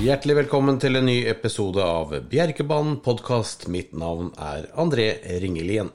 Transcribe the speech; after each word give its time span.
Hjertelig 0.00 0.32
velkommen 0.38 0.78
til 0.80 0.96
en 0.96 1.04
ny 1.04 1.26
episode 1.28 1.84
av 1.84 2.14
Bjerkebanen 2.30 2.94
podkast. 3.04 3.66
Mitt 3.68 3.90
navn 3.92 4.30
er 4.40 4.70
André 4.80 5.10
Ringelien. 5.42 5.90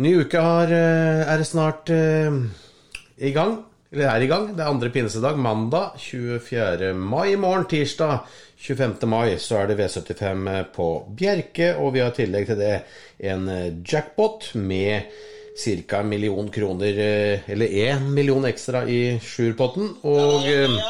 Ny 0.00 0.12
uke 0.22 0.40
har, 0.40 0.72
eh, 0.72 1.20
er 1.34 1.44
snart 1.44 1.92
uh, 1.92 2.32
i 3.20 3.32
gang. 3.36 3.58
Eller 3.92 4.08
er 4.08 4.24
i 4.24 4.30
gang. 4.30 4.46
Det 4.56 4.64
er 4.64 4.72
andre 4.72 4.88
pinsedag, 4.88 5.36
mandag 5.36 5.98
24. 6.00 6.94
mai. 6.96 7.34
I 7.34 7.36
morgen, 7.36 7.68
tirsdag 7.68 8.24
25. 8.56 9.04
mai, 9.04 9.36
så 9.36 9.60
er 9.60 9.68
det 9.68 9.76
V75 9.76 10.72
på 10.72 10.88
Bjerke. 11.12 11.74
Og 11.76 11.92
vi 11.92 12.00
har 12.00 12.08
i 12.14 12.18
tillegg 12.22 12.48
til 12.48 12.62
det 12.62 12.72
en 13.20 13.48
eh, 13.52 13.68
jackpot 13.84 14.54
med 14.54 15.12
ca. 15.60 16.00
en 16.00 16.08
million 16.08 16.48
kroner, 16.48 16.98
eh, 16.98 17.50
eller 17.52 17.66
én 17.66 18.08
million 18.14 18.44
ekstra 18.48 18.86
i 18.88 19.18
Sjurpotten. 19.20 19.92
Og 20.08 20.48
eh, 20.48 20.80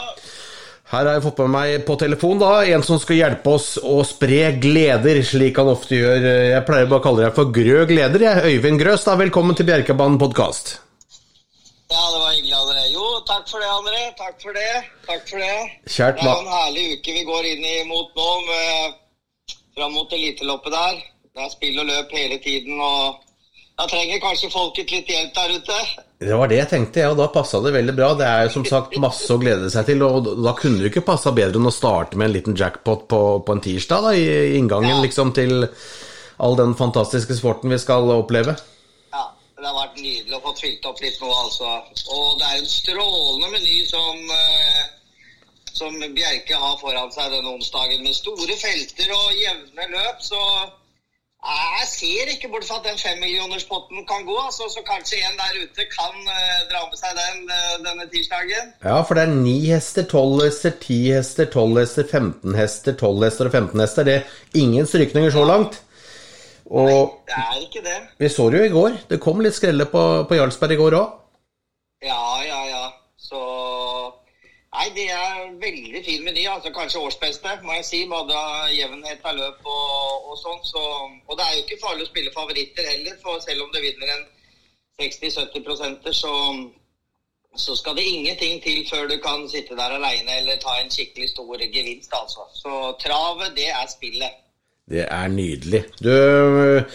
her 0.92 1.06
har 1.08 1.16
jeg 1.16 1.24
fått 1.24 1.38
med 1.40 1.52
meg 1.54 1.84
på 1.88 1.94
telefon 2.00 2.40
da, 2.40 2.50
en 2.68 2.82
som 2.84 2.98
skal 3.00 3.16
hjelpe 3.16 3.54
oss 3.54 3.68
å 3.80 4.02
spre 4.04 4.50
gleder, 4.60 5.22
slik 5.24 5.56
han 5.56 5.70
ofte 5.72 5.96
gjør. 5.96 6.26
Jeg 6.50 6.64
pleier 6.68 6.90
bare 6.90 7.00
å 7.00 7.04
kalle 7.06 7.24
deg 7.24 7.36
for 7.38 7.52
Grø 7.56 7.86
gleder. 7.88 8.24
Jeg. 8.26 8.42
Øyvind 8.52 8.80
Grøs, 8.82 9.06
da. 9.08 9.14
velkommen 9.16 9.56
til 9.56 9.70
Bjerkebanen 9.70 10.18
podkast. 10.20 10.74
Ja, 11.92 12.02
det 12.12 12.20
var 12.20 12.34
hyggelig, 12.34 12.52
André. 12.58 12.84
Jo, 12.92 13.06
takk 13.28 13.48
for 13.48 13.64
det, 13.64 13.70
André. 13.72 14.02
Takk 14.20 14.36
for 14.44 14.58
det. 14.58 14.68
Takk 15.08 15.24
for 15.30 15.40
det. 15.40 15.56
Kjært 15.96 16.20
Det 16.20 16.28
er 16.28 16.44
en 16.44 16.52
herlig 16.58 16.84
uke 16.98 17.16
vi 17.16 17.24
går 17.30 17.48
inn 17.54 17.66
imot 17.72 18.20
nå, 18.20 18.28
med, 18.50 19.00
fram 19.76 19.96
mot 19.96 20.12
eliteloppet 20.12 20.76
der. 20.76 21.02
Det 21.32 21.46
er 21.46 21.52
spill 21.56 21.80
og 21.80 21.88
løp 21.88 22.12
hele 22.12 22.36
tiden, 22.44 22.80
og 22.84 23.24
da 23.80 23.88
trenger 23.88 24.20
kanskje 24.20 24.52
folket 24.52 24.92
litt 24.92 25.08
hjelp 25.08 25.32
der 25.40 25.56
ute. 25.56 25.82
Det 26.22 26.36
var 26.38 26.50
det 26.50 26.58
jeg 26.60 26.68
tenkte, 26.70 27.00
ja, 27.02 27.10
og 27.10 27.18
da 27.18 27.26
passa 27.34 27.58
det 27.64 27.72
veldig 27.74 27.94
bra. 27.98 28.12
Det 28.18 28.26
er 28.28 28.44
jo 28.46 28.52
som 28.54 28.64
sagt 28.68 28.94
masse 29.02 29.26
å 29.34 29.40
glede 29.42 29.70
seg 29.74 29.88
til, 29.88 30.02
og 30.06 30.28
da 30.44 30.52
kunne 30.58 30.78
det 30.82 30.92
ikke 30.92 31.02
passa 31.08 31.32
bedre 31.34 31.58
enn 31.58 31.66
å 31.66 31.74
starte 31.74 32.18
med 32.18 32.28
en 32.28 32.36
liten 32.36 32.56
jackpot 32.58 33.08
på, 33.10 33.20
på 33.46 33.56
en 33.56 33.62
tirsdag, 33.64 34.06
da, 34.06 34.12
i 34.14 34.56
inngangen 34.60 34.96
Ja. 34.96 35.00
liksom 35.02 35.32
til 35.34 35.66
all 36.42 36.56
den 36.58 36.74
fantastiske 36.78 37.34
sporten 37.38 37.70
vi 37.74 37.78
skal 37.82 38.06
oppleve. 38.14 38.54
Ja, 39.12 39.24
det 39.58 39.66
har 39.66 39.76
vært 39.80 39.98
nydelig 39.98 40.38
å 40.38 40.42
få 40.46 40.54
fylt 40.60 40.86
opp 40.90 41.02
litt 41.02 41.18
nå, 41.22 41.30
altså. 41.42 41.72
Og 42.14 42.38
det 42.40 42.48
er 42.52 42.60
en 42.62 42.70
strålende 42.70 43.50
meny 43.56 43.80
som, 43.90 44.22
eh, 44.38 44.82
som 45.72 45.98
Bjerke 46.14 46.54
har 46.54 46.78
foran 46.82 47.10
seg 47.14 47.30
denne 47.34 47.56
onsdagen, 47.56 48.02
med 48.06 48.14
store 48.14 48.56
felter 48.62 49.10
og 49.18 49.42
jevne 49.42 49.90
løp, 49.96 50.22
så 50.22 50.40
jeg 51.42 51.86
ser 51.90 52.30
ikke 52.30 52.48
bort 52.52 52.64
fra 52.68 52.76
at 52.78 52.84
den 52.86 52.98
femmillionerspotten 53.02 54.04
kan 54.06 54.26
gå, 54.26 54.36
altså, 54.46 54.68
så 54.70 54.82
kanskje 54.86 55.18
en 55.26 55.38
der 55.40 55.56
ute 55.62 55.86
kan 55.90 56.14
uh, 56.28 56.60
dra 56.70 56.82
med 56.90 56.98
seg 57.00 57.16
den 57.18 57.40
uh, 57.50 57.72
denne 57.86 58.06
tirsdagen. 58.12 58.68
Ja, 58.84 59.00
for 59.06 59.18
det 59.18 59.24
er 59.24 59.32
ni 59.34 59.56
hester, 59.66 60.06
tolv 60.12 60.44
hester, 60.44 60.76
ti 60.84 61.00
hester, 61.10 61.48
tolv 61.50 61.80
hester, 61.80 62.06
15 62.06 62.54
hester, 62.54 62.94
tolv 63.00 63.26
hester 63.26 63.50
og 63.50 63.56
15 63.58 63.82
hester. 63.82 64.06
Det 64.06 64.14
er 64.20 64.60
ingen 64.62 64.86
strykninger 64.86 65.34
så 65.34 65.42
langt. 65.48 65.80
Og 66.70 67.18
Det 67.26 67.34
er 67.36 67.58
ikke 67.60 67.82
det. 67.84 67.98
vi 68.18 68.28
så 68.28 68.50
det 68.50 68.58
jo 68.58 68.64
i 68.64 68.76
går. 68.76 68.92
Det 69.10 69.20
kom 69.20 69.42
litt 69.42 69.58
skrelle 69.58 69.84
på, 69.90 70.02
på 70.28 70.38
Jarlsberg 70.38 70.72
i 70.72 70.80
går 70.80 70.96
òg. 71.00 71.18
Ja, 72.06 72.22
ja. 72.46 72.51
Så 72.51 72.51
Nei, 74.82 74.90
det 74.96 75.10
er 75.14 75.50
veldig 75.62 76.00
fin 76.04 76.24
meny. 76.26 76.42
altså 76.50 76.70
Kanskje 76.74 77.00
årsbeste, 77.06 77.50
må 77.62 77.74
jeg 77.76 77.84
si. 77.86 77.98
Både 78.10 78.38
jevnhet 78.74 79.20
av 79.30 79.36
løp 79.38 79.60
og, 79.70 80.24
og 80.30 80.38
sånn. 80.40 80.58
Så, 80.66 80.82
og 81.28 81.36
det 81.38 81.44
er 81.44 81.52
jo 81.54 81.62
ikke 81.62 81.78
farlig 81.84 82.06
å 82.06 82.08
spille 82.08 82.32
favoritter 82.34 82.88
heller, 82.90 83.14
for 83.22 83.38
selv 83.44 83.62
om 83.62 83.70
du 83.70 83.78
vinner 83.84 84.10
en 84.16 84.24
60-70% 84.98 86.10
så, 86.18 86.32
så 87.64 87.76
skal 87.78 87.94
det 88.00 88.08
ingenting 88.10 88.58
til 88.64 88.82
før 88.90 89.06
du 89.12 89.14
kan 89.22 89.46
sitte 89.54 89.78
der 89.78 89.94
aleine 90.00 90.40
eller 90.40 90.58
ta 90.64 90.74
en 90.80 90.90
skikkelig 90.90 91.30
stor 91.30 91.62
gevinst, 91.62 92.18
altså. 92.18 92.48
Så 92.64 92.82
travet, 93.06 93.54
det 93.60 93.70
er 93.70 93.86
spillet. 93.94 94.42
Det 94.90 95.04
er 95.06 95.28
nydelig. 95.30 95.84
Du, 96.02 96.10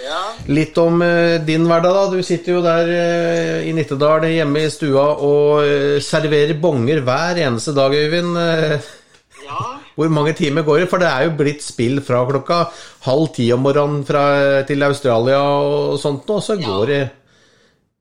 Ja. 0.03 0.19
litt 0.51 0.77
om 0.77 1.01
eh, 1.01 1.37
din 1.45 1.63
hverdag, 1.65 1.93
da. 1.95 2.03
Du 2.11 2.21
sitter 2.23 2.57
jo 2.57 2.61
der 2.61 2.89
eh, 2.91 3.67
i 3.69 3.71
Nittedal 3.73 4.25
hjemme 4.27 4.65
i 4.65 4.69
stua 4.69 5.05
og 5.23 5.63
eh, 5.63 5.99
serverer 6.03 6.59
bonger 6.61 6.99
hver 7.01 7.39
eneste 7.47 7.73
dag, 7.73 7.95
Øyvind. 7.95 8.35
Ja. 9.47 9.61
Hvor 9.97 10.11
mange 10.13 10.33
timer 10.37 10.61
går 10.67 10.83
det? 10.83 10.89
For 10.91 11.01
det 11.01 11.07
er 11.09 11.23
jo 11.25 11.37
blitt 11.39 11.63
spill 11.65 12.01
fra 12.05 12.19
klokka 12.29 12.59
halv 13.07 13.31
ti 13.33 13.47
om 13.55 13.63
morgenen 13.65 14.03
fra, 14.05 14.61
til 14.67 14.83
Australia 14.85 15.39
og 15.41 15.97
sånt, 15.99 16.29
og 16.29 16.43
så 16.43 16.59
Ja. 16.59 16.67
går 16.67 16.85
det 16.91 17.01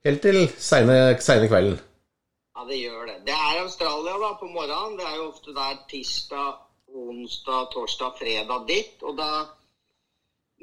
helt 0.04 0.20
til 0.22 0.42
seine 0.58 1.16
seine 1.24 1.48
kvelden. 1.48 1.78
Ja, 2.56 2.66
det 2.68 2.82
gjør 2.82 3.06
det. 3.06 3.16
Det 3.30 3.32
er 3.38 3.62
Australia 3.62 4.18
da, 4.20 4.34
på 4.42 4.50
morgenen. 4.50 4.98
Det 4.98 5.06
er 5.08 5.16
jo 5.22 5.30
ofte 5.30 5.54
der 5.56 5.78
tirsdag, 5.88 6.52
onsdag, 6.92 7.70
torsdag, 7.72 8.12
fredag 8.20 8.66
ditt. 8.68 9.00
Og 9.02 9.16
da 9.16 9.30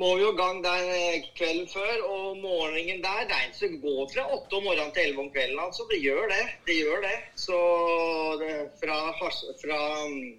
må 0.02 0.16
vi 0.18 0.24
jo 0.24 0.32
gang 0.38 0.64
der 0.64 0.88
eh, 0.90 1.26
kvelden 1.38 1.68
før. 1.70 1.94
Og 2.08 2.38
morgenen 2.42 3.04
der, 3.04 3.28
det 3.30 3.38
er 3.38 3.46
en 3.48 3.58
som 3.58 3.76
går 3.84 4.10
fra 4.14 4.26
åtte 4.36 4.58
om 4.58 4.66
morgenen 4.68 4.94
til 4.96 5.06
elleve 5.06 5.26
om 5.26 5.30
kvelden. 5.36 5.60
Altså, 5.66 5.86
det 5.92 6.02
gjør 6.02 6.26
det. 6.34 6.42
Det 6.68 6.80
gjør 6.80 7.06
det. 7.06 7.16
Så 7.46 7.60
det, 8.42 8.56
fra, 8.82 8.98
fra 9.62 9.80
mm, 10.08 10.34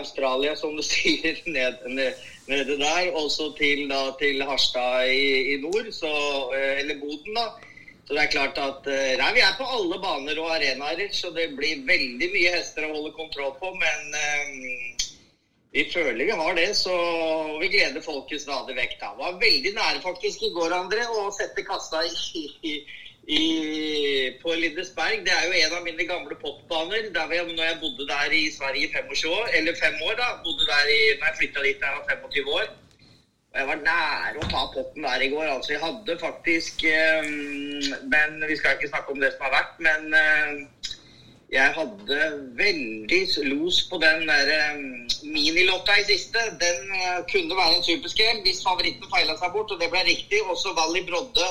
Australia, 0.00 0.56
som 0.58 0.76
du 0.76 0.82
sier, 0.92 1.38
ned, 1.46 1.86
ned, 1.86 2.26
nede 2.50 2.78
der, 2.82 3.12
også 3.14 3.52
til, 3.60 3.86
da, 3.92 4.02
til 4.20 4.42
Harstad 4.42 5.14
i, 5.14 5.54
i 5.54 5.56
nord, 5.62 5.92
så, 5.94 6.12
eh, 6.58 6.78
eller 6.82 7.00
Boden, 7.00 7.38
da. 7.38 7.48
Så 8.08 8.16
det 8.16 8.22
er 8.22 8.32
klart 8.32 8.58
at 8.58 8.86
eh, 8.88 9.14
nei, 9.20 9.32
Vi 9.36 9.42
er 9.44 9.56
på 9.58 9.66
alle 9.68 9.98
baner 10.02 10.38
og 10.40 10.54
arenaer, 10.56 11.10
så 11.12 11.30
det 11.36 11.50
blir 11.58 11.84
veldig 11.86 12.30
mye 12.34 12.54
hester 12.56 12.88
å 12.88 12.94
holde 12.96 13.14
kontroll 13.14 13.52
på. 13.60 13.74
Men 13.78 14.98
vi 15.72 15.84
føler 15.92 16.24
vi 16.24 16.36
har 16.36 16.54
det, 16.56 16.70
så 16.76 16.94
vi 17.60 17.68
gleder 17.68 18.00
folket 18.04 18.40
stadig 18.40 18.76
vekk. 18.78 18.94
da. 19.00 19.10
Vi 19.12 19.24
var 19.24 19.40
veldig 19.42 19.72
nære 19.76 20.00
faktisk 20.00 20.46
i 20.46 20.52
går, 20.54 20.72
André, 20.72 21.04
å 21.04 21.28
sette 21.36 21.64
kassa 21.66 22.00
i, 22.08 22.44
i, 22.64 22.74
i, 23.28 23.42
på 24.40 24.54
Lindesberg. 24.56 25.26
Det 25.26 25.34
er 25.34 25.44
jo 25.44 25.58
en 25.58 25.76
av 25.76 25.84
mine 25.84 26.08
gamle 26.08 26.38
popbaner. 26.40 27.10
Der 27.12 27.36
jeg, 27.36 27.52
når 27.52 27.68
jeg 27.68 27.80
bodde 27.84 28.08
der 28.08 28.32
i 28.32 28.46
Sverige 28.54 28.88
i 28.88 28.92
25 28.96 29.28
år, 29.28 29.48
eller 29.60 29.76
fem 29.76 30.00
år, 30.08 30.16
da. 30.16 30.30
Bodde 30.44 30.68
der 30.72 30.92
i, 30.94 31.00
når 31.18 31.30
jeg 31.30 31.40
flytta 31.42 31.66
dit 31.68 31.82
da 31.82 31.92
jeg 31.92 32.00
var 32.00 32.30
25 32.32 32.54
år. 32.60 32.76
Og 33.48 33.56
jeg 33.56 33.68
var 33.68 33.78
nære 33.80 34.40
å 34.40 34.48
ta 34.48 34.64
potten 34.72 35.04
der 35.04 35.22
i 35.24 35.28
går. 35.32 35.46
altså 35.52 35.72
Jeg 35.72 35.80
hadde 35.84 36.16
faktisk 36.20 36.82
um, 36.84 37.94
Men 38.12 38.40
vi 38.48 38.56
skal 38.56 38.76
ikke 38.76 38.90
snakke 38.90 39.12
om 39.12 39.20
det 39.20 39.32
som 39.34 39.46
har 39.46 39.54
vært. 39.56 39.76
Men 39.84 40.16
eh, 40.16 40.64
jeg 41.48 41.72
hadde 41.72 42.16
veldig 42.58 43.20
los 43.48 43.78
på 43.88 43.96
den 44.02 44.26
der 44.28 44.50
eh, 44.52 44.80
minilotta 45.24 45.94
i 45.96 46.04
siste. 46.04 46.42
Den 46.60 46.90
eh, 46.92 47.22
kunne 47.30 47.56
være 47.56 47.78
en 47.78 47.86
superskrell 47.86 48.42
hvis 48.44 48.60
favoritten 48.66 49.08
feila 49.08 49.36
seg 49.38 49.54
bort, 49.54 49.72
og 49.72 49.80
det 49.80 49.88
ble 49.92 50.02
riktig. 50.04 50.42
Også 50.44 50.74
Vally 50.76 51.06
Brodde, 51.08 51.48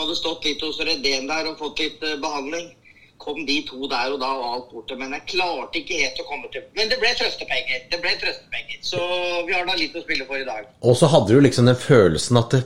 hadde 0.00 0.16
stått 0.18 0.48
litt 0.48 0.64
hos 0.64 0.80
Redén 0.80 1.28
der 1.28 1.50
og 1.50 1.60
fått 1.60 1.84
litt 1.84 2.02
eh, 2.08 2.16
behandling. 2.24 2.72
Kom 3.20 3.44
de 3.46 3.60
to 3.68 3.84
der 3.88 4.16
og 4.16 4.18
da 4.24 4.32
og 4.32 4.48
alt 4.48 4.72
borte. 4.72 4.96
Men 5.00 5.12
jeg 5.18 5.28
klarte 5.36 5.80
ikke 5.82 6.00
helt 6.00 6.24
å 6.24 6.28
komme 6.28 6.48
til 6.52 6.64
Men 6.76 6.88
det 6.90 6.98
ble 7.04 7.12
trøstepenger. 7.20 7.86
Det 7.92 8.00
ble 8.00 8.16
trøstepenger. 8.24 8.80
Så 8.84 8.98
vi 9.46 9.54
har 9.54 9.68
da 9.68 9.76
litt 9.78 9.94
å 9.96 10.02
spille 10.08 10.26
for 10.28 10.40
i 10.40 10.48
dag. 10.48 10.66
Og 10.80 10.96
så 10.98 11.12
hadde 11.12 11.36
du 11.36 11.44
liksom 11.44 11.68
den 11.68 11.78
følelsen 11.78 12.40
at 12.40 12.56
det, 12.56 12.64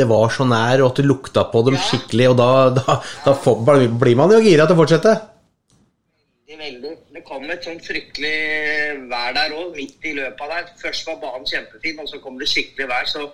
det 0.00 0.08
var 0.08 0.32
så 0.32 0.48
nær, 0.48 0.80
og 0.80 0.94
at 0.94 1.02
det 1.02 1.06
lukta 1.08 1.44
på 1.52 1.68
dem 1.68 1.76
Ja. 1.76 1.84
skikkelig, 1.84 2.32
og 2.32 2.40
da, 2.40 2.52
da, 2.80 3.02
da 3.28 3.34
får, 3.36 3.66
blir 4.00 4.16
man 4.16 4.32
jo 4.32 4.40
gira 4.40 4.64
til 4.64 4.76
å 4.76 4.86
fortsette. 4.86 5.20
Veldig. 6.58 6.92
Det 7.14 7.22
kom 7.26 7.44
et 7.52 7.62
sånn 7.62 7.78
fryktelig 7.82 8.34
vær 9.10 9.34
der 9.36 9.54
òg, 9.54 9.76
midt 9.76 10.06
i 10.08 10.14
løpet 10.16 10.52
der. 10.52 10.70
Først 10.80 11.06
var 11.06 11.20
banen 11.22 11.46
kjempefin, 11.46 12.00
og 12.02 12.08
så 12.10 12.18
kom 12.22 12.38
det 12.40 12.48
skikkelig 12.50 12.88
vær. 12.90 13.06
Så 13.06 13.28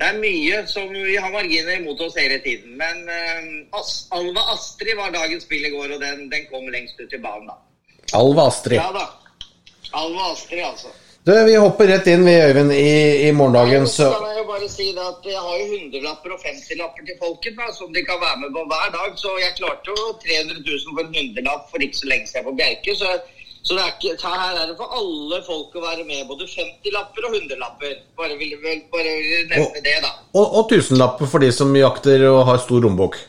det 0.00 0.08
er 0.08 0.20
mye 0.20 0.60
som 0.68 0.92
vi 0.92 1.16
har 1.16 1.32
marginer 1.32 1.78
imot 1.78 2.02
oss 2.04 2.18
hele 2.20 2.36
tiden. 2.44 2.76
Men 2.80 3.00
uh, 3.08 3.80
As 3.80 3.94
Alva 4.16 4.44
Astrid 4.54 4.92
var 4.98 5.14
dagens 5.16 5.48
spill 5.48 5.64
i 5.64 5.72
går, 5.72 5.96
og 5.96 6.04
den, 6.04 6.26
den 6.32 6.44
kom 6.52 6.68
lengst 6.72 7.00
ut 7.00 7.16
i 7.16 7.22
banen, 7.22 7.48
da. 7.48 7.56
Alva 8.20 8.50
Astrid. 8.50 8.76
Ja 8.76 8.90
da. 8.96 9.06
Alva 9.96 10.32
Astrid, 10.34 10.64
altså. 10.64 10.92
Du, 11.24 11.44
vi 11.44 11.56
hopper 11.56 11.86
rett 11.86 12.06
inn, 12.06 12.24
vi, 12.24 12.34
Øyvind, 12.42 12.72
i, 12.72 13.28
i 13.28 13.32
morgendagen, 13.32 13.86
Så 13.88 14.06
så 14.12 14.28
jeg 14.28 14.38
jo 14.38 14.44
bare 14.48 14.68
si 14.72 14.86
det 14.96 15.02
at 15.04 15.26
jeg 15.28 15.42
har 15.46 15.58
jo 15.60 15.66
hundrelapper 15.74 16.32
og 16.32 16.40
50-lapper 16.46 17.04
til 17.10 17.18
folket 17.20 17.58
da, 17.58 17.66
som 17.76 17.90
de 17.92 18.02
kan 18.06 18.22
være 18.22 18.38
med 18.40 18.54
på 18.56 18.62
hver 18.70 18.88
dag. 18.94 19.10
Så 19.20 19.34
jeg 19.42 19.52
klarte 19.58 19.92
jo 19.92 20.14
300 20.22 20.64
000 20.64 20.96
for 20.96 21.04
en 21.04 21.18
hundrelapp 21.18 21.68
for 21.68 21.84
ikke 21.84 22.00
så 22.00 22.08
lenge 22.08 22.30
siden 22.30 22.48
på 22.48 22.56
Bjerke. 22.62 22.96
Så, 22.96 23.12
så 23.60 23.76
det 23.76 23.84
er 23.84 23.92
ikke, 23.98 24.16
her 24.24 24.56
er 24.62 24.72
det 24.72 24.78
for 24.80 24.96
alle 24.96 25.42
folk 25.50 25.76
å 25.76 25.84
være 25.84 26.08
med. 26.08 26.24
Både 26.32 26.48
50-lapper 26.54 27.28
og 27.28 27.36
hundrelapper. 27.36 27.94
Bare 28.16 28.40
vil 28.40 28.56
vel 28.64 28.82
bare 28.96 29.14
vil 29.20 29.46
nevne 29.52 29.84
det, 29.84 29.96
da. 30.06 30.16
Og, 30.32 30.44
og 30.46 30.72
tusenlapper 30.72 31.28
for 31.28 31.44
de 31.44 31.52
som 31.52 31.76
jakter 31.76 32.24
og 32.32 32.46
har 32.48 32.64
stor 32.64 32.80
lommebok. 32.88 33.20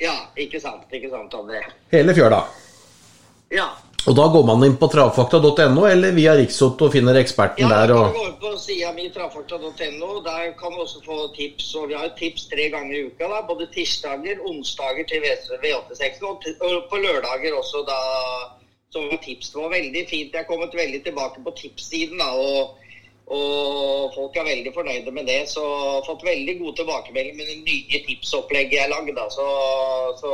Ja, 0.00 0.14
ikke 0.38 0.62
sant. 0.62 0.86
Ikke 0.94 1.10
sant, 1.10 1.34
André. 1.42 1.66
Hele 1.90 2.14
fjøla. 2.14 2.44
Ja. 3.50 3.72
Og 4.08 4.16
da 4.16 4.24
går 4.32 4.44
man 4.48 4.62
inn 4.64 4.76
på 4.80 4.88
travfakta.no 4.88 5.82
eller 5.86 6.14
via 6.16 6.32
Riksoto 6.38 6.86
og 6.88 6.94
finner 6.94 7.18
eksperten 7.20 7.66
Ja, 7.66 7.68
der. 7.82 7.92
Ja, 7.92 8.06
Og... 8.08 8.20
inn 8.24 8.36
på 8.40 8.52
sida 8.58 8.92
mi, 8.96 9.10
trafakta.no. 9.12 10.10
Der 10.24 10.54
kan 10.60 10.72
du 10.72 10.80
også 10.86 11.02
få 11.04 11.18
tips. 11.36 11.74
Og 11.76 11.90
vi 11.90 11.98
har 12.00 12.08
tips 12.18 12.48
tre 12.48 12.70
ganger 12.72 12.96
i 12.96 13.02
uka. 13.10 13.28
da, 13.28 13.42
Både 13.50 13.68
tirsdager, 13.74 14.40
onsdager 14.48 15.04
til 15.10 15.20
V86 15.26 16.24
og, 16.30 16.48
og 16.64 16.88
på 16.90 17.02
lørdager 17.04 17.58
også 17.58 17.84
da 17.88 18.00
som 18.90 19.06
tips. 19.22 19.52
Det 19.52 19.60
var 19.62 19.74
veldig 19.76 20.06
fint. 20.10 20.32
Jeg 20.32 20.40
har 20.42 20.48
kommet 20.48 20.74
veldig 20.74 21.02
tilbake 21.04 21.44
på 21.44 21.52
tipssiden. 21.60 22.18
da, 22.18 22.30
og 22.32 22.76
og 23.30 24.14
folk 24.14 24.36
er 24.40 24.48
veldig 24.48 24.72
fornøyde 24.74 25.12
med 25.14 25.28
det. 25.30 25.40
Så 25.52 25.62
jeg 25.62 25.92
har 25.96 26.06
fått 26.08 26.24
veldig 26.26 26.54
gode 26.60 26.76
tilbakemeldinger 26.80 27.38
med 27.38 27.50
det 27.52 27.58
nye 27.68 28.00
tipsopplegget 28.08 28.80
jeg 28.80 28.90
lagde. 28.90 29.26
Så, 29.36 29.46
så, 30.22 30.32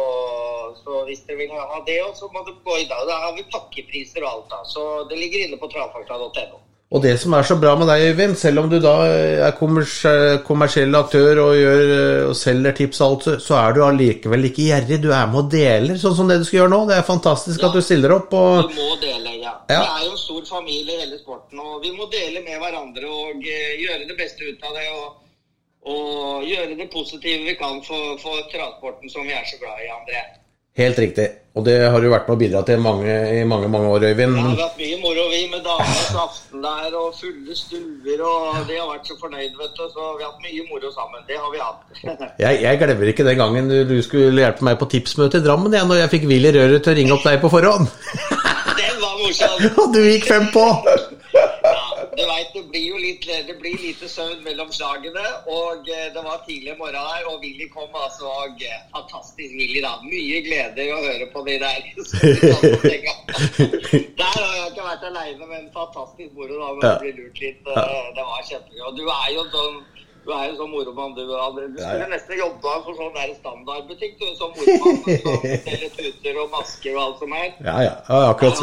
så, 0.81 1.03
hvis 1.09 1.21
dere 1.27 1.43
vil 1.43 1.53
ha 1.53 1.83
det 1.89 1.99
òg, 2.07 2.15
så 2.17 2.31
må 2.33 2.45
dere 2.47 2.63
gå 2.65 2.79
i 2.81 2.89
dag. 2.89 3.05
Da 3.11 3.19
har 3.27 3.37
vi 3.37 3.45
pakkepriser 3.53 4.25
og 4.25 4.31
alt. 4.31 4.49
da. 4.55 4.63
Så 4.73 4.87
det 5.11 5.21
ligger 5.21 5.45
inne 5.45 5.61
på 5.61 5.69
travfakta.no. 5.75 6.63
Og 6.95 7.03
det 7.03 7.17
som 7.19 7.35
er 7.35 7.43
så 7.43 7.57
bra 7.59 7.73
med 7.75 7.89
deg, 7.91 8.05
Øyvind, 8.13 8.37
selv 8.39 8.63
om 8.63 8.69
du 8.71 8.77
da 8.79 8.93
er 9.51 9.57
kommersiell 9.59 10.95
aktør 10.95 11.41
og, 11.43 11.57
gjør, 11.59 11.89
og 12.29 12.37
selger 12.39 12.77
tips 12.79 13.01
og 13.03 13.09
alt, 13.09 13.43
så 13.43 13.59
er 13.59 13.75
du 13.75 13.83
allikevel 13.85 14.49
ikke 14.49 14.69
gjerrig. 14.71 15.01
Du 15.03 15.11
er 15.11 15.27
med 15.27 15.43
og 15.43 15.51
deler, 15.53 15.99
sånn 16.01 16.15
som 16.17 16.31
det 16.31 16.39
du 16.41 16.47
skal 16.47 16.63
gjøre 16.63 16.73
nå. 16.73 16.85
Det 16.89 16.97
er 16.97 17.09
fantastisk 17.11 17.61
ja. 17.61 17.69
at 17.69 17.77
du 17.77 17.83
stiller 17.85 18.15
opp. 18.17 18.33
Og... 18.39 18.71
Du 18.71 18.79
må 18.79 18.95
dele, 19.03 19.36
ja. 19.69 19.81
Vi 19.83 19.87
er 19.87 20.03
jo 20.07 20.15
en 20.15 20.25
stor 20.25 20.49
familie 20.57 20.97
i 20.97 21.03
hele 21.05 21.19
sporten, 21.19 21.61
og 21.61 21.83
vi 21.85 21.93
må 21.99 22.09
dele 22.13 22.43
med 22.47 22.59
hverandre 22.63 23.07
og 23.11 23.39
uh, 23.43 23.71
gjøre 23.85 24.09
det 24.11 24.19
beste 24.19 24.47
ut 24.47 24.67
av 24.69 24.79
det. 24.79 24.89
Og, 24.97 25.23
og 25.87 26.45
gjøre 26.47 26.75
det 26.81 26.89
positive 26.91 27.47
vi 27.47 27.55
kan 27.55 27.79
for, 27.87 28.17
for 28.23 28.43
transporten 28.51 29.11
som 29.11 29.27
vi 29.27 29.35
er 29.37 29.47
så 29.47 29.59
glad 29.63 29.85
i, 29.85 29.93
André. 29.99 30.25
Helt 30.77 30.99
riktig. 30.99 31.27
Og 31.57 31.65
det 31.65 31.77
har 31.89 32.03
du 32.05 32.11
vært 32.13 32.27
med 32.29 32.35
å 32.35 32.41
bidra 32.41 32.61
til 32.69 32.83
mange, 32.85 33.13
i 33.33 33.45
mange 33.49 33.69
mange 33.73 33.89
år, 33.89 34.03
Øyvind. 34.11 34.35
Ja, 34.37 34.43
vi 34.45 34.57
har 34.59 34.59
hatt 34.61 34.81
mye 34.83 34.99
moro, 35.01 35.23
vi, 35.33 35.39
med 35.49 35.63
damenes 35.65 36.19
aften 36.21 36.67
der 36.67 36.97
og 37.01 37.15
fulle 37.17 37.57
stuer. 37.57 38.25
og 38.29 38.59
De 38.69 38.77
har 38.77 38.91
vært 38.91 39.09
så 39.09 39.17
fornøyde, 39.23 39.55
vet 39.57 39.79
du. 39.79 39.87
Så 39.95 40.11
vi 40.19 40.27
har 40.27 40.35
hatt 40.35 40.45
mye 40.45 40.67
moro 40.69 40.91
sammen. 40.93 41.25
Det 41.31 41.39
har 41.41 41.55
vi 41.55 41.63
hatt. 41.63 42.03
jeg, 42.45 42.61
jeg, 42.67 42.83
glemmer 42.83 43.13
ikke 43.13 43.25
den 43.31 43.41
gangen 43.41 43.73
du 43.89 43.97
skulle 44.05 44.45
hjelpe 44.45 44.69
meg 44.69 44.77
på 44.83 44.91
tipsmøte 44.99 45.41
i 45.41 45.47
Drammen, 45.47 45.73
jeg, 45.73 45.89
når 45.89 46.03
jeg 46.03 46.13
fikk 46.19 46.29
Willy 46.35 46.53
Røret 46.59 46.85
til 46.85 46.93
å 46.93 46.99
ringe 47.01 47.17
opp 47.17 47.25
deg 47.25 47.41
på 47.41 47.55
forhånd. 47.57 47.89
den 48.81 49.01
var 49.03 49.15
morsom. 49.21 49.59
Og 49.83 49.95
du 49.95 50.01
gikk 50.05 50.27
fem 50.29 50.47
på 50.55 50.65
Ja, 51.37 51.83
du 52.17 52.23
veit 52.31 52.53
det 52.55 52.63
blir 52.71 52.87
jo 52.87 53.01
litt, 53.01 53.27
det 53.27 53.57
blir 53.61 53.77
lite 53.83 54.09
søvn 54.09 54.41
mellom 54.45 54.71
slagene. 54.73 55.25
Og 55.53 55.89
eh, 55.93 56.07
det 56.15 56.23
var 56.25 56.45
tidlig 56.47 56.77
morgen 56.79 56.97
her, 56.97 57.27
og 57.31 57.43
Willy 57.45 57.69
kom 57.73 57.91
altså. 57.93 58.31
Og 58.47 58.63
eh, 58.65 58.79
fantastisk 58.95 59.53
Willy, 59.59 59.81
da. 59.85 59.97
Mye 60.07 60.41
glede 60.47 60.87
i 60.87 60.95
å 60.95 61.03
høre 61.03 61.27
på 61.35 61.45
de 61.49 61.59
der. 61.65 61.81
der 64.21 64.33
har 64.39 64.55
jeg 64.57 64.71
ikke 64.71 64.87
vært 64.87 65.05
aleine, 65.11 65.45
men 65.51 65.69
fantastisk 65.75 66.33
moro 66.39 66.63
da 66.63 66.73
med 66.79 66.89
å 66.93 66.97
bli 67.05 67.13
lurt 67.19 67.45
litt. 67.45 67.61
Eh, 67.75 68.09
det 68.17 68.25
var 68.31 68.49
kjempegøy. 68.53 68.83
Og 68.89 68.97
du 69.01 69.05
er 69.05 69.29
jo 69.35 69.47
sånn 69.53 69.77
du 70.27 70.33
er 70.35 70.45
jo 70.51 70.55
sånn 70.59 70.71
moromann, 70.73 71.13
du. 71.15 71.23
André. 71.39 71.67
Du 71.71 71.79
skulle 71.79 72.09
nesten 72.11 72.41
jobba 72.41 72.73
for 72.85 72.99
sånn 72.99 73.13
der 73.15 73.33
standardbutikk, 73.39 74.17
du. 74.19 74.27
Som 74.41 74.55
moromann. 74.57 75.01
Som 75.07 75.45
selger 75.67 75.93
tuter 75.97 76.41
og 76.43 76.55
masker 76.55 76.97
og 76.97 77.03
alt 77.05 77.23
som 77.23 77.35
er. 77.39 77.49
Ja, 77.63 77.77
ja. 77.87 77.93
Jeg 77.95 78.15
har 78.15 78.29
akkurat, 78.33 78.63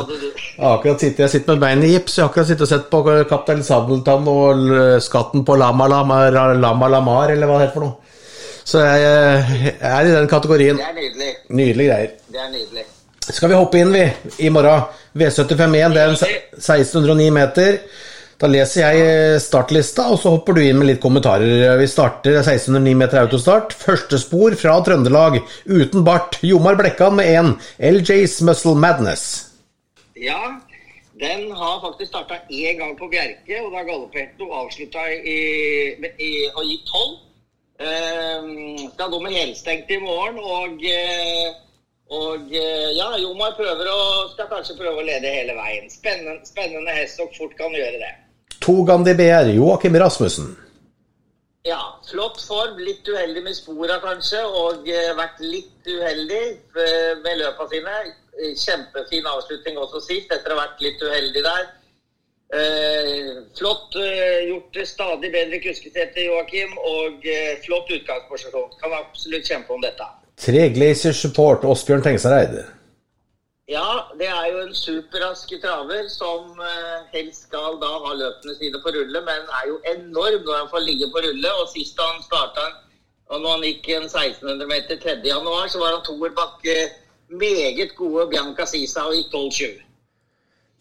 akkurat 0.73 1.05
sittet, 1.05 1.21
jeg 1.23 1.33
sitter 1.37 1.55
med 1.55 1.63
bein 1.63 1.85
i 1.87 1.93
gips. 1.93 2.17
Jeg 2.17 2.25
har 2.25 2.33
akkurat 2.33 2.51
sittet 2.51 2.67
og 2.67 2.71
sett 2.73 2.89
på 2.91 3.03
Kaptein 3.31 3.63
Sabeltann 3.63 4.27
og 4.33 4.65
Skatten 5.07 5.45
på 5.47 5.57
Lama 5.59 5.87
Lamar, 5.91 6.41
Lama 6.59 6.91
Lamar, 6.91 7.31
eller 7.31 7.47
hva 7.47 7.61
det 7.61 7.69
heter 7.69 7.77
for 7.79 7.87
noe. 7.87 7.99
Så 8.63 8.79
jeg, 8.83 8.99
jeg 9.71 9.91
er 9.91 10.07
i 10.07 10.15
den 10.15 10.27
kategorien. 10.31 10.79
Det 10.79 10.89
er 10.89 10.99
nydelig. 10.99 11.31
Nydelige 11.49 11.89
greier. 11.89 12.11
Det 12.31 12.43
er 12.43 12.51
nydelig. 12.51 12.85
Skal 13.23 13.51
vi 13.51 13.55
hoppe 13.55 13.79
inn, 13.79 13.91
vi, 13.95 14.03
i 14.43 14.49
morgen? 14.51 14.83
V751, 15.15 15.93
det 15.95 16.01
er 16.01 16.15
1609 16.59 17.29
meter. 17.31 17.77
Da 18.41 18.49
leser 18.49 18.81
jeg 18.81 19.03
eh, 19.05 19.39
startlista, 19.41 20.07
og 20.11 20.19
så 20.21 20.33
hopper 20.33 20.57
du 20.57 20.63
inn 20.63 20.79
med 20.79 20.89
litt 20.89 21.01
kommentarer. 21.03 21.77
Vi 21.79 21.87
starter 21.89 22.39
1609 22.41 22.95
meter 22.99 23.21
autostart. 23.21 23.75
Første 23.77 24.19
spor 24.21 24.57
fra 24.59 24.79
Trøndelag, 24.85 25.39
uten 25.69 26.05
bart. 26.07 26.39
Jomar 26.43 26.79
Blekkan 26.79 27.17
med 27.19 27.29
én. 27.29 27.51
LJs 27.77 28.41
Muscle 28.47 28.75
Madness. 28.79 29.27
Ja, 30.17 30.55
den 31.21 31.51
har 31.51 31.81
faktisk 31.83 32.09
starta 32.09 32.39
én 32.49 32.79
gang 32.81 32.97
på 32.97 33.07
Bjerke, 33.11 33.59
og 33.61 33.71
da 33.75 33.83
galopperte 33.85 34.47
og 34.47 34.55
avslutta 34.63 35.05
og 35.05 36.65
gikk 36.71 36.89
tolv. 36.89 37.21
Uh, 37.83 38.85
skal 38.93 39.09
gå 39.11 39.17
med 39.19 39.33
helstengt 39.33 39.89
i 39.91 39.97
morgen, 39.99 40.37
og, 40.39 40.77
uh, 40.77 41.47
og 42.15 42.53
ja, 42.53 43.07
Jomar 43.19 43.55
prøver 43.57 43.89
å, 43.89 44.03
skal 44.35 44.51
kanskje 44.51 44.77
prøve 44.77 45.01
å 45.01 45.07
lede 45.07 45.31
hele 45.33 45.55
veien. 45.57 45.89
Spennende, 45.91 46.45
spennende 46.47 46.93
hest 46.95 47.19
og 47.23 47.33
fort 47.35 47.57
kan 47.59 47.73
gjøre 47.75 47.97
det. 48.03 48.13
To 48.63 48.83
Gandhi 48.87 49.13
BR, 49.13 49.49
Joakim 49.51 49.95
Rasmussen. 49.99 50.55
Ja, 51.63 51.99
flott 52.11 52.41
form. 52.47 52.77
Litt 52.79 53.07
uheldig 53.07 53.43
med 53.43 53.55
spora 53.57 53.97
kanskje, 54.03 54.39
og 54.43 54.87
uh, 54.87 55.09
vært 55.17 55.41
litt 55.43 55.87
uheldig 55.87 56.43
uh, 56.77 57.13
med 57.25 57.41
løpa 57.41 57.67
sine. 57.71 57.95
Kjempefin 58.57 59.27
avslutning 59.29 59.75
også 59.77 59.99
sist, 60.05 60.31
etter 60.31 60.53
å 60.53 60.55
ha 60.55 60.63
vært 60.63 60.83
litt 60.85 61.03
uheldig 61.03 61.43
der. 61.43 61.65
Uh, 62.53 63.43
flott 63.59 63.97
gjort 63.97 64.79
stadig 64.87 65.33
bedre 65.33 65.59
kuskesete, 65.63 66.23
Joakim, 66.29 66.71
og 66.79 67.27
flott 67.65 67.91
utgangsposisjon. 67.97 68.71
Kan 68.79 68.95
absolutt 68.95 69.51
kjempe 69.51 69.75
om 69.75 69.83
dette. 69.83 70.07
Tre 70.39 70.69
Glacier 70.71 71.15
Support, 71.15 71.67
Åsbjørn 71.67 72.07
Tengsareid. 72.07 72.61
Ja, 73.71 74.11
det 74.19 74.27
er 74.27 74.47
jo 74.51 74.57
en 74.65 74.73
superrask 74.75 75.53
traver 75.63 76.09
som 76.11 76.57
eh, 76.59 77.05
helst 77.13 77.45
skal 77.47 77.77
da 77.79 77.91
ha 78.05 78.11
løpene 78.19 78.57
sine 78.57 78.81
på 78.83 78.91
rulle, 78.91 79.21
men 79.23 79.45
er 79.59 79.69
jo 79.69 79.77
enorm 79.93 80.43
når 80.43 80.57
han 80.57 80.71
får 80.73 80.83
ligge 80.83 81.07
på 81.13 81.23
rulle. 81.23 81.53
Og 81.61 81.71
sist 81.71 82.01
han 82.03 82.19
starta, 82.25 82.65
og 83.31 83.39
når 83.39 83.55
han 83.55 83.65
gikk 83.69 83.89
en 83.95 84.09
1600 84.09 84.67
meter 84.67 84.99
3. 85.05 85.15
januar, 85.31 85.71
så 85.71 85.79
var 85.79 85.95
han 85.95 86.03
toer 86.03 86.35
bak 86.35 86.67
meget 87.31 87.95
gode 87.95 88.27
Bianca 88.33 88.67
Sisa 88.67 89.07
og 89.07 89.15
gikk 89.15 89.31
12-7. 89.31 89.81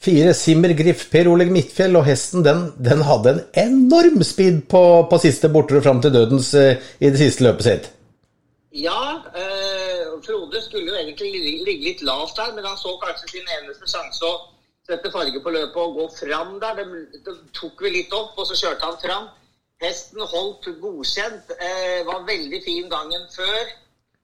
Fire 0.03 0.35
Simmer 0.35 0.75
Griff, 0.75 1.07
Per 1.13 1.29
Oleg 1.31 1.53
Midtfjell, 1.55 1.95
og 1.95 2.07
hesten 2.09 2.43
den, 2.43 2.65
den 2.83 3.05
hadde 3.07 3.37
en 3.37 3.43
enorm 3.63 4.25
speed 4.27 4.65
på, 4.71 4.83
på 5.07 5.23
siste 5.23 5.51
bortere 5.55 5.83
fram 5.85 6.03
til 6.03 6.15
dødens 6.15 6.51
eh, 6.59 6.83
i 6.99 7.11
det 7.15 7.21
siste 7.23 7.47
løpet 7.47 7.69
sitt. 7.69 7.93
Ja, 8.73 9.23
eh, 9.37 10.07
Frode 10.25 10.63
skulle 10.65 10.89
jo 10.89 10.97
egentlig 10.97 11.33
ligge 11.67 11.85
litt 11.85 12.03
lavt 12.09 12.39
der, 12.39 12.55
men 12.57 12.65
han 12.65 12.79
så 12.81 12.95
kanskje 13.03 13.29
sin 13.29 13.51
eneste 13.59 13.89
sjanse 13.91 14.25
å 14.25 14.33
sette 14.89 15.13
farge 15.13 15.43
på 15.45 15.53
løpet 15.53 15.77
og 15.77 15.99
gå 15.99 16.07
fram 16.17 16.57
der. 16.63 16.81
Det, 16.81 16.87
det 17.27 17.35
tok 17.59 17.85
vi 17.85 17.93
litt 17.99 18.15
opp, 18.17 18.33
og 18.39 18.49
så 18.49 18.57
kjørte 18.57 18.89
han 18.89 19.01
fram. 19.03 19.29
Hesten 19.83 20.25
holdt 20.25 20.71
godkjent. 20.81 21.53
Eh, 21.59 22.01
var 22.09 22.25
veldig 22.29 22.63
fin 22.65 22.89
gangen 22.89 23.27
før. 23.35 23.75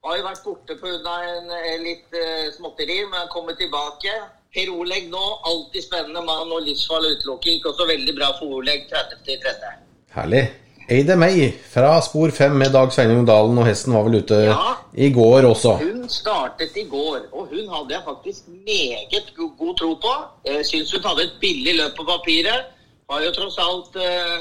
Har 0.06 0.16
jo 0.16 0.24
vært 0.28 0.44
borte 0.46 0.76
pga. 0.80 1.16
en 1.28 1.84
litt 1.84 2.14
eh, 2.16 2.48
småtteri, 2.56 3.02
men 3.10 3.28
kommer 3.34 3.58
tilbake. 3.58 4.14
Per 4.54 4.70
Oleg 4.72 5.10
nå, 5.12 5.24
alltid 5.50 5.84
spennende 5.84 6.22
mann 6.24 6.54
og 6.54 6.64
livsfall 6.64 7.04
utelukking. 7.10 7.58
Gikk 7.58 7.68
også 7.74 7.88
veldig 7.90 8.16
bra 8.16 8.32
for 8.38 8.62
Oleg 8.62 8.88
30.30. 8.88 9.84
Herlig. 10.14 10.46
Eide 10.88 11.16
May 11.20 11.50
fra 11.68 11.98
spor 12.00 12.30
fem 12.32 12.54
med 12.56 12.72
Dag 12.72 12.92
Sveinung 12.94 13.26
Dalen, 13.28 13.58
og 13.60 13.66
hesten 13.68 13.92
var 13.92 14.06
vel 14.06 14.22
ute 14.22 14.36
ja, 14.46 14.54
i 14.96 15.10
går 15.12 15.44
også? 15.44 15.74
Hun 15.82 16.06
startet 16.08 16.78
i 16.80 16.86
går, 16.88 17.26
og 17.28 17.50
hun 17.50 17.66
hadde 17.74 17.92
jeg 17.92 18.02
faktisk 18.06 18.48
meget 18.48 19.28
god, 19.36 19.74
tro 19.76 19.90
på. 20.04 20.14
Jeg 20.48 20.64
syns 20.70 20.94
hun 20.96 21.04
hadde 21.04 21.26
et 21.26 21.36
billig 21.42 21.74
løp 21.76 21.92
på 21.98 22.08
papiret. 22.08 22.72
Har 23.10 23.20
jo 23.20 23.34
tross 23.36 23.60
alt 23.66 24.00
eh, 24.00 24.38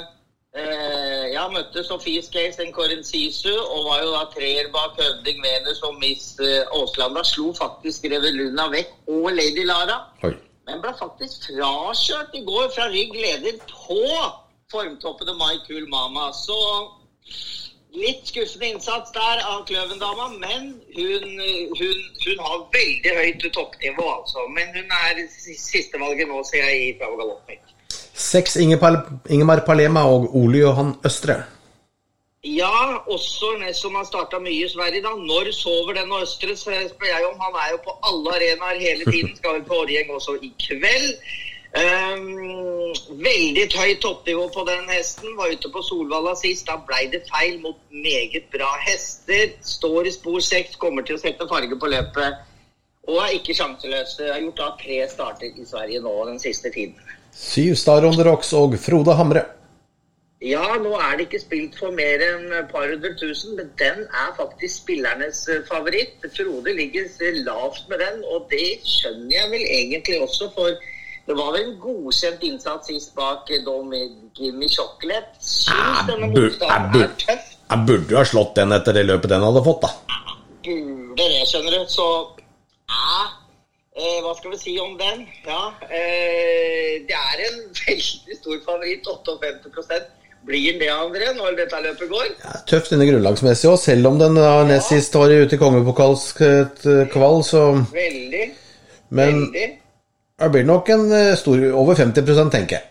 eh, 0.56 1.28
Ja, 1.34 1.50
møtte 1.52 1.84
Sofie 1.84 2.24
Skace, 2.24 2.64
en 2.64 2.72
Corin 2.72 3.04
Sisu, 3.04 3.52
og 3.52 3.84
var 3.90 4.08
jo 4.08 4.16
da 4.16 4.24
treer 4.32 4.72
bak 4.72 4.96
Høvding 5.04 5.44
Venus 5.44 5.84
og 5.84 6.00
Miss 6.00 6.40
Åslanda. 6.80 7.28
Slo 7.28 7.52
faktisk 7.60 8.08
Reveluna 8.08 8.72
vekk 8.72 8.96
og 9.20 9.34
Lady 9.36 9.68
Lara. 9.68 10.00
Oi. 10.24 10.38
Men 10.68 10.80
ble 10.80 10.96
faktisk 10.96 11.52
frakjørt 11.52 12.40
i 12.40 12.48
går 12.48 12.72
fra 12.72 12.88
rygg 12.96 13.16
leder 13.20 13.60
på 13.68 14.04
formtoppede 14.72 15.34
My 15.34 15.56
Cool 15.68 15.88
Mama. 15.90 16.34
Så 16.34 16.58
litt 17.96 18.28
skuffende 18.28 18.74
innsats 18.74 19.14
der 19.16 19.44
av 19.48 19.64
Kløven-dama, 19.70 20.30
men 20.42 20.74
hun, 20.96 21.28
hun, 21.80 22.00
hun, 22.26 22.46
har 22.48 22.66
veldig 22.76 23.16
høyt 23.22 23.48
toppnivå, 23.56 24.08
altså. 24.20 24.46
Men 24.56 24.74
hun 24.76 24.96
er 25.02 25.24
sistevalget 25.32 26.30
nå, 26.30 26.44
ser 26.48 26.68
jeg, 26.68 26.82
i 26.90 26.96
Prav 27.00 27.16
Galoppen. 27.20 27.64
Seks 28.18 28.58
Ingemar 28.58 29.64
Palema 29.66 30.04
og 30.10 30.34
Ole 30.36 30.66
Johan 30.66 30.96
Østre. 31.06 31.44
Ja, 32.48 33.00
også 33.12 33.50
som 33.76 33.96
har 33.98 34.06
starta 34.08 34.40
mye 34.40 34.66
i 34.66 34.70
Sverige. 34.70 35.02
da. 35.04 35.16
Når 35.16 35.52
sover 35.52 35.98
den 35.98 36.14
Østre, 36.22 36.56
spør 36.58 37.08
jeg 37.08 37.26
om. 37.28 37.40
Han 37.40 37.56
er 37.64 37.74
jo 37.74 37.80
på 37.86 37.96
alle 38.10 38.36
arenaer 38.36 38.80
hele 38.80 39.12
tiden. 39.12 39.36
Skal 39.38 39.58
vel 39.58 39.66
på 39.68 39.82
Årgjeng 39.84 40.12
også 40.12 40.38
i 40.42 40.52
kveld. 40.68 41.12
Um, 41.78 42.94
veldig 43.22 43.68
høyt 43.76 44.00
toppnivå 44.02 44.48
på 44.54 44.64
den 44.66 44.88
hesten. 44.90 45.36
Var 45.38 45.54
ute 45.54 45.70
på 45.74 45.84
Solvalla 45.86 46.34
sist. 46.40 46.66
Da 46.70 46.80
ble 46.88 47.04
det 47.14 47.26
feil 47.30 47.60
mot 47.62 47.78
meget 47.92 48.48
bra 48.54 48.72
hester. 48.88 49.52
Står 49.62 50.10
i 50.10 50.16
spor 50.16 50.40
seks, 50.44 50.78
kommer 50.82 51.06
til 51.06 51.18
å 51.18 51.22
sette 51.22 51.50
farge 51.50 51.78
på 51.78 51.92
løpet. 51.92 52.40
Og 53.08 53.22
er 53.24 53.36
ikke 53.38 53.56
sjanseløs. 53.58 54.18
Har 54.24 54.42
gjort 54.42 54.64
da 54.64 54.72
tre 54.80 55.04
starter 55.12 55.54
i 55.54 55.68
Sverige 55.68 56.02
nå 56.04 56.16
den 56.32 56.42
siste 56.42 56.74
tiden. 56.74 56.98
Syv 57.38 57.78
Star 57.78 58.08
on 58.08 58.18
the 58.18 58.26
Rocks 58.26 58.50
og 58.58 58.80
Frode 58.82 59.14
Hamre. 59.20 59.46
Ja, 60.42 60.76
nå 60.78 60.92
er 61.02 61.16
det 61.18 61.28
ikke 61.28 61.40
spilt 61.42 61.78
for 61.80 61.94
mer 61.98 62.22
enn 62.22 62.52
et 62.54 62.68
par 62.70 62.86
hundre 62.86 63.10
tusen, 63.18 63.56
men 63.58 63.72
den 63.80 64.04
er 64.06 64.36
faktisk 64.38 64.84
spillernes 64.84 65.40
eh, 65.50 65.64
favoritt. 65.66 66.22
Frode 66.36 66.76
ligger 66.78 67.10
lavt 67.46 67.88
med 67.90 68.04
den, 68.04 68.22
og 68.34 68.46
det 68.52 68.78
skjønner 68.86 69.34
jeg 69.34 69.50
vel 69.56 69.66
egentlig 69.66 70.20
også, 70.22 70.52
for 70.54 70.78
det 71.28 71.36
var 71.36 71.52
vel 71.52 71.66
en 71.66 71.80
godkjent 71.84 72.44
innsats 72.48 72.88
sist 72.88 73.16
bak 73.18 73.50
eh, 73.52 73.66
Gimme 74.38 74.70
Chocolate. 74.72 75.34
Syns 75.44 76.06
denne 76.08 76.30
motstanden 76.32 77.02
er 77.04 77.16
tøff. 77.20 77.50
Jeg 77.68 77.88
burde 77.90 78.14
jo 78.14 78.20
ha 78.22 78.28
slått 78.30 78.54
den 78.56 78.76
etter 78.76 78.96
det 78.96 79.04
løpet 79.10 79.34
den 79.34 79.44
hadde 79.44 79.64
fått, 79.66 79.84
da. 79.84 80.22
Burde 80.64 81.18
det, 81.20 81.42
skjønner 81.50 81.74
du. 81.76 81.82
Så 81.92 82.06
ja, 82.88 83.26
eh, 83.98 84.22
hva 84.24 84.32
skal 84.38 84.54
vi 84.54 84.60
si 84.62 84.76
om 84.80 84.94
den? 85.00 85.26
Ja, 85.48 85.66
eh, 85.90 86.94
det 87.10 87.18
er 87.18 87.44
en 87.50 87.58
veldig 87.82 88.38
stor 88.40 88.62
favoritt. 88.70 89.10
58% 89.28 90.14
blir 90.48 90.78
det, 90.80 90.88
André, 90.94 91.34
når 91.36 91.58
dette 91.58 91.82
løpet 91.84 92.14
går? 92.14 92.30
Ja, 92.40 92.54
tøft 92.72 92.94
inne 92.96 93.10
grunnlagsmessig 93.10 93.68
òg, 93.68 93.76
selv 93.84 94.08
om 94.14 94.22
den 94.22 94.40
ja. 94.40 94.62
nest 94.70 94.94
sist 94.94 95.20
var 95.20 95.34
ute 95.34 95.58
i 95.58 95.60
kongepokalskval, 95.60 97.44
så 97.44 97.66
Veldig. 97.92 98.46
Men 99.12 99.44
Veldig. 99.44 99.68
Det 100.44 100.54
blir 100.54 100.68
nok 100.68 100.90
en 100.90 101.12
eh, 101.12 101.36
stor 101.36 101.64
Over 101.74 101.96
50 101.96 102.52
tenker 102.54 102.76
jeg. 102.78 102.86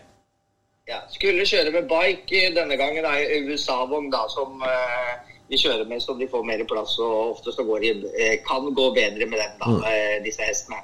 Ja, 0.87 1.01
skulle 1.11 1.45
kjøre 1.47 1.71
med 1.71 1.87
bike 1.89 2.37
eh, 2.39 2.53
denne 2.55 2.77
gangen. 2.79 3.03
Det 3.03 3.11
er 3.11 3.47
USA-vogn 3.51 4.07
da, 4.11 4.23
som 4.31 4.61
eh, 4.63 5.33
de 5.51 5.59
kjører 5.59 5.87
med, 5.89 5.99
så 6.03 6.15
de 6.15 6.29
får 6.31 6.45
mer 6.47 6.63
plass. 6.69 6.95
Og 7.03 7.33
ofte 7.33 7.51
så 7.55 7.65
går 7.67 7.83
de, 7.83 7.91
eh, 8.15 8.37
kan 8.47 8.69
gå 8.71 8.85
bedre 8.95 9.27
med 9.27 9.41
den, 9.41 9.57
da, 9.59 9.73
mm. 9.73 10.23
disse 10.23 10.47
hestene. 10.47 10.79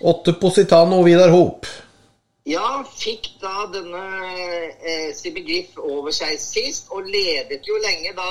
Åtte 0.00 0.34
Positano 0.40 1.02
Vidar 1.06 1.30
Hop. 1.30 1.66
Ja, 2.50 2.82
fikk 2.88 3.28
da 3.38 3.66
denne 3.70 4.00
eh, 4.82 5.10
Sibby 5.14 5.42
Griff 5.46 5.76
over 5.78 6.10
seg 6.14 6.38
sist, 6.42 6.88
og 6.90 7.06
ledet 7.06 7.66
jo 7.68 7.76
lenge 7.84 8.10
da 8.16 8.30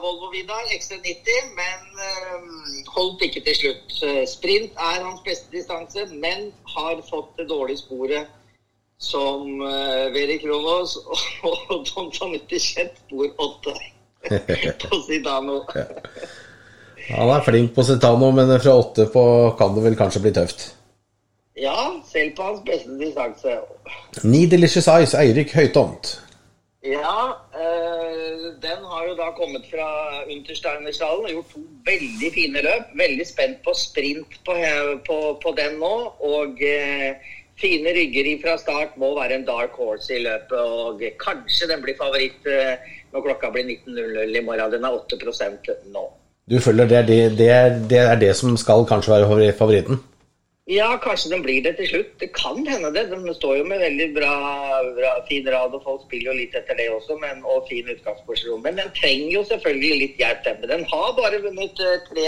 Volvo 0.00 0.30
Vidar, 0.32 0.70
XC90, 0.72 1.50
men 1.58 2.00
eh, 2.06 2.46
holdt 2.94 3.26
ikke 3.26 3.42
til 3.44 3.58
slutt. 3.58 3.96
Eh, 4.08 4.22
Sprint 4.30 4.78
er 4.78 5.04
hans 5.04 5.20
beste 5.26 5.52
distanse, 5.52 6.06
men 6.14 6.48
har 6.76 7.02
fått 7.10 7.34
det 7.40 7.48
dårlige 7.50 7.82
sporet 7.82 8.32
som 8.98 9.60
eh, 9.60 10.08
Veri 10.16 10.38
Kronos 10.40 10.96
og, 11.04 11.20
og 11.74 11.84
Don 11.90 12.08
Tanutti 12.14 12.62
Kjent 12.62 13.04
bor 13.12 13.28
åtte 13.50 13.76
på 14.86 15.02
Zidano. 15.04 15.60
Han 17.10 17.36
er 17.36 17.44
flink 17.44 17.76
på 17.76 17.84
Citano, 17.84 18.32
men 18.32 18.56
fra 18.62 18.80
åtte 18.80 19.10
på 19.12 19.28
kan 19.60 19.76
det 19.76 19.84
vel 19.90 20.00
kanskje 20.00 20.24
bli 20.24 20.36
tøft. 20.40 20.68
Ja, 21.60 21.76
selv 22.12 22.30
på 22.36 22.42
hans 22.42 22.60
beste 22.66 22.98
distanse. 23.00 23.58
Ni 24.24 24.46
Delicious 24.46 24.86
Eyes, 24.86 25.14
Eirik 25.14 25.54
Høytomt. 25.54 26.20
Ja, 26.84 27.20
øh, 27.62 28.44
den 28.62 28.80
har 28.90 29.02
jo 29.08 29.14
da 29.22 29.28
kommet 29.40 29.64
fra 29.72 29.88
Untersteinersalen 30.36 31.24
og 31.24 31.30
gjort 31.30 31.50
to 31.54 31.60
veldig 31.90 32.30
fine 32.38 32.62
løp. 32.68 32.84
Veldig 33.02 33.26
spent 33.26 33.58
på 33.66 33.74
sprint 33.74 34.38
på, 34.46 34.54
på, 35.08 35.16
på 35.42 35.54
den 35.60 35.72
nå. 35.82 35.94
Og 36.34 36.62
øh, 36.74 37.10
fine 37.62 37.94
rygger 37.98 38.30
fra 38.44 38.54
start 38.58 38.94
må 38.96 39.08
være 39.20 39.34
en 39.34 39.46
dark 39.46 39.74
horse 39.80 40.14
i 40.14 40.22
løpet. 40.28 40.60
Og 40.60 41.02
kanskje 41.26 41.70
den 41.72 41.82
blir 41.82 41.98
favoritt 42.02 42.46
øh, 42.46 42.74
når 43.12 43.26
klokka 43.26 43.50
blir 43.50 43.66
19.00 43.72 44.38
i 44.38 44.44
morgen. 44.44 44.72
Den 44.72 44.84
er 44.84 44.94
8% 44.94 45.90
nå. 45.96 46.04
Du 46.50 46.60
føler 46.60 46.86
det 46.86 46.98
er 46.98 47.06
det, 47.06 47.38
det, 47.38 47.50
er, 47.50 47.68
det 47.90 47.98
er 47.98 48.14
det 48.14 48.36
som 48.36 48.56
skal 48.56 48.86
kanskje 48.86 49.12
være 49.12 49.52
favoritten? 49.52 49.98
Ja, 50.68 50.88
kanskje 51.00 51.30
den 51.32 51.42
blir 51.42 51.62
det 51.64 51.78
til 51.78 51.88
slutt. 51.88 52.10
Det 52.20 52.28
kan 52.36 52.58
hende 52.66 52.90
det. 52.92 53.06
Den 53.08 53.24
står 53.34 53.54
jo 53.56 53.64
med 53.64 53.80
veldig 53.80 54.08
bra, 54.18 54.32
bra 54.98 55.12
fin 55.28 55.46
rad, 55.48 55.72
og 55.72 55.84
folk 55.86 56.02
spiller 56.04 56.28
jo 56.28 56.36
litt 56.42 56.58
etter 56.58 56.76
det 56.76 56.90
også, 56.92 57.16
men, 57.22 57.40
og 57.48 57.64
fin 57.70 57.88
utgangsposisjon. 57.88 58.60
Men 58.66 58.76
den 58.76 58.90
trenger 58.98 59.32
jo 59.32 59.44
selvfølgelig 59.48 60.00
litt 60.02 60.20
hjelp, 60.20 60.44
den. 60.44 60.68
Den 60.74 60.84
har 60.92 61.14
bare 61.16 61.40
vunnet 61.46 61.80
eh, 61.80 62.02
tre 62.10 62.26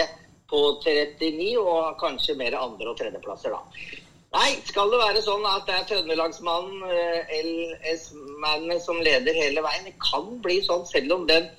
på 0.49 0.62
39, 0.80 1.50
og 1.61 2.00
kanskje 2.00 2.38
mer 2.40 2.56
andre- 2.56 2.94
og 2.94 2.97
tredjeplasser, 3.02 3.52
da. 3.52 4.00
Nei, 4.30 4.50
skal 4.64 4.88
det 4.88 5.02
være 5.02 5.20
sånn 5.26 5.44
at 5.50 5.68
det 5.68 5.76
er 5.76 5.87
Trøndelagsmannen, 5.90 6.85
eh, 6.97 7.37
LS-mannen, 7.44 8.80
som 8.80 9.04
leder 9.04 9.37
hele 9.37 9.68
veien? 9.68 9.85
Det 9.85 9.99
kan 10.00 10.32
bli 10.40 10.62
sånn, 10.64 10.88
selv 10.88 11.18
om 11.18 11.28
den 11.28 11.50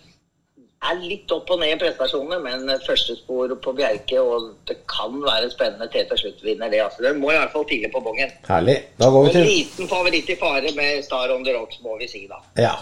er 0.89 0.97
litt 1.05 1.29
opp 1.35 1.49
og 1.53 1.59
ned 1.61 1.75
i 1.75 1.79
prestasjonene, 1.81 2.39
men 2.41 2.71
første 2.87 3.13
spor 3.19 3.51
på 3.61 3.73
Bjerke, 3.77 4.17
og 4.21 4.47
det 4.67 4.79
kan 4.89 5.13
være 5.21 5.49
spennende 5.53 5.87
til 5.93 6.07
til 6.09 6.17
slutt 6.23 6.39
vinner 6.43 6.71
det. 6.73 6.79
altså. 6.81 7.03
Den 7.05 7.19
må 7.21 7.29
i 7.31 7.37
hvert 7.37 7.51
fall 7.53 7.67
tidlig 7.69 7.91
på 7.93 8.01
bongen. 8.01 8.31
Herlig. 8.47 8.77
Da 8.97 9.09
går 9.13 9.27
vi 9.29 9.35
En 9.39 9.45
liten 9.51 9.87
favoritt 9.91 10.29
i 10.33 10.37
fare 10.41 10.71
med 10.75 11.03
Star 11.05 11.29
on 11.35 11.43
the 11.45 11.53
Rocks, 11.53 11.77
må 11.85 11.97
vi 12.01 12.07
si 12.09 12.23
da. 12.31 12.39
Ja. 12.57 12.73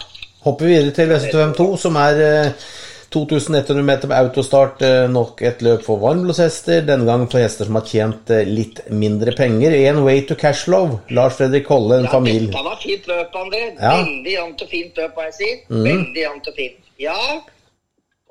Hopper 0.46 0.64
vi 0.70 0.78
videre 0.78 0.96
til 0.96 1.12
V75 1.12 1.52
2, 1.58 1.68
som 1.76 1.96
er 2.00 2.22
eh, 2.24 2.64
2100 3.12 3.82
meter 3.84 4.08
med 4.08 4.16
autostart. 4.22 4.82
eh, 4.86 5.08
Nok 5.10 5.42
et 5.42 5.60
løp 5.66 5.82
for 5.84 5.98
varmblodshester. 6.00 6.80
Denne 6.88 7.04
gang 7.04 7.26
for 7.30 7.38
hester 7.42 7.68
som 7.68 7.76
har 7.76 7.84
tjent 7.84 8.30
eh, 8.32 8.46
litt 8.48 8.80
mindre 8.88 9.34
penger. 9.36 9.76
En 9.90 10.00
way 10.06 10.22
to 10.24 10.34
cash 10.40 10.68
love. 10.72 11.00
Lars 11.10 11.36
Fredrik 11.36 11.68
Holle, 11.68 11.98
en 12.00 12.08
Ja, 12.08 12.14
familie. 12.16 12.48
Dette 12.48 12.64
var 12.64 12.80
fint 12.80 13.06
løp, 13.12 13.34
André. 13.44 13.62
Ja. 13.76 13.96
Veldig 14.00 14.32
jevnt 14.38 14.62
og 14.64 14.68
fint 14.72 14.96
løp, 15.04 15.16
må 15.20 15.28
jeg 15.28 15.34
si. 15.42 15.50
Veldig 15.68 16.22
jevnt 16.24 16.48
og 16.48 16.54
fint. 16.62 16.80
Ja, 17.00 17.18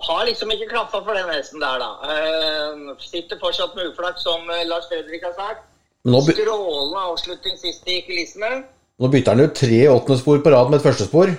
har 0.08 0.26
liksom 0.26 0.52
ikke 0.52 0.70
klaffa 0.72 1.02
for 1.04 1.18
den 1.18 1.30
hesten 1.34 1.62
der, 1.64 1.82
da. 1.82 1.90
Eh, 2.14 2.96
sitter 3.04 3.40
fortsatt 3.42 3.76
med 3.76 3.92
uflaks, 3.92 4.24
som 4.24 4.48
eh, 4.50 4.66
Lars 4.68 4.88
Fredrik 4.92 5.26
har 5.28 5.36
sagt. 5.38 5.66
Strålende 6.08 7.02
avslutning 7.12 7.58
sist 7.60 7.88
i 7.88 8.00
kulissene. 8.08 8.64
nå 9.00 9.08
bytter 9.12 9.36
han 9.36 9.44
jo 9.44 9.50
tre 9.56 9.80
åttende 9.92 10.20
spor 10.20 10.40
på 10.44 10.52
rad 10.54 10.72
med 10.72 10.80
et 10.80 10.86
førstespor. 10.88 11.34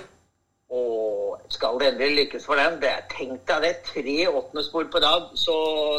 Og 0.69 1.39
skal 1.49 1.79
det 1.79 1.87
endelig 1.91 2.15
lykkes 2.19 2.45
for 2.45 2.61
den? 2.61 2.77
Det 2.81 2.89
er, 2.89 3.01
tenk 3.09 3.41
deg 3.49 3.65
det. 3.65 3.73
Tre 3.89 4.17
åttendespor 4.29 4.85
på 4.93 5.01
rad. 5.01 5.31
Så 5.35 5.55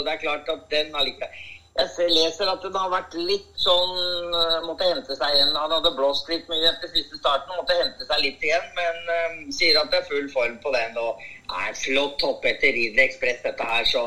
det 0.07 0.15
er 0.15 0.23
klart 0.23 0.55
at 0.55 0.63
den 0.71 0.95
allikevel 0.95 1.51
Jeg 1.79 1.89
ser- 1.97 2.09
leser 2.13 2.51
at 2.53 2.63
den 2.63 2.75
har 2.77 2.91
vært 2.93 3.15
litt 3.17 3.47
sånn 3.57 3.95
eh, 4.37 4.59
Måtte 4.67 4.85
hente 4.91 5.15
seg 5.17 5.35
igjen. 5.35 5.55
Han 5.57 5.71
hadde 5.73 5.95
blåst 5.97 6.29
litt 6.29 6.49
mye 6.53 6.69
etter 6.69 6.91
siste 6.93 7.17
starten. 7.17 7.55
Måtte 7.57 7.77
hente 7.79 8.05
seg 8.07 8.21
litt 8.21 8.43
igjen, 8.45 8.67
men 8.77 8.99
eh, 9.17 9.39
sier 9.57 9.79
at 9.81 9.89
det 9.91 10.03
er 10.03 10.09
full 10.11 10.29
form 10.35 10.59
på 10.61 10.73
den. 10.75 10.99
Og 11.01 11.23
er 11.49 11.73
flott 11.81 12.21
hopp 12.27 12.45
etter 12.45 12.75
Ridley 12.77 13.07
Ekspress, 13.07 13.41
dette 13.47 13.65
her. 13.73 13.85
Så 13.89 14.05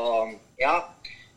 ja. 0.62 0.76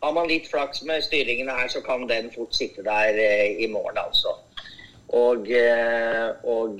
Har 0.03 0.13
man 0.15 0.29
litt 0.29 0.45
flaks 0.47 0.83
med 0.87 1.01
styringene 1.03 1.51
her, 1.51 1.67
så 1.67 1.81
kan 1.83 2.05
den 2.07 2.29
fort 2.31 2.53
sitte 2.55 2.85
der 2.85 3.17
eh, 3.19 3.57
i 3.65 3.67
morgen, 3.67 3.97
altså. 3.99 4.35
Og, 5.09 5.49
eh, 5.49 6.29
og 6.45 6.77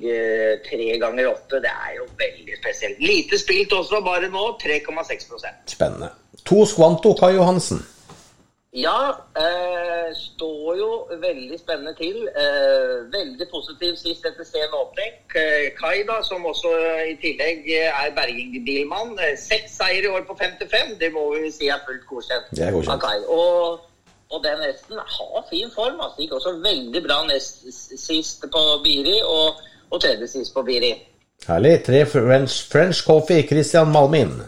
tre 0.64 0.86
ganger 1.02 1.26
åtte, 1.34 1.58
det 1.60 1.72
er 1.74 1.96
jo 1.98 2.06
veldig 2.22 2.56
spesielt. 2.62 3.00
Lite 3.02 3.38
spilt 3.42 3.72
også, 3.74 3.98
bare 4.06 4.30
nå. 4.30 4.44
3,6% 4.62 5.74
Spennende. 5.74 6.12
To 6.46 6.62
Squanto, 6.64 7.12
Kai 7.18 7.34
Johansen. 7.34 7.82
Ja, 8.72 9.10
eh, 9.34 10.14
står 10.14 10.76
jo 10.78 10.90
veldig 11.20 11.58
spennende 11.58 11.94
til. 11.98 12.28
Eh, 12.42 13.12
veldig 13.12 13.46
positiv 13.50 13.96
sist 13.98 14.26
etter 14.28 14.46
sen 14.46 14.74
åpning. 14.82 15.16
Kai, 15.80 15.96
da, 16.10 16.20
som 16.22 16.46
også 16.46 16.70
eh, 16.78 17.10
i 17.12 17.16
tillegg 17.24 17.66
eh, 17.66 17.90
er 17.90 18.14
bergingbilmann. 18.14 19.16
Eh, 19.18 19.34
Seks 19.38 19.74
seier 19.80 20.06
i 20.06 20.12
år 20.14 20.22
på 20.28 20.36
55, 20.38 20.94
det 21.00 21.10
må 21.16 21.24
vi 21.34 21.50
si 21.50 21.66
er 21.66 21.82
fullt 21.86 22.06
godkjent. 22.12 22.46
Det 22.54 22.68
er 22.68 22.76
godkjent. 22.76 22.94
av 22.94 23.02
Kai. 23.02 23.18
Og, 23.26 23.82
og 24.30 24.46
den 24.46 24.62
hesten 24.68 25.02
har 25.16 25.42
fin 25.50 25.74
form. 25.74 25.98
Altså, 25.98 26.22
gikk 26.22 26.38
også 26.38 26.54
veldig 26.62 27.02
bra 27.08 27.18
nest 27.26 27.66
sist 28.06 28.46
på 28.54 28.64
Biri, 28.86 29.18
og, 29.26 29.58
og 29.90 29.98
tredje 30.06 30.30
sist 30.36 30.54
på 30.54 30.62
Biri. 30.62 30.94
Herlig. 31.48 31.74
Tre 31.90 32.06
French, 32.06 32.62
French 32.70 33.02
Coffee, 33.02 33.42
Christian 33.50 33.90
Malmin. 33.90 34.38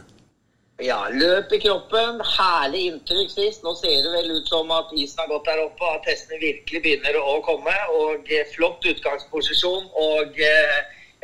Ja, 0.83 1.07
løp 1.15 1.53
i 1.55 1.61
kroppen. 1.63 2.19
Herlig 2.27 2.87
inntrykk 2.89 3.31
sist. 3.31 3.63
Nå 3.63 3.75
ser 3.79 4.01
det 4.03 4.11
vel 4.17 4.33
ut 4.35 4.49
som 4.51 4.71
at 4.75 4.91
isen 4.99 5.21
har 5.23 5.31
gått 5.31 5.47
der 5.47 5.63
oppe, 5.63 5.91
at 5.95 6.09
hestene 6.11 6.41
virkelig 6.43 6.81
begynner 6.83 7.19
å 7.21 7.37
komme. 7.47 7.75
Og 8.01 8.27
eh, 8.27 8.49
flott 8.51 8.83
utgangsposisjon 8.91 9.87
og 10.03 10.41
eh, 10.43 10.81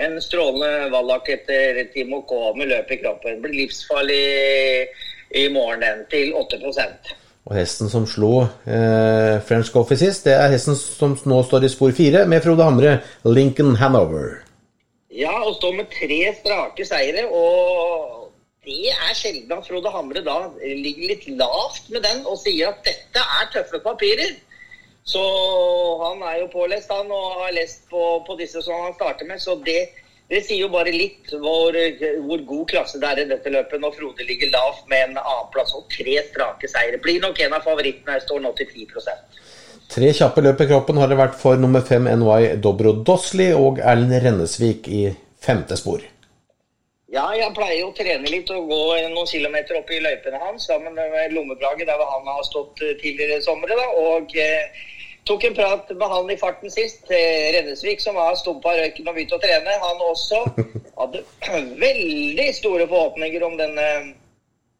en 0.07 0.15
strålende 0.23 0.93
vallak 0.95 1.31
etter 1.35 1.81
Timo 1.91 2.23
K 2.29 2.38
med 2.55 2.71
løp 2.71 2.93
i 2.95 3.00
kroppen. 3.00 3.41
Blir 3.43 3.57
livsfarlig 3.65 4.23
i 5.35 5.49
morgen, 5.53 5.83
den, 5.83 6.05
til 6.09 6.31
8% 6.38 7.11
Og 7.45 7.50
hesten 7.53 7.91
som 7.93 8.07
slo 8.09 8.47
eh, 8.65 9.35
French 9.45 9.69
Coffee 9.75 10.00
sist, 10.00 10.25
det 10.25 10.38
er 10.38 10.55
hesten 10.55 10.79
som 10.79 11.19
nå 11.29 11.43
står 11.45 11.67
i 11.67 11.73
spor 11.73 11.93
fire, 11.97 12.23
med 12.31 12.47
Frode 12.47 12.65
Hamre, 12.65 12.95
Lincoln 13.27 13.75
Hanover. 13.83 14.38
Ja, 15.11 15.35
og 15.43 15.59
står 15.59 15.75
med 15.81 15.91
tre 15.91 16.21
strake 16.38 16.87
seire. 16.87 17.27
Og 17.27 18.17
det 18.68 18.92
er 18.92 19.14
sjelden 19.16 19.54
at 19.56 19.68
Frode 19.68 19.92
Hamre 19.92 20.20
da 20.25 20.37
ligger 20.60 21.14
litt 21.14 21.25
lavt 21.40 21.88
med 21.94 22.04
den 22.04 22.26
og 22.28 22.37
sier 22.40 22.72
at 22.72 22.84
dette 22.87 23.22
er 23.40 23.48
tøffe 23.54 23.80
papirer. 23.84 24.37
Så 25.08 25.22
han 26.02 26.20
er 26.28 26.42
jo 26.42 26.50
pålest, 26.52 26.90
han, 26.92 27.08
og 27.08 27.40
har 27.40 27.54
lest 27.56 27.87
på, 27.88 28.02
på 28.26 28.37
disse 28.37 28.60
som 28.64 28.84
han 28.84 28.96
starter 28.98 29.28
med. 29.30 29.40
Så 29.40 29.56
det, 29.64 29.78
det 30.28 30.42
sier 30.44 30.66
jo 30.66 30.72
bare 30.72 30.92
litt 30.92 31.32
hvor, 31.32 31.76
hvor 32.26 32.44
god 32.50 32.66
klasse 32.75 33.00
det 33.00 33.08
er 33.08 33.22
i 33.22 33.30
dette 33.30 33.52
løpet 33.54 33.80
når 33.80 33.96
Frode 33.96 34.28
ligger 34.28 34.52
lavt 34.52 34.84
med 34.92 35.06
en 35.06 35.22
annenplass 35.22 35.72
og 35.78 35.88
tre 35.94 36.18
strake 36.28 36.68
seire. 36.68 37.00
Blir 37.00 37.25
nok 37.25 37.40
en 37.40 37.56
av 37.56 37.64
favorittene. 37.64 38.20
Står 38.26 38.44
nå 38.44 38.52
til 38.58 38.68
10 38.75 39.08
Tre 39.88 40.12
kjappe 40.12 40.44
løp 40.44 40.60
i 40.60 40.68
kroppen 40.68 41.00
har 41.00 41.08
det 41.08 41.16
vært 41.16 41.40
for 41.40 41.56
nummer 41.56 41.80
fem 41.80 42.04
NY 42.20 42.58
Dobro 42.60 42.92
Dosli 43.00 43.48
og 43.56 43.80
Erlend 43.80 44.20
Rennesvik 44.20 44.92
i 44.92 45.06
femte 45.40 45.80
spor. 45.80 46.04
Ja, 47.09 47.25
jeg 47.33 47.55
pleier 47.57 47.87
å 47.87 47.95
trene 47.97 48.29
litt 48.29 48.50
og 48.53 48.67
gå 48.69 48.83
noen 49.09 49.29
kilometer 49.31 49.79
opp 49.79 49.88
i 49.88 50.00
løypene 50.05 50.41
hans 50.43 50.67
sammen 50.69 50.93
med 50.93 51.33
Lommeplaget, 51.33 51.88
der 51.88 52.03
han 52.05 52.29
har 52.29 52.43
stått 52.45 52.83
eh, 52.85 52.99
tidligere 53.00 53.38
i 53.41 53.45
sommer. 53.47 53.73
Da, 53.73 53.87
og 53.97 54.35
eh, 54.37 54.83
tok 55.25 55.47
en 55.49 55.57
prat 55.57 55.88
med 55.88 56.12
han 56.12 56.29
i 56.29 56.37
farten 56.37 56.69
sist. 56.69 57.09
Eh, 57.09 57.49
Rennesvik, 57.57 58.05
som 58.05 58.19
har 58.21 58.37
stumpa 58.37 58.77
røyken 58.77 59.09
og 59.09 59.17
begynt 59.17 59.33
å 59.33 59.41
trene. 59.41 59.79
Han 59.87 60.05
også 60.05 60.43
hadde 61.00 61.25
veldig 61.87 62.49
store 62.61 62.85
forhåpninger 62.93 63.47
om 63.49 63.57
denne 63.57 63.88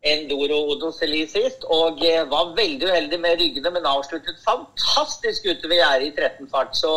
Endoro 0.05 0.61
Odoseli 0.75 1.25
sist, 1.33 1.65
og 1.65 2.05
eh, 2.05 2.29
var 2.29 2.53
veldig 2.61 2.93
uheldig 2.93 3.23
med 3.25 3.41
ryggene, 3.41 3.73
men 3.73 3.89
avsluttet 3.89 4.45
fantastisk 4.45 5.49
ute 5.49 5.73
ved 5.73 5.81
gjerdet 5.81 6.13
i 6.13 6.15
13 6.29 6.53
fart. 6.53 6.77
Så 6.77 6.93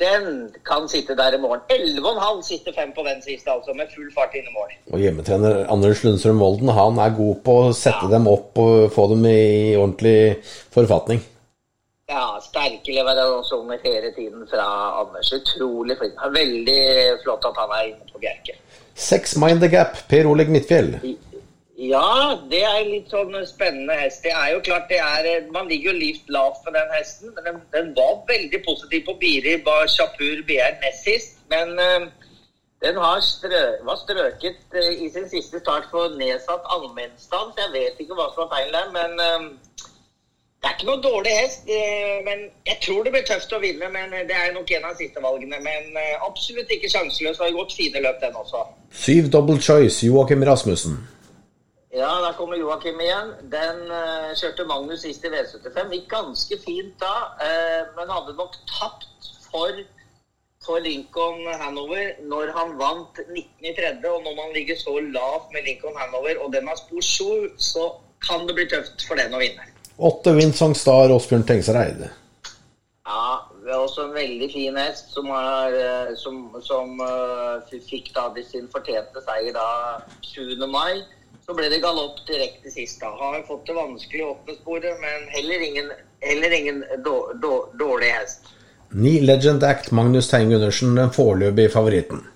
den 0.00 0.50
kan 0.66 0.88
sitte 0.88 1.14
der 1.18 1.34
i 1.36 1.40
morgen. 1.42 1.60
11,5 1.70 2.42
sitter 2.48 2.72
fem 2.76 2.92
på 2.96 3.04
den 3.06 3.20
siste, 3.22 3.50
altså, 3.52 3.74
med 3.76 3.90
full 3.94 4.08
fart 4.14 4.34
inn 4.34 4.48
i 4.48 4.54
mål. 4.54 4.72
Og 4.92 4.98
hjemmetrener 5.04 5.66
Anders 5.72 6.02
Lundstrøm 6.04 6.40
Volden 6.40 6.72
han 6.76 6.98
er 7.04 7.16
god 7.16 7.42
på 7.44 7.56
å 7.66 7.72
sette 7.76 8.06
Ja. 8.08 8.14
dem 8.16 8.26
opp 8.28 8.58
og 8.58 8.90
få 8.92 9.08
dem 9.12 9.24
i 9.28 9.76
ordentlig 9.76 10.42
forfatning. 10.74 11.20
Ja, 12.10 12.24
sterke 12.42 12.90
leverasjoner 12.96 13.78
hele 13.84 14.10
tiden 14.16 14.46
fra 14.50 14.64
Anders. 15.00 15.30
Utrolig 15.36 15.94
flink. 16.00 16.14
Veldig 16.34 16.80
flott 17.22 17.44
at 17.46 17.60
han 17.60 17.70
er 17.78 17.84
inne 17.92 18.08
på 18.12 18.18
Bjerke. 18.18 18.56
Seks 18.94 19.36
Mind 19.38 19.60
the 19.62 19.68
Gap, 19.68 19.94
Per 20.08 20.26
Oleg 20.26 20.48
Midtfjell. 20.50 20.96
Ja, 21.80 22.36
det 22.50 22.60
er 22.68 22.82
litt 22.84 23.12
sånn 23.12 23.32
spennende 23.48 23.94
hest. 23.96 24.20
Det 24.26 24.32
er 24.36 24.50
jo 24.52 24.60
klart 24.64 24.90
det 24.90 24.98
er 25.00 25.46
Man 25.52 25.68
ligger 25.70 25.94
jo 25.94 26.00
livt 26.00 26.28
lavt 26.28 26.64
med 26.66 26.74
den 26.76 26.90
hesten, 26.92 27.32
men 27.34 27.46
den, 27.46 27.60
den 27.72 27.92
var 27.96 28.18
veldig 28.28 28.60
positiv 28.66 29.06
på 29.06 29.14
Biri 29.22 29.54
Bar 29.64 29.88
Shapur 29.88 30.42
BR 30.48 30.76
nest 30.82 31.06
sist. 31.08 31.38
Men 31.48 31.72
uh, 31.80 32.10
den 32.84 33.00
strø, 33.24 33.62
var 33.88 33.96
strøket 34.02 34.76
uh, 34.76 34.90
i 34.92 35.08
sin 35.14 35.28
siste 35.32 35.62
start 35.62 35.88
for 35.92 36.12
nedsatt 36.20 36.68
allmennstand, 36.76 37.56
jeg 37.56 37.72
vet 37.72 38.04
ikke 38.04 38.18
hva 38.18 38.28
som 38.34 38.44
var 38.44 38.52
feil 38.58 38.76
der. 38.76 38.92
Men 38.98 39.16
uh, 39.24 39.48
det 40.60 40.68
er 40.68 40.74
ikke 40.76 40.88
noe 40.90 41.00
dårlig 41.00 41.32
hest. 41.42 41.62
eh, 41.76 42.18
men 42.28 42.38
Jeg 42.68 42.78
tror 42.84 43.00
det 43.04 43.12
blir 43.14 43.24
tøft 43.24 43.52
å 43.56 43.60
vinne, 43.64 43.88
men 43.96 44.12
det 44.28 44.36
er 44.36 44.52
nok 44.52 44.68
en 44.76 44.84
av 44.90 44.98
siste 44.98 45.22
valgene. 45.24 45.56
Men 45.68 45.96
eh, 45.96 46.26
absolutt 46.28 46.74
ikke 46.76 46.90
sjanseløs. 46.92 47.40
Har 47.40 47.56
gått 47.56 47.72
fine 47.78 48.02
løp, 48.04 48.20
den 48.20 48.36
også. 48.36 48.60
Syv 48.92 49.32
Double 49.32 49.56
Choice, 49.68 50.04
Joakim 50.06 50.44
Rasmussen. 50.44 51.00
Ja, 51.90 52.10
der 52.22 52.36
kommer 52.38 52.56
Joakim 52.56 53.00
igjen. 53.02 53.32
Den 53.50 53.80
uh, 53.90 54.30
kjørte 54.38 54.66
Magnus 54.68 55.02
sist 55.02 55.24
i 55.26 55.32
V75. 55.32 55.88
Gikk 55.90 56.06
ganske 56.12 56.58
fint 56.62 56.94
da, 57.02 57.14
uh, 57.40 57.88
men 57.96 58.12
hadde 58.14 58.36
nok 58.38 58.54
tapt 58.70 59.30
for, 59.48 59.80
for 60.62 60.78
Lincoln 60.84 61.42
Hanover 61.50 62.14
når 62.30 62.54
han 62.54 62.76
vant 62.78 63.18
19 63.26 63.66
i 63.66 63.74
tredje. 63.74 64.06
Og 64.06 64.22
når 64.22 64.38
man 64.38 64.54
ligger 64.54 64.78
så 64.78 64.94
lavt 65.02 65.50
med 65.50 65.66
Lincoln 65.66 65.98
Hanover, 65.98 66.38
og 66.44 66.54
den 66.54 66.70
har 66.70 66.78
spor 66.78 67.02
7, 67.02 67.58
så 67.58 67.90
kan 68.22 68.46
det 68.46 68.54
bli 68.54 68.70
tøft 68.70 69.08
for 69.08 69.18
den 69.18 69.34
å 69.34 69.42
vinne. 69.42 69.66
Åtte 69.98 70.38
Winsong 70.38 70.78
Star, 70.78 71.10
Åsbjørn 71.10 71.48
Tengsereid. 71.48 72.06
Ja, 73.10 73.30
det 73.64 73.72
er 73.74 73.82
også 73.82 74.06
en 74.06 74.14
veldig 74.14 74.46
fin 74.52 74.76
hest 74.78 75.10
som, 75.10 75.26
har, 75.34 75.74
eh, 75.74 76.12
som, 76.20 76.44
som 76.62 77.00
uh, 77.02 77.72
fikk 77.88 78.12
da 78.14 78.30
sin 78.46 78.70
fortjente 78.70 79.24
seier 79.26 79.56
da 79.56 79.66
7. 80.22 80.54
mai. 80.70 81.02
Så 81.46 81.54
ble 81.54 81.68
det 81.72 81.80
galopp 81.82 82.20
direkte 82.28 82.70
sist. 82.70 83.00
da. 83.00 83.06
Har 83.06 83.42
fått 83.48 83.66
det 83.66 83.74
vanskelig 83.74 84.24
opp 84.24 84.46
med 84.46 84.56
sporet, 84.62 85.00
men 85.00 85.28
heller 85.28 85.60
ingen, 85.68 85.92
heller 86.20 86.50
ingen 86.60 86.84
då- 87.04 87.32
då- 87.42 87.68
dårlig 87.78 88.06
hest. 88.06 88.40
Ni 88.92 89.20
Legend 89.20 89.62
Act, 89.64 89.90
Magnus 89.90 90.30
Tein 90.30 90.50
Gundersen, 90.50 90.94
den 90.96 91.10
foreløpige 91.10 91.70
favoritten. 91.70 92.26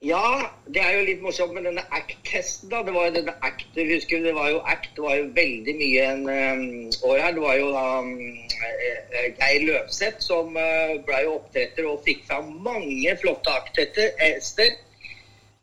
Ja, 0.00 0.50
det 0.70 0.78
er 0.78 0.92
jo 0.94 1.06
litt 1.08 1.22
morsomt 1.22 1.54
med 1.56 1.64
denne 1.66 1.82
ACT-testen. 1.90 2.70
da. 2.70 2.82
Det 2.86 2.92
var 2.94 3.08
jo 3.08 3.14
denne 3.16 3.34
ACT, 3.42 3.80
husker 3.94 4.22
det 4.22 4.34
var 4.34 4.50
jo 4.50 4.60
ACT, 4.64 4.90
det 4.96 5.02
var 5.02 5.16
jo 5.16 5.24
veldig 5.34 5.74
mye 5.80 6.04
en 6.12 6.22
um, 6.28 6.90
år 7.10 7.18
her. 7.18 7.32
Det 7.34 7.42
var 7.42 7.56
jo 7.58 7.70
da 7.72 7.86
um, 7.98 8.12
eh, 8.68 9.32
Geir 9.40 9.64
Løvseth 9.66 10.22
som 10.22 10.54
uh, 10.56 10.94
ble 11.06 11.22
jo 11.24 11.34
oppdretter 11.40 11.88
og 11.90 12.04
fikk 12.06 12.22
fram 12.30 12.52
mange 12.62 13.16
flotte 13.20 13.50
ACT-hester. 13.50 14.76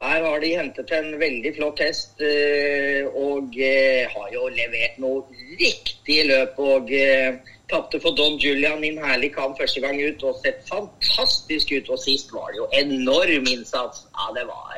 Her 0.03 0.23
har 0.23 0.39
de 0.43 0.51
hentet 0.58 0.91
en 0.91 1.13
veldig 1.19 1.51
flott 1.55 1.79
hest 1.79 2.19
eh, 2.21 3.08
og 3.08 3.55
eh, 3.55 4.03
har 4.12 4.31
jo 4.34 4.49
levert 4.51 4.97
noe 4.99 5.23
riktig 5.60 6.25
løp. 6.27 6.60
Og 6.60 6.91
eh, 6.91 7.39
tapte 7.71 8.01
for 8.03 8.17
Don 8.17 8.36
Julian 8.41 8.84
en 8.84 8.99
herlig 9.05 9.31
kamp 9.38 9.55
første 9.60 9.81
gang 9.81 10.01
ut 10.01 10.25
og 10.27 10.41
sett 10.43 10.65
fantastisk 10.67 11.71
ut. 11.77 11.93
Og 11.95 12.01
sist 12.03 12.34
var 12.36 12.51
det 12.51 12.60
jo 12.60 12.67
enorm 12.81 13.47
innsats. 13.53 14.03
Ja, 14.12 14.34
det 14.36 14.45
var 14.51 14.75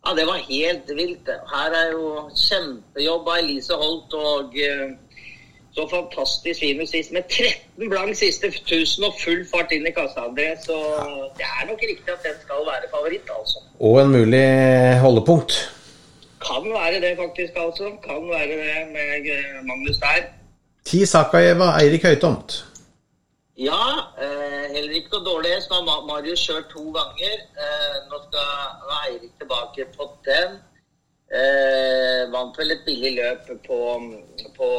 ja, 0.00 0.14
det 0.16 0.24
var 0.26 0.42
helt 0.48 0.90
vilt. 0.96 1.28
Her 1.52 1.74
er 1.76 1.90
jo 1.92 2.26
kjempejobb 2.32 3.26
av 3.28 3.42
Elise 3.42 3.76
Holt 3.76 4.14
og 4.16 4.56
så 5.74 5.86
fantastisk 5.90 6.60
fin 6.60 6.86
sist. 6.86 7.12
Med 7.12 7.22
13 7.30 7.90
blank 7.90 8.16
siste 8.16 8.46
1000 8.46 9.04
og 9.08 9.14
full 9.24 9.42
fart 9.52 9.72
inn 9.74 9.86
i 9.86 9.92
kassa, 9.96 10.26
André. 10.28 10.48
Så 10.66 10.76
det 11.38 11.46
er 11.46 11.68
nok 11.70 11.84
riktig 11.90 12.14
at 12.14 12.24
den 12.26 12.40
skal 12.44 12.64
være 12.70 12.90
favoritt, 12.94 13.30
altså. 13.38 13.62
Og 13.80 14.00
en 14.02 14.14
mulig 14.16 14.46
holdepunkt. 15.04 15.52
Kan 16.46 16.66
være 16.72 17.00
det, 17.04 17.14
faktisk, 17.22 17.52
altså. 17.56 17.92
Kan 18.06 18.26
være 18.34 18.54
det 18.62 18.82
med 18.96 19.30
eh, 19.36 19.60
Magnus 19.68 20.02
der. 20.02 20.26
Ti 20.84 21.06
Sakajeva, 21.06 21.68
Eirik 21.80 22.04
Høytomt. 22.08 22.64
Ja, 23.60 23.84
eh, 24.24 24.66
heller 24.74 24.94
ikke 24.96 25.18
noe 25.18 25.26
dårlig 25.26 25.50
hest. 25.52 25.70
Nå 25.70 25.82
har 25.84 26.06
Marius 26.08 26.42
kjørt 26.48 26.70
to 26.72 26.86
ganger. 26.96 27.34
Eh, 27.64 27.96
nå 28.08 28.20
skal 28.26 28.94
Eirik 29.04 29.34
tilbake 29.38 29.84
på 29.96 30.08
den. 30.24 30.58
Eh, 31.30 32.22
vant 32.32 32.56
vel 32.58 32.72
et 32.74 32.86
billig 32.86 33.12
løp 33.18 33.50
på, 33.66 33.80
på, 34.56 34.70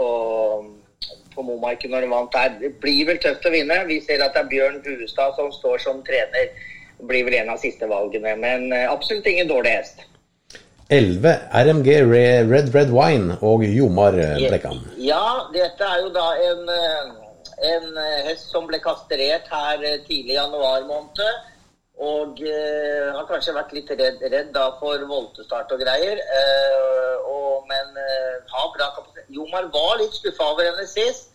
på, 0.00 1.06
på 1.34 1.44
Momarken 1.46 1.92
når 1.92 2.06
han 2.06 2.14
vant 2.14 2.36
der. 2.36 2.56
Det 2.62 2.74
blir 2.82 3.06
vel 3.10 3.20
tøft 3.22 3.46
å 3.46 3.54
vinne. 3.54 3.82
Vi 3.90 4.00
ser 4.04 4.24
at 4.24 4.36
det 4.36 4.44
er 4.44 4.52
Bjørn 4.52 4.80
Buestad 4.84 5.36
som 5.38 5.50
står 5.54 5.82
som 5.84 6.04
trener. 6.06 6.52
Det 7.00 7.08
blir 7.08 7.26
vel 7.28 7.40
en 7.40 7.52
av 7.54 7.60
siste 7.60 7.88
valgene, 7.88 8.34
men 8.40 8.70
eh, 8.76 8.88
absolutt 8.90 9.28
ingen 9.28 9.48
dårlig 9.50 9.78
hest. 9.78 10.06
11 10.90 11.36
RMG 11.54 11.88
Red 12.50 12.72
Red 12.74 12.90
Wine 12.90 13.36
og 13.46 13.62
Jomar 13.64 14.16
eh, 14.18 14.40
Blekkan. 14.48 14.82
Ja, 15.00 15.46
dette 15.54 15.86
er 15.86 16.02
jo 16.02 16.10
da 16.16 16.26
en, 16.48 16.66
eh, 16.74 17.12
en 17.70 18.02
hest 18.26 18.50
som 18.52 18.66
ble 18.68 18.82
kastrert 18.82 19.48
her 19.52 19.86
tidlig 20.08 20.34
i 20.34 20.40
januar 20.40 20.84
måned. 20.88 21.46
Og 22.00 22.38
eh, 22.48 23.08
har 23.12 23.26
kanskje 23.28 23.52
vært 23.52 23.74
litt 23.76 23.90
redd, 23.92 24.22
redd 24.32 24.54
da 24.54 24.70
for 24.80 25.02
voltestart 25.08 25.72
og 25.74 25.82
greier. 25.82 26.16
Eh, 26.16 27.16
og, 27.28 27.66
men 27.68 27.98
eh, 28.00 28.38
har 28.48 28.70
bra 28.72 28.88
kapasitet. 28.94 29.09
Jomar 29.30 29.70
var 29.72 29.98
litt 30.00 30.16
skuffa 30.18 30.52
over 30.54 30.66
henne 30.66 30.86
sist. 30.90 31.28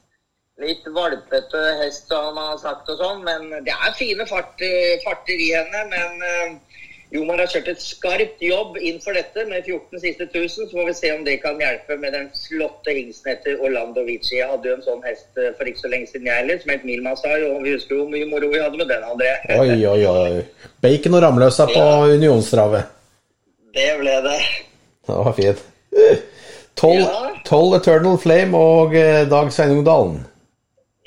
Litt 0.62 0.86
valpete 0.96 1.62
hest, 1.82 2.08
som 2.08 2.38
han 2.38 2.54
har 2.54 2.60
sagt 2.62 2.90
og 2.92 3.00
sånn. 3.02 3.24
Men 3.28 3.50
det 3.66 3.74
er 3.74 3.96
fine 3.98 4.28
fart, 4.30 4.56
eh, 4.64 4.96
farter 5.04 5.36
i 5.36 5.52
henne. 5.52 5.82
Men 5.92 6.24
eh, 6.30 6.82
Jomar 7.16 7.42
har 7.44 7.52
kjørt 7.52 7.70
et 7.74 7.84
skarpt 7.84 8.44
jobb 8.44 8.78
innenfor 8.80 9.16
dette 9.16 9.44
med 9.50 9.68
14 9.68 10.02
siste 10.04 10.28
1000. 10.30 10.50
Så 10.56 10.68
får 10.72 10.88
vi 10.90 10.96
se 11.00 11.12
om 11.16 11.26
det 11.28 11.38
kan 11.44 11.60
hjelpe 11.60 11.98
med 12.00 12.16
den 12.16 12.30
flotte 12.40 12.96
hingsten 12.96 13.34
etter 13.36 13.60
Orlando 13.60 14.06
Vici. 14.08 14.38
Jeg 14.40 14.48
hadde 14.52 14.72
jo 14.72 14.78
en 14.80 14.86
sånn 14.88 15.04
hest 15.08 15.42
eh, 15.42 15.52
for 15.58 15.72
ikke 15.72 15.84
så 15.84 15.92
lenge 15.92 16.12
siden, 16.12 16.30
jeg 16.32 16.44
heller, 16.44 16.62
som 16.64 16.76
het 16.76 16.88
Milmasar. 16.88 17.48
Og 17.50 17.64
vi 17.66 17.76
husker 17.76 17.98
jo 17.98 18.06
hvor 18.06 18.14
mye 18.16 18.30
moro 18.32 18.52
vi 18.52 18.64
hadde 18.64 18.80
med 18.80 18.92
den, 18.92 19.10
André. 19.12 19.34
Oi, 19.62 19.80
oi, 19.92 20.00
oi. 20.12 20.70
Bacon 20.84 21.20
og 21.20 21.26
Ramløsa 21.28 21.68
på 21.72 21.90
unionstravet. 22.16 22.94
Det 23.76 23.92
ble 24.00 24.16
det. 24.24 24.40
Det 25.06 25.20
var 25.20 25.36
fint. 25.36 25.68
12, 26.78 26.94
Ja. 27.00 27.78
Eternal 27.78 28.18
Flame 28.18 28.58
og 28.58 28.96
eh, 28.96 29.30
Dag 29.30 29.52
Sveinung 29.54 29.86
Dalen. 29.86 30.26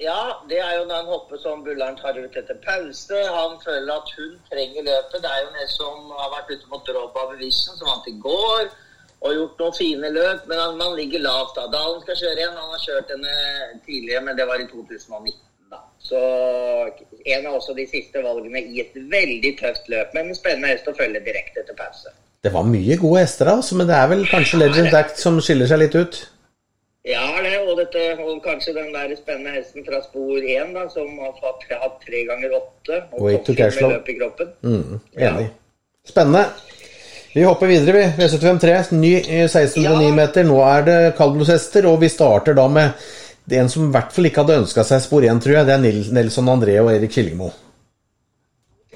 Ja, 0.00 0.20
det 0.48 0.58
er 0.62 0.74
jo 0.78 0.84
den 0.88 1.08
hopper 1.10 1.38
som 1.42 1.64
Bullern 1.66 1.96
tar 1.98 2.14
ut 2.24 2.36
etter 2.40 2.58
pause. 2.66 3.18
Han 3.38 3.56
føler 3.64 3.92
at 3.94 4.12
hun 4.16 4.36
trenger 4.50 4.82
løpet. 4.90 5.22
Det 5.24 5.30
er 5.34 5.40
jo 5.42 5.48
en 5.50 5.72
som 5.72 6.12
har 6.20 6.30
vært 6.36 6.52
ute 6.54 6.70
mot 6.70 6.90
of 6.94 7.32
Vision, 7.40 7.74
som 7.78 7.90
vant 7.90 8.06
i 8.06 8.14
går. 8.22 8.70
Og 9.18 9.34
gjort 9.34 9.58
noen 9.58 9.74
fine 9.74 10.10
løp, 10.14 10.44
men 10.46 10.60
han, 10.62 10.76
man 10.78 10.94
ligger 10.94 11.24
lavt 11.24 11.56
da. 11.58 11.66
Dalen 11.72 12.00
skal 12.04 12.20
kjøre 12.20 12.38
igjen. 12.38 12.60
Han 12.62 12.74
har 12.74 12.84
kjørt 12.84 13.10
henne 13.14 13.34
tidligere, 13.86 14.22
men 14.28 14.38
det 14.38 14.46
var 14.46 14.62
i 14.62 14.68
2019. 14.70 15.34
Så 16.08 16.20
en 17.28 17.46
av 17.46 17.58
også 17.58 17.74
de 17.76 17.84
siste 17.90 18.22
valgene 18.24 18.62
i 18.64 18.80
et 18.80 18.94
veldig 19.12 19.52
tøft 19.60 19.90
løp. 19.92 20.14
Men 20.16 20.32
spennende 20.36 20.72
hest 20.72 20.88
å 20.88 20.96
følge 20.96 21.20
direkte 21.26 21.60
etter 21.64 21.76
pause. 21.76 22.14
Det 22.44 22.52
var 22.54 22.64
mye 22.64 22.96
gode 23.00 23.24
hester, 23.24 23.50
altså, 23.50 23.76
men 23.76 23.88
det 23.90 23.96
er 23.98 24.10
vel 24.12 24.24
kanskje 24.30 24.60
Legend 24.62 24.94
Act 24.94 25.18
som 25.20 25.40
skiller 25.42 25.68
seg 25.68 25.82
litt 25.82 25.96
ut. 25.98 26.20
Ja, 27.08 27.24
det, 27.42 27.54
og, 27.64 27.72
dette, 27.78 28.02
og 28.20 28.40
kanskje 28.44 28.74
den 28.76 28.90
der 28.94 29.14
spennende 29.16 29.54
hesten 29.56 29.84
fra 29.86 30.00
spor 30.04 30.38
1, 30.38 30.74
da, 30.76 30.84
som 30.92 31.08
har 31.22 31.34
fått, 31.40 31.64
hatt 31.70 32.00
tre 32.04 32.24
ganger 32.28 32.56
åtte. 32.58 32.98
Og 33.16 33.22
Way 33.26 33.38
to 33.46 33.54
cash 33.58 33.78
kroppen. 33.80 34.50
Mm, 34.62 34.98
enig. 35.16 35.46
Spennende. 36.08 36.44
Vi 37.34 37.44
hopper 37.44 37.70
videre, 37.70 37.92
vi. 37.98 38.24
V753, 38.24 38.92
ny 38.96 39.12
eh, 39.20 39.44
1609 39.46 40.08
Ja. 40.08 40.14
meter. 40.16 40.46
Nå 40.48 40.58
er 40.64 40.84
det 40.86 40.98
kaldblodshester, 41.18 41.86
og 41.90 42.00
vi 42.00 42.08
starter 42.12 42.56
da 42.56 42.68
med 42.72 43.08
det 43.48 43.58
en 43.62 43.70
som 43.72 43.86
i 43.86 43.92
hvert 43.94 44.12
fall 44.12 44.28
ikke 44.28 44.44
hadde 44.44 44.60
ønska 44.62 44.84
seg 44.84 45.00
spor 45.04 45.24
én, 45.24 45.40
tror 45.40 45.58
jeg. 45.58 45.68
Det 45.68 45.74
er 45.76 46.12
Nelson 46.18 46.52
André 46.52 46.76
og 46.82 46.92
Erik 46.92 47.14
Killingmo. 47.16 47.48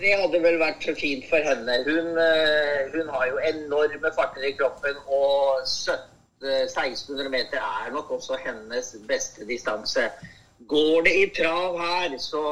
Det 0.03 0.12
hadde 0.19 0.41
vel 0.43 0.59
vært 0.59 0.85
så 0.85 0.95
fint 0.99 1.25
for 1.31 1.45
henne. 1.47 1.77
Hun, 1.87 2.09
eh, 2.19 2.91
hun 2.95 3.11
har 3.15 3.27
jo 3.31 3.43
enorme 3.53 4.11
farter 4.17 4.49
i 4.49 4.55
kroppen, 4.59 4.97
og 5.07 5.62
1600 5.62 7.31
meter 7.31 7.62
er 7.62 7.93
nok 7.95 8.11
også 8.19 8.38
hennes 8.45 8.97
beste 9.09 9.47
distanse. 9.47 10.09
Går 10.69 11.07
det 11.07 11.12
i 11.21 11.29
trav 11.37 11.79
her, 11.79 12.17
så, 12.19 12.43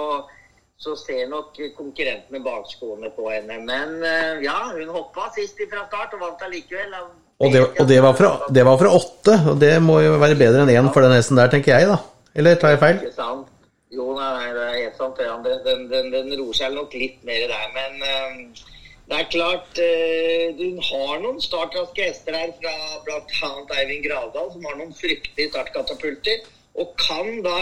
så 0.79 0.95
ser 1.01 1.27
nok 1.29 1.59
konkurrentene 1.77 2.45
bakskoene 2.45 3.11
på 3.17 3.31
henne. 3.33 3.59
Men 3.67 3.99
eh, 4.07 4.45
ja, 4.47 4.61
hun 4.77 4.95
hoppa 4.95 5.29
sist 5.35 5.59
fra 5.73 5.89
start 5.89 6.15
og 6.17 6.25
vant 6.29 6.47
allikevel. 6.47 6.95
Og 7.41 7.55
det, 7.55 7.61
og 7.81 7.87
det, 7.89 8.01
var 8.05 8.17
fra, 8.19 8.31
det 8.53 8.65
var 8.69 8.77
fra 8.77 8.91
åtte, 8.93 9.35
og 9.49 9.61
det 9.61 9.73
må 9.81 10.01
jo 10.05 10.19
være 10.21 10.37
bedre 10.37 10.67
enn 10.67 10.73
én 10.75 10.91
for 10.93 11.07
den 11.07 11.15
hesten 11.17 11.41
der, 11.41 11.49
tenker 11.53 11.73
jeg, 11.73 11.89
da. 11.89 11.97
Eller 12.37 12.59
tar 12.61 12.75
jeg 12.75 12.83
feil? 12.83 12.99
Ikke 13.01 13.17
sant? 13.17 13.49
Jo, 13.91 14.11
nei, 14.15 14.51
det 14.55 14.67
er 14.67 14.77
helt 14.77 14.99
sant. 15.01 15.19
Den, 15.65 15.87
den, 15.91 16.11
den, 16.13 16.35
roer 16.39 16.59
seg 16.59 16.77
nok 16.77 16.93
litt 16.95 17.19
mer 17.27 17.47
der. 17.51 17.65
Men 17.75 18.05
uh, 18.05 18.67
det 19.11 19.19
er 19.19 19.31
klart 19.33 19.81
uh, 19.83 20.61
Hun 20.61 20.79
har 20.87 21.17
noen 21.25 21.41
startraske 21.43 22.07
hester 22.07 22.37
her 22.37 22.53
fra 22.61 22.75
bl.a. 23.09 23.51
Eivind 23.81 24.05
Gravdal, 24.05 24.53
som 24.53 24.69
har 24.69 24.77
noen 24.79 24.95
fryktelige 24.95 25.51
startkatapulter. 25.51 26.45
Og 26.79 26.93
kan 27.03 27.41
da 27.47 27.57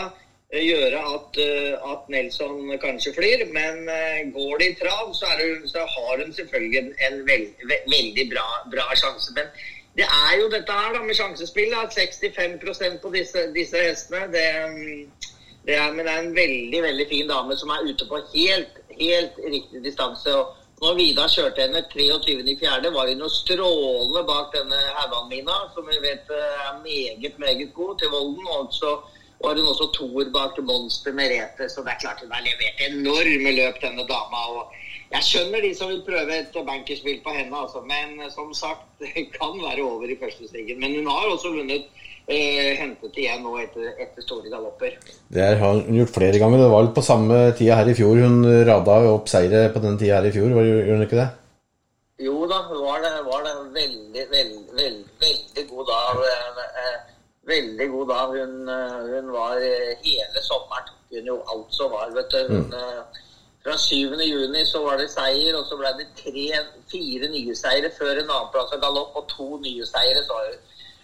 gjøre 0.53 1.01
at, 1.15 1.39
at, 1.93 2.07
Nelson 2.09 2.71
kanskje 2.81 3.15
flyr. 3.17 3.45
Men 3.53 3.83
går 4.33 4.59
det 4.59 4.69
i 4.71 4.77
trav, 4.81 5.11
så, 5.15 5.33
det, 5.41 5.71
så, 5.71 5.85
har 5.95 6.23
hun 6.25 6.33
selvfølgelig 6.33 6.79
en, 7.09 7.19
veld, 7.29 7.51
veldig 7.95 8.25
bra, 8.33 8.47
bra, 8.73 8.87
sjanse. 8.97 9.35
Men 9.37 9.51
det 9.99 10.07
er 10.09 10.39
jo 10.41 10.49
dette 10.55 10.79
her 10.81 10.95
da 10.97 11.03
med 11.05 11.19
sjansespill. 11.21 11.75
At 11.83 11.99
65% 11.99 13.03
på 13.03 13.13
disse, 13.17 13.45
disse 13.57 13.85
hestene. 13.91 14.25
det 14.33 14.47
um, 14.65 15.11
det 15.69 15.77
er, 15.77 15.93
men 15.93 16.07
det 16.07 16.13
er 16.13 16.23
en 16.23 16.37
veldig 16.37 16.79
veldig 16.83 17.05
fin 17.09 17.29
dame 17.29 17.57
som 17.61 17.69
er 17.75 17.85
ute 17.91 18.07
på 18.09 18.23
helt, 18.35 18.79
helt 19.01 19.37
riktig 19.55 19.83
distanse. 19.85 20.37
og 20.37 20.55
når 20.81 20.95
Vidar 20.95 21.29
kjørte 21.29 21.65
henne 21.65 21.83
23.4., 21.93 22.91
var 22.95 23.09
hun 23.11 23.23
jo 23.25 23.29
strålende 23.29 24.23
bak 24.31 24.53
denne 24.55 24.79
Haugan-mina, 24.97 25.57
som 25.75 25.89
vi 25.91 25.99
vet 26.05 26.31
eh, 26.31 26.61
er 26.67 26.77
meget, 26.85 27.39
meget 27.45 27.75
god 27.75 27.99
til 27.99 28.13
volden. 28.15 28.47
Og 28.57 28.73
så 29.39 29.49
har 29.49 29.61
hun 29.61 29.71
også 29.71 29.87
toer 29.95 30.31
bak 30.35 30.59
Monster 30.67 31.15
Merete, 31.15 31.69
så 31.71 31.85
det 31.87 31.95
er 31.95 32.03
klart 32.03 32.23
hun 32.25 32.35
har 32.35 32.43
levert 32.43 32.83
enorme 32.89 33.55
løp, 33.55 33.79
denne 33.85 34.05
dama. 34.09 34.41
og 34.59 34.75
jeg 35.09 35.25
skjønner 35.25 35.63
de 35.65 35.71
som 35.77 35.89
vil 35.93 36.03
prøve 36.05 36.35
et 36.37 36.57
bankerspill 36.67 37.21
på 37.25 37.33
henne, 37.33 37.55
altså. 37.57 37.81
men 37.87 38.19
som 38.35 38.51
sagt, 38.55 38.85
det 39.03 39.29
kan 39.37 39.55
være 39.63 39.87
over 39.87 40.11
i 40.11 40.19
første 40.21 40.49
stigen. 40.51 40.81
Men 40.83 40.99
hun 40.99 41.07
har 41.07 41.31
også 41.31 41.55
vunnet 41.55 41.87
eh, 42.27 42.75
hentet 42.81 43.17
igjen 43.17 43.45
nå 43.47 43.55
etter, 43.63 43.93
etter, 43.95 44.27
store 44.27 44.51
galopper. 44.53 44.99
Det 45.33 45.47
har 45.63 45.77
hun 45.79 46.01
gjort 46.01 46.17
flere 46.19 46.41
ganger. 46.43 46.65
Det 46.65 46.71
var 46.75 46.83
vel 46.83 46.95
på 46.99 47.07
samme 47.07 47.43
tida 47.59 47.79
her 47.79 47.93
i 47.93 47.97
fjor 47.97 48.25
hun 48.27 48.41
rada 48.69 48.99
opp 49.15 49.31
seire 49.31 49.69
på 49.73 49.85
den 49.87 50.01
tida 50.01 50.19
her 50.19 50.29
i 50.29 50.35
fjor, 50.35 50.51
gjorde 50.51 50.97
hun 50.99 51.07
ikke 51.07 51.23
det? 51.23 51.29
Jo 52.27 52.43
da, 52.51 52.65
var 52.75 52.99
det, 53.05 53.15
var 53.31 53.47
det 53.47 53.55
veldig, 53.79 54.25
veldig, 54.35 54.65
veldig, 54.75 55.13
veldig 55.23 55.65
god 55.71 55.95
dag. 55.95 56.27
Eh, 56.27 57.18
veldig 57.49 57.89
god 57.95 58.13
da. 58.13 58.21
Hun, 58.33 58.55
eh, 58.75 58.99
hun, 59.15 59.33
var 59.35 59.65
eh, 59.71 59.97
hele 60.05 60.45
sommeren 60.45 60.87
tok 60.91 61.17
hun 61.17 61.33
jo 61.33 61.39
alt 61.55 61.75
som 61.79 61.93
var, 61.95 62.13
vet 62.17 62.35
du. 62.35 62.41
Hun, 62.53 62.69
mm. 62.73 63.25
Fra 63.67 63.75
7. 63.75 63.95
juni 64.23 64.65
så 64.65 64.85
var 64.85 65.01
det 65.01 65.11
seier, 65.11 65.57
og 65.59 65.67
så 65.67 65.77
ble 65.81 65.91
det 65.99 66.09
tre, 66.21 66.63
fire 66.93 67.31
nye 67.33 67.55
seire 67.59 67.91
før 67.99 68.15
en 68.15 68.31
annenplass 68.31 68.75
av 68.77 68.85
galopp 68.85 69.17
og 69.19 69.27
to 69.33 69.49
nye 69.65 69.87
seire. 69.89 70.25
sa 70.29 70.43
hun 70.47 70.59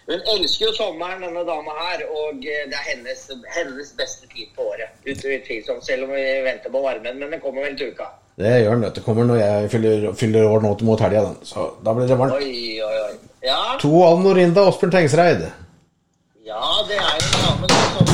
hun 0.05 0.21
elsker 0.35 0.67
jo 0.67 0.73
sommeren, 0.77 1.23
denne 1.25 1.41
dama 1.47 1.73
her, 1.79 2.03
og 2.13 2.43
eh, 2.45 2.65
det 2.69 2.77
er 2.77 2.85
hennes, 2.91 3.23
hennes 3.55 3.87
beste 3.97 4.27
tid 4.29 4.51
på 4.53 4.67
året. 4.69 4.93
Utvilsomt, 5.09 5.81
selv 5.85 6.05
om 6.05 6.13
vi 6.13 6.25
venter 6.45 6.69
på 6.69 6.81
varmen, 6.83 7.17
men 7.19 7.33
den 7.33 7.41
kommer 7.41 7.65
vel 7.65 7.77
til 7.79 7.89
uka. 7.89 8.11
Det 8.37 8.51
gjør 8.61 8.75
den. 8.75 8.85
Det 8.95 9.03
kommer 9.03 9.25
når 9.25 9.39
jeg 9.41 9.71
fyller, 9.73 10.05
fyller 10.19 10.45
år 10.45 10.61
nå 10.61 10.75
mot 10.85 11.01
helga, 11.01 11.23
så 11.49 11.71
da 11.85 11.95
blir 11.97 12.11
det 12.11 12.19
varmt. 12.19 12.37
Oi, 12.37 12.81
oi, 12.85 12.97
oi. 13.07 13.15
Ja. 13.45 13.59
To 13.81 13.91
Alnorinda 14.05 14.67
Åsbjørn 14.69 14.93
Tengsreid. 14.93 15.47
Ja, 16.45 16.61
det 16.87 16.97
er 17.01 17.15
jo 17.17 17.23
en 17.25 17.63
dame 17.65 17.67
som 17.73 18.09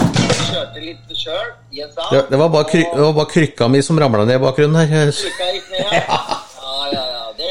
kjørte 0.47 0.79
litt 0.79 1.09
sjøl 1.19 1.49
i 1.75 1.81
en 1.83 1.89
Det, 1.91 2.21
det, 2.29 2.37
var 2.39 2.47
bare 2.53 2.67
kry, 2.69 2.85
det 2.87 3.01
var 3.03 3.17
bare 3.17 3.27
krykka 3.27 3.67
mi 3.67 3.81
som 3.83 3.99
ramla 3.99 4.23
ned 4.23 4.37
i 4.39 4.43
bakgrunnen 4.43 4.87
her. 4.87 5.11
Krykka 5.17 5.49
gikk 5.51 5.67
ned, 5.73 5.91
ja. 5.97 6.19
Ja, 6.61 6.77
ja, 6.93 7.03
ja. 7.09 7.25
Det, 7.41 7.49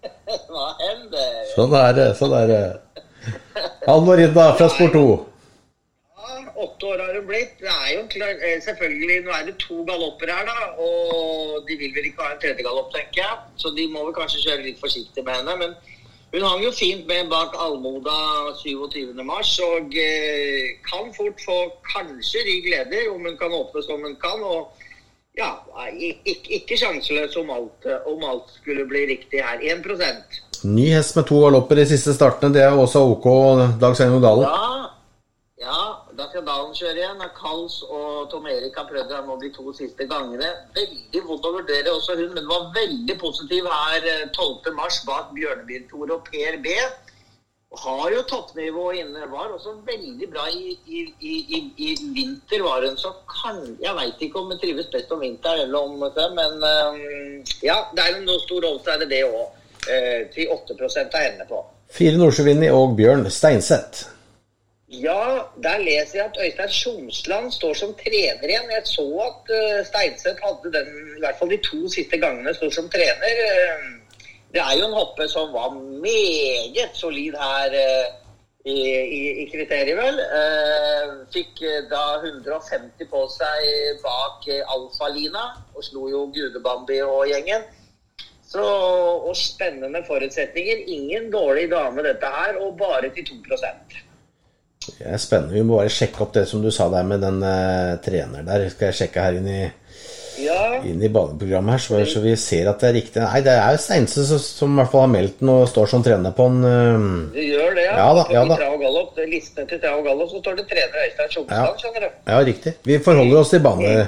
hva 0.48 0.70
hender? 0.80 1.36
Sånn 1.52 1.76
er 1.76 1.92
det. 2.00 2.08
Sånn 2.16 2.32
er 2.40 2.48
det. 2.54 2.62
Halvor 3.84 4.16
Ridda 4.22 4.48
fra 4.56 4.72
Sport 4.72 4.96
2. 4.96 5.04
Ja, 6.16 6.40
åtte 6.64 6.92
år 6.94 7.04
har 7.04 7.18
hun 7.20 7.28
blitt. 7.28 7.58
Det 7.60 7.76
er 7.76 7.90
jo 7.92 8.08
klar, 8.16 8.32
eh, 8.48 8.56
selvfølgelig, 8.64 9.22
Nå 9.26 9.36
er 9.36 9.48
det 9.50 9.58
to 9.60 9.84
galopper 9.90 10.32
her, 10.38 10.48
da. 10.48 10.70
Og 10.88 11.68
de 11.68 11.76
vil 11.82 11.92
vel 11.98 12.08
ikke 12.08 12.24
ha 12.24 12.32
en 12.32 12.40
tredje 12.40 12.64
galopp, 12.64 12.88
tenker 12.96 13.26
jeg. 13.26 13.42
Så 13.60 13.76
de 13.76 13.90
må 13.92 14.08
vel 14.08 14.16
kanskje 14.16 14.46
kjøre 14.46 14.70
litt 14.70 14.80
forsiktig 14.80 15.28
med 15.28 15.36
henne. 15.42 15.60
Men 15.66 15.76
hun 16.34 16.42
hang 16.42 16.64
jo 16.64 16.70
fint 16.74 17.06
med 17.06 17.28
bak 17.30 17.54
Almoda 17.62 18.16
27.3 18.58 19.68
og 19.68 19.98
eh, 20.02 20.72
kan 20.88 21.12
fort 21.14 21.44
få 21.44 21.58
kanskje 21.92 22.42
de 22.48 22.56
leder 22.72 23.12
om 23.12 23.22
hun 23.22 23.36
kan 23.38 23.54
åpne 23.54 23.82
som 23.86 24.02
hun 24.02 24.16
kan. 24.18 24.42
og 24.42 24.72
ja, 25.38 25.50
ikke, 25.98 26.50
ikke 26.58 26.78
sjanseløs 26.78 27.36
om 27.36 27.50
alt, 27.50 27.86
om 28.06 28.26
alt 28.26 28.50
skulle 28.54 28.86
bli 28.86 29.06
riktig 29.10 29.42
her. 29.42 29.62
1% 29.62 30.42
Ny 30.64 30.88
hest 30.94 31.16
med 31.16 31.26
to 31.28 31.40
galopper 31.42 31.82
i 31.82 31.86
siste 31.86 32.14
startene, 32.14 32.54
det 32.54 32.62
er 32.62 32.78
også 32.78 33.02
OK, 33.12 33.26
Dag 33.80 33.96
Svein 33.96 34.14
Dalen? 34.22 34.46
Ja, 34.46 34.86
ja, 35.64 35.80
da 36.18 36.26
skal 36.28 36.44
Dalen 36.46 36.74
kjøre 36.76 37.00
igjen. 37.00 37.22
Kals 37.38 37.78
og 37.88 38.28
Tom 38.32 38.46
Erik 38.50 38.76
har 38.78 38.88
prøvd 38.90 39.14
her 39.14 39.24
nå 39.26 39.38
de 39.40 39.50
to 39.54 39.72
siste 39.76 40.06
gangene. 40.10 40.50
Veldig 40.76 41.22
vondt 41.28 41.48
å 41.48 41.54
vurdere 41.56 41.94
også 41.94 42.18
hun, 42.20 42.34
men 42.36 42.50
var 42.50 42.68
veldig 42.76 43.16
positiv 43.20 43.68
her 43.70 44.06
12.3 44.36 44.76
mars 44.76 45.00
bak 45.08 45.32
Bjørnebyen-Tore 45.36 46.18
og 46.18 46.28
Per 46.28 46.60
B. 46.64 46.76
Har 47.84 48.12
jo 48.14 48.22
toppnivå 48.30 48.86
inne. 49.00 49.26
Var 49.32 49.56
også 49.56 49.74
veldig 49.88 50.30
bra 50.30 50.46
i, 50.52 50.76
i, 50.86 51.02
i, 51.18 51.34
i 51.88 51.90
vinter, 52.14 52.62
var 52.62 52.86
hun. 52.86 52.96
Så 53.00 53.10
kan 53.32 53.58
Jeg 53.82 53.96
veit 53.98 54.22
ikke 54.22 54.42
om 54.42 54.52
hun 54.52 54.62
trives 54.62 54.92
best 54.92 55.10
om 55.16 55.24
vinteren 55.24 55.66
eller 55.66 55.90
om 55.90 56.04
det, 56.04 56.30
men 56.38 56.58
um, 56.62 57.44
ja, 57.66 57.80
det 57.96 58.04
er 58.04 58.18
en 58.20 58.34
stor 58.46 58.68
odds, 58.70 58.86
er 58.86 59.06
det 59.10 59.24
òg 59.26 59.42
eh, 59.90 60.26
til 60.34 60.54
8 60.54 60.76
av 61.04 61.20
henne 61.20 61.48
på. 61.50 61.64
Fire 61.94 62.18
Nordsjøvinni 62.18 62.70
og 62.74 62.96
Bjørn 62.98 63.26
Steinseth. 63.30 64.13
Ja, 65.02 65.46
der 65.62 65.78
leser 65.78 66.18
jeg 66.18 66.26
at 66.26 66.38
Øystein 66.44 66.68
Tjomsland 66.68 67.52
står 67.52 67.74
som 67.74 67.94
trener 67.94 68.48
igjen. 68.48 68.70
Jeg 68.70 68.82
så 68.84 69.06
at 69.28 69.52
uh, 69.58 69.86
Steinseth 69.88 70.42
hadde 70.46 70.72
den, 70.76 70.90
i 71.16 71.20
hvert 71.22 71.38
fall 71.38 71.50
de 71.50 71.60
to 71.68 71.88
siste 71.88 72.18
gangene, 72.18 72.54
står 72.54 72.70
som 72.70 72.90
trener. 72.92 73.40
Uh, 73.50 73.86
det 74.54 74.62
er 74.62 74.74
jo 74.78 74.88
en 74.88 74.98
hoppe 74.98 75.28
som 75.28 75.52
var 75.52 75.74
meget 76.06 76.92
solid 76.94 77.34
her 77.44 77.78
uh, 77.86 78.06
i, 78.64 78.76
i, 79.18 79.22
i, 79.42 79.46
kriteriet, 79.52 79.96
vel. 79.98 80.20
fikk 81.34 81.58
da 81.90 82.04
150 82.22 83.10
på 83.10 83.24
seg 83.28 83.98
bak 84.00 84.46
Alfa-Lina 84.72 85.42
og 85.74 85.84
slo 85.84 86.06
jo 86.08 86.22
Gudebambi 86.32 87.02
og 87.04 87.26
gjengen. 87.28 87.66
Så, 88.48 88.64
og 89.28 89.36
spennende 89.36 90.00
forutsetninger. 90.06 90.86
Ingen 90.96 91.28
dårlig 91.32 91.68
dame, 91.70 92.06
dette 92.08 92.32
her, 92.38 92.56
og 92.64 92.78
bare 92.78 93.10
til 93.12 93.26
2 93.34 94.13
Det 94.98 95.06
er 95.06 95.22
spennende. 95.22 95.54
Vi 95.54 95.62
må 95.66 95.78
bare 95.78 95.92
sjekke 95.92 96.20
opp 96.24 96.34
det 96.36 96.44
som 96.50 96.62
du 96.62 96.70
sa 96.74 96.88
der 96.92 97.06
med 97.08 97.24
den 97.24 97.40
uh, 97.44 97.96
treneren 98.04 98.46
der. 98.48 98.68
Skal 98.72 98.90
jeg 98.90 98.98
sjekke 99.00 99.24
her 99.24 99.38
inn 99.38 99.48
i, 99.48 99.62
ja. 100.44 100.58
inn 100.84 101.02
i 101.02 101.10
baneprogrammet 101.12 101.76
her, 101.76 101.82
så, 101.84 102.00
så, 102.10 102.22
vi 102.24 102.34
ser 102.40 102.70
at 102.70 102.82
det 102.82 102.90
er 102.90 102.96
riktig. 102.98 103.22
Nei, 103.24 103.40
det 103.46 103.56
er 103.56 103.80
Steinse 103.80 104.26
som, 104.28 104.42
som, 104.42 104.76
i 104.76 104.82
hvert 104.82 104.92
fall 104.92 105.06
har 105.06 105.12
meldt 105.14 105.40
den 105.40 105.52
og 105.54 105.66
står 105.70 105.90
som 105.94 106.04
trener 106.06 106.36
på 106.36 106.48
den. 106.52 106.62
Uh, 106.68 107.34
det 107.34 107.48
gjør 107.48 107.74
det, 107.78 107.88
ja. 107.88 107.98
ja, 107.98 108.06
da, 108.20 108.28
ja 108.36 108.46
da. 108.52 108.60
Gallop, 108.84 109.18
listene 109.32 109.68
til 109.70 109.82
Trav 109.82 110.04
Gallop 110.06 110.32
så 110.32 110.44
står 110.44 110.60
det 110.60 110.68
trener 110.70 111.04
Øystein 111.08 111.50
ja. 111.50 111.66
skjønner 111.80 112.06
du. 112.06 112.08
Ja, 112.30 112.40
riktig. 112.52 112.78
Vi 112.84 113.02
forholder 113.04 113.42
oss 113.42 113.52
til 113.54 113.64
bane. 113.64 113.98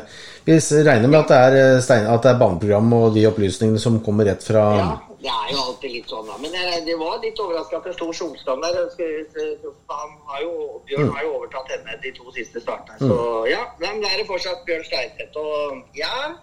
Vi 0.47 0.61
regner 0.87 1.11
med 1.11 1.19
at 1.25 1.31
det, 1.33 1.39
er, 1.43 1.57
eh, 1.59 1.81
stein, 1.83 2.05
at 2.07 2.23
det 2.23 2.31
er 2.31 2.39
baneprogram 2.39 2.93
og 2.95 3.17
de 3.17 3.25
opplysningene 3.27 3.81
som 3.83 3.99
kommer 4.05 4.29
rett 4.29 4.45
fra 4.47 4.63
Ja, 4.79 4.91
det 5.21 5.31
er 5.33 5.53
jo 5.53 5.61
alltid 5.63 5.93
litt 5.95 6.11
sånn, 6.13 6.27
da. 6.29 6.37
Men 6.43 6.57
jeg, 6.57 6.83
det 6.87 6.97
var 7.01 7.21
litt 7.23 7.39
overraska 7.41 7.79
at 7.79 7.87
det 7.89 7.95
sto 7.97 8.11
Sjomstrand 8.13 8.65
der. 8.67 8.77
Han 9.93 10.19
har 10.31 10.43
jo, 10.43 10.83
Bjørn 10.89 11.15
har 11.15 11.25
jo 11.25 11.39
overtatt 11.39 11.73
henne 11.73 11.97
de 12.03 12.13
to 12.19 12.35
siste 12.37 12.61
startene. 12.61 12.99
Så 13.01 13.17
mm. 13.17 13.49
ja, 13.51 13.63
men 13.81 14.03
det 14.03 14.11
er 14.11 14.21
det 14.21 14.29
fortsatt 14.29 14.67
Bjørn 14.69 14.85
Steinseth. 14.85 15.41
Og 15.41 15.97
ja, 15.97 16.35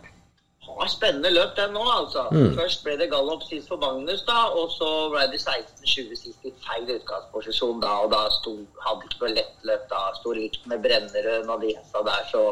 har 0.65 0.89
spennende 0.89 1.33
løp 1.35 1.53
den 1.59 1.75
nå, 1.75 1.83
altså. 1.99 2.25
Mm. 2.33 2.55
Først 2.57 2.83
ble 2.87 2.97
det 2.97 3.09
gallop 3.11 3.45
sist 3.45 3.69
for 3.69 3.81
Magnus, 3.83 4.25
da. 4.29 4.39
Og 4.57 4.71
så 4.73 4.89
ble 5.13 5.27
det 5.33 5.41
16-20 5.43 6.19
sist 6.23 6.49
i 6.49 6.53
feil 6.65 6.89
utgangsposisjon 6.97 7.83
da. 7.83 7.93
Og 8.05 8.11
da 8.15 8.25
sto, 8.39 8.55
hadde 8.87 9.09
ikke 9.09 9.21
noe 9.25 9.33
lettløp 9.37 9.89
da. 9.91 10.03
Sto 10.17 10.33
likt 10.37 10.65
med 10.71 10.81
Brennerød 10.85 11.49
og 11.49 11.65
de 11.65 11.75
hesta 11.77 12.05
der, 12.07 12.29
så 12.31 12.45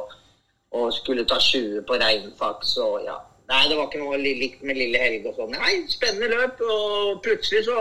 og 0.72 0.94
skulle 0.96 1.26
ta 1.28 1.36
20 1.36 1.82
på 1.88 1.98
Reinfaks 2.00 2.78
og 2.80 3.02
ja. 3.04 3.18
Nei, 3.52 3.66
det 3.68 3.76
var 3.76 3.88
ikke 3.90 4.00
noe 4.00 4.18
likt 4.22 4.62
med 4.64 4.78
Lille 4.80 5.00
Helge 5.02 5.32
og 5.32 5.40
sånn. 5.42 5.52
Nei, 5.58 5.74
spennende 5.92 6.30
løp, 6.32 6.62
og 6.64 7.20
plutselig 7.26 7.66
så, 7.68 7.76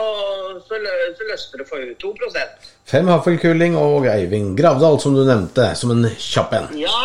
så, 0.67 0.81
så 1.17 1.29
løste 1.29 1.61
det 1.61 1.67
for 1.69 1.93
2% 2.03 2.71
Fem 2.91 3.11
Haffelkulling 3.11 3.77
og 3.79 4.09
Eivind 4.11 4.57
Gravdal, 4.59 4.99
som 5.03 5.15
du 5.15 5.23
nevnte, 5.23 5.69
som 5.79 5.93
en 5.95 6.09
kjapp 6.19 6.57
en. 6.59 6.71
Ja, 6.81 7.03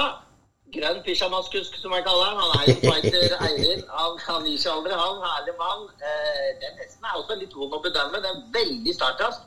grønn 0.75 1.01
pysjamaskusk, 1.05 1.77
som 1.81 1.93
jeg 1.95 2.05
kaller 2.07 2.31
han. 2.31 2.41
Han 2.41 2.55
er 2.57 2.71
jo 2.71 2.77
fighter 2.83 3.35
Eivind. 3.47 3.83
Han, 3.91 4.17
han 4.25 4.47
gir 4.49 4.57
seg 4.61 4.73
aldri, 4.73 4.95
han. 4.97 5.21
Herlig 5.25 5.57
mann. 5.61 5.85
Eh, 6.01 6.47
den 6.63 6.79
hesten 6.81 7.05
er 7.05 7.19
også 7.19 7.37
litt 7.41 7.53
vond 7.57 7.77
å 7.77 7.83
bedømme. 7.85 8.23
Den 8.25 8.41
er 8.41 8.47
veldig 8.57 8.95
startast. 8.97 9.45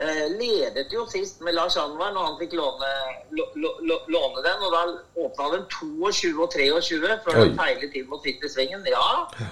Eh, 0.00 0.26
ledet 0.38 0.92
jo 0.94 1.02
sist 1.10 1.40
med 1.42 1.56
Lars 1.56 1.74
Anwar 1.76 2.12
når 2.14 2.26
han 2.28 2.36
fikk 2.38 2.52
låne, 2.54 2.88
lå, 3.34 3.46
lå, 3.58 3.96
låne 4.06 4.42
den. 4.44 4.60
Og 4.62 4.74
da 4.74 4.82
åpna 5.24 5.46
den 5.56 5.64
22 5.74 6.28
og 6.38 6.52
23 6.54 7.16
før 7.24 7.38
den 7.40 7.56
feilet 7.58 7.96
inn 7.98 8.10
mot 8.10 8.22
Sitter 8.22 8.52
Svingen. 8.52 8.84
Ja. 8.86 9.48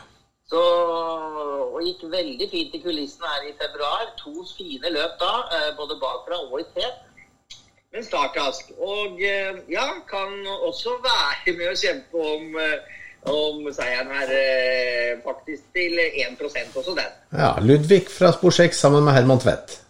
Så, 0.46 0.61
og 1.74 1.80
gikk 1.82 2.04
veldig 2.12 2.46
fint 2.52 2.76
i 2.78 2.82
kulissene 2.85 3.32
her 3.32 3.48
i 3.48 3.56
februar. 3.59 4.04
To 4.20 4.44
fine 4.52 4.92
løp 4.94 5.16
da, 5.18 5.32
eh, 5.56 5.72
både 5.80 5.96
bakfra 6.04 6.38
og 6.44 6.61
i 6.62 6.66
tet. 6.76 7.00
Men 7.90 8.06
startrask. 8.06 8.70
Og 8.78 9.18
eh, 9.26 9.59
ja, 9.72 9.88
kan 10.06 10.37
også 10.68 10.94
være 11.09 11.56
med 11.59 11.72
å 11.72 11.80
kjempe 11.80 12.28
om, 12.37 12.54
om 13.35 13.66
seieren 13.74 14.14
her, 14.14 14.30
faktisk 15.26 15.66
til 15.74 15.98
1% 16.06 16.78
også, 16.78 16.94
den. 17.00 17.18
Ja, 17.35 17.50
Ludvig 17.66 18.04
fra 18.14 18.30
Spor 18.37 18.54
6 18.54 18.78
sammen 18.87 19.02
med 19.02 19.18
Herman 19.18 19.42
Tvedt. 19.42 19.80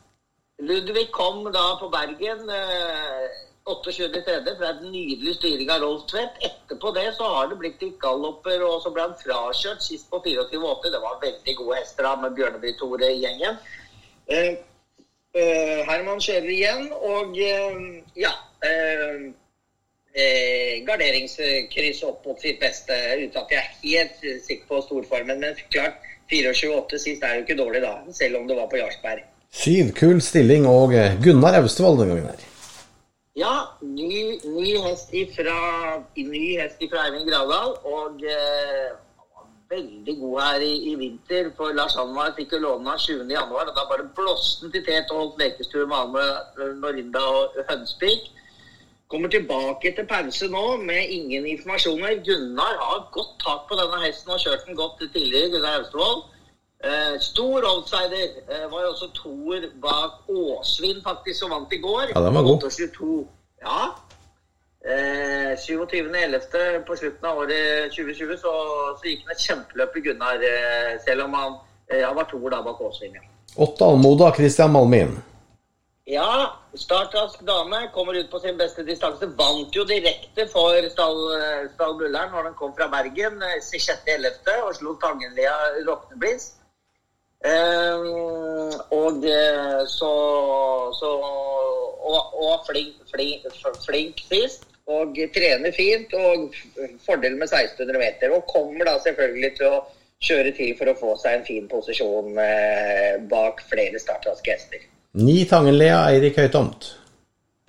Ludvig 0.58 1.10
kom 1.12 1.44
da 1.52 1.76
på 1.80 1.88
Bergen 1.92 2.48
eh, 2.48 3.24
28.3. 3.66 4.54
fra 4.56 4.70
et 4.70 4.84
nydelig 4.86 5.34
styring 5.36 5.68
av 5.74 5.82
Rolf 5.82 6.06
Tvedt. 6.08 6.38
Etterpå 6.48 6.92
det 6.96 7.10
så 7.18 7.28
har 7.34 7.50
det 7.50 7.58
blitt 7.60 7.82
litt 7.84 7.98
galloper, 8.00 8.64
og 8.64 8.78
så 8.84 8.92
ble 8.94 9.04
han 9.04 9.18
frakjørt 9.20 9.84
sist 9.84 10.08
på 10.08 10.22
24,8. 10.24 10.94
Det 10.94 11.02
var 11.02 11.20
veldig 11.24 11.56
gode 11.60 11.82
hester 11.82 12.08
da 12.08 12.14
med 12.22 12.38
Bjørneby-Tore 12.38 13.12
i 13.12 13.20
gjengen. 13.26 13.60
Eh, 14.32 14.56
eh, 15.36 15.84
Herman 15.90 16.24
kjører 16.24 16.48
igjen, 16.54 16.88
og 16.94 17.36
eh, 17.36 17.78
ja 18.24 18.32
eh, 18.64 19.28
eh, 20.16 20.74
Garderingskryss 20.88 22.04
opp 22.08 22.24
mot 22.24 22.40
sitt 22.40 22.62
beste, 22.64 22.96
uten 23.20 23.42
at 23.44 23.52
jeg 23.52 23.60
er 23.60 23.80
helt 23.84 24.44
sikker 24.48 24.72
på 24.72 24.84
storformen. 24.88 25.44
Men 25.44 25.64
klart, 25.68 26.00
24,8 26.32 27.06
sist 27.10 27.28
er 27.28 27.36
jo 27.42 27.48
ikke 27.48 27.60
dårlig 27.60 27.84
da, 27.84 27.98
selv 28.24 28.40
om 28.40 28.48
det 28.48 28.56
var 28.56 28.72
på 28.72 28.80
Jarlsberg. 28.80 29.26
Syv, 29.56 29.94
kul 29.96 30.20
stilling, 30.20 30.66
og 30.68 30.92
eh, 30.94 31.16
Gunnar 31.24 31.56
Austevoll 31.62 31.98
den 32.00 32.12
gangen 32.12 32.28
her. 32.28 32.44
Ja, 33.36 33.54
ny, 33.80 34.36
ny 34.44 34.68
hest 34.84 35.12
ifra 35.16 35.56
ny 36.16 36.44
hest 36.60 36.80
ifra 36.84 37.06
Eivind 37.06 37.28
Gravdal. 37.30 37.72
Og 37.88 38.20
eh, 38.24 38.92
veldig 39.70 40.14
god 40.20 40.40
her 40.42 40.64
i, 40.66 40.72
i 40.90 40.94
vinter. 41.00 41.50
For 41.56 41.72
Lars 41.76 41.96
Hanmar 41.98 42.34
fikk 42.36 42.52
jo 42.56 42.62
låne 42.66 42.92
av 42.92 43.00
20. 43.00 43.32
januar, 43.32 43.70
og 43.70 43.78
da 43.78 43.86
bare 43.90 44.08
blåste 44.18 44.66
han 44.66 44.74
til 44.76 44.84
tet 44.86 45.12
og 45.12 45.22
holdt 45.22 45.42
lekestue 45.42 45.88
med 45.88 45.98
Alme, 46.02 46.26
Norinda 46.82 47.24
og 47.40 47.58
Hønspik. 47.70 48.30
Kommer 49.08 49.30
tilbake 49.30 49.92
til 49.94 50.06
pause 50.10 50.48
nå 50.50 50.64
med 50.82 51.12
ingen 51.16 51.46
informasjoner. 51.46 52.20
Gunnar 52.26 52.80
har 52.82 53.04
godt 53.14 53.36
tak 53.44 53.68
på 53.68 53.78
denne 53.78 54.04
hesten 54.04 54.34
og 54.34 54.42
kjørt 54.42 54.66
den 54.66 54.78
godt 54.78 55.04
tidligere. 55.14 55.52
Gunnar 55.54 55.80
Austevoll. 55.80 56.24
Eh, 56.86 57.20
stor 57.20 57.60
outsider. 57.72 58.28
Eh, 58.52 58.66
var 58.72 58.80
jo 58.84 58.88
også 58.94 59.08
toer 59.14 59.62
bak 59.82 60.12
Åsvin, 60.28 60.98
faktisk, 61.08 61.38
som 61.40 61.50
vant 61.50 61.72
i 61.72 61.80
går. 61.86 62.04
Ja, 62.14 62.20
den 62.20 62.34
var 62.34 62.42
god. 62.42 62.70
22. 62.70 63.28
Ja. 63.60 63.80
Eh, 64.86 65.52
27.11. 65.58 66.84
på 66.86 66.96
slutten 66.96 67.28
av 67.30 67.38
året 67.38 67.90
2020 67.96 68.36
så, 68.38 68.52
så 68.98 69.08
gikk 69.08 69.24
han 69.24 69.32
et 69.34 69.46
kjempeløp 69.48 69.96
i 69.96 70.02
Gunnar, 70.04 70.44
eh, 70.50 70.92
selv 71.06 71.24
om 71.24 71.34
han, 71.34 71.56
eh, 71.90 72.04
han 72.06 72.14
var 72.14 72.28
toer 72.30 72.54
da 72.54 72.60
bak 72.62 72.80
Åsvin. 72.80 73.16
Ja. 73.18 73.24
Åtte 73.56 73.84
Almoda, 73.84 74.30
Christian 74.36 74.70
Malmin. 74.72 75.16
Ja, 76.06 76.52
startrask 76.74 77.40
dame 77.42 77.88
kommer 77.94 78.14
ut 78.14 78.30
på 78.30 78.38
sin 78.38 78.58
beste 78.58 78.84
distanse. 78.86 79.26
Vant 79.26 79.74
jo 79.74 79.82
direkte 79.84 80.46
for 80.52 80.76
Stall, 80.92 81.18
Stall 81.74 81.96
Bullern 81.98 82.30
når 82.30 82.46
den 82.46 82.54
kom 82.60 82.76
fra 82.78 82.86
Bergen 82.92 83.42
eh, 83.42 83.58
6.11. 83.64 84.54
og 84.68 84.74
slo 84.78 84.94
Tangenlia 85.02 85.56
Roknebliss. 85.88 86.52
Um, 87.46 88.72
og 88.90 89.26
eh, 89.30 89.82
så, 89.86 90.12
så 90.98 91.10
Og, 92.06 92.22
og 92.42 92.64
flink, 92.66 92.96
flink, 93.12 93.46
flink 93.86 94.24
sist. 94.26 94.66
Og 94.86 95.18
trener 95.34 95.74
fint. 95.74 96.14
Og 96.14 96.54
fordel 97.06 97.38
med 97.38 97.48
1600 97.50 98.02
meter. 98.02 98.34
Og 98.34 98.46
kommer 98.50 98.86
da 98.88 98.98
selvfølgelig 99.04 99.54
til 99.58 99.78
å 99.78 99.80
kjøre 100.26 100.52
til 100.56 100.76
for 100.78 100.90
å 100.90 100.98
få 100.98 101.16
seg 101.20 101.38
en 101.38 101.48
fin 101.48 101.66
posisjon 101.70 102.38
eh, 102.40 103.16
bak 103.30 103.60
flere 103.70 104.00
startraske 104.00 104.54
hester. 104.54 104.86
Ni 105.16 105.42
Tangenlea, 105.48 105.98
Eirik 106.12 106.38
Høytomt. 106.40 106.94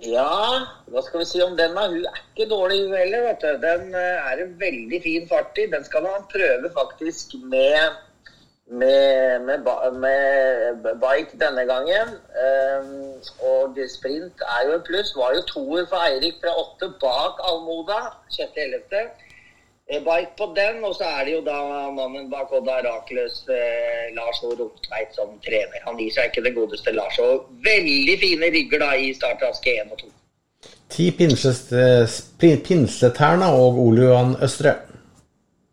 Ja, 0.06 0.62
hva 0.94 1.02
skal 1.02 1.24
vi 1.24 1.26
si 1.26 1.40
om 1.42 1.56
den? 1.58 1.74
da? 1.74 1.88
Hun 1.90 2.04
er 2.06 2.20
ikke 2.22 2.50
dårlig, 2.52 2.84
hun 2.86 2.98
heller. 2.98 3.24
vet 3.32 3.46
du. 3.46 3.62
Den 3.64 3.96
eh, 3.98 4.28
er 4.32 4.44
en 4.44 4.52
veldig 4.60 5.00
fin 5.04 5.26
fart 5.30 5.58
i. 5.58 5.66
Den 5.72 5.86
skal 5.88 6.06
han 6.06 6.28
prøve 6.32 6.72
faktisk 6.76 7.34
med 7.50 7.98
med, 8.72 9.42
med, 9.48 9.60
med, 9.94 10.96
bike 11.04 11.40
denne 11.44 11.64
gangen. 11.72 12.08
Um, 12.46 13.14
og 13.52 13.78
sprint 13.98 14.44
er 14.56 14.62
jo 14.68 14.76
et 14.76 14.88
pluss. 14.90 15.16
Var 15.16 15.36
jo 15.36 15.42
toer 15.54 15.86
for 15.90 16.00
Eirik 16.08 16.42
fra 16.42 16.52
åtte 16.64 16.92
bak 17.04 17.40
Almoda 17.50 18.00
6.11. 18.36 19.08
Bike 19.88 20.34
på 20.38 20.46
den, 20.60 20.84
og 20.84 20.96
så 20.96 21.06
er 21.16 21.26
det 21.26 21.34
jo 21.34 21.42
da 21.46 21.60
mannen 21.96 22.28
bak 22.32 22.52
Odda 22.52 22.74
Arakeløs, 22.82 23.38
eh, 23.48 24.16
Lars 24.18 24.44
O. 24.44 24.50
Romtveit, 24.60 25.16
som 25.16 25.30
trener. 25.46 25.80
Han 25.86 25.96
gir 26.02 26.12
seg 26.12 26.28
ikke 26.28 26.44
det 26.50 26.56
godeste 26.56 26.92
Lars. 26.92 27.20
Og 27.24 27.48
veldig 27.64 28.18
fine 28.20 28.50
rygger 28.56 28.84
da 28.84 28.92
i 29.00 29.14
startraske 29.16 29.78
1 29.86 29.94
og 29.96 30.02
2. 30.04 30.12
Ti 30.92 31.08
Pinsetærna 32.68 33.48
og 33.56 33.80
Ole 33.80 34.04
Johan 34.10 34.36
Østre. 34.44 34.76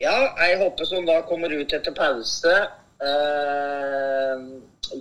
Ja, 0.01 0.15
ei 0.47 0.55
hoppe 0.63 0.87
som 0.87 1.07
da 1.07 1.21
kommer 1.27 1.51
ut 1.51 1.73
etter 1.73 1.95
pause. 1.97 2.55
Eh, 3.05 4.37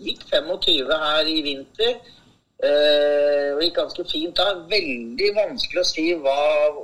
gikk 0.03 0.25
25 0.31 0.91
her 1.05 1.29
i 1.29 1.39
vinter. 1.45 1.95
Eh, 2.63 3.49
og 3.53 3.61
gikk 3.63 3.77
ganske 3.77 4.05
fint 4.07 4.35
da. 4.39 4.49
Veldig 4.71 5.29
vanskelig 5.37 5.81
å 5.81 5.87
si 5.87 6.05
hva, 6.23 6.37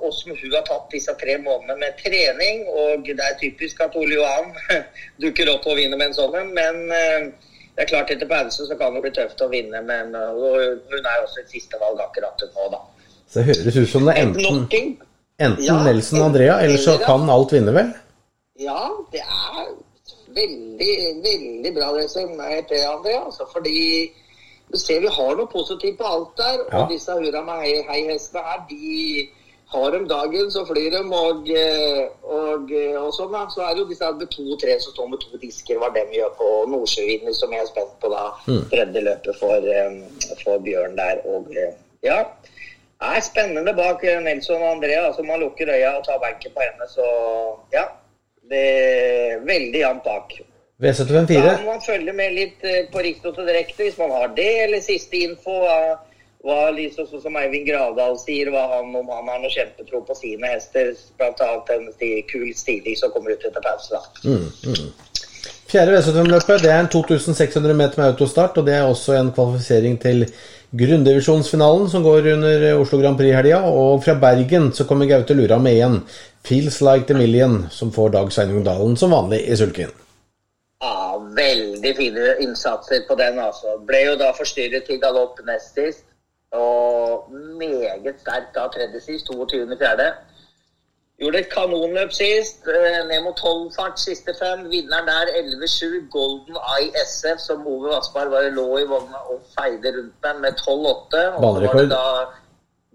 åssen 0.08 0.36
hun 0.36 0.56
har 0.56 0.66
tatt 0.68 0.90
disse 0.94 1.16
tre 1.22 1.38
månedene 1.42 1.80
med 1.84 2.00
trening. 2.02 2.66
Og 2.70 3.08
det 3.08 3.20
er 3.26 3.38
typisk 3.42 3.84
at 3.86 3.98
Ole 4.00 4.20
Johan 4.20 4.54
dukker 5.24 5.54
opp 5.56 5.68
og 5.70 5.80
vinner 5.80 6.00
med 6.00 6.12
en 6.12 6.20
sånn 6.20 6.40
en. 6.42 6.54
Men 6.58 6.82
eh, 6.96 7.30
det 7.76 7.86
er 7.86 7.92
klart 7.94 8.12
etter 8.14 8.30
pause 8.30 8.68
så 8.68 8.80
kan 8.80 8.96
det 8.96 9.04
bli 9.06 9.14
tøft 9.16 9.44
å 9.44 9.52
vinne. 9.52 9.84
Men 9.88 10.16
hun 10.16 11.00
er 11.04 11.22
også 11.24 11.44
et 11.44 11.54
sistevalg 11.54 12.02
akkurat 12.04 12.48
nå, 12.56 12.72
da. 12.74 12.84
Så 13.30 13.40
det 13.40 13.52
høres 13.52 13.78
ut 13.78 13.92
som 13.92 14.08
det 14.08 14.16
er 14.18 14.26
enten, 14.26 14.64
enten 15.38 15.62
ja, 15.62 15.76
Nelson 15.86 16.18
og 16.18 16.32
Andrea, 16.32 16.56
eller 16.66 16.82
så 16.82 16.96
kan 17.04 17.30
alt 17.30 17.54
vinne, 17.54 17.76
vel? 17.76 17.92
Ja, 18.60 18.90
det 19.14 19.22
er 19.22 19.68
veldig, 20.36 20.94
veldig 21.26 21.74
bra 21.76 21.92
resonnert, 21.98 22.72
André. 22.72 23.16
Altså, 23.26 23.48
fordi 23.54 24.12
du 24.72 24.78
ser 24.78 25.02
vi 25.02 25.12
har 25.18 25.36
noe 25.36 25.50
positivt 25.50 25.98
på 25.98 26.08
alt 26.14 26.32
der. 26.38 26.64
Ja. 26.72 26.82
Og 26.82 26.94
disse 26.94 27.18
Hurra 27.18 27.44
meg 27.48 27.86
hei-hestene 27.90 28.46
her, 28.46 28.64
de 28.70 29.30
har 29.70 29.92
dem 29.94 30.08
dagen, 30.10 30.52
så 30.52 30.66
flyr 30.66 30.90
de. 30.96 31.02
Og, 31.24 31.50
og, 32.24 32.74
og 33.04 33.10
sånn, 33.18 33.34
da. 33.34 33.46
Så 33.54 33.66
er 33.66 33.74
det 33.74 33.84
jo 33.84 33.90
disse 33.90 34.12
med 34.18 34.32
to-tre 34.34 34.78
som 34.82 34.96
står 34.96 35.12
med 35.14 35.24
to 35.26 35.42
disker, 35.42 35.82
hva 35.82 35.92
de 35.94 36.06
gjør 36.18 36.32
på 36.38 36.50
Nordsjøvinner, 36.74 37.36
som 37.38 37.54
jeg 37.54 37.66
er 37.66 37.72
spent 37.72 37.96
på 38.02 38.14
da. 38.14 38.26
Mm. 38.50 38.64
Tredje 38.74 39.06
løpet 39.10 39.42
for, 39.42 39.70
for 40.44 40.66
Bjørn 40.66 40.98
der. 40.98 41.22
Og 41.30 41.54
ja. 42.06 42.24
Det 43.00 43.08
er 43.16 43.24
spennende 43.24 43.72
bak 43.74 44.02
Nelson 44.26 44.62
og 44.62 44.72
Andrea. 44.76 45.06
Altså, 45.08 45.24
man 45.24 45.40
lukker 45.40 45.70
øya 45.72 45.94
og 45.98 46.06
tar 46.06 46.20
benken 46.20 46.52
på 46.56 46.66
henne, 46.66 46.90
så 46.92 47.06
ja. 47.74 47.86
Det 48.50 48.68
er 48.84 49.42
veldig 49.46 49.82
jevnt 49.84 50.06
bak. 50.06 50.38
V754? 50.80 51.42
Da 51.44 51.58
må 51.60 51.74
man 51.74 51.82
følge 51.84 52.14
med 52.16 52.36
litt 52.38 52.64
eh, 52.64 52.86
på 52.92 53.04
til 53.04 53.48
direkte 53.48 53.84
hvis 53.84 54.00
man 54.00 54.14
har 54.16 54.32
det, 54.38 54.52
eller 54.66 54.84
siste 54.84 55.26
info. 55.26 55.60
Hva 56.40 56.70
liksom, 56.72 57.08
som 57.20 57.36
Eivind 57.36 57.68
Gravdal 57.68 58.16
sier, 58.22 58.48
hva 58.54 58.62
han, 58.78 58.94
om 58.96 59.10
han 59.12 59.28
har 59.28 59.42
noe 59.44 59.52
kjempetro 59.52 60.00
på 60.08 60.16
sine 60.16 60.54
hester. 60.54 60.94
Bl.a. 61.20 61.50
en 61.76 61.90
kul 62.32 62.54
stilig 62.56 62.96
som 63.02 63.12
kommer 63.12 63.36
ut 63.36 63.44
etter 63.44 63.66
pause. 63.66 63.92
da. 63.92 64.30
Mm, 64.30 64.48
mm. 64.72 65.20
Fjerde 65.70 65.98
V75-løpet 65.98 66.64
det 66.64 66.72
er 66.74 66.80
en 66.82 66.88
2600 66.90 67.76
meter 67.78 68.00
med 68.00 68.14
autostart, 68.14 68.56
og 68.58 68.66
det 68.66 68.74
er 68.80 68.88
også 68.88 69.20
en 69.20 69.34
kvalifisering 69.36 70.00
til 70.02 70.24
grunndivisjonsfinalen 70.80 71.90
som 71.92 72.04
går 72.06 72.32
under 72.34 72.66
Oslo 72.80 73.02
Grand 73.02 73.20
Prix-helga. 73.20 73.60
Og 73.70 74.04
fra 74.06 74.16
Bergen 74.18 74.72
så 74.74 74.88
kommer 74.90 75.10
Gaute 75.12 75.38
Lura 75.38 75.60
med 75.62 75.78
igjen. 75.78 76.00
'Feels 76.44 76.82
Like 76.82 77.06
the 77.08 77.14
Million', 77.14 77.70
som 77.70 77.92
får 77.92 78.10
Dag 78.10 78.32
Sveinung 78.32 78.66
Dalen 78.66 78.98
som 78.98 79.12
vanlig 79.12 79.42
i 79.48 79.56
sulken. 79.56 79.92
Ja, 80.82 81.18
veldig 81.18 81.96
fine 81.98 82.36
innsatser 82.40 83.02
på 83.08 83.16
den, 83.16 83.40
altså. 83.40 83.68
Ble 83.88 84.00
jo 84.06 84.16
da 84.16 84.32
forstyrret 84.38 84.84
til 84.88 85.02
galopp 85.02 85.40
nest 85.46 85.74
sist. 85.74 86.06
Og 86.52 87.32
meget 87.62 88.16
sterkt 88.24 88.56
da 88.56 88.68
tredje 88.74 89.02
sist, 89.02 89.30
22.4. 89.30 90.14
Gjorde 91.20 91.40
et 91.40 91.50
kanonløp 91.54 92.12
sist. 92.16 92.68
Eh, 92.76 93.00
ned 93.10 93.24
mot 93.24 93.38
12 93.38 93.72
fart 93.76 94.00
siste 94.00 94.32
fem. 94.42 94.60
Vinneren 94.72 95.08
der 95.12 95.34
11-7. 95.42 96.08
Golden 96.12 96.56
Eye 96.76 96.92
SF, 97.06 97.40
som 97.48 97.68
Ove 97.68 97.90
Vassberg 97.94 98.30
bare 98.36 98.52
lå 98.60 98.68
i 98.78 98.86
vogna 98.92 99.20
og 99.32 99.42
feide 99.56 99.90
rundt 99.98 100.16
med 100.24 100.36
med 100.44 100.54
12-8. 100.62 101.42
Banerekord. 101.42 101.92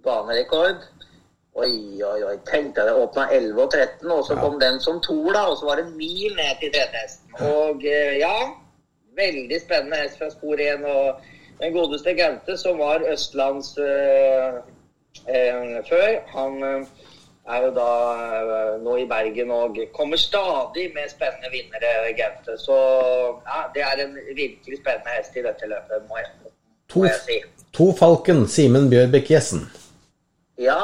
banerekord. 0.05 0.81
Oi, 1.55 2.03
oi, 2.03 2.21
oi. 2.27 2.37
Tenk 2.51 2.73
deg 2.77 2.89
det. 2.89 2.95
Åpna 2.99 3.29
11 3.31 3.63
og 3.63 3.71
13, 3.73 4.11
og 4.11 4.25
så 4.27 4.35
Ja. 4.35 4.41
kom 4.41 4.57
den 4.61 4.81
som 4.81 5.01
toer, 5.01 5.33
da. 5.33 5.43
Og 5.51 5.57
så 5.59 5.65
var 5.69 5.77
det 5.77 5.85
en 5.87 5.97
mil 5.97 6.33
ned 6.37 6.59
til 6.61 6.73
tredjehesten. 6.75 7.31
Og 7.41 7.85
eh, 7.87 8.19
ja, 8.19 8.37
veldig 9.17 9.61
spennende 9.63 9.97
hest 10.03 10.19
fra 10.19 10.31
spor 10.31 10.59
1. 10.59 10.85
Og 10.85 11.15
den 11.61 11.73
godeste 11.73 12.15
Gaute, 12.19 12.57
som 12.59 12.79
var 12.79 13.03
Østlands 13.13 13.79
øh, 13.79 14.55
øh, 15.35 15.77
før, 15.89 16.09
han 16.37 16.87
er 17.55 17.59
jo 17.65 17.71
da 17.77 17.89
øh, 18.43 18.83
nå 18.85 18.97
i 18.97 19.07
Bergen 19.07 19.51
og 19.51 19.77
kommer 19.95 20.17
stadig 20.17 20.91
med 20.95 21.07
spennende 21.11 21.49
vinnere, 21.55 22.13
Gaute. 22.19 22.59
Så 22.59 22.77
ja, 23.47 23.61
det 23.75 23.83
er 23.83 24.07
en 24.07 24.15
virkelig 24.37 24.79
spennende 24.83 25.11
hest 25.19 25.37
i 25.37 25.43
dette 25.47 25.67
løpet, 25.75 26.09
må 26.09 26.17
jeg, 26.17 26.27
må 26.97 27.05
jeg 27.05 27.15
si. 27.29 27.39
to 27.73 27.93
Falken, 27.99 28.49
Simen 28.49 28.91
Bjørbekk 28.91 29.31
Jessen. 29.31 29.71
Ja, 30.59 30.81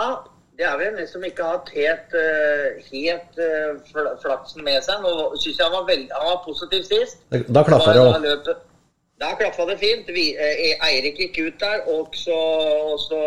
det 0.61 0.67
er 0.69 0.77
vel 0.77 0.99
en 1.01 1.09
som 1.09 1.23
ikke 1.25 1.45
har 1.45 1.55
hatt 1.57 1.71
helt, 1.73 2.17
eh, 2.21 2.81
helt 2.93 3.39
eh, 3.41 3.71
flaksen 4.25 4.65
med 4.67 4.83
seg. 4.85 4.99
Nå 5.01 5.13
synes 5.41 5.57
jeg 5.57 5.65
han 5.65 5.77
var, 5.79 5.87
veldig, 5.89 6.11
han 6.17 6.29
var 6.33 6.43
positiv 6.45 6.83
sist. 6.85 7.23
Da 7.49 7.63
klaffa 7.65 7.95
det 7.97 8.03
òg. 8.03 8.51
Da 9.21 9.31
klaffa 9.41 9.67
det 9.71 9.79
fint. 9.81 10.13
Vi, 10.17 10.27
eh, 10.37 10.85
Eirik 10.89 11.17
gikk 11.23 11.41
ut 11.47 11.65
der, 11.65 11.81
og 11.95 12.13
så, 12.17 12.37
og 12.91 13.01
så 13.07 13.23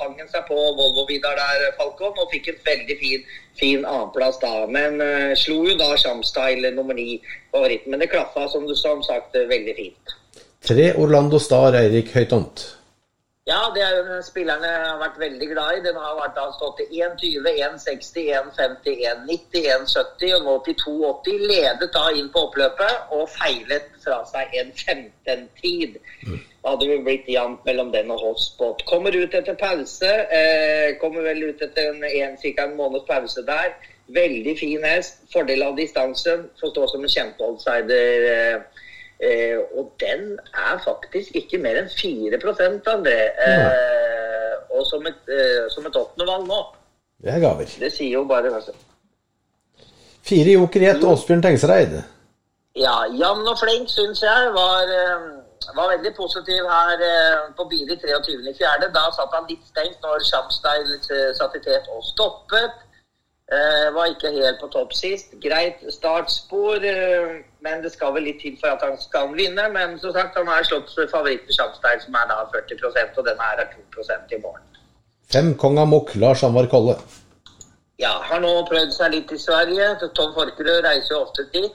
hang 0.00 0.14
han 0.22 0.30
seg 0.30 0.46
på 0.46 0.54
Volvo 0.78 1.06
Vidar 1.10 1.34
der, 1.38 1.66
Falcon, 1.80 2.14
og 2.14 2.30
fikk 2.30 2.52
en 2.54 2.62
veldig 2.70 2.98
fin, 3.02 3.26
fin 3.58 3.82
annenplass 3.82 4.38
da. 4.42 4.54
Men 4.78 5.02
uh, 5.02 5.34
slo 5.38 5.60
jo 5.66 5.76
da 5.78 5.92
Shamstyle 5.98 6.74
nummer 6.78 6.94
ni 6.94 7.20
favoritten. 7.50 7.90
Men 7.90 8.02
det 8.02 8.12
klaffa, 8.14 8.46
som 8.54 8.70
du 8.70 8.74
som 8.78 9.02
sagt, 9.06 9.34
veldig 9.34 9.78
fint. 9.78 10.18
Tre 10.66 10.92
Orlando 10.98 11.38
Star, 11.42 11.74
Eirik 11.82 12.14
Høytomt. 12.14 12.77
Ja, 13.48 13.60
det 13.74 13.82
er 13.82 13.94
jo 13.96 14.00
den 14.04 14.24
spilleren 14.26 14.64
jeg 14.66 14.80
har 14.84 14.98
vært 15.00 15.14
veldig 15.22 15.46
glad 15.48 15.76
i. 15.78 15.84
Den 15.86 15.96
har 15.96 16.16
vært 16.18 16.34
da 16.36 16.42
stått 16.52 16.82
til 16.82 16.90
1,20, 17.00 17.46
1,60, 17.64 18.26
1,50, 18.36 18.98
1,90, 19.12 19.68
1,70 19.76 20.34
og 20.36 20.42
nå 20.44 20.56
til 20.66 20.76
2,80. 20.82 21.46
Ledet 21.52 21.88
da 21.94 22.02
inn 22.12 22.28
på 22.34 22.42
oppløpet 22.50 23.14
og 23.16 23.22
feilet 23.32 23.86
fra 24.02 24.18
seg 24.28 24.52
en 24.60 24.74
15-tid. 24.76 25.96
Mm. 26.26 26.42
hadde 26.68 26.88
vi 26.90 26.98
blitt 27.06 27.30
jevnt 27.32 27.64
mellom 27.64 27.92
den 27.94 28.10
og 28.12 28.20
Hotspot. 28.26 28.84
Kommer 28.90 29.16
ut 29.16 29.36
etter 29.40 29.56
pause. 29.56 30.10
Eh, 30.40 30.98
kommer 31.00 31.24
vel 31.30 31.46
ut 31.48 31.62
etter 31.64 31.88
en, 31.94 32.04
en, 32.04 32.36
cirka 32.42 32.68
en 32.68 32.76
måneds 32.76 33.08
pause 33.08 33.46
der. 33.48 33.72
Veldig 34.12 34.58
fin 34.60 34.84
hest. 34.84 35.24
Fordel 35.32 35.64
av 35.64 35.80
distansen. 35.80 36.50
Får 36.60 36.74
stå 36.74 36.84
som 36.92 37.08
en 37.08 37.16
kjempeoutsider. 37.16 38.28
Eh, 38.34 38.77
Eh, 39.18 39.58
og 39.74 39.92
den 39.98 40.38
er 40.54 40.76
faktisk 40.84 41.34
ikke 41.40 41.58
mer 41.58 41.80
enn 41.80 41.88
4 41.90 42.38
André. 42.94 43.18
Eh, 43.46 44.52
og 44.70 44.86
som 44.86 45.06
et, 45.06 45.24
eh, 45.26 45.64
som 45.70 45.86
et 45.86 45.96
nå. 45.96 46.60
Det 47.22 47.34
er 47.34 47.40
gaver. 47.40 47.66
Det 47.80 47.92
sier 47.92 48.12
jo 48.12 48.24
bare 48.24 48.54
altså. 48.54 48.72
Fire 50.22 50.52
joker 50.52 50.80
i 50.80 50.88
ett, 50.92 51.04
Åsbjørn 51.04 51.42
Tengsereid. 51.42 52.02
Ja, 52.78 52.96
jevn 53.10 53.48
og 53.48 53.58
flink 53.58 53.90
syns 53.90 54.20
jeg 54.22 54.50
var, 54.54 54.90
eh, 54.98 55.22
var 55.74 55.88
veldig 55.94 56.12
positiv 56.14 56.68
her 56.68 57.00
eh, 57.10 57.38
på 57.56 57.64
Biri 57.70 57.96
23.4. 57.96 58.90
Da 58.94 59.06
satt 59.16 59.34
han 59.34 59.48
litt 59.50 59.64
stengt 59.66 59.98
når 60.04 60.22
Shamstyle 60.28 60.98
eh, 61.16 61.32
satt 61.38 61.56
i 61.58 61.62
tet 61.64 61.88
og 61.94 62.04
stoppet. 62.12 62.84
Eh, 63.56 63.94
var 63.94 64.10
ikke 64.12 64.30
helt 64.30 64.58
på 64.60 64.68
topp 64.68 64.92
sist. 64.92 65.30
Greit 65.40 65.80
startspor, 65.98 66.74
eh, 66.84 67.28
men 67.64 67.82
det 67.82 67.92
skal 67.92 68.12
vel 68.12 68.26
litt 68.28 68.42
til 68.42 68.58
for 68.60 68.74
at 68.74 68.82
han 68.84 68.98
skal 69.00 69.32
vinne. 69.32 69.64
Men 69.72 69.98
som 69.98 70.12
sagt, 70.12 70.36
han 70.36 70.46
har 70.46 70.66
slått 70.68 70.92
favoritten 71.10 71.54
Shamstyle, 71.56 72.02
som 72.02 72.18
er 72.20 72.26
da 72.28 72.42
40% 72.52 73.16
og 73.16 73.24
den 73.24 73.40
her 73.44 73.62
er 73.62 73.70
2% 73.72 74.34
i 74.36 74.40
morgen. 74.42 74.66
Fem 75.32 75.54
Kong 75.56 75.78
Amok, 75.78 76.14
Lars 76.14 76.42
Anvar 76.42 76.66
Kolle. 76.66 76.96
Ja, 77.98 78.12
har 78.30 78.40
nå 78.40 78.50
prøvd 78.68 78.92
seg 78.94 79.14
litt 79.14 79.32
i 79.32 79.38
Sverige. 79.40 79.86
Tom 80.14 80.34
Forkerød 80.36 80.84
reiser 80.84 81.14
jo 81.14 81.22
ofte 81.24 81.44
dit. 81.52 81.72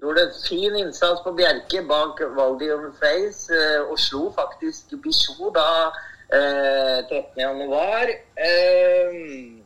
Gjorde 0.00 0.26
en 0.26 0.36
fin 0.48 0.76
innsats 0.76 1.24
på 1.24 1.32
Bjerke 1.40 1.80
bak 1.88 2.20
Valdium 2.36 2.92
Face 3.00 3.50
eh, 3.50 3.80
og 3.90 3.98
slo 3.98 4.28
faktisk 4.36 4.92
Bichot 5.02 5.56
da 5.56 5.88
eh, 6.30 7.00
13. 7.08 7.40
januar. 7.40 8.12
Eh, 8.36 9.57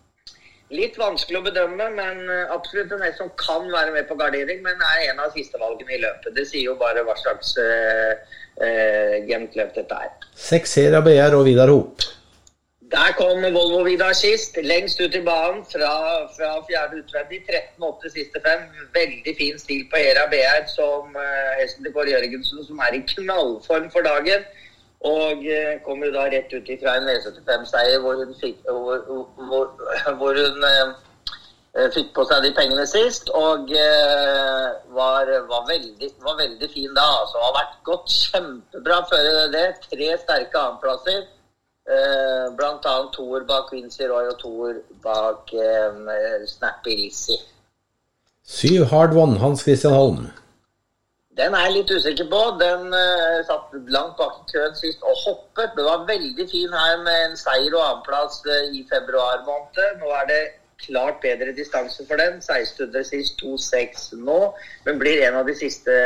litt 0.77 0.97
vanskelig 1.01 1.41
å 1.41 1.45
bedømme, 1.47 1.89
men 1.97 2.23
eh, 2.27 2.55
absolutt 2.55 2.93
en 2.95 3.05
hest 3.05 3.21
som 3.21 3.31
kan 3.41 3.69
være 3.73 3.93
med 3.95 4.09
på 4.09 4.17
gardering, 4.21 4.63
men 4.65 4.81
er 4.93 5.11
en 5.11 5.21
av 5.25 5.35
sistevalgene 5.37 5.97
i 5.97 6.01
løpet. 6.03 6.33
Det 6.37 6.47
sier 6.49 6.71
jo 6.71 6.79
bare 6.81 7.05
hva 7.07 7.17
slags 7.21 7.55
uh, 7.61 8.13
uh, 8.63 9.15
jevnt 9.29 9.57
løp 9.59 9.77
dette 9.77 10.01
er. 10.07 10.11
Seks 10.49 10.77
Hera 10.81 11.03
BR 11.05 11.39
og 11.39 11.47
Vidar 11.49 11.73
Hop. 11.73 12.05
Der 12.93 13.15
kom 13.17 13.41
Volvo 13.55 13.81
Vidar 13.87 14.13
sist, 14.17 14.59
lengst 14.61 15.01
ut 15.01 15.15
i 15.17 15.23
banen 15.25 15.63
fra, 15.65 15.93
fra 16.37 16.51
fjerde 16.69 17.01
utvendig. 17.01 17.41
13-8 17.49 18.13
siste 18.13 18.43
fem. 18.45 18.67
Veldig 18.93 19.37
fin 19.39 19.61
stil 19.61 19.87
på 19.89 20.01
Hera 20.01 20.27
BR, 20.33 20.67
som 20.73 21.15
uh, 21.17 21.53
hesten 21.61 21.87
til 21.87 21.95
Kåre 21.95 22.13
Jørgensen, 22.13 22.61
som 22.67 22.83
er 22.85 22.99
i 22.99 23.05
knallform 23.15 23.89
for 23.95 24.05
dagen. 24.05 24.45
Og 25.09 25.43
uh, 25.43 25.73
kommer 25.87 26.13
da 26.15 26.29
rett 26.31 26.53
ut 26.55 26.69
ifra 26.71 26.97
en 26.99 27.09
V75-seier 27.11 27.99
hvor 28.05 28.21
hun 28.21 28.35
fikk, 28.41 28.61
hvor, 28.69 29.01
hvor, 29.49 29.73
hvor 30.21 30.39
hun 30.39 30.67
eh, 30.69 31.89
fikk 31.97 32.13
på 32.15 32.25
seg 32.31 32.47
de 32.47 32.53
pengene 32.55 32.87
sist. 32.87 33.33
Og 33.35 33.73
var, 34.95 35.31
var, 35.51 35.63
veldig, 35.69 36.11
var 36.23 36.39
veldig 36.39 36.71
fin 36.75 36.95
da. 36.95 37.09
altså. 37.21 37.43
Har 37.43 37.55
vært 37.59 37.79
gått 37.91 38.15
kjempebra 38.15 39.03
før 39.11 39.31
det. 39.57 39.69
Tre 39.91 40.11
sterke 40.23 40.67
annenplasser. 40.67 41.23
Eh, 41.83 42.55
blant 42.57 42.85
annet 42.87 43.11
toer 43.17 43.43
bak 43.47 43.65
Quincy 43.71 44.07
Roy 44.07 44.29
og 44.31 44.37
toer 44.39 44.77
bak 45.03 45.51
eh, 45.51 46.45
Snappy 46.47 46.95
Lizzie. 46.95 47.41
Syv 48.47 48.85
Hard 48.93 49.17
One, 49.19 49.39
Hans 49.39 49.65
Christian 49.67 49.93
Holm. 49.93 50.29
Den 51.39 51.55
er 51.57 51.67
jeg 51.67 51.77
litt 51.79 51.93
usikker 51.97 52.27
på. 52.29 52.41
Den 52.61 52.91
uh, 52.93 53.39
satt 53.49 53.77
langt 53.95 54.19
bak 54.19 54.41
i 54.43 54.51
køen 54.53 54.75
sist 54.77 55.05
og 55.07 55.17
hoppet. 55.25 55.73
Det 55.77 55.85
var 55.87 56.09
veldig 56.09 56.49
fin 56.51 56.75
her 56.77 56.99
med 57.07 57.29
en 57.29 57.39
seier 57.41 57.73
og 57.73 57.85
annenplass 57.87 58.43
uh, 58.49 58.67
i 58.69 58.83
februar 58.91 59.41
måned. 59.47 60.03
Nå 60.03 60.13
er 60.19 60.29
det 60.29 60.43
klart 60.83 61.23
bedre 61.23 61.55
distanse 61.57 62.05
for 62.09 62.21
den. 62.21 62.41
1600 62.43 63.05
sist, 63.05 63.41
2-6 63.43 64.11
nå. 64.27 64.41
Men 64.85 65.01
blir 65.01 65.25
en 65.29 65.41
av 65.41 65.49
de 65.49 65.57
siste 65.57 65.97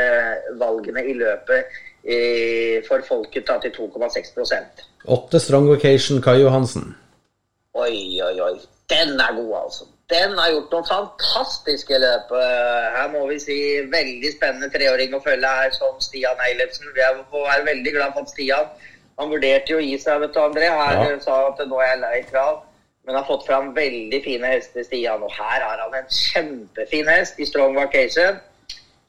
valgene 0.61 1.03
i 1.11 1.17
løpet 1.17 1.75
eh, 2.07 2.77
for 2.87 3.03
folket 3.07 3.47
da 3.49 3.57
til 3.63 3.73
2,6% 3.75 4.85
Åtte 5.17 5.39
Strong 5.39 5.69
Vacation, 5.71 6.21
Kai 6.21 6.39
Johansen. 6.41 6.91
Oi, 7.77 8.21
oi, 8.23 8.35
oi. 8.41 8.55
Den 8.91 9.19
er 9.19 9.35
god, 9.35 9.53
altså. 9.63 9.87
Den 10.07 10.37
har 10.39 10.53
gjort 10.53 10.71
noen 10.71 10.85
fantastiske 10.87 11.97
løp. 11.99 12.29
Eh, 12.31 12.85
Her 12.95 13.09
må 13.11 13.25
vi 13.27 13.39
si 13.43 13.57
veldig 13.91 14.29
spennende 14.37 14.69
treåring 14.71 15.11
å 15.17 15.19
følge 15.23 15.49
her, 15.59 15.73
som 15.75 15.97
Stian 15.99 16.39
Eilertsen. 16.45 16.93
Vi 16.95 17.01
er- 17.01 17.65
veldig 17.65 17.91
glad 17.93 18.13
for 18.13 18.21
at 18.21 18.29
Stian 18.29 18.67
Han 19.19 19.31
vurderte 19.31 19.69
jo 19.69 19.77
å 19.79 19.81
gi 19.81 19.97
seg, 19.97 20.19
vet 20.21 20.33
du, 20.33 20.39
André. 20.39 20.69
Her 20.69 21.11
Ja. 21.11 21.19
sa 21.19 21.47
at 21.47 21.57
nå 21.57 21.81
er 21.81 21.87
jeg 21.87 21.99
lei 21.99 22.21
krav. 22.31 22.61
Men 23.05 23.15
har 23.15 23.23
fått 23.25 23.47
fram 23.47 23.73
veldig 23.73 24.23
fine 24.23 24.43
hester, 24.45 24.83
Stian. 24.83 25.23
Og 25.23 25.31
her 25.31 25.59
har 25.61 25.77
han 25.79 25.93
en 25.95 26.05
kjempefin 26.05 27.07
hest 27.07 27.39
i 27.39 27.43
Strong 27.45 27.73
Vacation. 27.75 28.39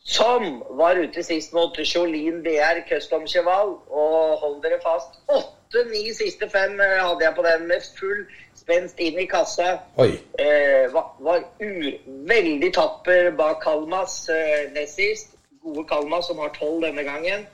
Som 0.03 0.63
var 0.71 0.95
ute 0.97 1.23
sist 1.23 1.53
mot 1.53 1.77
Jolene 1.77 2.43
BR 2.43 2.81
Custom 2.89 3.27
Cheval. 3.27 3.79
Og 3.91 4.39
hold 4.41 4.63
dere 4.63 4.81
fast, 4.83 5.21
åtte-ni 5.29 6.11
siste 6.15 6.49
fem 6.51 6.81
eh, 6.81 6.99
hadde 7.03 7.21
jeg 7.25 7.35
på 7.37 7.43
den 7.43 7.67
med 7.69 7.83
full 7.99 8.27
spenst 8.69 9.01
inn 9.01 9.19
i 9.19 9.27
kassa. 9.27 9.79
Eh, 9.97 10.93
var, 10.93 11.13
var 11.19 11.45
ur, 11.59 11.93
veldig 12.29 12.73
tapper 12.75 13.31
bak 13.31 13.63
Kalmas 13.65 14.29
eh, 14.29 14.69
nest 14.73 15.01
sist. 15.01 15.33
Gode 15.65 15.87
Kalmas 15.89 16.29
som 16.29 16.39
har 16.39 16.53
tolv 16.59 16.85
denne 16.85 17.03
gangen. 17.03 17.47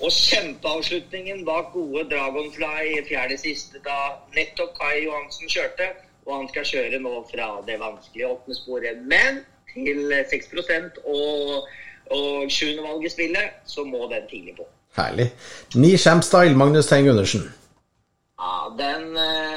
Og 0.00 0.12
kjempeavslutningen 0.14 1.42
bak 1.44 1.74
gode 1.74 2.06
Dragonfly 2.08 3.02
fjerde 3.08 3.36
siste 3.38 3.82
da 3.84 4.14
nettopp 4.36 4.72
Kai 4.78 5.04
Johansen 5.04 5.50
kjørte. 5.50 5.90
Og 6.28 6.36
han 6.36 6.48
skal 6.52 6.68
kjøre 6.70 7.02
nå 7.02 7.18
fra 7.32 7.52
det 7.66 7.80
vanskelige 7.82 8.30
åpne 8.30 8.54
sporet. 8.54 9.04
Men 9.10 9.42
til 9.74 10.14
6 10.30 10.54
og, 11.04 11.66
og 12.14 12.50
sjuendevalg 12.50 13.04
i 13.04 13.12
spillet, 13.12 13.58
så 13.66 13.84
må 13.84 14.06
den 14.12 14.28
tidlig 14.30 14.54
på. 14.56 14.68
Herlig. 14.96 15.32
Ni 15.74 15.96
Shampstyle, 15.96 16.56
Magnus 16.56 16.86
Teng 16.86 17.06
Gundersen. 17.06 17.50
Ja, 18.40 18.70
Den 18.78 19.16
eh, 19.16 19.49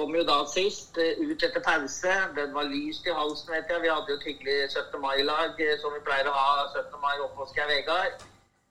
kom 0.00 0.16
jo 0.16 0.24
da 0.24 0.38
sist, 0.48 0.96
eh, 0.98 1.20
ut 1.20 1.42
etter 1.44 1.60
pause. 1.60 2.14
Den 2.36 2.54
var 2.56 2.68
lyst 2.72 3.06
i 3.06 3.16
halsen, 3.20 3.52
vet 3.54 3.68
jeg. 3.68 3.82
Vi 3.84 3.92
hadde 3.92 4.12
jo 4.12 4.16
et 4.16 4.28
hyggelig 4.30 4.56
17. 4.72 5.00
mai-lag, 5.00 5.60
eh, 5.60 5.76
som 5.82 5.92
vi 5.92 6.00
pleier 6.06 6.30
å 6.30 6.36
ha 6.36 6.68
17. 6.72 7.00
mai 7.04 7.16
oppe 7.20 7.42
hos 7.42 7.52
Geir 7.56 7.68
Vegard. 7.68 8.24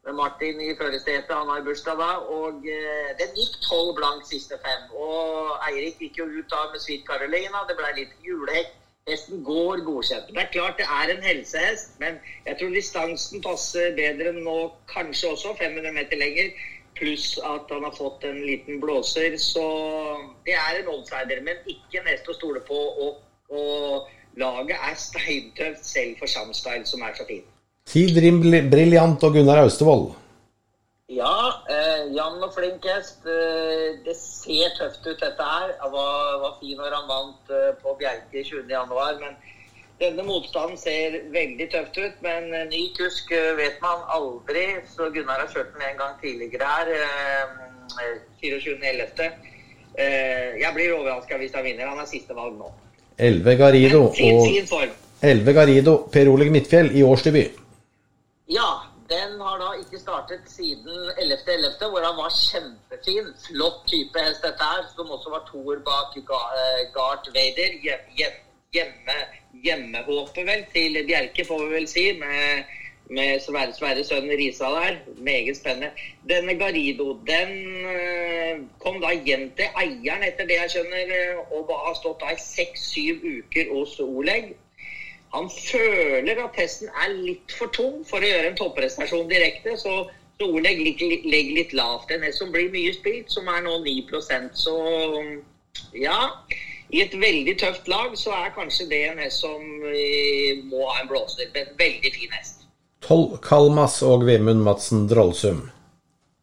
Med 0.06 0.16
Martin 0.16 0.62
i 0.64 0.74
førersetet, 0.80 1.30
han 1.30 1.52
har 1.52 1.62
bursdag 1.62 2.02
da. 2.02 2.12
Og 2.40 2.66
eh, 2.66 3.14
den 3.22 3.38
gikk 3.38 3.60
tolv 3.68 3.94
blank 4.00 4.26
siste 4.26 4.58
fem. 4.66 4.90
Og 4.96 5.60
Eirik 5.70 6.02
gikk 6.02 6.18
jo 6.24 6.26
ut 6.26 6.50
da 6.50 6.66
med 6.72 6.82
Sweet 6.82 7.06
Carolina. 7.06 7.66
Det 7.70 7.78
ble 7.78 7.94
litt 8.02 8.16
julehekk. 8.26 8.74
Hesten 9.10 9.44
går 9.44 9.86
godkjent. 9.86 10.34
Det 10.34 10.42
er 10.42 10.52
klart 10.54 10.82
det 10.82 10.86
er 10.86 11.14
en 11.14 11.24
helsehest, 11.24 11.96
men 12.02 12.20
jeg 12.46 12.60
tror 12.60 12.76
distansen 12.76 13.42
passer 13.42 13.96
bedre 13.98 14.36
nå, 14.36 14.58
kanskje 14.92 15.32
også 15.34 15.56
500 15.58 15.96
meter 15.96 16.22
lenger. 16.22 16.52
Pluss 17.00 17.34
at 17.40 17.72
han 17.74 17.86
har 17.88 17.96
fått 17.96 18.26
en 18.30 18.40
liten 18.46 18.80
blåser. 18.84 19.38
Så 19.42 19.66
det 20.46 20.56
er 20.60 20.82
en 20.82 20.92
outsider, 20.94 21.42
men 21.46 21.60
ikke 21.72 22.04
nest 22.06 22.30
å 22.30 22.38
stole 22.38 22.62
på. 22.68 22.80
Og, 23.06 23.20
og 23.50 24.40
laget 24.40 24.78
er 24.78 24.98
steintøft 25.00 25.86
selv 25.88 26.22
for 26.22 26.32
Samstyle, 26.32 26.86
som 26.86 27.04
er 27.08 27.16
så 27.18 27.28
fin. 27.30 27.46
Tidrim 27.90 28.44
Briljant 28.70 29.24
og 29.26 29.34
Gunnar 29.34 29.64
Austevoll. 29.64 30.12
Ja, 31.10 31.66
eh, 31.66 32.12
Jan 32.14 32.44
og 32.46 32.52
flink 32.54 32.86
hest. 32.86 33.26
Eh, 33.26 33.98
det 34.06 34.14
ser 34.16 34.76
tøft 34.78 35.08
ut, 35.08 35.18
dette 35.18 35.48
her. 35.54 35.72
Han 35.82 35.92
var, 35.96 36.36
var 36.44 36.60
fin 36.60 36.78
når 36.78 36.94
han 36.94 37.08
vant 37.10 37.50
eh, 37.50 37.72
på 37.82 37.96
Bjerke 37.98 38.44
20.1, 38.46 39.24
men 39.24 39.34
denne 40.00 40.24
motstanden 40.24 40.78
ser 40.80 41.18
veldig 41.34 41.68
tøft 41.74 41.98
ut. 42.00 42.18
Men 42.26 42.48
eh, 42.56 42.66
ny 42.72 42.84
kusk 42.98 43.32
eh, 43.36 43.52
vet 43.60 43.80
man 43.84 44.00
aldri, 44.16 44.66
så 44.96 45.10
Gunnar 45.14 45.44
har 45.44 45.52
kjørt 45.54 45.74
den 45.76 45.86
en 45.90 46.00
gang 46.00 46.14
tidligere 46.22 46.70
her. 46.74 46.88
Eh, 46.96 47.48
24.11. 48.44 49.32
Eh, 50.00 50.60
jeg 50.62 50.72
blir 50.76 50.94
overraska 50.96 51.38
hvis 51.42 51.56
han 51.56 51.66
vinner. 51.68 51.90
Han 51.92 52.00
er 52.04 52.08
siste 52.10 52.36
valg 52.38 52.56
nå. 52.60 52.70
Elve 53.20 53.56
Garido 53.60 54.06
og 55.98 56.06
Per 56.14 56.30
Oleg 56.32 56.52
Midtfjell 56.54 56.94
i 56.96 57.02
årsdebut. 57.04 57.58
Ja, 58.50 58.70
den 59.12 59.36
har 59.42 59.58
da 59.60 59.74
ikke 59.82 60.00
startet 60.00 60.46
siden 60.48 61.10
11.11., 61.20 61.90
hvor 61.92 62.06
han 62.06 62.16
var 62.18 62.32
kjempefin. 62.32 63.28
Flott 63.48 63.82
type 63.92 64.24
hest 64.24 64.46
dette 64.46 64.64
her, 64.72 64.86
som 64.96 65.12
også 65.12 65.34
var 65.34 65.44
toer 65.50 65.82
bak 65.86 66.16
Gart 66.96 67.28
Vader. 67.36 67.76
Hjem- 67.84 68.46
Hjemme, 68.70 69.14
hjemmehåpet 69.66 70.46
vel 70.46 70.60
til 70.74 70.98
Bjerke, 71.08 71.42
får 71.46 71.64
vi 71.64 71.70
vel 71.74 71.88
si, 71.90 72.04
med, 72.20 72.68
med 73.10 73.40
Sverre 73.42 73.74
Sverre 73.74 74.04
sønnen 74.06 74.38
Risa 74.38 74.70
der. 74.76 75.00
Meget 75.26 75.58
spennende. 75.58 75.90
Denne 76.30 76.54
Garido, 76.60 77.16
den 77.26 77.56
eh, 77.90 78.62
kom 78.84 79.02
da 79.02 79.16
hjem 79.26 79.48
til 79.58 79.74
eieren, 79.82 80.28
etter 80.28 80.46
det 80.46 80.60
jeg 80.60 80.74
skjønner, 80.76 81.16
eh, 81.18 81.42
og 81.50 81.74
har 81.74 81.98
stått 81.98 82.22
da 82.22 82.30
i 82.36 82.38
seks-syv 82.44 83.26
uker 83.26 83.74
hos 83.74 83.98
Oleg. 84.06 84.54
Han 85.34 85.50
føler 85.50 86.46
at 86.46 86.54
testen 86.62 86.94
er 86.94 87.18
litt 87.18 87.58
for 87.58 87.74
tung 87.74 88.04
for 88.06 88.22
å 88.22 88.34
gjøre 88.34 88.54
en 88.54 88.62
topprestasjon 88.62 89.30
direkte, 89.34 89.78
så, 89.82 90.04
Oleg 90.46 90.78
ligger 90.80 91.58
litt 91.58 91.74
lavt. 91.76 92.14
En 92.14 92.22
hest 92.24 92.40
som 92.40 92.54
blir 92.54 92.70
mye 92.72 92.94
spilt, 92.96 93.34
som 93.34 93.50
er 93.52 93.66
nå 93.66 93.74
9% 93.84 94.54
Så 94.56 94.76
ja, 96.00 96.30
i 96.90 97.02
et 97.04 97.14
veldig 97.22 97.54
tøft 97.62 97.88
lag 97.88 98.16
så 98.18 98.34
er 98.34 98.54
kanskje 98.56 98.88
det 98.90 99.02
en 99.12 99.20
hest 99.22 99.44
som 99.44 99.62
må 100.72 100.88
ha 100.90 101.02
en 101.02 101.10
blåser. 101.12 101.52
En 101.54 101.76
veldig 101.78 102.14
fin 102.16 102.32
hest. 102.38 102.66
Tolv 103.06 103.38
Kalmas 103.46 104.02
og 104.04 104.26
Vemund 104.28 104.64
Madsen 104.66 105.08
Drollsum. 105.10 105.70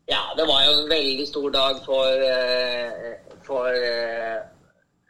Ja, 0.08 0.22
det 0.38 0.46
var 0.48 0.62
jo 0.66 0.76
en 0.82 0.90
veldig 0.90 1.26
stor 1.28 1.50
dag 1.50 1.80
for, 1.84 2.06
eh, 2.06 3.16
for 3.46 3.66
eh, 3.66 4.38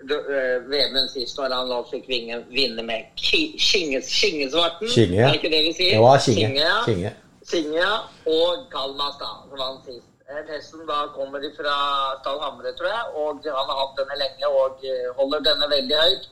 eh, 0.01 0.57
Vemund 0.73 1.13
sist, 1.13 1.37
når 1.39 1.55
han 1.55 1.85
fikk 1.91 2.09
vinne 2.09 2.83
med 2.83 3.13
Skingesvarten. 3.21 4.03
Kingesvarten. 4.21 4.89
Kinge. 4.89 5.21
Er 5.21 5.29
det 5.29 5.43
ikke 5.43 5.55
det 5.57 5.63
vi 5.69 5.73
sier? 5.73 6.01
Ja, 6.01 6.19
Kinge. 6.19 6.51
ja. 6.61 6.77
Kinge. 6.89 7.13
Sinja 7.47 7.93
og 8.27 8.67
Kalmas, 8.73 9.21
da, 9.21 9.33
som 9.51 9.59
vant 9.61 9.85
sist. 9.87 10.16
Eh, 10.31 10.55
Hesten 10.55 10.87
da 10.87 10.99
kommer 11.15 11.41
fra 11.59 11.75
Stallhamre, 12.21 12.73
tror 12.79 12.89
jeg, 12.91 13.05
og 13.21 13.45
han 13.59 13.69
har 13.71 13.77
hatt 13.83 13.99
denne 14.01 14.17
lenge 14.23 14.49
og 14.61 14.81
eh, 14.83 15.11
holder 15.19 15.45
denne 15.49 15.69
veldig 15.71 16.01
høyt. 16.05 16.25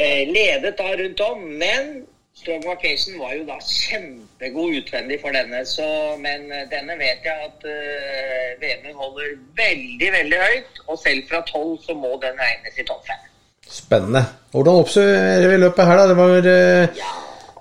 Eh, 0.00 0.22
ledet 0.36 0.76
da 0.78 0.92
rundt 1.00 1.20
om, 1.30 1.42
men 1.62 2.06
Strong 2.36 2.64
Vacation 2.68 3.18
var 3.18 3.32
jo 3.34 3.44
da 3.48 3.56
kjempegod 3.64 4.78
utvendig 4.80 5.18
for 5.22 5.34
denne, 5.34 5.64
så, 5.66 5.86
men 6.22 6.46
eh, 6.52 6.66
denne 6.70 6.94
vet 7.00 7.26
jeg 7.26 7.48
at 7.48 7.66
eh, 7.74 8.50
Vemund 8.62 8.98
holder 9.02 9.34
veldig, 9.62 10.10
veldig 10.18 10.40
høyt, 10.46 10.82
og 10.86 10.98
selv 11.02 11.26
fra 11.30 11.42
tolv 11.50 11.78
så 11.86 11.96
må 11.96 12.12
den 12.22 12.38
regnes 12.38 12.78
i 12.78 12.86
topp 12.86 13.06
fem. 13.08 13.22
Spennende. 13.66 14.22
Hvordan 14.54 14.82
oppsummerer 14.84 15.48
vi 15.50 15.62
løpet 15.64 15.88
her, 15.90 15.98
da? 15.98 16.06
Det 16.12 16.18
var 16.22 16.50
eh, 16.54 17.00
Ja, 17.02 17.14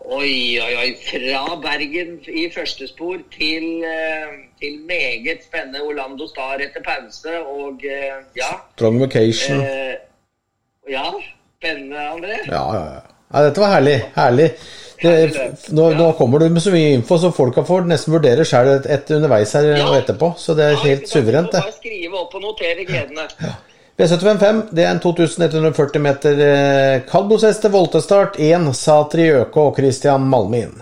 oi, 0.10 0.60
oi, 0.62 0.76
oi. 0.82 0.90
Fra 1.06 1.56
Bergen 1.64 2.20
i 2.28 2.46
første 2.54 2.88
spor 2.88 3.18
til, 3.34 3.84
eh, 3.84 4.36
til 4.62 4.80
meget 4.88 5.44
spennende 5.48 5.82
Orlando 5.82 6.28
Star 6.28 6.62
etter 6.62 6.84
pause. 6.86 7.40
Og 7.46 7.82
eh, 7.86 8.22
ja 8.38 8.52
Strong 8.76 9.02
Vacation. 9.02 9.62
eh, 9.62 9.96
Ja, 10.90 11.06
spennende, 11.60 11.98
André. 11.98 12.40
Ja, 12.52 12.64
ja, 12.76 12.84
ja. 12.94 13.00
ja 13.34 13.46
dette 13.48 13.62
var 13.64 13.72
herlig. 13.80 14.00
Herlig. 14.16 14.52
Det, 15.02 15.14
nå, 15.76 15.90
nå 15.98 16.12
kommer 16.18 16.40
du 16.40 16.46
med 16.50 16.62
så 16.64 16.72
mye 16.72 16.94
info, 16.96 17.18
så 17.20 17.32
folka 17.36 17.64
får 17.68 17.84
nesten 17.90 18.14
vurdere 18.14 18.46
sjøl 18.48 18.70
underveis 19.18 19.52
her 19.58 19.72
og 19.84 19.98
etterpå. 19.98 20.30
Så 20.40 20.54
det 20.56 20.66
er 20.70 20.76
Ja, 20.78 20.84
helt 20.86 21.10
suverent, 21.10 21.52
det. 21.52 21.62
Bare 21.66 21.74
skrive 21.76 22.22
opp 22.22 22.36
og 22.38 22.42
notere 22.46 22.86
gledene. 22.88 23.26
V755 23.96 24.74
det 24.76 24.84
er 24.84 24.90
en 24.92 25.00
2140 25.00 26.02
meter 26.04 26.42
eh, 26.44 27.60
til 27.62 27.72
voltestart. 27.72 28.36
Én 28.36 28.68
Satri 28.74 29.30
Øke 29.32 29.62
og 29.62 29.78
Christian 29.78 30.26
Malmin. 30.28 30.74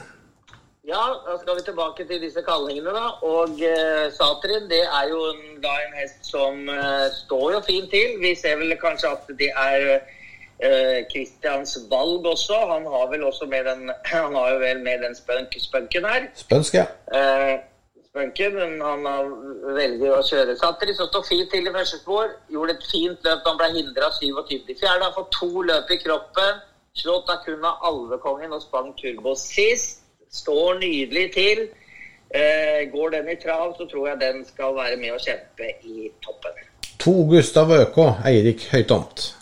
Ja, 0.87 1.03
da 1.27 1.37
skal 1.41 1.59
vi 1.59 1.61
tilbake 1.65 2.07
til 2.09 2.21
disse 2.21 2.41
kallingene, 2.41 2.89
da. 2.89 3.11
Og 3.21 3.61
eh, 3.61 4.07
Satrin, 4.17 4.65
det 4.71 4.81
er 4.81 5.11
jo 5.11 5.19
en, 5.29 5.43
da 5.61 5.75
en 5.83 5.93
hest 6.01 6.25
som 6.25 6.65
eh, 6.69 7.05
står 7.19 7.53
jo 7.53 7.61
fint 7.67 7.93
til. 7.93 8.17
Vi 8.23 8.33
ser 8.35 8.57
vel 8.57 8.73
kanskje 8.81 9.13
at 9.13 9.29
det 9.43 9.51
er 9.53 9.85
eh, 9.93 11.05
Christians 11.13 11.77
valg 11.93 12.25
også. 12.33 12.57
Han 12.73 12.89
har 12.95 13.13
vel 13.13 13.27
også 13.29 13.45
med 13.45 13.69
den 13.69 13.93
Han 14.15 14.33
har 14.41 14.55
jo 14.55 14.57
vel 14.65 14.81
med 14.89 15.05
den 15.05 15.13
spunk, 15.15 15.53
spunken 15.69 16.09
her. 16.09 16.27
Spønsk, 16.41 16.81
ja. 16.81 16.89
Eh, 17.13 17.55
spunken, 18.13 18.53
men 18.53 18.81
han 18.81 19.05
har 19.05 19.29
velger 19.73 20.13
å 20.13 20.21
kjøre 20.21 20.53
så 20.57 20.69
som 20.77 21.07
står 21.09 21.23
fint 21.25 21.49
til 21.49 21.67
i 21.67 21.73
første 21.73 21.97
spor. 21.97 22.29
Gjorde 22.53 22.75
et 22.77 22.85
fint 22.91 23.25
løp. 23.25 23.47
Han 23.47 23.57
ble 23.57 23.69
hindra 23.73 24.09
27 24.13 24.69
i 24.69 24.75
fjerde. 24.77 25.07
Har 25.07 25.15
fått 25.17 25.33
to 25.33 25.63
løp 25.65 25.89
i 25.89 25.97
kroppen. 25.97 26.61
Slått 26.93 27.31
av 27.33 27.41
kun 27.45 27.65
av 27.65 27.81
Alvekongen 27.89 28.53
og 28.53 28.61
sprang 28.61 28.91
turbo 28.99 29.33
sist. 29.39 30.03
Står 30.29 30.77
nydelig 30.81 31.31
til. 31.33 31.63
Eh, 32.33 32.85
går 32.93 33.09
den 33.13 33.29
i 33.29 33.37
trav, 33.41 33.73
så 33.77 33.85
tror 33.89 34.07
jeg 34.07 34.21
den 34.21 34.45
skal 34.45 34.73
være 34.77 34.97
med 34.97 35.13
å 35.13 35.21
kjempe 35.21 35.69
i 35.85 36.09
toppen. 36.25 36.61
To 37.01 37.13
Gustav 37.29 37.73
Øko 37.73 38.07
Eirik 38.25 38.67
Høytomt. 38.71 39.33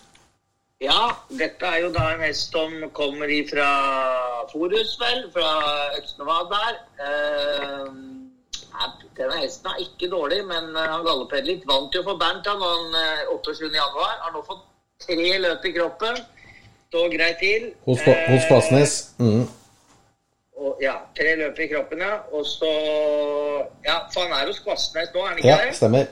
Ja, 0.82 1.12
dette 1.30 1.68
er 1.68 1.84
jo 1.84 1.92
da 1.94 2.08
en 2.14 2.24
hest 2.26 2.56
som 2.56 2.74
kommer 2.96 3.32
fra 3.52 3.70
Forus, 4.52 4.96
vel, 5.00 5.28
fra 5.36 5.52
Øksnevad 6.00 6.52
der. 6.56 6.80
Eh, 7.06 8.21
denne 9.18 9.38
hesten 9.44 9.68
er 9.72 9.80
ikke 9.86 10.10
dårlig, 10.12 10.42
men 10.48 10.76
eh, 10.76 10.88
han 10.94 11.04
galopperer 11.06 11.46
litt. 11.48 11.64
Vant 11.70 11.94
jo 11.96 12.04
for 12.04 12.18
Bernt 12.22 12.48
han 12.48 12.62
han, 12.62 12.94
eh, 12.96 13.26
28. 13.34 13.72
januar. 13.76 14.16
Har 14.26 14.32
nå 14.36 14.44
fått 14.48 14.64
tre 15.06 15.38
løp 15.46 15.66
i 15.66 15.74
kroppen. 15.78 16.18
Står 16.92 17.10
greit 17.18 17.38
til. 17.40 17.70
Hos, 17.86 18.02
hos. 18.72 18.96
Mm. 19.20 19.46
Og, 20.62 20.76
ja, 20.84 20.96
tre 21.18 21.36
løp 21.40 21.60
i 21.64 21.68
kroppen, 21.72 22.00
ja. 22.04 22.18
Og 22.36 22.46
så 22.46 22.72
Ja, 23.86 23.96
for 24.14 24.22
han 24.28 24.34
er 24.42 24.48
hos 24.52 24.60
Kvassnes 24.62 25.10
nå, 25.14 25.22
er 25.24 25.28
han 25.30 25.38
ikke 25.38 25.48
Ja, 25.48 25.58
det? 25.66 25.76
stemmer. 25.76 26.06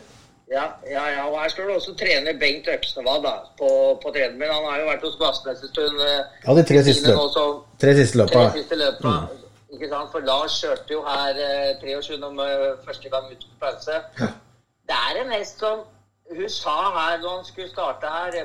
Ja, 0.50 0.64
ja, 0.90 1.04
ja, 1.14 1.26
og 1.30 1.36
her 1.42 1.50
står 1.54 1.68
det 1.70 1.76
også 1.76 1.92
trener 2.00 2.34
Bengt 2.42 2.66
Øksnevad 2.74 3.22
da, 3.22 3.34
på, 3.60 3.68
på 4.02 4.12
trening. 4.16 4.40
Men 4.40 4.50
han 4.50 4.64
har 4.66 4.80
jo 4.82 4.88
vært 4.88 5.04
hos 5.06 5.18
Kvassnes 5.20 5.62
en 5.62 5.70
stund. 5.74 6.00
eh, 6.02 6.24
Ja, 6.48 6.56
de 6.58 6.64
tre 6.72 6.84
siste 6.88 7.12
løp. 7.12 7.36
Tre 7.82 7.94
siste 8.00 8.18
tre 8.18 8.24
løpa. 8.26 8.52
siste 8.58 8.76
løpa. 8.80 9.14
Ikke 9.70 9.90
sant? 9.90 10.12
For 10.12 10.26
Lars 10.26 10.56
kjørte 10.62 10.94
jo 10.94 11.04
her 11.06 11.40
eh, 11.46 11.82
23. 11.82 12.18
om 12.26 12.40
eh, 12.40 12.78
første 12.86 13.10
gang 13.10 13.32
ut 13.32 13.46
på 13.46 13.60
pause. 13.66 14.00
Det 14.90 14.98
er 14.98 15.22
en 15.22 15.32
hest 15.38 15.60
som 15.60 15.86
Hun 16.30 16.50
sa 16.50 16.74
her 16.94 17.22
da 17.22 17.30
han 17.36 17.46
skulle 17.46 17.70
starte 17.70 18.10
her 18.14 18.36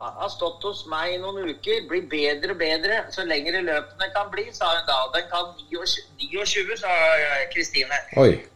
eh, 0.00 0.12
har 0.20 0.28
stått 0.30 0.62
hos 0.62 0.84
meg 0.90 1.14
i 1.14 1.18
noen 1.22 1.48
uker, 1.50 1.84
blir 1.90 2.04
bedre 2.10 2.54
og 2.54 2.58
bedre 2.60 2.98
så 3.14 3.24
lengre 3.26 3.62
løpene 3.66 4.08
kan 4.14 4.28
bli, 4.32 4.44
sa 4.54 4.68
hun 4.74 4.84
da. 4.86 4.98
Den 5.14 5.26
kan 5.32 5.48
29, 5.70 6.04
29 6.18 6.76
sa 6.78 6.92
eh, 7.18 7.44
Kristine. 7.54 7.98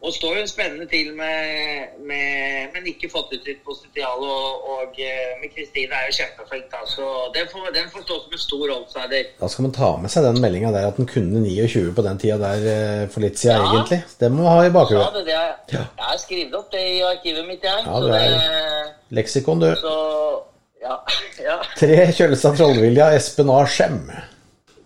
Og 0.02 0.12
står 0.14 0.38
hun 0.38 0.48
spennende 0.50 0.86
til 0.90 1.12
med, 1.18 1.98
med 2.06 2.70
Men 2.74 2.86
ikke 2.90 3.10
fått 3.12 3.32
ut 3.34 3.44
sitt 3.46 3.62
potensial. 3.66 4.22
Og, 4.22 4.68
og 4.74 5.00
eh, 5.02 5.32
men 5.42 5.50
Kristine 5.54 5.98
er 5.98 6.08
jo 6.10 6.16
kjempeflink, 6.20 6.68
da. 6.72 6.84
Så 6.88 7.08
den 7.34 7.50
får, 7.52 7.68
den 7.74 7.90
får 7.92 8.06
stå 8.06 8.20
som 8.22 8.36
en 8.38 8.44
stor 8.46 8.74
outsider. 8.76 9.32
Da 9.40 9.48
skal 9.52 9.66
man 9.68 9.74
ta 9.76 9.90
med 10.02 10.14
seg 10.14 10.26
den 10.28 10.40
meldinga 10.44 10.70
der 10.74 10.88
at 10.92 11.00
den 11.00 11.10
kunne 11.10 11.42
29 11.42 11.90
på 11.96 12.06
den 12.06 12.22
tida 12.22 12.38
der 12.42 12.66
eh, 12.76 13.08
for 13.12 13.24
litt 13.26 13.38
siden, 13.42 13.58
Ja. 13.66 13.74
egentlig. 13.74 14.00
Det 14.20 14.30
må 14.32 14.42
man 14.46 14.52
ha 14.52 14.62
i 14.62 14.72
Ja, 14.94 15.10
det, 15.18 15.26
det 15.26 15.34
er, 15.34 15.52
Ja. 15.72 15.84
Jeg 15.98 16.06
har 16.12 16.18
skrevet 16.18 16.54
opp 16.54 16.70
det 16.72 16.80
i 16.86 17.02
arkivet 17.02 17.46
mitt, 17.48 17.62
jeg. 17.66 17.84
Ja, 17.86 18.00
du 18.00 18.08
er- 18.14 18.90
Leksikon, 19.12 19.60
du. 19.60 19.74
så 19.76 20.51
ja, 20.82 20.98
ja. 21.48 21.56
Tre 21.78 22.04
Kjølstad 22.12 22.58
Trollvilja, 22.58 23.12
Espen 23.16 23.50
A. 23.52 23.62
Skjem. 23.66 24.04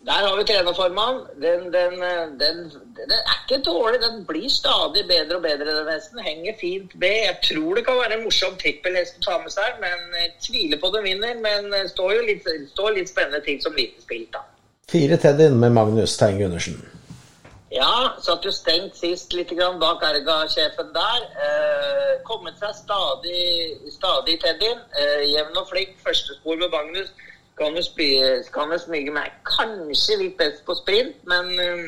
Der 0.07 0.23
har 0.23 0.37
vi 0.39 0.45
trenerformann. 0.47 1.17
Den, 1.43 1.65
den, 1.75 1.95
den, 2.39 2.59
den 2.99 3.15
er 3.17 3.39
ikke 3.43 3.59
dårlig. 3.67 3.99
Den 4.05 4.21
blir 4.29 4.51
stadig 4.51 5.03
bedre 5.09 5.41
og 5.41 5.43
bedre, 5.43 5.73
den 5.81 5.91
hesten. 5.91 6.21
Henger 6.23 6.55
fint 6.61 6.95
med. 6.95 7.17
Jeg 7.27 7.39
tror 7.49 7.75
det 7.75 7.87
kan 7.89 7.99
være 7.99 8.19
en 8.21 8.23
morsom 8.29 8.55
trippelhest 8.61 9.19
å 9.19 9.25
ta 9.27 9.39
med 9.43 9.55
seg, 9.57 9.81
men 9.83 10.21
jeg 10.21 10.31
tviler 10.47 10.83
på 10.83 10.93
den 10.95 11.09
vinner. 11.09 11.41
Men 11.43 11.73
det 11.75 11.89
står 11.91 12.13
jo 12.21 12.29
litt, 12.29 12.47
står 12.77 12.95
litt 13.01 13.11
spennende 13.11 13.43
ting 13.49 13.59
som 13.65 13.75
lite 13.75 14.05
spilt, 14.05 14.31
da. 14.37 14.45
Fire 14.87 15.19
Teddin 15.19 15.59
med 15.59 15.75
Magnus 15.75 16.15
Tein 16.21 16.39
Gundersen. 16.39 16.79
Ja, 17.75 18.15
satt 18.23 18.45
jo 18.47 18.53
stengt 18.55 18.95
sist 18.95 19.33
litt 19.35 19.51
grann 19.51 19.81
bak 19.83 20.05
Erga-sjefen 20.07 20.93
der. 20.95 21.25
Eh, 21.47 22.13
kommet 22.29 22.59
seg 22.63 22.75
stadig, 22.79 23.75
stadig 23.91 24.39
inn. 24.45 24.83
Eh, 24.95 25.25
jevn 25.33 25.59
og 25.59 25.67
flink. 25.73 25.97
Første 26.05 26.39
spor 26.39 26.57
med 26.61 26.71
Magnus. 26.71 27.11
Kan 27.59 27.75
jo, 27.75 28.79
smyge 28.79 29.11
meg 29.11 29.33
kanskje 29.49 30.19
litt 30.21 30.37
best 30.39 30.63
på 30.67 30.77
sprint, 30.79 31.17
men 31.27 31.51
eh, 31.59 31.87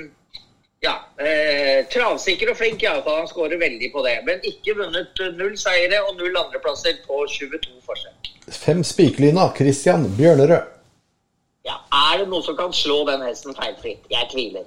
ja. 0.82 0.96
Eh, 1.18 1.86
travsikker 1.92 2.50
og 2.52 2.58
flink, 2.58 2.82
iallfall. 2.82 3.20
Han 3.22 3.30
skårer 3.30 3.60
veldig 3.60 3.92
på 3.94 4.02
det. 4.06 4.16
Men 4.26 4.42
ikke 4.46 4.74
vunnet 4.78 5.22
eh, 5.22 5.30
null 5.38 5.54
seire 5.58 6.02
og 6.08 6.18
null 6.18 6.38
andreplasser 6.42 6.98
på 7.06 7.22
22 7.36 7.78
forsøk. 7.86 8.32
Fem 8.50 8.82
spikerlyna. 8.86 9.50
Christian 9.58 10.08
Bjørnerød. 10.18 10.74
Ja, 11.68 11.78
Er 11.92 12.18
det 12.22 12.28
noe 12.30 12.42
som 12.42 12.56
kan 12.56 12.72
slå 12.72 13.02
den 13.06 13.22
hesten 13.26 13.54
feilfritt? 13.54 14.06
Jeg 14.10 14.30
tviler. 14.32 14.66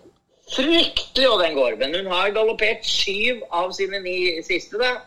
Fryktelig 0.51 1.29
og 1.29 1.39
den 1.43 1.55
går, 1.55 1.77
men 1.79 1.95
hun 1.95 2.11
har 2.11 2.33
galoppert 2.35 2.85
syv 2.85 3.41
av 3.51 3.71
sine 3.77 3.99
ni 4.03 4.15
siste. 4.43 4.77
da. 4.81 4.97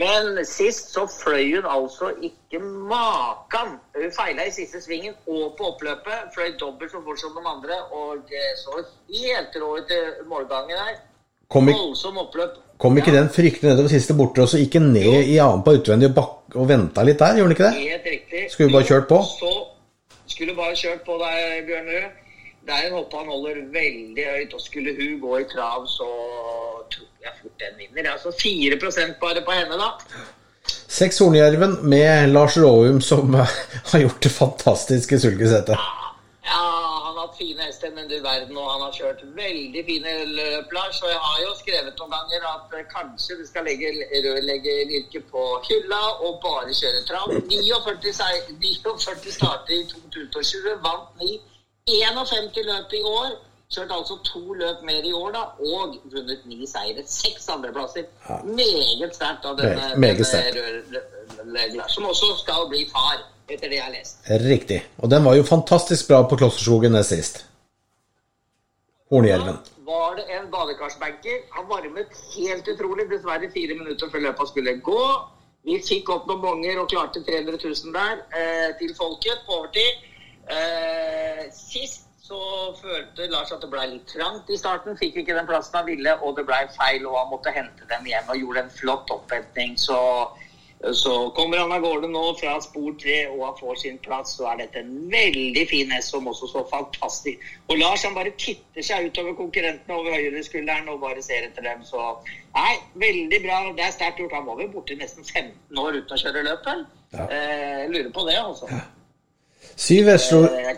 Men 0.00 0.38
sist 0.48 0.94
så 0.94 1.02
fløy 1.12 1.58
hun 1.58 1.66
altså 1.68 2.08
ikke 2.24 2.58
makan. 2.64 3.74
Hun 3.96 4.12
feila 4.16 4.46
i 4.48 4.54
siste 4.54 4.80
svingen 4.80 5.12
og 5.28 5.52
på 5.58 5.66
oppløpet. 5.74 6.30
Fløy 6.34 6.54
dobbelt 6.60 6.94
så 6.94 7.02
fort 7.04 7.20
som 7.20 7.34
de 7.36 7.42
andre 7.50 7.76
og 7.92 8.32
så 8.62 8.78
helt 9.12 9.58
rå 9.60 9.74
ut 9.76 9.90
til 9.90 10.28
målgangen 10.30 10.78
her. 10.78 10.96
Kom, 11.52 11.68
Voldsom 11.68 12.16
oppløp. 12.22 12.56
kom 12.80 12.96
ikke 12.96 13.12
den 13.12 13.28
fryktelig 13.28 13.68
nedover 13.68 13.92
siste 13.92 14.14
borte, 14.16 14.40
og 14.40 14.48
så 14.48 14.56
gikk 14.62 14.78
den 14.78 14.88
ned 14.94 15.28
i 15.28 15.36
annen 15.36 15.60
på 15.66 15.74
utvendig 15.76 16.08
og, 16.08 16.14
bak 16.16 16.56
og 16.56 16.68
venta 16.70 17.04
litt 17.04 17.20
der? 17.20 17.36
Gjorde 17.36 17.52
den 17.52 17.56
ikke 17.58 17.68
det? 17.68 17.90
Helt 17.90 18.08
riktig. 18.14 18.46
Skulle 18.54 18.72
bare 18.72 18.88
kjørt 18.88 19.08
på? 19.12 19.20
Så 19.28 19.52
skulle 20.32 20.56
bare 20.56 20.72
kjørt 20.80 21.04
på 21.04 21.18
der, 21.20 21.60
Bjørnerød. 21.68 22.21
Det 22.66 22.74
er 22.76 22.84
en 22.88 22.94
hoppe 22.94 23.16
han 23.18 23.26
holder 23.32 23.56
veldig 23.74 24.24
høyt, 24.34 24.52
og 24.54 24.60
skulle 24.62 24.92
hun 24.98 25.16
gå 25.22 25.38
i 25.40 25.46
trav, 25.50 25.86
så 25.90 26.06
tror 26.92 27.08
jeg 27.24 27.32
fort 27.40 27.56
den 27.64 27.80
vinner. 27.80 28.12
Altså 28.12 28.30
4% 28.30 29.18
bare 29.22 29.42
på 29.46 29.56
henne, 29.56 29.78
da. 29.80 29.88
Seks 30.92 31.18
Hornjerven 31.18 31.78
med 31.90 32.28
Lars 32.30 32.54
Råum, 32.60 33.00
som 33.00 33.34
har 33.90 33.98
gjort 34.04 34.22
det 34.22 34.30
fantastiske 34.36 35.18
sulkesettet. 35.24 35.74
Ja, 36.46 36.60
han 37.06 37.16
har 37.16 37.26
hatt 37.26 37.36
fine 37.38 37.66
hester, 37.66 37.90
men 37.96 38.06
du 38.10 38.14
verden, 38.22 38.56
og 38.58 38.68
han 38.70 38.82
har 38.86 38.94
kjørt 38.94 39.20
veldig 39.36 39.82
fine 39.88 40.14
løp, 40.36 40.72
Lars. 40.76 41.02
Og 41.02 41.10
jeg 41.10 41.20
har 41.26 41.38
jo 41.42 41.52
skrevet 41.58 41.98
noen 41.98 42.14
ganger 42.14 42.46
at 42.54 42.76
eh, 42.78 42.86
kanskje 42.94 43.38
du 43.40 43.44
skal 43.48 43.66
legge 43.66 43.90
rørleggeryrket 44.26 45.26
på 45.32 45.44
hylla 45.68 46.00
og 46.26 46.38
bare 46.44 46.74
kjøre 46.78 47.02
trav. 47.10 47.30
49, 47.50 48.12
sei- 48.20 48.44
49 48.62 49.34
starter 49.38 49.74
i 49.80 49.82
2020, 49.90 50.76
vant 50.86 51.10
9. 51.22 51.40
51 51.90 52.62
løp 52.66 52.92
i 52.94 53.02
år. 53.02 53.32
Kjørt 53.72 53.92
altså 53.96 54.18
to 54.26 54.52
løp 54.52 54.82
mer 54.84 55.06
i 55.08 55.12
år, 55.16 55.30
da, 55.32 55.42
og 55.64 55.94
vunnet 56.12 56.42
ni 56.44 56.66
seire. 56.68 57.02
Seks 57.08 57.48
andreplasser. 57.48 58.04
Meget 58.44 59.16
sterkt 59.16 59.46
av 59.48 59.56
denne, 59.56 59.86
meget 59.96 60.20
denne 61.38 61.86
som 61.88 62.04
også 62.10 62.34
skal 62.42 62.68
bli 62.68 62.84
far, 62.92 63.24
etter 63.48 63.72
det 63.72 63.78
jeg 63.78 63.86
har 63.86 63.94
lest. 63.94 64.20
Riktig. 64.44 64.82
Og 65.00 65.10
den 65.10 65.24
var 65.24 65.38
jo 65.38 65.48
fantastisk 65.48 66.12
bra 66.12 66.20
på 66.28 66.36
Klosserskogen 66.36 66.92
nest 66.92 67.16
sist. 67.16 67.42
Hornjerven. 69.12 69.58
var 69.88 70.14
det 70.16 70.28
en 70.36 70.46
badekarsbanker. 70.52 71.42
Han 71.56 71.66
varmet 71.68 72.12
helt 72.36 72.68
utrolig. 72.68 73.08
Dessverre 73.10 73.50
fire 73.56 73.74
minutter 73.80 74.12
før 74.12 74.28
løpet 74.28 74.52
skulle 74.52 74.78
gå. 74.84 75.02
Vi 75.64 75.80
fikk 75.88 76.08
opp 76.12 76.28
noen 76.28 76.44
bonger 76.44 76.78
og 76.80 76.88
klarte 76.92 77.24
300 77.24 77.58
000 77.64 77.92
der 77.96 78.22
eh, 78.36 78.70
til 78.78 78.94
folket 78.98 79.44
på 79.46 79.58
overtid. 79.58 80.11
Eh, 80.52 81.44
sist 81.56 82.08
så 82.22 82.38
følte 82.78 83.26
Lars 83.32 83.50
at 83.52 83.64
det 83.64 83.70
ble 83.72 83.82
litt 83.90 84.06
trangt 84.12 84.50
i 84.52 84.58
starten. 84.60 84.96
Fikk 84.98 85.18
ikke 85.22 85.34
den 85.36 85.48
plassen 85.48 85.80
han 85.80 85.88
ville, 85.88 86.14
og 86.22 86.38
det 86.38 86.46
ble 86.48 86.60
feil, 86.76 87.04
og 87.08 87.18
han 87.18 87.32
måtte 87.32 87.52
hente 87.54 87.88
dem 87.90 88.06
hjem 88.08 88.30
og 88.32 88.38
gjorde 88.40 88.62
en 88.62 88.72
flott 88.72 89.10
opphenting. 89.12 89.74
Så, 89.80 89.98
så 90.96 91.16
kommer 91.36 91.60
han 91.60 91.74
av 91.74 91.82
gårde 91.84 92.08
nå 92.12 92.22
fra 92.38 92.54
spor 92.64 92.94
tre, 93.02 93.18
og 93.32 93.42
han 93.48 93.58
får 93.58 93.82
sin 93.82 93.98
plass. 94.06 94.36
Så 94.38 94.46
er 94.52 94.62
dette 94.62 94.84
en 94.84 94.94
veldig 95.12 95.66
fin 95.74 95.92
hest 95.96 96.14
som 96.14 96.30
også 96.30 96.48
så 96.54 96.64
fantastisk 96.70 97.44
Og 97.66 97.82
Lars 97.82 98.06
han 98.06 98.16
bare 98.16 98.32
titter 98.38 98.86
seg 98.86 99.10
utover 99.10 99.36
konkurrentene 99.42 99.98
over 99.98 100.14
høyreskulderen 100.16 100.88
og 100.94 101.02
bare 101.04 101.26
ser 101.26 101.50
etter 101.50 101.68
dem. 101.68 101.84
Så 101.90 102.06
nei, 102.54 102.72
veldig 103.02 103.44
bra. 103.44 103.60
Det 103.76 103.88
er 103.90 103.94
sterkt 103.98 104.22
gjort. 104.22 104.38
Han 104.38 104.48
var 104.48 104.62
vel 104.62 104.72
borte 104.72 104.94
i 104.94 105.02
nesten 105.02 105.26
15 105.26 105.84
år 105.84 106.00
uten 106.00 106.16
å 106.16 106.24
kjøre 106.24 106.48
løp, 106.48 106.66
vel? 106.70 106.88
Ja. 107.12 107.28
Eh, 107.28 107.86
lurer 107.90 108.12
på 108.14 108.28
det, 108.30 108.40
altså. 108.40 108.70
Syv 108.70 109.01
Veslo- 109.76 110.46
slo, 110.48 110.76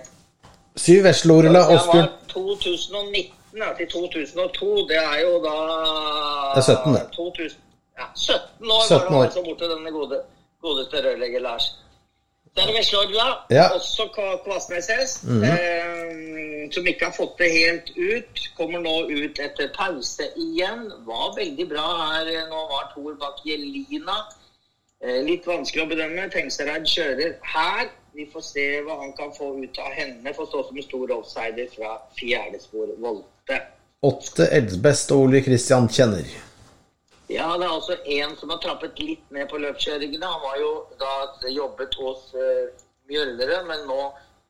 Syv 0.77 1.13
slo 1.13 1.43
det 1.43 1.51
Åsbjørn 1.75 2.09
var 2.09 2.13
2019 2.29 3.33
ja, 3.57 3.69
til 3.79 3.87
2002. 3.91 4.89
Det 4.89 4.97
er 4.97 5.21
jo 5.23 5.33
da 5.45 5.55
Det 6.55 6.63
er 6.63 6.75
17 6.75 6.95
det. 6.95 7.03
2000, 7.13 7.61
ja, 7.99 8.07
17 8.15 8.71
år 8.71 8.83
17 8.89 8.99
var 8.99 9.11
han 9.11 9.23
altså 9.27 9.43
borte, 9.45 9.65
denne 9.71 9.91
gode, 9.91 10.21
godeste 10.63 10.97
rørlegger 11.07 11.41
Lars. 11.41 11.67
Der 12.57 12.63
er 12.63 12.67
det 12.67 12.75
Veslorla, 12.79 13.27
Ja. 13.51 13.67
også 13.69 14.03
også 14.03 14.09
K- 14.15 14.43
mm 15.25 15.43
-hmm. 15.43 15.53
eh, 15.53 16.73
som 16.75 16.87
ikke 16.87 17.05
har 17.05 17.13
fått 17.13 17.39
det 17.39 17.51
helt 17.53 17.91
ut. 17.97 18.35
Kommer 18.57 18.79
nå 18.81 18.95
ut 19.11 19.39
etter 19.47 19.69
pause 19.79 20.23
igjen. 20.37 20.93
Var 21.07 21.35
veldig 21.41 21.69
bra 21.69 21.87
her. 22.03 22.49
Nå 22.51 22.61
var 22.73 22.93
Tor 22.95 23.15
bak 23.21 23.37
Jelina. 23.47 24.17
Eh, 25.05 25.23
Litt 25.25 25.47
vanskelig 25.47 25.83
å 25.85 25.89
bedømme. 25.89 26.31
Tengsereid 26.31 26.87
kjører 26.87 27.33
her. 27.55 27.89
Vi 28.15 28.27
får 28.31 28.45
se 28.47 28.65
hva 28.87 28.99
han 29.01 29.13
kan 29.19 29.33
få 29.35 29.51
ut 29.59 29.79
av 29.83 29.93
henne. 29.93 30.35
Får 30.35 30.47
stå 30.47 30.63
som 30.69 30.77
en 30.79 30.87
stor 30.87 31.13
offsider 31.19 31.71
fra 31.75 31.97
fjerde 32.19 32.61
spor 32.63 32.93
Volte. 33.03 33.61
Åtte 34.05 34.47
Edsbest 34.55 35.11
og 35.15 35.27
Ole 35.27 35.41
Kristian 35.43 35.89
Kjenner. 35.89 36.29
Ja, 37.33 37.49
det 37.57 37.65
er 37.65 37.73
altså 37.73 37.97
en 38.19 38.37
som 38.37 38.53
har 38.53 38.61
trappet 38.63 39.01
litt 39.01 39.25
ned 39.33 39.49
på 39.51 39.59
løpskjøringene. 39.63 40.29
Han 40.29 40.45
var 40.45 40.61
jo 40.61 40.71
da 41.01 41.51
jobbet 41.51 41.97
hos 41.99 42.29
uh, 42.37 42.69
Mjølnere, 43.09 43.63
men 43.67 43.87
nå 43.89 44.01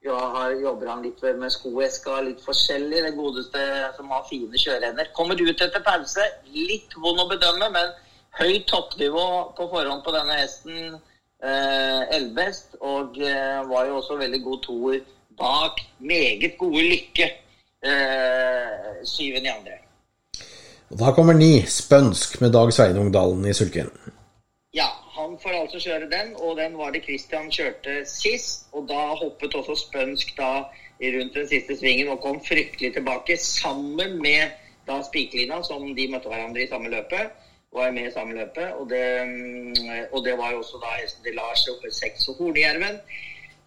ja, 0.05 0.19
har, 0.35 0.53
jobber 0.61 0.91
han 0.91 1.05
litt 1.07 1.23
med 1.41 1.53
skoeska, 1.55 2.19
litt 2.27 2.43
forskjellig. 2.45 3.01
Det 3.07 3.15
godeste 3.17 3.62
som 3.97 4.11
har 4.12 4.27
fine 4.29 4.61
kjørehender. 4.61 5.09
Kommer 5.17 5.41
ut 5.41 5.55
etter 5.55 5.87
pause. 5.87 6.27
Litt 6.53 6.93
vond 7.01 7.23
å 7.23 7.31
bedømme, 7.31 7.71
men 7.73 7.95
høyt 8.41 8.69
toppnivå 8.69 9.27
på 9.57 9.69
forhånd 9.73 10.05
på 10.05 10.15
denne 10.15 10.37
hesten. 10.43 10.99
Eh, 11.45 12.16
Elbest, 12.16 12.76
og 12.80 13.18
eh, 13.20 13.61
var 13.68 13.88
jo 13.88 13.97
også 14.01 14.16
veldig 14.16 14.42
god 14.42 14.61
toer 14.64 15.01
bak 15.38 15.80
meget 15.99 16.55
gode 16.59 16.82
Lykke. 16.82 17.30
Eh, 17.84 19.05
syvende 19.05 19.51
i 19.51 19.53
andre. 19.53 19.76
Og 20.90 20.99
da 20.99 21.12
kommer 21.12 21.36
ni 21.36 21.61
Spønsk 21.68 22.40
med 22.40 22.53
Dag 22.53 22.72
Sveinungdalen 22.72 23.45
i 23.47 23.53
sulken. 23.53 23.90
Ja, 24.74 24.88
han 25.18 25.36
får 25.42 25.59
altså 25.61 25.80
kjøre 25.84 26.09
den, 26.11 26.32
og 26.36 26.57
den 26.57 26.78
var 26.78 26.90
det 26.90 27.05
Christian 27.05 27.51
kjørte 27.53 28.01
sist. 28.09 28.66
Og 28.72 28.88
da 28.88 29.03
hoppet 29.20 29.55
også 29.55 29.76
Spønsk 29.84 30.32
da 30.38 30.53
rundt 31.16 31.34
den 31.34 31.49
siste 31.49 31.76
svingen 31.76 32.09
og 32.09 32.22
kom 32.24 32.40
fryktelig 32.49 32.95
tilbake 32.95 33.36
sammen 33.36 34.16
med 34.22 34.55
da 34.88 35.03
Spikelina, 35.03 35.61
som 35.62 35.90
de 35.97 36.09
møtte 36.12 36.32
hverandre 36.32 36.64
i 36.64 36.70
samme 36.72 36.88
løpet. 36.88 37.36
Var 37.75 37.91
med 37.91 38.09
i 38.09 38.14
samme 38.14 38.37
løpet, 38.39 38.68
og 38.79 38.91
det, 38.91 39.05
mm, 39.27 40.11
og 40.12 40.25
det 40.27 40.35
var 40.39 40.53
jo 40.55 40.61
også 40.62 40.79
da 40.83 40.95
hesten 41.01 41.25
til 41.27 41.35
Lars 41.35 41.68
over 41.72 41.91
seks 41.91 42.29
og 42.31 42.39
Hornejerven. 42.39 42.99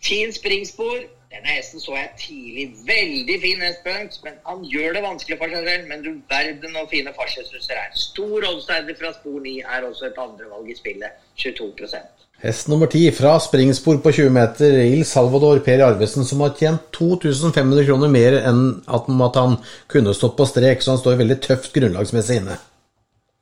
Fin 0.07 0.33
springspor. 0.33 0.97
Denne 1.33 1.55
hesten 1.57 1.81
så 1.83 1.95
jeg 1.97 2.09
tidlig. 2.21 2.65
Veldig 2.87 3.37
fin 3.43 3.63
hest, 3.65 3.81
men 4.23 4.37
han 4.47 4.61
gjør 4.73 4.93
det 4.95 5.01
vanskelig 5.03 5.37
for 5.41 5.51
seg 5.51 5.65
selv. 5.67 5.89
Men 5.89 6.05
du 6.05 6.11
verden 6.31 6.77
og 6.79 6.87
fine 6.93 7.11
fartsressurser 7.17 7.81
er. 7.81 7.89
Stor 7.99 8.47
oddsider 8.51 8.95
fra 9.01 9.11
spor 9.17 9.41
9 9.43 9.57
er 9.59 9.89
også 9.89 10.07
et 10.07 10.21
andrevalg 10.23 10.71
i 10.71 10.77
spillet. 10.77 11.19
22% 11.43 12.17
Hest 12.37 12.67
nummer 12.69 12.85
ti 12.85 13.01
fra 13.17 13.31
springspor 13.41 13.97
på 14.03 14.11
20 14.13 14.29
meter, 14.29 14.75
Il 14.85 15.01
Salvador 15.09 15.57
Per 15.65 15.81
Arvesen, 15.81 16.25
som 16.25 16.43
har 16.45 16.53
tjent 16.59 16.83
2500 16.93 17.87
kroner 17.87 18.11
mer 18.13 18.37
enn 18.43 18.59
at 18.85 19.09
han 19.41 19.57
kunne 19.89 20.13
stått 20.13 20.37
på 20.37 20.45
strek, 20.45 20.85
så 20.85 20.93
han 20.93 21.01
står 21.01 21.17
veldig 21.23 21.39
tøft 21.47 21.73
grunnlagsmessig 21.73 22.37
inne. 22.43 22.59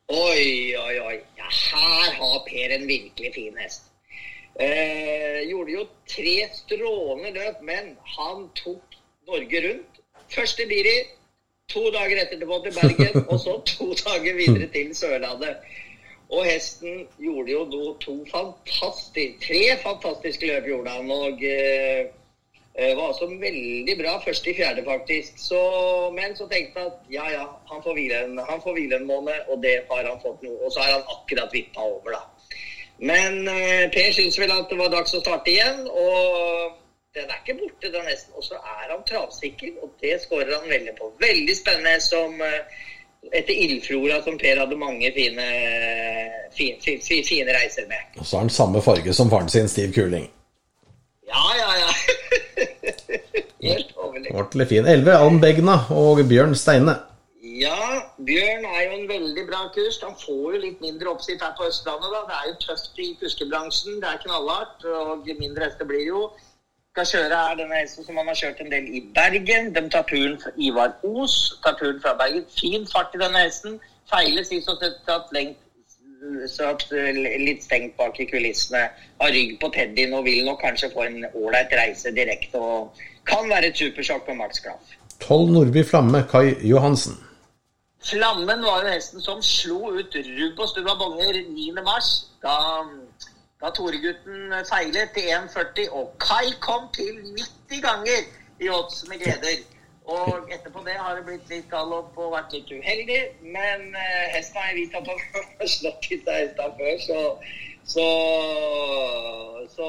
Oi, 0.07 0.75
oi, 0.77 0.99
oi. 0.99 1.19
Ja, 1.37 1.47
her 1.49 2.11
har 2.13 2.39
Per 2.45 2.73
en 2.75 2.87
virkelig 2.87 3.33
fin 3.33 3.55
hest. 3.57 3.87
Eh, 4.59 5.41
gjorde 5.49 5.71
jo 5.73 5.85
tre 6.07 6.35
strålende 6.53 7.31
løp, 7.33 7.63
men 7.65 7.95
han 8.17 8.45
tok 8.55 8.99
Norge 9.27 9.61
rundt. 9.67 10.01
Først 10.29 10.57
til 10.57 10.69
Biri, 10.69 10.93
to 11.73 11.89
dager 11.91 12.21
etterpå 12.21 12.59
til 12.63 12.77
Bergen, 12.77 13.25
og 13.29 13.39
så 13.39 13.57
to 13.73 13.89
dager 14.03 14.37
videre 14.37 14.69
til 14.75 14.93
Sørlandet. 14.95 15.57
Og 16.29 16.45
hesten 16.45 17.07
gjorde 17.17 17.51
jo 17.51 17.95
to 18.01 18.15
fantastiske, 18.29 19.25
tre 19.41 19.63
fantastiske 19.81 20.53
løp 20.53 20.69
gjorde 20.69 20.99
han. 20.99 21.11
og... 21.11 21.43
Eh, 21.43 22.13
var 22.75 23.07
også 23.07 23.27
veldig 23.39 23.93
bra 24.01 24.17
først 24.25 24.47
i 24.51 24.53
fjerde, 24.57 24.83
faktisk. 24.83 25.37
Så, 25.39 25.59
men 26.15 26.35
så 26.35 26.47
tenkte 26.51 26.81
jeg 26.81 26.89
at 26.91 27.11
ja, 27.17 27.25
ja, 27.31 27.45
han 27.71 27.83
får 27.83 27.93
hvile 27.95 28.23
en, 28.25 28.39
han 28.49 28.63
får 28.63 28.75
hvile 28.75 28.99
en 28.99 29.07
måned, 29.07 29.37
og 29.47 29.61
det 29.63 29.77
har 29.91 30.09
han 30.09 30.19
fått 30.23 30.43
nå. 30.43 30.51
Og 30.59 30.73
så 30.73 30.83
har 30.83 30.97
han 30.97 31.13
akkurat 31.15 31.55
vippa 31.55 31.85
over, 31.87 32.17
da. 32.17 32.23
Men 32.97 33.47
eh, 33.47 33.85
Per 33.91 34.11
syns 34.15 34.39
vel 34.39 34.51
at 34.55 34.67
det 34.71 34.79
var 34.79 34.91
dags 34.91 35.15
å 35.15 35.23
starte 35.23 35.51
igjen, 35.51 35.85
og 35.87 36.75
den 37.15 37.31
er 37.31 37.39
ikke 37.39 37.57
borte, 37.61 37.91
den 37.95 38.11
hesten. 38.11 38.35
Og 38.35 38.43
så 38.43 38.59
er 38.59 38.91
han 38.91 39.07
travsikker, 39.07 39.79
og 39.83 39.95
det 40.03 40.19
skårer 40.23 40.55
han 40.57 40.69
veldig 40.69 40.97
på. 40.99 41.11
Veldig 41.23 41.55
spennende 41.55 41.95
som 42.03 42.43
eh, 42.43 42.83
etter 43.31 43.55
Ildflora, 43.55 44.21
som 44.23 44.37
Per 44.41 44.59
hadde 44.65 44.79
mange 44.79 45.11
fine, 45.15 45.47
fine, 46.57 46.79
fine, 46.83 47.23
fine 47.23 47.55
reiser 47.55 47.87
med. 47.87 48.19
Og 48.19 48.25
så 48.25 48.37
har 48.37 48.49
han 48.49 48.57
samme 48.59 48.83
farge 48.83 49.15
som 49.15 49.31
faren 49.31 49.49
sin, 49.49 49.71
Stiv 49.71 49.95
Kuling. 49.95 50.27
Ja, 51.27 51.43
ja, 51.57 51.69
ja. 51.81 51.91
Helt 53.67 53.91
overlegent. 53.97 54.35
Ordentlig 54.35 54.67
fin. 54.67 54.85
11 54.85 55.17
Ann 55.17 55.41
Begna 55.41 55.77
og 55.89 56.21
Bjørn 56.29 56.55
Steine. 56.55 56.99
Ja, 57.41 57.77
Bjørn 58.27 58.65
er 58.67 58.81
jo 58.83 58.97
en 58.99 59.07
veldig 59.09 59.45
bra 59.49 59.61
kurs. 59.75 59.97
Han 60.03 60.17
får 60.21 60.55
jo 60.55 60.61
litt 60.61 60.81
mindre 60.83 61.13
oppsikt 61.13 61.43
her 61.45 61.53
på 61.57 61.67
Østlandet. 61.69 62.11
da. 62.13 62.21
Det 62.29 62.37
er 62.37 62.49
jo 62.49 62.55
tøft 62.65 62.99
i 62.99 63.07
kuskebransjen. 63.21 64.01
Det 64.03 64.11
er 64.11 64.21
knallhardt. 64.25 64.85
Og 64.85 65.29
mindre 65.39 65.65
hester 65.69 65.89
blir 65.89 66.05
jo. 66.07 66.29
Skal 66.95 67.09
kjøre 67.11 67.41
her 67.41 67.57
denne 67.59 67.81
hesten 67.81 68.07
som 68.07 68.17
han 68.21 68.29
har 68.31 68.39
kjørt 68.39 68.61
en 68.63 68.71
del 68.71 68.85
i 68.87 69.01
Bergen. 69.15 69.73
De 69.75 69.83
tar 69.89 70.05
turen 70.11 70.37
fra 70.41 70.53
Ivar 70.57 70.93
Os. 71.03 71.35
Tar 71.65 71.77
turen 71.81 72.01
fra 72.03 72.13
Bergen. 72.21 72.45
Fin 72.59 72.87
fart 72.91 73.17
i 73.17 73.23
denne 73.23 73.47
hesten. 73.47 73.79
Feiles 74.11 74.51
i 74.53 74.61
så 74.63 74.77
sett 74.79 75.09
at 75.11 75.33
lengt 75.35 75.64
så 76.47 76.71
at 76.73 76.85
litt 77.41 77.63
stengt 77.63 77.95
bak 77.97 78.19
i 78.19 78.27
kulissene. 78.29 78.87
Har 79.21 79.33
rygg 79.33 79.57
på 79.61 79.69
Teddyen 79.75 80.13
og 80.17 80.25
vil 80.27 80.45
nok 80.45 80.61
kanskje 80.63 80.91
få 80.93 81.05
en 81.07 81.25
ålreit 81.33 81.73
reise 81.77 82.13
direkte. 82.15 82.59
Og 82.59 83.03
kan 83.27 83.49
være 83.49 83.71
et 83.71 83.77
supersjokk 83.77 84.25
på 84.27 84.37
Max 84.37 84.61
Klaff. 84.63 84.95
12 85.19 85.51
Nordby 85.51 85.83
Flamme, 85.83 86.23
Kai 86.31 86.55
Johansen. 86.63 87.15
Flammen 88.05 88.61
var 88.61 88.83
jo 88.83 88.91
hesten 88.93 89.21
som 89.21 89.41
slo 89.41 89.95
ut 89.97 90.15
rubb 90.15 90.59
og 90.59 90.69
stubb 90.69 90.89
av 90.91 90.99
bonger 90.99 91.39
9. 91.41 91.71
mars. 91.85 92.09
Da, 92.43 92.57
da 93.61 93.71
Tore-gutten 93.73 94.53
feilet 94.69 95.15
til 95.15 95.31
1,40, 95.33 95.87
og 95.89 96.11
Kai 96.21 96.51
kom 96.61 96.85
til 96.93 97.15
90 97.23 97.81
ganger 97.87 98.27
i 98.61 98.69
odds 98.69 99.07
med 99.09 99.23
gleder. 99.23 99.63
Og 100.05 100.51
etterpå 100.53 100.83
det 100.85 100.99
har 101.01 101.15
det 101.17 101.25
blitt 101.25 101.47
litt 101.49 101.69
galopp 101.71 102.17
og 102.21 102.35
vært 102.35 102.53
litt 102.53 102.69
uheldig. 102.69 103.21
Men 103.41 103.87
eh, 103.97 104.25
hesten 104.35 104.61
har 104.61 104.75
vist 104.77 104.97
at 104.97 105.07
han 105.09 105.23
har 105.61 105.71
slått 105.77 106.09
disse 106.09 106.41
hestene 106.41 106.75
før, 106.81 106.99
så 107.07 107.21
så, 107.85 108.05
så 109.75 109.87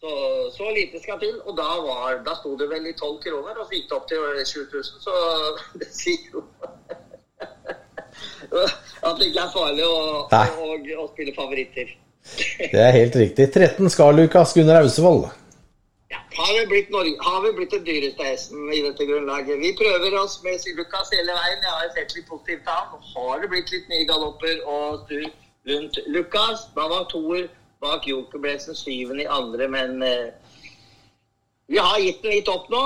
så, 0.00 0.10
så 0.56 0.70
lite 0.70 1.02
skal 1.02 1.18
til. 1.20 1.40
Og 1.44 1.56
da, 1.56 1.62
var, 1.84 2.22
da 2.24 2.34
sto 2.40 2.56
det 2.60 2.68
vel 2.70 2.86
i 2.88 2.94
12 2.96 3.18
kroner, 3.24 3.54
og 3.60 3.64
så 3.66 3.72
gikk 3.76 3.88
det 3.90 3.96
opp 3.98 4.06
til 4.08 4.18
7000. 4.52 4.96
Så 5.04 5.12
det 5.80 5.90
sier 5.92 6.22
jo 6.32 6.38
at 9.08 9.14
det 9.20 9.26
ikke 9.28 9.44
er 9.44 9.52
farlig 9.52 9.84
å, 9.86 9.88
å, 10.24 10.26
å, 10.30 10.32
å, 11.02 11.04
spille 11.12 11.32
favoritter. 11.36 11.88
Det 12.60 12.80
er 12.80 12.92
helt 12.96 13.16
riktig. 13.16 13.52
13 13.52 13.90
Skal-Lukas 13.92 14.54
Gunnar 14.56 14.82
Ausevold. 14.84 15.22
Ja, 16.10 16.18
har 16.36 16.52
vi 16.58 16.66
blitt, 16.66 16.88
Norge, 16.90 17.14
har 17.22 17.42
vi 17.44 17.52
blitt 17.54 17.70
den 17.70 17.84
dyreste 17.86 18.24
hesten 18.26 18.72
i 18.74 18.80
dette 18.82 19.04
grunnlaget? 19.06 19.60
Vi 19.62 19.70
prøver 19.78 20.16
oss 20.18 20.40
med 20.42 20.58
Lukas 20.78 21.12
hele 21.14 21.36
veien. 21.36 21.60
Jeg 21.62 21.70
har 21.76 21.92
sett 21.94 22.16
litt 22.16 22.26
positivt 22.26 22.66
av 22.66 22.88
ham. 22.90 23.04
Har 23.14 23.44
det 23.44 23.50
blitt 23.52 23.70
litt 23.70 23.86
nye 23.92 24.08
galopper 24.08 24.56
og 24.66 25.04
stur 25.04 25.28
rundt 25.70 26.00
Lukas? 26.10 26.64
Da 26.74 26.88
var 26.90 27.06
toer 27.12 27.46
bak 27.80 28.08
Jokerblesen 28.10 28.74
syvende 28.74 29.22
i 29.22 29.30
andre, 29.30 29.68
men 29.70 30.02
eh, 30.02 30.26
vi 31.70 31.78
har 31.78 32.02
gitt 32.02 32.24
den 32.26 32.34
litt 32.34 32.50
opp 32.50 32.66
nå. 32.74 32.82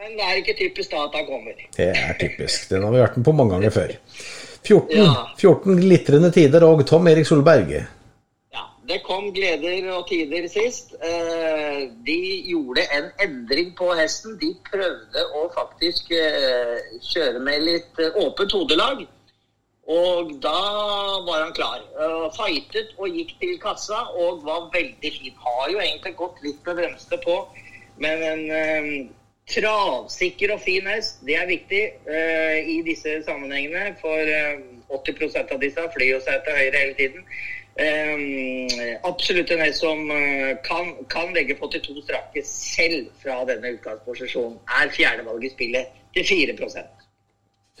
Men 0.00 0.16
det 0.18 0.24
er 0.26 0.40
ikke 0.40 0.56
typisk 0.58 0.90
da 0.90 1.04
at 1.04 1.14
han 1.14 1.28
kommer. 1.28 1.60
Det 1.76 1.90
er 1.92 2.16
typisk. 2.18 2.64
Den 2.72 2.82
har 2.82 2.90
vi 2.96 3.02
vært 3.04 3.20
med 3.20 3.28
på 3.28 3.34
mange 3.36 3.54
ganger 3.54 3.74
før. 3.76 3.92
14, 4.64 4.96
Ja. 4.96 5.12
14 5.38 5.76
glitrende 5.84 6.32
tider 6.34 6.64
og 6.66 6.80
Tom 6.88 7.06
Erik 7.12 7.28
Solberg. 7.28 7.76
Det 8.88 9.00
kom 9.06 9.30
gleder 9.32 9.86
og 9.94 10.06
tider 10.08 10.48
sist. 10.52 10.94
Eh, 11.00 11.88
De 12.06 12.20
gjorde 12.50 12.84
en 12.92 13.10
endring 13.24 13.72
på 13.78 13.88
hesten. 13.96 14.36
De 14.40 14.52
prøvde 14.68 15.24
å 15.40 15.46
faktisk 15.56 16.12
eh, 16.12 16.80
kjøre 17.12 17.40
med 17.40 17.64
litt 17.64 18.02
eh, 18.02 18.18
åpent 18.20 18.52
hodelag. 18.52 19.04
Og 19.94 20.36
da 20.40 20.60
var 21.26 21.42
han 21.42 21.52
klar. 21.56 21.82
Fightet 22.36 22.94
og 22.96 23.12
gikk 23.12 23.34
til 23.40 23.58
kassa 23.60 24.06
og 24.16 24.44
var 24.44 24.70
veldig 24.72 25.12
fin. 25.16 25.34
Har 25.44 25.68
jo 25.72 25.80
egentlig 25.80 26.14
gått 26.20 26.40
litt 26.44 26.64
med 26.64 26.80
bremste 26.80 27.18
på, 27.24 27.36
men 28.00 28.24
en 28.24 28.44
eh, 28.60 28.88
travsikker 29.52 30.54
og 30.54 30.62
fin 30.64 30.86
hest, 30.88 31.20
det 31.26 31.36
er 31.36 31.50
viktig 31.50 31.82
eh, 32.08 32.70
i 32.76 32.78
disse 32.86 33.18
sammenhengene. 33.26 33.92
For 34.00 34.32
eh, 34.36 34.64
80% 34.88 35.52
av 35.52 35.60
disse 35.60 35.84
flyr 35.96 36.14
jo 36.14 36.22
seg 36.24 36.40
til 36.46 36.58
høyre 36.60 36.80
hele 36.80 36.96
tiden. 37.00 37.28
Eh, 37.74 38.98
absolutt 39.02 39.50
en 39.50 39.62
hest 39.64 39.80
som 39.82 40.10
eh, 40.10 40.52
kan, 40.62 40.92
kan 41.10 41.32
legge 41.34 41.56
på 41.58 41.66
til 41.72 41.82
to 41.82 41.96
strake 42.04 42.44
selv 42.46 43.08
fra 43.22 43.40
denne 43.48 43.72
utgangsposisjonen. 43.74 44.60
Er 44.80 44.92
fjerdevalget 44.94 45.50
i 45.50 45.54
spillet 45.56 45.96
til 46.14 46.28
4% 46.54 47.02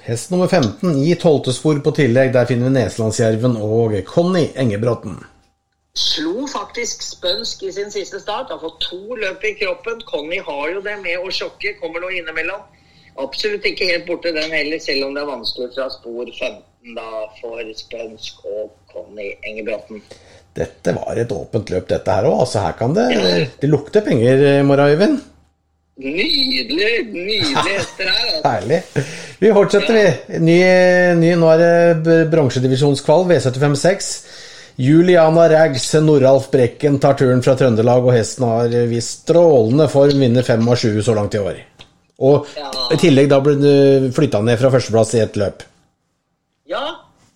Hest 0.02 0.32
nummer 0.32 0.50
15 0.50 0.98
i 0.98 1.14
tolvtespor 1.14 1.78
på 1.84 1.92
tillegg. 1.94 2.32
Der 2.34 2.48
finner 2.50 2.66
vi 2.68 2.74
Neslandsjerven 2.74 3.54
og 3.56 3.94
Conny 4.08 4.48
Engebråten. 4.58 5.20
Slo 5.94 6.48
faktisk 6.50 7.02
Spønsk 7.06 7.62
i 7.62 7.70
sin 7.72 7.90
siste 7.94 8.18
start. 8.20 8.50
Har 8.50 8.58
fått 8.58 8.82
to 8.82 9.14
løp 9.14 9.46
i 9.46 9.54
kroppen. 9.62 10.02
Conny 10.10 10.40
har 10.42 10.72
jo 10.74 10.82
det 10.82 10.98
med 11.06 11.22
å 11.22 11.30
sjokke. 11.30 11.76
Kommer 11.78 12.02
noe 12.02 12.18
innimellom. 12.18 12.66
Absolutt 13.22 13.64
ikke 13.70 13.92
helt 13.92 14.08
borte 14.10 14.34
den 14.34 14.50
heller, 14.50 14.80
selv 14.82 15.06
om 15.06 15.14
det 15.14 15.22
er 15.22 15.30
vanskelig 15.30 15.70
fra 15.76 15.86
spor 15.94 16.26
15 16.26 16.96
da 16.98 17.10
for 17.38 17.70
Spønsk 17.78 18.42
og 18.50 18.72
Conny 18.94 19.32
Engebråten. 19.42 20.00
Dette 20.54 20.94
var 20.94 21.18
et 21.18 21.32
åpent 21.34 21.70
løp, 21.74 21.88
dette 21.90 22.14
her 22.14 22.28
òg. 22.30 22.40
Altså, 22.44 22.60
her 22.62 22.76
kan 22.78 22.94
det 22.94 23.06
Det 23.60 23.68
lukter 23.70 24.04
penger 24.06 24.44
i 24.60 24.62
morgen, 24.62 24.94
Øyvind. 24.94 25.16
Nydelig, 25.98 26.92
nydelig 27.14 27.66
hester 27.68 28.08
her. 28.10 28.30
Altså. 28.30 28.48
Herlig. 28.48 28.80
Vi 29.42 29.50
fortsetter, 29.54 29.94
vi. 29.98 30.38
Ny, 30.42 30.56
ny, 31.20 31.34
nå 31.38 31.50
er 31.54 31.62
det 32.02 32.16
bronsedivisjonskval, 32.32 33.26
V756. 33.30 34.08
Juliana 34.82 35.44
Rags, 35.52 35.86
Noralf 36.02 36.48
Brekken 36.50 36.96
tar 37.02 37.14
turen 37.18 37.42
fra 37.46 37.54
Trøndelag, 37.58 38.02
og 38.08 38.14
hesten 38.16 38.46
har 38.48 38.72
vist 38.90 39.20
strålende 39.22 39.86
form, 39.92 40.18
vinner 40.24 40.42
5 40.46 40.66
av 40.72 40.80
7 40.82 40.98
så 41.06 41.14
langt 41.14 41.36
i 41.38 41.42
år. 41.42 41.60
Og 42.26 42.46
Ja. 42.58 42.70
i 42.94 42.98
tillegg 42.98 43.28
da 43.30 43.38
ble 43.42 43.54
flytta 44.14 44.40
ned 44.42 44.58
fra 44.58 44.70
førsteplass 44.74 45.14
i 45.14 45.22
ett 45.22 45.38
løp. 45.38 45.62
Ja, 46.66 46.82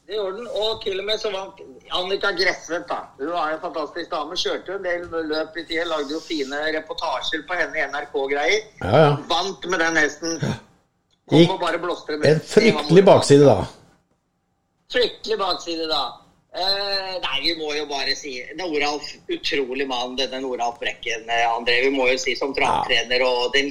det 0.08 0.16
gjorde 0.16 0.36
den. 0.38 0.46
Og 0.56 0.82
til 0.82 1.00
og 1.00 1.04
med 1.04 1.20
så 1.20 1.30
vant 1.32 1.58
Annika 1.98 2.30
Gressvedt, 2.36 2.86
da. 2.88 3.00
Hun 3.18 3.32
var 3.34 3.52
en 3.52 3.60
fantastisk 3.60 4.10
dame. 4.10 4.38
Kjørte 4.40 4.78
en 4.78 4.86
del 4.86 5.26
løp 5.28 5.58
i 5.60 5.64
tida. 5.68 5.84
Lagde 5.90 6.14
jo 6.16 6.20
fine 6.24 6.62
reportasjer 6.78 7.44
på 7.48 7.58
henne 7.58 7.76
i 7.76 7.84
NRK-greier. 7.92 8.62
Ja, 8.80 9.02
ja. 9.04 9.10
Vant 9.28 9.68
med 9.68 9.84
den 9.84 10.00
hesten. 10.00 10.38
Kom 11.28 11.42
Gikk 11.42 11.52
og 11.52 11.60
bare 11.60 11.80
blåste 11.82 12.16
det 12.16 12.30
En 12.30 12.40
fryktelig 12.40 13.04
bakside, 13.04 13.44
da. 13.44 13.58
Fryktelig 14.88 15.36
bakside, 15.42 15.90
da. 15.92 16.02
Eh, 16.56 17.12
nei, 17.20 17.36
vi 17.44 17.54
må 17.60 17.74
jo 17.76 17.84
bare 17.90 18.16
si 18.16 18.38
Noralf, 18.56 19.12
utrolig 19.28 19.84
mann, 19.92 20.16
denne 20.16 20.40
Noralf 20.40 20.80
Brekken, 20.80 21.28
eh, 21.28 21.44
André. 21.52 21.82
Vi 21.84 21.92
må 21.92 22.08
jo 22.08 22.16
si 22.18 22.32
som 22.40 22.56
travtrener 22.56 23.28
og 23.28 23.52
den, 23.52 23.68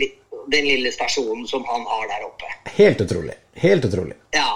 den 0.53 0.69
lille 0.69 0.93
stasjonen 0.93 1.49
som 1.49 1.65
han 1.65 1.89
har 1.89 2.05
der 2.13 2.29
oppe. 2.29 2.53
Helt 2.77 3.01
utrolig. 3.01 3.41
Helt 3.57 3.89
utrolig. 3.89 4.21
Ja, 4.37 4.51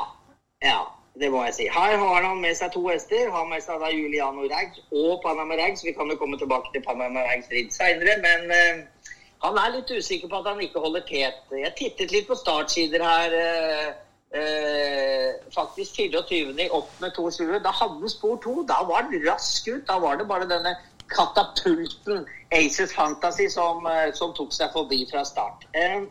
ja, 0.62 0.80
det 1.22 1.30
må 1.32 1.44
jeg 1.46 1.54
si. 1.54 1.66
Her 1.70 1.98
har 2.02 2.24
han 2.26 2.42
med 2.42 2.56
seg 2.58 2.72
to 2.74 2.82
hester. 2.88 3.28
Han 3.30 3.38
har 3.38 3.50
med 3.54 3.64
seg 3.66 3.82
da 3.84 3.90
Juliano 3.94 4.48
Rags 4.50 4.82
og 4.90 5.22
Panama 5.26 5.58
Rags. 5.60 5.84
Vi 5.86 5.94
kan 5.98 6.10
jo 6.10 6.18
komme 6.18 6.40
tilbake 6.42 6.72
til 6.74 6.84
Panama 6.88 7.26
Rags 7.28 7.50
ridd 7.54 7.74
seinere, 7.76 8.16
men 8.26 8.48
uh, 8.50 9.10
han 9.46 9.60
er 9.62 9.76
litt 9.76 9.92
usikker 9.94 10.32
på 10.32 10.40
at 10.42 10.50
han 10.50 10.64
ikke 10.66 10.82
holder 10.82 11.06
tet. 11.10 11.44
Jeg 11.54 11.76
tittet 11.78 12.16
litt 12.16 12.30
på 12.30 12.38
startsider 12.40 13.06
her. 13.06 13.36
Uh, 13.38 13.92
uh, 14.40 15.28
faktisk 15.54 16.00
24. 16.02 16.56
i 16.66 16.70
8. 16.80 17.12
22. 17.18 17.60
Da 17.68 17.76
hadde 17.82 18.00
han 18.02 18.16
spor 18.16 18.40
2. 18.48 18.56
Da 18.72 18.82
var 18.90 19.06
han 19.06 19.28
rask 19.28 19.70
ut. 19.70 19.86
Da 19.90 20.00
var 20.02 20.18
det 20.18 20.30
bare 20.32 20.50
denne 20.50 20.74
katapulten 21.12 22.26
Aces 22.56 22.96
Fantasy 22.96 23.46
som, 23.52 23.86
som 24.18 24.34
tok 24.34 24.56
seg 24.56 24.74
forbi 24.74 25.04
fra 25.12 25.26
start. 25.28 25.68
Eh, 25.76 26.02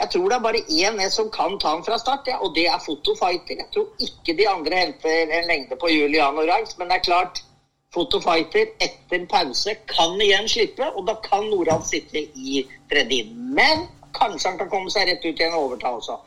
jeg 0.00 0.10
tror 0.12 0.28
det 0.28 0.36
er 0.36 0.46
bare 0.46 0.64
én 0.70 1.10
som 1.10 1.30
kan 1.30 1.58
ta 1.58 1.74
den 1.74 1.84
fra 1.84 1.98
start, 1.98 2.28
ja, 2.30 2.38
og 2.38 2.54
det 2.54 2.66
er 2.70 2.78
Fotofighter. 2.86 3.58
Jeg 3.62 3.68
tror 3.74 3.86
ikke 4.06 4.36
de 4.38 4.48
andre 4.48 4.76
henter 4.84 5.34
en 5.38 5.48
lengde 5.50 5.76
på 5.76 5.90
Juliano 5.90 6.44
Orange, 6.44 6.74
men 6.78 6.88
det 6.88 6.96
er 6.96 7.06
klart 7.10 7.42
Fotofighter 7.94 8.66
etter 8.84 9.24
pause 9.30 9.74
kan 9.88 10.20
igjen 10.20 10.48
slippe, 10.48 10.90
og 10.94 11.06
da 11.08 11.16
kan 11.24 11.48
Noralf 11.50 11.88
sitte 11.88 12.20
i 12.36 12.62
tredje. 12.90 13.24
Men 13.32 13.88
kanskje 14.14 14.50
han 14.50 14.58
kan 14.60 14.70
komme 14.70 14.92
seg 14.92 15.08
rett 15.08 15.24
ut 15.24 15.32
igjen 15.32 15.56
og 15.56 15.70
overta 15.70 15.94
også. 15.96 16.18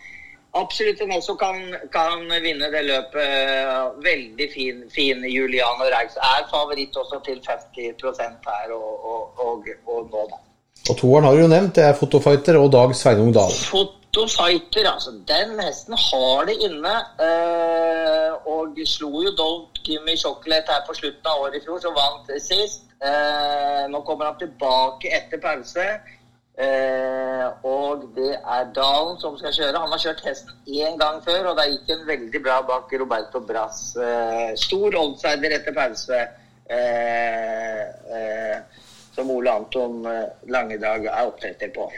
Absolutt 0.58 1.00
en 1.00 1.14
også 1.16 1.38
kan, 1.40 1.62
kan 1.94 2.26
vinne 2.44 2.68
det 2.74 2.84
løpet. 2.84 4.00
Veldig 4.04 4.48
fin, 4.52 4.84
fin 4.92 5.24
Juliano 5.24 5.88
Rags. 5.94 6.18
Er 6.20 6.50
favoritt 6.52 6.98
også 6.98 7.22
til 7.24 7.40
50% 7.46 8.50
her 8.52 8.74
og, 8.76 9.06
og, 9.14 9.46
og, 9.46 9.70
og 9.86 10.10
nå, 10.12 10.26
da. 10.34 10.42
Og 10.90 10.98
toeren 10.98 11.24
har 11.28 11.36
du 11.36 11.44
jo 11.44 11.48
nevnt, 11.52 11.76
det 11.76 11.84
er 11.86 11.98
Fotofighter 11.98 12.58
og 12.58 12.72
Dag 12.74 12.96
Sveinung 12.98 13.34
Dahl. 13.36 13.54
Fotofighter, 13.54 14.88
altså. 14.94 15.12
Den 15.30 15.60
hesten 15.62 15.94
har 15.98 16.46
det 16.50 16.58
inne. 16.68 16.96
eh, 17.28 18.32
og 18.54 18.80
slo 18.86 19.22
jo 19.22 19.32
Don't 19.42 19.84
Kimmy 19.86 20.18
Chocolate 20.18 20.74
her 20.74 20.82
på 20.88 20.94
slutten 20.98 21.30
av 21.30 21.44
året 21.44 21.60
i 21.62 21.64
fjor, 21.66 21.80
som 21.84 21.94
vant 21.94 22.32
sist. 22.42 22.82
Eh, 23.02 23.84
nå 23.94 24.02
kommer 24.02 24.26
han 24.32 24.42
tilbake 24.42 25.14
etter 25.18 25.40
pause. 25.42 25.86
Eh, 26.62 27.48
og 27.64 28.04
det 28.16 28.34
er 28.36 28.68
Dalen 28.76 29.18
som 29.22 29.38
skal 29.38 29.54
kjøre. 29.54 29.80
Han 29.80 29.94
har 29.94 30.02
kjørt 30.04 30.26
hesten 30.26 30.54
én 30.68 30.98
gang 31.00 31.22
før, 31.26 31.52
og 31.52 31.58
da 31.58 31.66
gikk 31.70 31.88
den 31.88 32.04
veldig 32.08 32.44
bra 32.44 32.60
bak 32.68 32.92
Roberto 33.00 33.40
Brass. 33.40 33.96
Eh, 33.96 34.52
stor 34.56 34.98
oldsider 34.98 35.58
etter 35.58 35.74
pause. 35.78 36.20
Eh, 36.70 37.82
eh, 38.18 38.58
som 39.16 39.32
Ole 39.32 39.52
Anton 39.52 40.06
eh, 40.06 40.28
Langedag 40.52 41.08
er 41.08 41.28
oppdretter 41.28 41.74
på. 41.76 41.90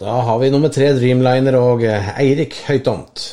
Da 0.00 0.18
har 0.26 0.38
vi 0.42 0.50
nummer 0.50 0.72
tre 0.74 0.90
Dreamliner 0.96 1.56
og 1.58 1.84
eh, 1.86 2.12
Eirik 2.18 2.56
Høytomt. 2.68 3.24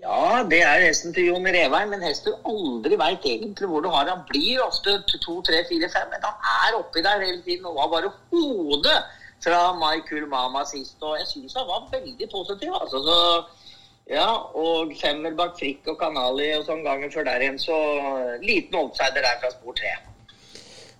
Ja, 0.00 0.42
det 0.50 0.60
er 0.66 0.82
hesten 0.82 1.14
til 1.14 1.28
Jon 1.28 1.46
Revheim, 1.46 1.92
men 1.92 2.02
hesten 2.02 2.34
aldri 2.48 2.98
veit 2.98 3.26
egentlig 3.26 3.68
hvor 3.70 3.82
du 3.84 3.90
har 3.92 4.08
han. 4.10 4.24
blir 4.28 4.62
ofte 4.64 4.96
to, 5.12 5.38
tre, 5.46 5.62
fire, 5.68 5.90
fem, 5.92 6.08
men 6.10 6.24
han 6.26 6.52
er 6.66 6.78
oppi 6.78 7.02
der 7.04 7.22
hele 7.22 7.42
tiden. 7.46 7.66
Og 7.70 7.78
var 7.78 7.90
bare 7.94 8.12
hodet 8.32 8.98
fra 9.44 9.60
Cool 10.08 10.26
Mama 10.28 10.64
sist, 10.64 10.96
og 11.00 11.16
jeg 11.18 11.26
syns 11.30 11.56
han 11.58 11.68
var 11.68 11.88
veldig 11.92 12.28
positiv. 12.32 12.72
altså, 12.80 12.98
så 13.06 13.18
ja, 14.10 14.30
og 14.58 14.92
femmer 15.02 15.34
bak 15.38 15.58
Frikk 15.58 15.86
og 15.92 16.00
Kanali 16.00 16.48
og 16.56 16.64
sånn 16.66 16.82
gangen 16.84 17.12
før 17.14 17.28
der 17.28 17.44
igjen, 17.44 17.58
så 17.62 17.76
liten 18.42 18.74
outsider 18.74 19.22
der 19.22 19.38
fra 19.42 19.52
spor 19.54 19.76
tre. 19.78 19.92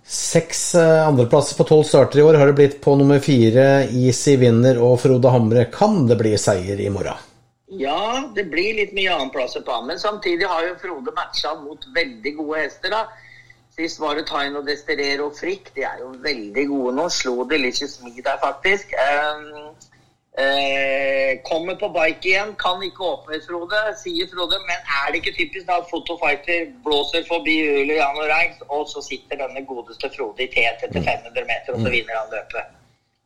Seks 0.05 0.75
eh, 0.75 1.07
andreplasser 1.07 1.57
på 1.57 1.63
tolv 1.63 1.83
starter 1.87 2.19
i 2.19 2.23
år 2.23 2.39
har 2.39 2.49
det 2.49 2.57
blitt 2.57 2.79
på 2.83 2.95
nummer 2.99 3.19
fire. 3.23 3.85
Easy 3.87 4.35
vinner 4.41 4.79
og 4.81 4.99
Frode 5.03 5.31
Hamre. 5.31 5.65
Kan 5.71 6.07
det 6.09 6.17
bli 6.19 6.33
seier 6.41 6.79
i 6.81 6.89
morgen? 6.91 7.27
Ja, 7.71 8.31
det 8.35 8.49
blir 8.51 8.75
litt 8.75 8.91
mye 8.91 9.13
annenplasser 9.13 9.63
på 9.63 9.71
han. 9.71 9.87
Men 9.87 9.99
samtidig 9.99 10.49
har 10.51 10.65
jo 10.67 10.79
Frode 10.81 11.13
matcha 11.15 11.53
mot 11.61 11.85
veldig 11.95 12.33
gode 12.41 12.65
hester. 12.65 12.91
da. 12.91 13.05
Sist 13.75 14.01
var 14.03 14.17
det 14.19 14.25
Taino 14.27 14.59
Desterero 14.67 15.29
og 15.29 15.37
Frikk. 15.37 15.71
De 15.75 15.85
er 15.87 16.01
jo 16.01 16.11
veldig 16.25 16.65
gode 16.73 16.95
nå. 16.97 17.07
Slo 17.09 17.45
Delicious 17.47 18.01
Me 18.03 18.11
der, 18.17 18.35
faktisk. 18.41 18.91
Um, 18.99 19.71
eh, 20.39 21.31
kommer 21.49 21.75
på 21.81 21.87
bike 21.97 22.29
igjen. 22.31 22.53
Kan 22.63 22.83
ikke 22.87 23.07
åpne, 23.13 23.39
Frode, 23.47 23.79
sier 24.03 24.29
Frode. 24.33 24.59
Men 24.69 24.79
er 24.99 25.05
det 25.11 25.21
ikke 25.21 25.37
typisk 25.39 25.65
da 25.69 25.79
Fotofighter 25.91 26.69
blåser 26.85 27.25
forbi 27.31 27.55
Juliano 27.61 28.27
Reins, 28.33 28.61
og 28.69 28.85
så 28.91 29.03
sitter 29.09 29.41
denne 29.43 29.65
godeste 29.71 30.11
Frode 30.15 30.45
i 30.45 30.51
tet 30.53 30.85
etter 30.87 31.01
500 31.01 31.49
meter, 31.51 31.73
og 31.75 31.79
så 31.83 31.89
vinner 31.95 32.21
han 32.21 32.31
løpet? 32.37 32.77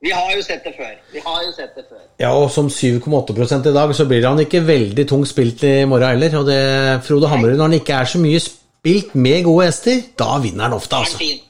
Vi 0.05 0.11
har 0.13 0.27
jo 0.35 0.41
sett 0.43 0.65
det 0.67 0.75
før. 0.77 0.91
Vi 1.13 1.21
har 1.25 1.39
jo 1.45 1.51
sett 1.55 1.77
det 1.77 1.85
før. 1.89 2.03
Ja, 2.21 2.29
og 2.35 2.51
som 2.53 2.67
7,8 2.69 3.69
i 3.69 3.73
dag, 3.73 3.95
så 3.95 4.05
blir 4.05 4.27
han 4.27 4.39
ikke 4.43 4.61
veldig 4.67 5.07
tungt 5.09 5.31
spilt 5.31 5.63
i 5.65 5.85
morgen 5.89 6.09
heller. 6.13 6.37
Og 6.39 6.45
det, 6.49 6.59
Frode 7.07 7.31
Hammerud, 7.31 7.57
når 7.57 7.69
han 7.71 7.79
ikke 7.79 7.97
er 8.01 8.11
så 8.11 8.21
mye 8.21 8.41
spilt 8.43 9.15
med 9.15 9.43
gode 9.47 9.65
hester, 9.65 10.03
da 10.19 10.37
vinner 10.43 10.67
han 10.67 10.77
ofte, 10.77 10.91
Da 10.93 11.01
er 11.01 11.07
altså. 11.07 11.44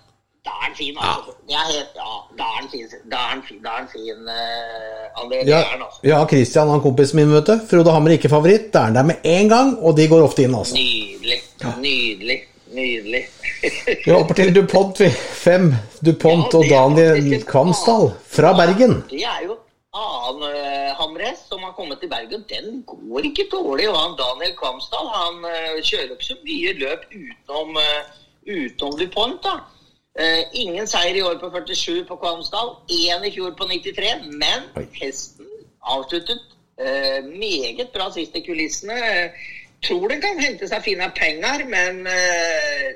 Da 0.46 0.52
er 0.54 0.64
han 0.68 0.76
fin, 0.78 0.98
altså. 1.02 1.32
Det 1.48 1.54
ja, 1.56 1.62
da 2.38 2.44
er 2.46 2.58
han 2.60 2.68
fin, 2.72 2.88
da 3.12 3.18
er 3.18 3.30
han 3.34 3.40
fin, 3.48 3.62
da 3.64 3.70
er 3.74 3.80
han 3.82 3.88
fin 3.90 4.28
uh, 4.30 5.22
André. 5.24 5.40
Det 5.42 5.50
Ja, 5.50 5.60
er 5.60 5.72
han, 5.74 5.82
altså. 5.88 6.00
ja, 6.06 6.20
Christian, 6.30 6.70
han 6.70 6.82
kompisen 6.84 7.18
min, 7.20 7.32
vet 7.34 7.48
du. 7.50 7.56
Frode 7.70 7.92
Hammer 7.96 8.14
ikke 8.14 8.30
favoritt. 8.30 8.68
Da 8.74 8.80
er 8.84 8.92
han 8.92 8.96
der 9.00 9.08
med 9.10 9.26
en 9.38 9.50
gang, 9.50 9.72
og 9.82 9.98
de 9.98 10.08
går 10.12 10.22
ofte 10.28 10.46
inn, 10.46 10.54
altså. 10.56 10.78
Nydelig. 10.78 11.40
Nydelig. 11.82 12.40
Nydelig. 12.76 13.24
Vi 14.06 14.12
hopper 14.12 14.34
til 14.38 14.54
DuPont, 14.56 15.00
vi. 15.00 15.10
Fem. 15.42 15.70
DuPont 16.06 16.54
Ja, 16.54 16.58
og 16.84 16.98
det 16.98 17.06
Daniel 17.10 17.46
Kvamsdal 17.50 18.10
fra 18.38 18.52
Bergen. 18.58 18.98
Det 19.10 19.24
er 19.26 19.46
jo 19.48 19.56
annen 19.96 20.44
uh, 20.44 20.90
Hamres 21.00 21.46
som 21.50 21.64
har 21.64 21.72
kommet 21.78 22.02
til 22.04 22.10
Bergen. 22.12 22.44
Den 22.52 22.82
går 22.90 23.30
ikke 23.32 23.48
dårlig. 23.54 23.88
Og 23.90 23.98
han 23.98 24.18
Daniel 24.20 24.54
Kvamsdal 24.60 25.08
han 25.14 25.46
eh, 25.50 25.78
kjører 25.88 26.12
ikke 26.18 26.28
så 26.34 26.36
mye 26.44 26.74
løp 26.82 27.08
utenom, 27.16 27.80
uh, 27.80 28.02
utenom 28.46 29.00
DuPont. 29.00 29.40
da. 29.48 29.56
Eh, 30.20 30.44
ingen 30.52 30.88
seier 30.88 31.18
i 31.20 31.22
år 31.28 31.36
på 31.42 31.50
47 31.52 32.06
på 32.08 32.16
Kvamsdal. 32.16 32.70
Én 32.88 33.26
i 33.28 33.32
fjor 33.36 33.52
på 33.60 33.68
93. 33.68 34.14
Men 34.40 34.70
festen 34.72 35.00
hesten 35.02 35.50
avsluttet 35.84 36.44
eh, 36.80 37.20
meget 37.26 37.92
bra 37.94 38.08
sist 38.14 38.36
i 38.36 38.44
kulissene. 38.46 38.96
Tror 39.84 40.08
den 40.08 40.22
kan 40.24 40.40
hente 40.40 40.70
seg 40.72 40.86
fine 40.86 41.10
penger, 41.18 41.66
men 41.68 42.06
eh, 42.08 42.94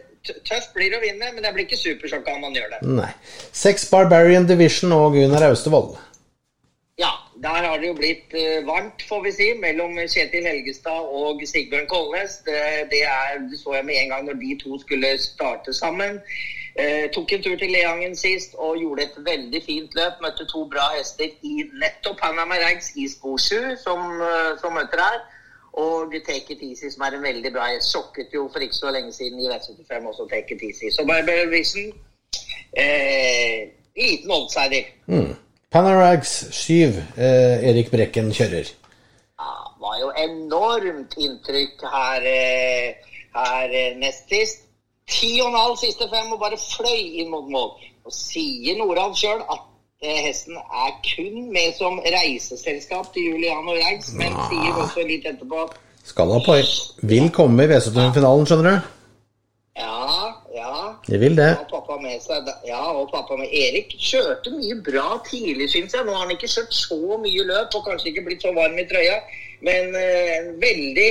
tøft 0.48 0.72
blir 0.78 0.94
det 0.94 1.02
å 1.02 1.04
vinne. 1.04 1.34
Men 1.34 1.44
det 1.44 1.52
blir 1.58 1.68
ikke 1.68 1.82
supersjokka 1.82 2.38
om 2.38 2.46
man 2.48 2.56
gjør 2.56 2.72
det. 2.78 2.80
Nei. 3.02 3.10
Seks 3.52 3.90
Barbarian 3.92 4.48
Division 4.48 4.96
og 4.96 5.18
Gunnar 5.18 5.50
Austevoll. 5.50 5.98
Ja, 7.00 7.12
der 7.44 7.68
har 7.68 7.82
det 7.82 7.92
jo 7.92 7.98
blitt 8.00 8.34
varmt, 8.68 9.04
får 9.08 9.22
vi 9.28 9.32
si, 9.32 9.50
mellom 9.60 9.94
Kjetil 10.00 10.48
Helgestad 10.48 11.12
og 11.16 11.44
Sigbjørn 11.48 11.88
Kolnes. 11.92 12.40
Det, 12.48 12.64
det, 12.92 13.04
er, 13.08 13.44
det 13.52 13.60
så 13.60 13.76
jeg 13.78 13.88
med 13.88 14.00
en 14.02 14.16
gang 14.16 14.26
når 14.28 14.40
de 14.40 14.56
to 14.64 14.80
skulle 14.84 15.14
starte 15.24 15.76
sammen. 15.76 16.20
Eh, 16.80 17.10
tok 17.12 17.32
en 17.36 17.42
tur 17.44 17.56
til 17.60 17.74
Leangen 17.76 18.16
sist 18.16 18.54
og 18.56 18.78
gjorde 18.80 19.04
et 19.04 19.18
veldig 19.26 19.62
fint 19.66 19.96
løp. 20.00 20.22
Møtte 20.24 20.46
to 20.48 20.64
bra 20.72 20.86
hester 20.94 21.32
i 21.52 21.66
nettopp 21.82 22.22
Panama 22.22 22.60
Rags 22.64 22.94
i 22.96 23.08
spor 23.12 23.38
7, 23.38 23.76
som, 23.84 24.22
eh, 24.22 24.52
som 24.62 24.74
møter 24.78 25.02
her. 25.04 25.20
Og 25.74 26.14
Take 26.28 26.54
It 26.54 26.62
Easy, 26.70 26.90
som 26.94 27.04
er 27.06 27.18
en 27.18 27.24
veldig 27.24 27.52
bra 27.54 27.68
hest. 27.74 27.92
Sjokket 27.92 28.32
jo 28.34 28.48
for 28.54 28.64
ikke 28.64 28.80
så 28.80 28.94
lenge 28.96 29.12
siden 29.14 29.40
i 29.40 29.50
V75 29.52 30.08
også 30.12 30.28
Take 30.32 30.56
It 30.56 30.64
Easy. 30.70 30.88
Så 30.96 31.06
Barbara 31.10 31.50
Wilson 31.52 31.92
eh, 32.74 33.68
Liten 34.00 34.32
oddsider. 34.32 34.86
Mm. 35.08 35.36
Panarags 35.72 36.48
7. 36.52 36.74
Eh, 37.18 37.70
Erik 37.70 37.92
Brekken 37.92 38.32
kjører. 38.34 38.72
Ja, 39.40 39.52
var 39.84 40.00
jo 40.02 40.10
enormt 40.24 41.18
inntrykk 41.18 41.84
her, 41.94 42.26
eh, 42.32 42.96
her 43.36 43.76
eh, 43.82 43.98
nest 44.00 44.32
sist. 44.32 44.69
Ti 45.10 45.32
og 45.41 45.49
en 45.49 45.57
halv 45.57 45.78
siste 45.82 46.05
fem 46.12 46.30
og 46.36 46.39
bare 46.41 46.57
fløy 46.62 47.22
inn 47.22 47.32
mot 47.34 47.47
mål. 47.49 47.72
Og 48.05 48.14
sier 48.14 48.78
Noralf 48.78 49.18
sjøl 49.18 49.41
at 49.41 49.64
eh, 50.03 50.20
hesten 50.28 50.57
er 50.57 50.93
kun 51.05 51.49
med 51.53 51.74
som 51.78 51.99
reiseselskap 52.05 53.10
til 53.14 53.32
Juliano 53.32 53.74
Reigs, 53.78 54.14
men 54.18 54.36
sier 54.51 54.78
også 54.84 55.05
litt 55.10 55.26
etterpå 55.30 55.66
at 55.66 55.78
Skal 56.10 56.32
ha 56.34 56.39
poeng. 56.45 56.70
Vil 57.10 57.28
komme 57.36 57.66
i 57.66 57.70
V75-finalen, 57.70 58.47
skjønner 58.49 58.70
du. 58.72 58.88
ja, 59.78 60.30
ja. 60.55 60.76
De 61.10 61.18
vil 61.22 61.36
det. 61.38 61.49
Og 61.64 61.68
pappa 61.74 61.97
med 62.01 62.22
seg, 62.24 62.47
ja, 62.68 62.82
og 62.93 63.10
pappa 63.14 63.38
med 63.38 63.51
Erik 63.53 63.93
kjørte 63.97 64.53
mye 64.55 64.78
bra 64.86 65.20
tidlig, 65.28 65.70
syns 65.74 65.93
jeg. 65.93 66.05
Nå 66.05 66.16
har 66.16 66.26
han 66.26 66.34
ikke 66.34 66.49
kjørt 66.49 66.74
så 66.76 67.20
mye 67.22 67.45
løp 67.49 67.78
og 67.78 67.86
kanskje 67.89 68.12
ikke 68.14 68.26
blitt 68.30 68.45
så 68.45 68.53
varm 68.57 68.78
i 68.80 68.88
trøya, 68.89 69.20
men 69.66 69.93
eh, 69.99 70.49
veldig 70.62 71.10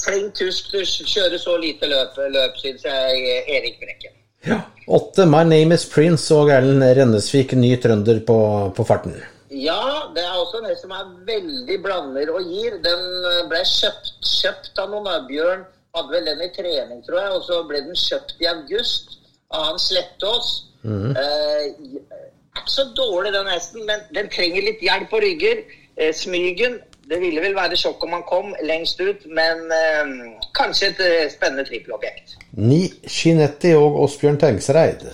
flink 0.00 0.34
tysk 0.38 0.72
kjører 0.72 1.38
så 1.40 1.56
lite 1.60 1.88
løp, 1.90 2.16
løp 2.32 2.56
syns 2.60 2.86
jeg, 2.86 3.40
Erik 3.44 3.80
Brekken. 3.82 4.14
Ja. 4.44 4.60
Åtte 4.86 5.24
My 5.24 5.44
Name 5.48 5.76
Is 5.78 5.86
Prince 5.88 6.34
og 6.36 6.50
Erlend 6.52 6.84
Rennesvik, 6.98 7.54
ny 7.56 7.72
trønder 7.80 8.20
på, 8.26 8.38
på 8.76 8.84
farten. 8.84 9.16
Ja, 9.54 10.10
det 10.16 10.24
er 10.24 10.34
også 10.34 10.60
en 10.60 10.68
hest 10.68 10.82
som 10.84 10.92
er 10.96 11.12
veldig 11.28 11.78
blander 11.84 12.32
og 12.34 12.42
gir. 12.48 12.76
Den 12.84 13.04
eh, 13.30 13.44
ble 13.48 13.62
kjøpt, 13.70 14.10
kjøpt 14.26 14.82
av 14.82 14.90
noen. 14.92 15.08
av 15.08 15.28
Bjørn 15.28 15.64
hadde 15.94 16.10
vel 16.10 16.28
den 16.28 16.42
i 16.42 16.50
trening, 16.56 17.04
tror 17.06 17.20
jeg, 17.20 17.34
og 17.36 17.44
så 17.46 17.60
ble 17.68 17.84
den 17.86 17.98
kjøpt 17.98 18.42
i 18.42 18.50
august 18.50 19.18
av 19.54 19.68
han 19.70 19.80
Slettås. 19.80 20.50
Eh, 20.84 21.14
er 21.22 22.58
ikke 22.58 22.74
så 22.74 22.88
dårlig, 22.98 23.32
den 23.36 23.52
hesten, 23.52 23.86
men 23.88 24.02
den 24.16 24.28
trenger 24.32 24.66
litt 24.66 24.82
hjelp 24.84 25.08
på 25.12 25.22
rygger. 25.22 25.62
Eh, 25.96 26.10
smygen 26.16 26.80
Det 27.10 27.20
ville 27.20 27.42
vel 27.44 27.56
være 27.56 27.76
sjokk 27.76 28.04
om 28.06 28.14
han 28.16 28.24
kom 28.28 28.54
lengst 28.64 29.00
ut, 29.00 29.26
men 29.28 29.68
eh, 29.76 30.12
kanskje 30.56 30.92
et 30.92 31.02
eh, 31.04 31.30
spennende 31.32 31.66
trippelobjekt. 31.68 32.38
Ni 32.56 32.86
Chinetti 33.06 33.74
og 33.76 34.00
Åsbjørn 34.06 34.40
Tengsreid. 34.40 35.04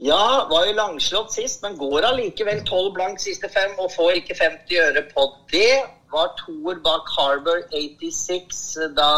Ja, 0.00 0.46
var 0.48 0.64
jo 0.64 0.76
langslått 0.76 1.34
sist, 1.34 1.62
men 1.64 1.76
går 1.80 2.06
allikevel 2.08 2.62
12 2.64 2.92
blank 2.96 3.20
siste 3.20 3.48
fem 3.52 3.74
og 3.78 3.92
får 3.92 4.20
ikke 4.22 4.36
50 4.38 4.78
øre 4.86 5.02
på 5.14 5.26
det. 5.52 5.82
Var 6.12 6.30
toer 6.38 6.80
bak 6.84 7.10
Harbour 7.16 7.60
86 7.72 8.62
da 8.96 9.10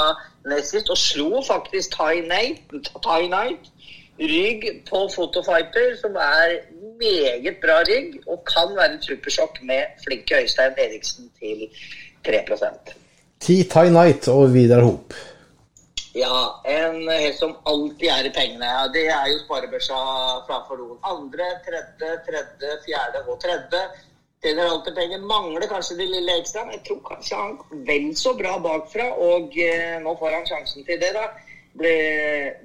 nest 0.51 0.74
sist, 0.74 0.91
og 0.91 0.99
slo 0.99 1.43
faktisk 1.47 1.95
Thai 1.95 2.24
Night, 2.26 2.91
Thai 3.07 3.28
Night. 3.30 3.70
Rygg 4.18 4.66
på 4.91 5.07
Photofighter, 5.14 5.95
som 6.03 6.18
er 6.20 6.59
meget 7.03 7.61
bra 7.64 7.80
rygg, 7.88 8.16
og 8.26 8.44
kan 8.48 8.76
være 8.78 8.94
et 8.94 9.11
supersjokk 9.11 9.61
med 9.68 9.82
flinke 10.05 10.42
Øystein 10.42 10.78
Eriksen 10.86 11.30
til 11.38 11.68
3 12.26 12.42
Ti 13.42 13.62
Tie 13.74 13.90
Night 13.90 14.28
og 14.28 14.55
Vidar 14.55 14.82
Hop. 14.86 15.14
Ja, 16.14 16.61
en 16.68 17.09
hest 17.09 17.40
som 17.40 17.55
alltid 17.66 18.09
er 18.12 18.26
i 18.28 18.32
pengene. 18.36 18.68
Ja, 18.68 18.82
det 18.94 19.07
er 19.09 19.28
jo 19.32 19.38
sparebørsa 19.46 20.00
framfor 20.48 20.76
noen. 20.76 20.98
Andre, 21.09 21.46
tredje, 21.64 22.11
tredje, 22.26 22.72
fjerde 22.84 23.22
og 23.26 23.38
tredje. 23.40 23.80
Tjener 24.44 24.68
alltid 24.74 24.98
penger. 24.98 25.24
Mangler 25.30 25.64
kanskje 25.70 25.96
de 26.03 26.11
lille 26.11 26.36
ekstra, 26.42 26.66
men 26.66 26.76
jeg 26.76 26.84
tror 26.88 27.00
kanskje 27.09 27.40
han 27.40 27.57
vel 27.88 28.11
så 28.18 28.34
bra 28.36 28.59
bakfra. 28.61 29.09
Og 29.30 29.57
eh, 29.57 29.96
nå 30.05 30.12
får 30.20 30.36
han 30.36 30.46
sjansen 30.50 30.84
til 30.84 31.00
det, 31.00 31.14
da. 31.16 31.24
Ble, 31.80 31.92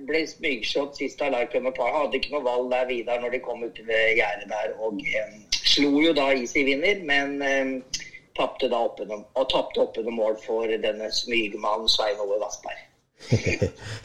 ble 0.08 0.24
smygshot 0.28 0.98
sist 1.00 1.22
av 1.24 1.32
Larkin 1.32 1.70
og 1.70 1.78
Par. 1.78 1.94
Hadde 1.96 2.20
ikke 2.20 2.34
noe 2.36 2.44
valg 2.48 2.68
der 2.74 2.90
videre 2.90 3.22
når 3.24 3.38
de 3.38 3.44
kom 3.46 3.64
ut 3.64 3.80
ved 3.80 3.94
det 3.94 4.18
gjerdet 4.20 4.50
der. 4.52 4.74
Og 4.84 5.00
eh, 5.00 5.38
slo 5.56 6.02
jo 6.04 6.12
da 6.18 6.28
Easy 6.36 6.66
vinner, 6.68 7.00
men 7.08 7.38
eh, 7.46 8.04
tapte 8.38 8.70
da 8.72 8.84
oppunder, 8.90 9.24
og 9.40 9.50
tapte 9.54 9.86
oppunder 9.86 10.14
mål 10.14 10.38
for 10.44 10.76
denne 10.84 11.10
smygmannen 11.14 11.90
Svein 11.92 12.20
Ove 12.24 12.40
Vassberg. 12.44 12.84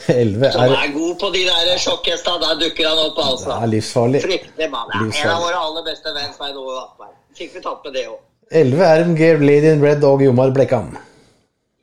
11 0.09 0.53
Som 0.55 0.63
er, 0.73 0.93
god 0.95 1.15
på 1.21 1.29
de 1.35 1.43
der 1.51 1.79
sjokkhesta. 1.83 2.39
Der 2.41 2.59
dukker 2.63 2.89
han 2.89 3.01
opp, 3.03 3.19
altså. 3.21 3.57
er 3.59 3.73
livsfarlig. 3.75 4.23
Fryktelig 4.25 4.71
mann. 4.73 4.93
En 5.03 5.33
av 5.35 5.43
våre 5.45 5.59
aller 5.67 5.89
beste 5.91 6.15
venn, 6.17 6.33
Svein 6.37 6.57
Ove 6.57 6.79
Vassberg. 6.79 7.17
Fikk 7.37 7.57
vi 7.59 7.65
tatt 7.65 7.89
med 7.89 7.99
det 7.99 8.07
òg. 8.09 8.21
11 8.53 8.83
RMG 9.03 9.21
Lady 9.41 9.73
in 9.73 9.85
Red 9.85 10.05
og 10.05 10.23
Jomar 10.25 10.53
Blekkan. 10.53 10.93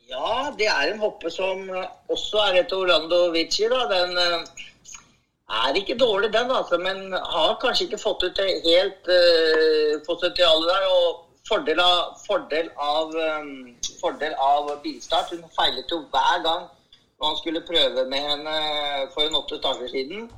Ja, 0.09 0.49
det 0.57 0.65
er 0.65 0.89
en 0.89 1.01
hoppe 1.03 1.29
som 1.29 1.67
eh, 1.69 1.89
også 2.09 2.41
er 2.47 2.63
etter 2.63 2.81
Orlando 2.81 3.27
Vici, 3.33 3.67
da. 3.69 3.83
Den 3.91 4.17
eh, 4.17 4.63
er 5.59 5.77
ikke 5.77 5.97
dårlig, 5.99 6.31
den, 6.33 6.49
altså, 6.51 6.79
men 6.81 7.13
har 7.13 7.59
kanskje 7.61 7.85
ikke 7.85 8.01
fått 8.01 8.25
ut 8.25 8.37
det 8.37 8.47
helt 8.65 9.09
uh, 9.09 9.95
potensialet 10.05 10.67
der. 10.69 10.87
Og 10.93 11.47
fordel 11.49 11.81
av, 11.81 12.17
fordel, 12.25 12.69
av, 12.77 13.15
um, 13.41 13.71
fordel 14.01 14.35
av 14.37 14.69
bilstart. 14.83 15.33
Hun 15.33 15.45
feilet 15.57 15.89
jo 15.89 16.03
hver 16.13 16.43
gang 16.45 16.67
når 16.69 17.25
han 17.31 17.39
skulle 17.41 17.65
prøve 17.65 18.05
med 18.11 18.29
henne 18.29 18.57
for 19.15 19.25
en 19.25 19.39
åtte 19.41 19.57
dager 19.63 19.89
siden. 19.89 20.29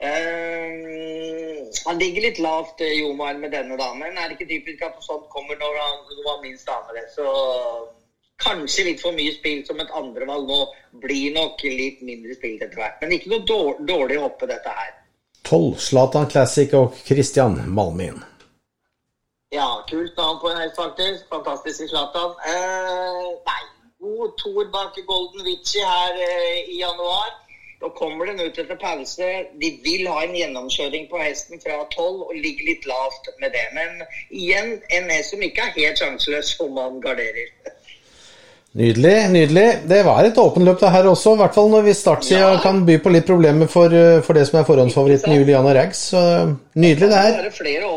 Uh, 0.00 1.66
han 1.86 1.98
ligger 2.02 2.28
litt 2.28 2.38
lavt, 2.42 2.82
Jomar, 2.98 3.34
med 3.42 3.54
denne 3.54 3.78
damen. 3.78 4.14
Er 4.14 4.30
det 4.30 4.38
ikke 4.38 4.52
typisk 4.54 4.86
at 4.86 5.02
sånt 5.06 5.26
kommer 5.34 5.58
når 5.58 5.82
han 5.82 6.22
han 6.30 6.46
minst 6.46 6.70
aner? 6.70 7.02
Så 7.14 7.26
kanskje 8.42 8.86
litt 8.88 9.02
for 9.02 9.16
mye 9.16 9.32
spill 9.34 9.60
som 9.66 9.80
et 9.82 9.92
andrevalg 9.96 10.48
nå. 10.48 10.60
Blir 11.02 11.34
nok 11.36 11.62
litt 11.66 12.00
mindre 12.06 12.34
spilt 12.38 12.64
etter 12.64 12.80
hvert. 12.80 12.98
Men 13.02 13.14
ikke 13.16 13.34
noe 13.34 13.46
dårlig, 13.46 13.86
dårlig 13.92 14.18
hoppe, 14.24 14.48
dette 14.50 14.74
her. 14.80 14.96
12 15.48 15.78
Zlatan 15.80 16.28
Classic 16.30 16.74
og 16.76 16.94
Christian 17.06 17.56
Malmin. 17.74 18.20
Ja, 19.50 19.82
kult 19.90 20.16
navn 20.16 20.38
på 20.42 20.50
en 20.50 20.60
hest, 20.62 20.76
faktisk. 20.78 21.26
Fantastisk 21.32 21.84
i 21.84 21.88
Zlatan. 21.90 22.34
Eh, 22.52 23.30
nei, 23.48 23.62
god 24.04 24.36
toer 24.42 24.68
bak 24.70 24.98
Golden 25.06 25.46
Witchy 25.46 25.82
her 25.82 26.20
eh, 26.26 26.70
i 26.70 26.80
januar. 26.80 27.32
Nå 27.80 27.88
kommer 27.96 28.28
den 28.28 28.40
ut 28.44 28.58
etter 28.60 28.76
pause. 28.76 29.28
De 29.60 29.70
vil 29.82 30.06
ha 30.12 30.20
en 30.22 30.36
gjennomkjøring 30.36 31.08
på 31.10 31.18
hesten 31.22 31.62
fra 31.64 31.80
12 31.96 32.26
og 32.28 32.34
ligger 32.36 32.68
litt 32.68 32.86
lavt 32.86 33.30
med 33.40 33.54
det. 33.56 33.66
Men 33.74 34.02
igjen 34.28 34.74
en 34.98 35.10
hest 35.14 35.32
som 35.32 35.42
ikke 35.42 35.64
er 35.66 35.76
helt 35.78 36.02
sjanseløs 36.02 36.52
om 36.60 36.76
man 36.76 37.00
garderer. 37.02 37.48
Nydelig, 38.78 39.16
nydelig. 39.34 39.64
Det 39.90 40.04
var 40.06 40.22
et 40.28 40.36
åpenløp 40.38 40.78
det 40.78 40.90
her 40.94 41.08
også, 41.10 41.32
i 41.34 41.38
hvert 41.40 41.54
fall 41.56 41.70
når 41.72 41.82
vi 41.88 41.94
startsida 41.98 42.52
Ja. 42.52 42.58
kan 42.62 42.84
by 42.86 42.98
på 43.02 43.10
litt 43.10 43.26
problemer 43.26 43.66
for, 43.68 43.86
eh, 43.90 44.20
for 44.22 44.32
det 44.34 44.46
som 44.46 44.60
er 44.60 44.64
forhåndsfavoritten 44.64 45.34
Juliana 45.34 45.72
Rags. 45.74 46.12
Nydelig 46.76 47.00
det 47.00 47.10
Det 47.10 47.18
her. 47.18 47.46
er 47.46 47.50
flere, 47.50 47.88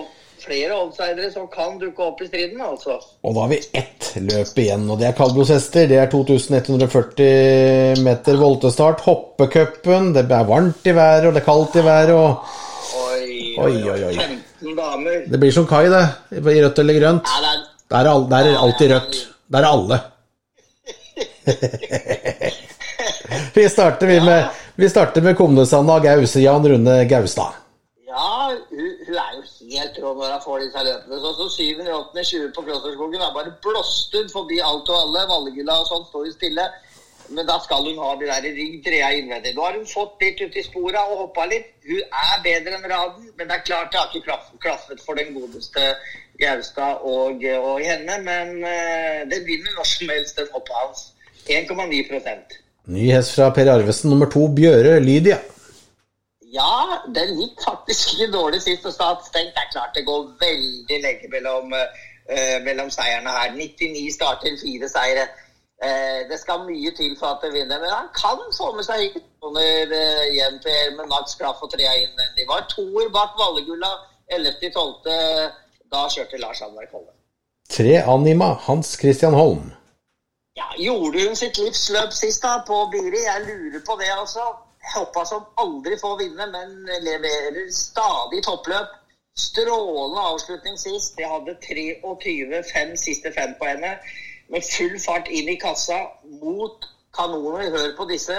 flere 0.41 0.73
oddsidere 0.73 1.31
som 1.31 1.45
kan 1.47 1.77
dukke 1.77 1.99
opp 1.99 2.21
i 2.23 2.25
striden, 2.27 2.59
altså. 2.59 2.97
Og 3.23 3.35
da 3.35 3.41
har 3.41 3.49
vi 3.49 3.59
ett 3.73 4.13
løp 4.17 4.57
igjen, 4.57 4.89
og 4.89 4.97
det 4.99 5.07
er 5.09 5.11
kaldblodshester. 5.13 5.87
Det 5.87 5.97
er 5.97 6.07
2140 6.07 7.95
meter 8.03 8.35
voltestart. 8.37 8.99
Hoppecupen. 9.01 10.11
Det 10.13 10.25
er 10.31 10.43
varmt 10.43 10.85
i 10.85 10.91
været, 10.91 11.27
og 11.27 11.33
det 11.35 11.41
er 11.43 11.45
kaldt 11.45 11.75
i 11.75 11.85
været, 11.85 12.09
og 12.09 12.39
Oi, 12.95 13.55
Oi, 13.59 13.89
oi, 13.91 14.03
oi. 14.07 14.13
15 14.15 14.75
damer. 14.75 15.29
Det 15.29 15.39
blir 15.39 15.51
som 15.51 15.67
kai, 15.67 15.85
det. 15.89 16.07
I 16.31 16.63
rødt 16.63 16.79
eller 16.79 16.93
grønt. 16.99 17.23
Nei, 17.23 17.41
det 17.41 17.53
er 17.53 17.69
Der 17.91 18.09
er, 18.09 18.27
der 18.29 18.37
er 18.37 18.57
alltid 18.57 18.91
rødt. 18.91 19.27
Der 19.51 19.59
er 19.59 19.65
alle. 19.67 19.99
Vi 23.53 23.69
starter 23.69 24.07
vi 24.07 24.21
med, 24.21 24.45
vi 24.75 24.89
starter 24.89 25.21
med 25.21 25.37
Komnesanda 25.37 25.99
Gause, 25.99 26.39
Jan 26.41 26.67
Rune 26.69 27.05
Gaustad. 27.05 27.53
Ja, 28.07 28.51
hun, 28.69 28.89
hun 29.07 29.15
er 29.17 29.31
jo 29.35 29.43
helt 29.73 29.99
rå 30.03 30.13
når 30.13 30.31
hun 30.35 30.41
får 30.45 30.59
disse 30.63 30.83
løpene. 30.87 31.19
Sånn 31.23 31.37
som 31.39 31.49
7. 31.49 31.83
8. 31.97 32.23
20 32.29 32.49
på 32.55 32.65
Klosterskogen 32.67 33.21
er 33.25 33.33
bare 33.35 33.53
blåst 33.65 34.13
ut 34.19 34.31
forbi 34.33 34.59
alt 34.61 34.89
og 34.93 34.99
alle. 34.99 35.23
Valgila 35.31 35.79
og 35.81 35.87
sånn 35.89 36.05
står 36.09 36.27
jo 36.29 36.33
stille. 36.35 36.67
Men 37.33 37.47
da 37.47 37.55
skal 37.63 37.85
hun 37.87 37.97
ha 38.03 38.11
de 38.19 38.27
der 38.29 38.45
rygg 38.53 38.81
trea 38.85 39.07
innvendig. 39.17 39.53
Nå 39.55 39.63
har 39.65 39.77
hun 39.79 39.87
fått 39.89 40.21
litt 40.21 40.41
ut 40.43 40.57
i 40.59 40.63
spora 40.65 41.05
og 41.09 41.23
hoppa 41.23 41.47
litt. 41.49 41.71
Hun 41.87 42.01
er 42.03 42.43
bedre 42.45 42.75
enn 42.77 42.89
Raden, 42.91 43.29
men 43.39 43.47
det 43.49 43.55
er 43.57 43.63
klart 43.65 43.89
det 43.93 44.01
har 44.01 44.11
ikke 44.11 44.27
klaff- 44.27 44.51
klaffet 44.61 45.01
for 45.01 45.17
den 45.17 45.31
godeste 45.33 45.87
Gaustad 46.41 47.01
og, 47.07 47.41
og 47.63 47.81
henne. 47.81 48.19
Men 48.27 48.53
eh, 48.67 49.23
det 49.31 49.41
vinner 49.47 49.73
når 49.79 49.89
som 49.95 50.11
helst, 50.13 50.37
den 50.37 50.51
hoppet 50.53 50.77
hans. 50.83 51.03
1,9 51.49 52.59
Ny 52.85 53.11
hest 53.11 53.35
fra 53.35 53.49
Per 53.55 53.69
Arvesen, 53.71 54.09
nummer 54.09 54.29
to, 54.31 54.47
Bjøre 54.47 54.99
Lydia. 54.99 55.37
Ja, 56.53 56.99
den 57.15 57.37
gikk 57.39 57.61
faktisk 57.63 58.13
ikke 58.13 58.31
dårlig 58.33 58.61
sist 58.61 58.85
og 58.85 58.93
satt 58.93 59.23
stengt. 59.25 59.55
Det 59.55 59.63
er 59.63 59.71
klart 59.71 59.95
det 59.97 60.05
går 60.05 60.27
veldig 60.41 60.99
lenge 61.05 61.29
mellom, 61.31 61.73
uh, 61.73 62.57
mellom 62.67 62.91
seierne 62.93 63.31
her. 63.37 63.55
99 63.55 64.13
starter, 64.13 64.57
fire 64.61 64.89
seire. 64.91 65.25
Uh, 65.83 66.19
det 66.29 66.37
skal 66.39 66.67
mye 66.67 66.91
til 66.99 67.15
for 67.19 67.33
at 67.33 67.43
det 67.43 67.53
vinner, 67.55 67.79
men 67.81 67.89
han 67.89 68.11
kan 68.19 68.43
få 68.59 68.69
med 68.77 68.85
seg 68.87 69.15
kroner 69.15 69.95
uh, 69.97 70.23
igjen 70.29 70.59
til 70.65 70.95
med 70.99 71.09
maks 71.09 71.39
klaff 71.39 71.63
og 71.65 71.73
trea 71.73 71.95
innvendig. 72.03 72.47
Var 72.51 72.67
toer 72.75 73.09
bak 73.15 73.33
Vallegulla 73.39 73.91
11.12. 74.37 75.07
Da 75.93 76.07
kjørte 76.09 76.41
Lars 76.41 76.61
Anvar 76.61 76.85
Kolle. 76.91 77.11
Tre 77.69 77.95
Anima, 78.15 78.53
Hans 78.67 78.93
Christian 78.99 79.33
Holm. 79.33 79.71
Ja, 80.55 80.73
Gjorde 80.77 81.27
hun 81.27 81.35
sitt 81.35 81.57
livs 81.57 81.89
løp 81.89 82.13
sist 82.13 82.43
da 82.45 82.59
på 82.67 82.85
Biri? 82.91 83.23
Jeg 83.25 83.41
lurer 83.47 83.79
på 83.85 83.95
det, 84.01 84.11
altså. 84.13 84.39
Hoppa 84.95 85.25
som 85.25 85.43
aldri 85.57 85.97
får 86.01 86.17
vinne, 86.19 86.45
men 86.55 86.69
leverer 87.01 87.71
stadig 87.73 88.43
toppløp. 88.45 88.87
Strålende 89.39 90.21
avslutning 90.21 90.79
sist. 90.79 91.17
Jeg 91.17 91.29
hadde 91.31 91.55
23 91.65 92.63
fem 92.73 92.95
siste 93.05 93.33
fem 93.37 93.51
på 93.59 93.65
henne. 93.71 93.91
Med 94.53 94.61
full 94.75 94.99
fart 95.01 95.27
inn 95.27 95.49
i 95.49 95.61
kassa 95.65 95.99
mot 96.43 96.77
kanoner. 97.17 97.71
Hør 97.73 97.91
på 97.97 98.03
disse. 98.13 98.37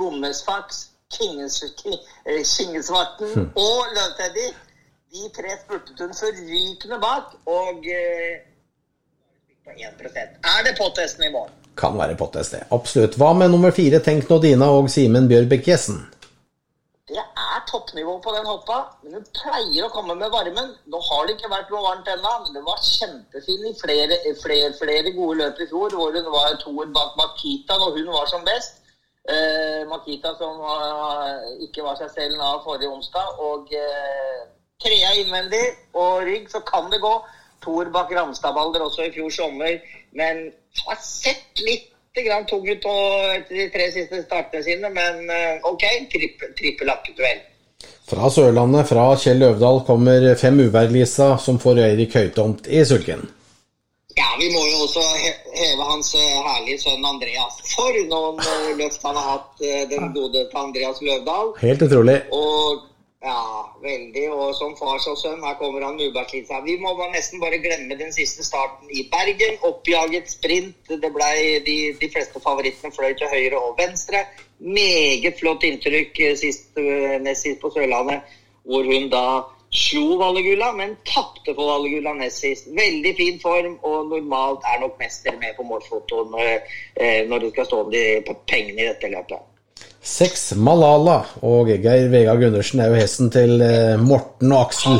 Gommesfax, 0.00 0.66
Kingesvarten 1.12 3.52
og 3.68 3.80
Løvteddy. 3.96 4.46
De 5.12 5.22
tre 5.36 5.50
spurtet 5.60 5.96
hun 6.00 6.14
forrykende 6.22 6.98
bak. 7.04 7.26
Og 7.44 7.76
eh, 7.84 8.40
på 8.40 8.46
1 8.46 8.49
Er 9.78 10.62
det 10.66 10.76
pottesten 10.78 11.24
i 11.24 11.32
morgen? 11.32 11.56
Kan 11.80 11.98
være 11.98 12.16
pottest, 12.18 12.52
det. 12.52 12.64
Absolutt. 12.74 13.16
Hva 13.16 13.32
med 13.32 13.52
nummer 13.52 13.72
fire, 13.72 14.00
Tenk 14.04 14.28
Nodina 14.30 14.68
og 14.76 14.90
Simen 14.92 15.28
Bjørbekk 15.30 15.68
Jessen? 15.70 16.02
Det 17.10 17.18
er 17.18 17.62
toppnivå 17.70 18.18
på 18.22 18.32
den 18.34 18.46
hoppa, 18.46 18.76
men 19.02 19.16
hun 19.18 19.24
pleier 19.34 19.86
å 19.86 19.92
komme 19.94 20.14
med 20.18 20.30
varmen. 20.30 20.68
Nå 20.92 21.00
har 21.08 21.24
det 21.26 21.34
ikke 21.36 21.50
vært 21.50 21.72
noe 21.72 21.82
varmt 21.86 22.10
ennå, 22.12 22.34
men 22.44 22.58
det 22.58 22.62
var 22.66 22.84
kjempefin 22.86 23.64
i 23.66 23.72
flere, 23.80 24.18
flere, 24.42 24.68
flere 24.78 25.14
gode 25.16 25.40
løp 25.40 25.64
i 25.64 25.66
fjor, 25.72 25.96
hvor 25.96 26.14
hun 26.14 26.30
var 26.34 26.54
toer 26.60 26.92
bak 26.94 27.16
Makita 27.18 27.80
når 27.80 27.98
hun 27.98 28.12
var 28.14 28.30
som 28.30 28.46
best. 28.46 28.78
Eh, 29.30 29.82
Makita 29.90 30.36
som 30.38 30.60
var, 30.62 31.42
ikke 31.66 31.82
var 31.86 31.98
seg 31.98 32.12
selv 32.14 32.46
av 32.46 32.62
forrige 32.66 32.92
onsdag. 32.92 33.42
Og 33.48 33.74
eh, 33.74 34.40
trea 34.84 35.16
innvendig 35.18 35.64
og 35.98 36.22
rygg, 36.28 36.46
så 36.52 36.62
kan 36.66 36.92
det 36.92 37.02
gå. 37.02 37.14
Toer 37.64 37.90
bak 37.92 38.12
Ramstadbalder 38.16 38.84
også 38.86 39.06
i 39.06 39.14
fjor 39.14 39.30
sommer, 39.34 39.78
men 40.16 40.48
har 40.86 41.00
sett 41.04 41.62
litt 41.66 41.88
grann 42.24 42.46
tung 42.48 42.66
ut 42.66 42.86
etter 42.90 43.54
de 43.54 43.68
tre 43.72 43.86
siste 43.94 44.22
startene 44.24 44.64
sine, 44.66 44.90
men 44.92 45.30
eh, 45.30 45.68
OK, 45.68 45.84
trippel, 46.12 46.54
trippel 46.58 46.92
aktuell. 46.92 47.42
Fra 48.10 48.30
Sørlandet, 48.32 48.88
fra 48.90 49.04
Kjell 49.20 49.38
Løvdahl, 49.44 49.84
kommer 49.86 50.24
Fem 50.40 50.58
Uvær-Lisa, 50.66 51.36
som 51.38 51.60
får 51.62 51.84
Eirik 51.84 52.16
Høytomt 52.18 52.66
i 52.66 52.82
sulken. 52.84 53.22
Ja, 54.18 54.26
vi 54.40 54.48
må 54.50 54.60
jo 54.66 54.82
også 54.88 55.04
heve 55.54 55.86
hans 55.86 56.10
eh, 56.18 56.40
herlige 56.48 56.82
sønn 56.82 57.06
Andreas. 57.06 57.60
For 57.70 58.02
noen 58.10 58.42
eh, 58.42 58.72
løft 58.80 59.06
han 59.06 59.16
har 59.16 59.36
hatt, 59.36 59.66
den 59.92 60.10
gode 60.16 60.48
Andreas 60.58 61.00
Løvdahl. 61.04 61.54
Helt 61.62 61.86
utrolig. 61.86 62.18
Og 62.34 62.89
ja, 63.20 63.76
veldig. 63.82 64.24
Og 64.32 64.54
som 64.56 64.72
far 64.78 64.96
og 64.96 65.18
sønn, 65.20 65.42
her 65.44 65.58
kommer 65.60 65.84
han 65.84 65.98
med 65.98 66.16
seg. 66.48 66.64
Vi 66.64 66.78
må 66.80 66.94
bare 66.96 67.12
nesten 67.12 67.42
bare 67.42 67.60
glemme 67.60 67.98
den 68.00 68.14
siste 68.16 68.46
starten 68.46 68.88
i 68.88 69.04
Bergen. 69.12 69.58
Oppjaget 69.68 70.32
sprint. 70.32 70.88
Det 70.88 71.12
ble 71.12 71.30
de, 71.66 71.76
de 72.00 72.10
fleste 72.12 72.40
favorittene 72.40 72.94
fløy 72.96 73.12
til 73.20 73.28
høyre 73.28 73.60
og 73.60 73.76
venstre. 73.80 74.24
Meget 74.60 75.36
flott 75.40 75.64
inntrykk 75.68 76.20
eh, 76.24 76.36
sist, 76.36 76.72
eh, 76.80 77.16
nest 77.20 77.44
sist 77.44 77.60
på 77.60 77.72
Sørlandet, 77.76 78.24
hvor 78.64 78.88
hun 78.88 79.08
da 79.12 79.24
slo 79.70 80.16
Vallegulla, 80.20 80.72
men 80.76 80.96
tapte 81.04 81.52
for 81.54 81.74
Vallegulla 81.74 82.16
nest 82.16 82.40
sist. 82.40 82.72
Veldig 82.76 83.14
fin 83.20 83.40
form, 83.40 83.78
og 83.84 84.08
normalt 84.14 84.64
er 84.64 84.80
nok 84.80 84.96
mester 85.00 85.36
med 85.40 85.56
på 85.60 85.68
målfotoen 85.68 86.36
eh, 86.40 87.22
når 87.28 87.44
det 87.44 87.54
skal 87.54 87.68
stå 87.68 87.84
om 87.84 87.92
de 87.92 88.04
pengene 88.48 88.80
i 88.80 88.90
dette 88.94 89.12
løpet. 89.12 89.49
Seks 90.00 90.54
Malala 90.56 91.18
og 91.44 91.68
Geir 91.68 92.06
Vegard 92.08 92.40
Gundersen 92.40 92.80
er 92.80 92.88
jo 92.88 92.96
hesten 92.96 93.28
til 93.32 93.60
eh, 93.60 94.00
Morten 94.00 94.48
og 94.54 94.62
Aksel 94.70 94.96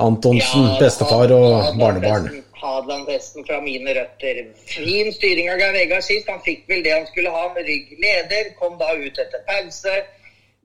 Antonsen, 0.00 0.68
bestefar 0.78 1.32
og 1.34 1.74
barnebarn. 1.80 2.30
Hadeland-hesten 2.60 3.44
fra 3.48 3.58
mine 3.64 3.90
røtter. 3.96 4.38
Fin 4.70 5.10
styring 5.16 5.50
av 5.50 5.58
Geir 5.58 5.74
Vegard 5.74 6.06
sist. 6.06 6.30
Han 6.30 6.38
fikk 6.46 6.62
vel 6.70 6.86
det 6.86 6.94
han 6.94 7.08
skulle 7.10 7.34
ha 7.34 7.48
med 7.56 7.66
rygg 7.66 7.90
leder. 7.98 8.54
Kom 8.60 8.78
da 8.78 8.94
ut 8.94 9.18
etter 9.18 9.42
pause. 9.50 9.98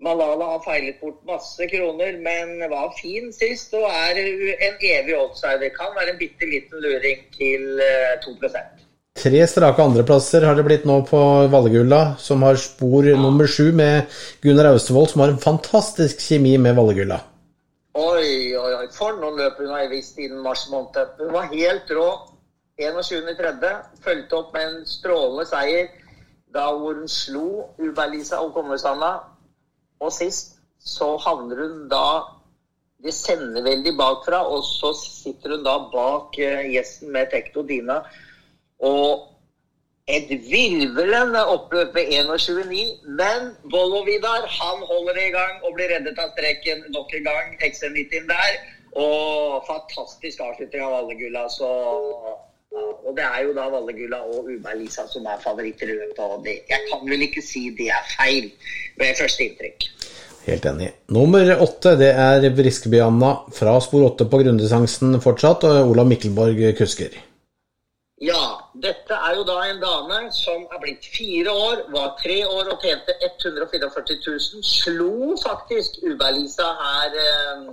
Malala 0.05 0.51
har 0.53 0.61
feilet 0.61 1.01
bort 1.01 1.17
masse 1.25 1.67
kroner, 1.71 2.19
men 2.21 2.59
var 2.69 2.93
fin 2.99 3.31
sist 3.33 3.73
og 3.73 3.89
er 3.89 4.21
en 4.21 4.77
evig 4.77 5.17
outsider. 5.17 5.73
Kan 5.73 5.95
være 5.97 6.13
en 6.13 6.21
bitte 6.21 6.51
liten 6.53 6.85
luring 6.85 7.25
til 7.33 7.81
eh, 7.81 8.19
2 8.27 8.37
Tre 9.15 9.45
strake 9.47 9.79
andreplasser 9.79 10.43
har 10.43 10.57
det 10.57 10.65
blitt 10.67 10.83
nå 10.85 10.97
på 11.07 11.19
Vallegulla, 11.51 12.17
som 12.19 12.43
har 12.43 12.59
spor 12.59 13.07
nummer 13.15 13.47
sju 13.47 13.71
med 13.71 14.11
Gunnar 14.43 14.73
Austevoll, 14.73 15.07
som 15.07 15.23
har 15.23 15.31
en 15.31 15.39
fantastisk 15.39 16.19
kjemi 16.19 16.57
med 16.59 16.75
Vallegulla. 16.75 17.21
Oi, 17.95 18.51
oi, 18.59 18.71
oi. 18.75 18.87
For 18.91 19.15
noen 19.21 19.39
løp 19.39 19.61
hun 19.63 19.71
har 19.71 19.87
vist 19.87 20.19
innen 20.19 20.43
mars 20.43 20.65
måned. 20.67 21.15
Hun 21.21 21.31
var 21.31 21.47
helt 21.53 21.93
rå. 21.95 22.09
21.3. 22.75 23.71
Fulgte 24.03 24.35
opp 24.35 24.51
med 24.51 24.67
en 24.67 24.81
strålende 24.89 25.45
seier 25.47 25.87
da 26.55 26.65
hvor 26.75 26.99
hun 26.99 27.07
slo 27.11 27.69
Uberlisa 27.79 28.41
og 28.43 28.51
Kongersanda. 28.55 29.13
Og 30.03 30.11
sist 30.11 30.57
så 30.79 31.15
havner 31.23 31.63
hun 31.63 31.85
da 31.91 32.07
De 33.05 33.11
sender 33.13 33.61
veldig 33.61 33.91
bakfra, 33.99 34.39
og 34.49 34.63
så 34.65 34.89
sitter 34.97 35.51
hun 35.53 35.65
da 35.65 35.75
bak 35.91 36.37
eh, 36.41 36.71
gjesten 36.73 37.11
med 37.13 37.27
Tekto 37.29 37.61
Dina. 37.67 37.99
Og 38.83 39.31
et 40.07 40.29
virvelende 40.29 41.45
oppløp 41.45 41.95
ved 41.95 42.05
21,9. 42.13 42.81
Men 43.19 43.53
Volvo 43.73 44.01
Vidar 44.05 44.45
han 44.59 44.83
holder 44.91 45.13
det 45.17 45.27
i 45.27 45.35
gang 45.37 45.63
og 45.63 45.77
blir 45.77 45.91
reddet 45.93 46.19
av 46.21 46.33
streken 46.35 46.83
nok 46.95 47.13
en 47.17 47.29
gang. 47.29 47.53
XM 47.61 47.95
midt 47.97 48.13
inn 48.13 48.27
der. 48.29 48.59
Og 48.95 49.63
fantastisk 49.67 50.43
avslutning 50.45 50.83
av 50.85 50.93
Vallegulla. 50.97 51.47
Så 51.51 51.69
ja, 52.75 52.85
og 53.07 53.11
det 53.17 53.25
er 53.25 53.41
jo 53.47 53.55
da 53.55 53.65
Vallegulla 53.71 54.21
og 54.29 54.49
Uberlisa 54.51 55.07
som 55.09 55.25
er 55.31 55.41
favoritter 55.43 55.89
i 55.89 55.97
løpet 55.97 56.21
av 56.21 56.37
det. 56.45 56.59
Jeg 56.69 56.87
kan 56.91 57.05
vel 57.09 57.25
ikke 57.25 57.43
si 57.43 57.69
det 57.77 57.89
er 57.95 58.09
feil 58.15 58.49
ved 58.99 59.19
første 59.19 59.47
inntrykk. 59.47 59.89
Helt 60.45 60.65
enig. 60.69 60.91
Nummer 61.09 61.49
åtte 61.57 61.95
det 61.97 62.11
er 62.21 62.43
Briskeby-Anna 62.53 63.31
fra 63.55 63.79
spor 63.81 64.11
åtte 64.11 64.27
på 64.29 64.43
grunndistansen 64.43 65.17
fortsatt, 65.23 65.65
og 65.65 65.95
Olav 65.95 66.05
Mikkelborg 66.11 66.61
kusker. 66.77 67.15
Ja, 68.21 68.54
dette 68.85 69.17
er 69.27 69.37
jo 69.37 69.43
da 69.47 69.57
en 69.65 69.81
dame 69.81 70.19
som 70.35 70.65
er 70.69 70.81
blitt 70.83 71.05
fire 71.09 71.53
år, 71.53 71.83
var 71.93 72.13
tre 72.21 72.37
år 72.45 72.69
og 72.73 72.83
tjente 72.83 73.15
144 73.27 74.17
000. 74.27 74.63
Slo 74.65 75.35
faktisk 75.41 75.97
Uberlisa 76.05 76.67
her 76.81 77.17
eh, 77.23 77.63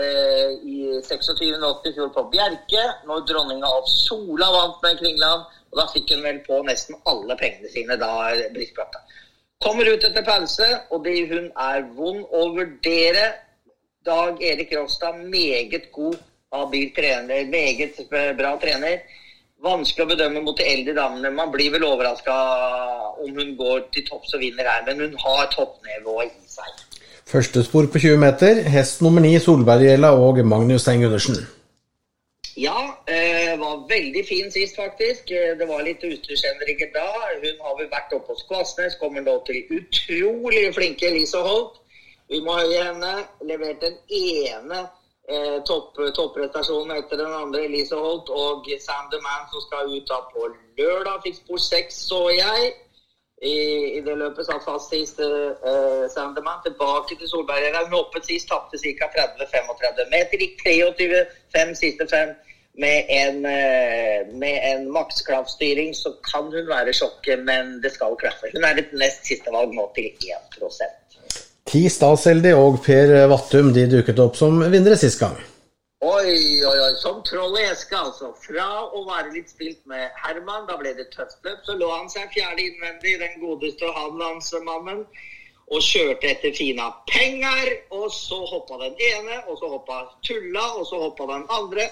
eh, 0.00 0.50
i 0.68 0.78
26.8 1.06 1.90
i 1.90 1.94
fjor 1.96 2.12
på 2.16 2.26
Bjerke, 2.34 2.84
når 3.08 3.24
dronninga 3.30 3.72
av 3.78 3.88
Sola 3.90 4.50
vant 4.58 4.84
med 4.84 5.00
Kringland. 5.00 5.48
Og 5.72 5.80
da 5.80 5.88
fikk 5.90 6.12
hun 6.14 6.22
vel 6.26 6.42
på 6.46 6.60
nesten 6.68 7.00
alle 7.10 7.38
pengene 7.40 7.72
sine 7.72 7.98
da, 8.00 8.12
Briskebøtta. 8.54 9.02
Kommer 9.64 9.88
ut 9.88 10.04
etter 10.04 10.26
pause, 10.26 10.68
og 10.92 11.06
det 11.06 11.16
hun 11.32 11.48
er 11.48 11.88
vond 11.96 12.22
å 12.36 12.46
vurdere. 12.54 13.30
Dag 14.04 14.42
Erik 14.44 14.74
Rostad, 14.76 15.22
meget 15.32 15.88
god, 15.94 16.18
habil 16.52 16.90
trener, 16.94 17.46
meget 17.48 18.02
bra 18.36 18.58
trener. 18.60 19.00
Vanskelig 19.64 20.04
å 20.04 20.10
bedømme 20.10 20.42
mot 20.44 20.56
de 20.58 20.66
eldre 20.68 20.94
damene. 20.96 21.30
Man 21.32 21.52
blir 21.52 21.72
vel 21.72 21.86
overraska 21.88 22.34
om 23.24 23.30
hun 23.38 23.54
går 23.56 23.86
til 23.94 24.04
topps 24.08 24.34
og 24.36 24.42
vinner 24.44 24.68
her, 24.68 24.82
men 24.86 25.00
hun 25.00 25.14
har 25.22 25.46
toppnivået 25.54 26.34
i 26.34 26.50
seg. 26.56 26.82
Første 27.24 27.62
spor 27.64 27.88
på 27.88 28.02
20 28.02 28.20
meter, 28.20 28.60
hest 28.68 29.00
nummer 29.02 29.24
9 29.24 29.38
Solbergjella 29.46 30.12
og 30.20 30.42
Magnus 30.44 30.88
Eng 30.92 31.06
Gundersen. 31.06 31.38
Ja, 32.60 32.76
eh, 33.10 33.54
var 33.58 33.80
veldig 33.88 34.22
fin 34.28 34.50
sist, 34.52 34.76
faktisk. 34.76 35.30
Eh, 35.30 35.56
Det 35.58 35.66
var 35.68 35.82
litt 35.82 36.04
utstyrsendringer 36.04 36.92
da. 36.94 37.08
Hun 37.42 37.56
har 37.64 37.78
vel 37.78 37.88
vært 37.88 38.12
oppe 38.12 38.34
hos 38.34 38.44
Kvasnes, 38.48 38.98
kommer 39.00 39.20
nå 39.22 39.40
til 39.46 39.64
utrolig 39.78 40.74
flinke 40.74 41.08
Elise 41.08 41.38
Holt. 41.38 41.80
Vi 42.30 42.40
må 42.40 42.52
høye 42.52 42.84
henne. 42.84 43.14
Leverte 43.42 43.90
den 43.90 43.98
ene 44.10 44.88
eh, 45.28 45.58
topp, 45.68 45.98
topprestasjonen 46.16 46.96
etter 46.98 47.20
den 47.20 47.32
andre, 47.32 47.64
Elise 47.68 47.96
Holt. 47.96 48.30
Og 48.30 48.68
Sam 48.80 49.10
the 49.12 49.20
Man 49.24 49.44
som 49.52 49.64
skal 49.66 49.92
ut 49.96 50.08
da 50.10 50.22
på 50.32 50.48
lørdag, 50.78 51.20
fikk 51.26 51.42
spor 51.42 51.62
seks, 51.62 52.00
så 52.08 52.26
jeg. 52.34 52.72
I, 53.44 53.56
I 53.98 54.00
det 54.06 54.14
løpet 54.16 54.46
satt 54.46 54.62
fast 54.64 54.92
sist 54.94 55.18
uh, 55.20 56.06
Sam. 56.12 56.36
Tilbake 56.64 57.18
til 57.18 57.28
Solberg. 57.28 57.76
Hun 57.82 57.96
hoppet 57.98 58.26
sist, 58.30 58.48
tapte 58.48 58.78
ca. 58.80 59.10
30-35 59.18 60.10
meter. 60.14 60.44
Gikk 60.44 60.64
23-5 60.64 61.74
siste 61.82 62.08
fem. 62.08 62.34
Med 62.78 63.06
en, 63.08 63.36
eh, 63.46 64.26
med 64.34 64.56
en 64.70 64.88
makskraftstyring 64.92 65.92
så 65.94 66.10
kan 66.26 66.48
hun 66.50 66.66
være 66.66 66.92
sjokket, 66.92 67.44
men 67.46 67.82
det 67.82 67.92
skal 67.94 68.16
klaffe. 68.18 68.50
Hun 68.54 68.64
er 68.66 68.80
et 68.82 68.96
nest 68.98 69.22
siste 69.28 69.52
valg 69.54 69.70
nå 69.76 69.84
til 69.94 70.08
1 70.10 70.58
Ti 71.74 71.88
Staseldi 71.90 72.52
og 72.54 72.76
Per 72.84 73.10
Vattum 73.26 73.72
de 73.74 73.88
dukket 73.90 74.20
opp 74.22 74.36
som 74.38 74.60
vinnere 74.70 74.94
sist 74.94 75.18
gang. 75.18 75.34
Oi, 76.06 76.62
oi, 76.62 76.76
oi. 76.84 76.92
Som 77.00 77.16
troll 77.26 77.56
i 77.58 77.64
eske, 77.66 77.98
altså. 77.98 78.30
Fra 78.44 78.66
å 78.94 79.02
være 79.08 79.32
litt 79.34 79.50
spilt 79.50 79.80
med 79.90 80.12
Herman, 80.22 80.68
da 80.68 80.76
ble 80.78 80.92
det 80.94 81.08
tøft 81.10 81.42
løp, 81.42 81.64
så 81.66 81.74
lå 81.80 81.90
han 81.90 82.06
seg 82.12 82.30
fjerde 82.30 82.62
innvendig, 82.62 83.16
den 83.24 83.34
godeste 83.42 83.90
Hanlandsmannen, 83.96 85.02
og 85.66 85.82
kjørte 85.82 86.30
etter 86.30 86.54
fina 86.54 86.92
penger. 87.10 87.74
Og 87.90 88.06
så 88.14 88.38
hoppa 88.54 88.78
den 88.84 88.94
ene, 89.10 89.42
og 89.48 89.58
så 89.58 89.74
hoppa 89.74 90.04
Tulla, 90.22 90.68
og 90.78 90.86
så 90.86 91.02
hoppa 91.08 91.26
den 91.34 91.46
andre. 91.58 91.90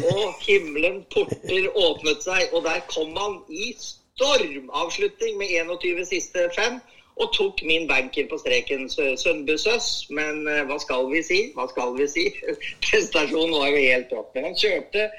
Og 0.00 0.24
himmelen 0.48 1.04
porter 1.14 1.70
åpnet 1.86 2.26
seg, 2.26 2.48
og 2.50 2.66
der 2.66 2.82
kom 2.90 3.14
han 3.14 3.44
i 3.46 3.76
stormavslutning 3.78 5.38
med 5.38 5.60
21 5.60 6.08
siste 6.16 6.50
fem. 6.58 6.82
Og 7.20 7.32
tok 7.36 7.62
min 7.68 7.88
banker 7.88 8.28
på 8.30 8.38
streken 8.40 8.86
Sønbusøs. 9.22 9.88
Men 10.16 10.46
eh, 10.48 10.62
hva 10.68 10.78
skal 10.80 11.08
vi 11.12 11.22
si? 11.26 11.40
Hva 11.56 11.66
skal 11.72 11.96
vi 11.98 12.06
si? 12.08 12.28
Prestasjonen 12.86 13.56
var 13.58 13.72
jo 13.72 13.82
helt 13.88 14.08
topp. 14.12 14.30
Men 14.34 14.48
han 14.50 14.56
kjørte 14.62 15.10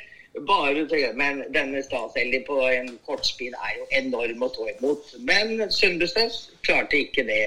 bare 0.48 0.86
til 0.88 1.18
Men 1.20 1.44
denne 1.54 1.84
Staselli 1.84 2.40
på 2.48 2.58
en 2.72 2.94
kortspinn 3.06 3.58
er 3.58 3.74
jo 3.80 3.90
enorm 4.00 4.48
å 4.48 4.54
ta 4.56 4.70
imot. 4.72 5.18
Men 5.28 5.68
Sønbusøs 5.72 6.40
klarte 6.66 7.04
ikke 7.04 7.28
det 7.28 7.44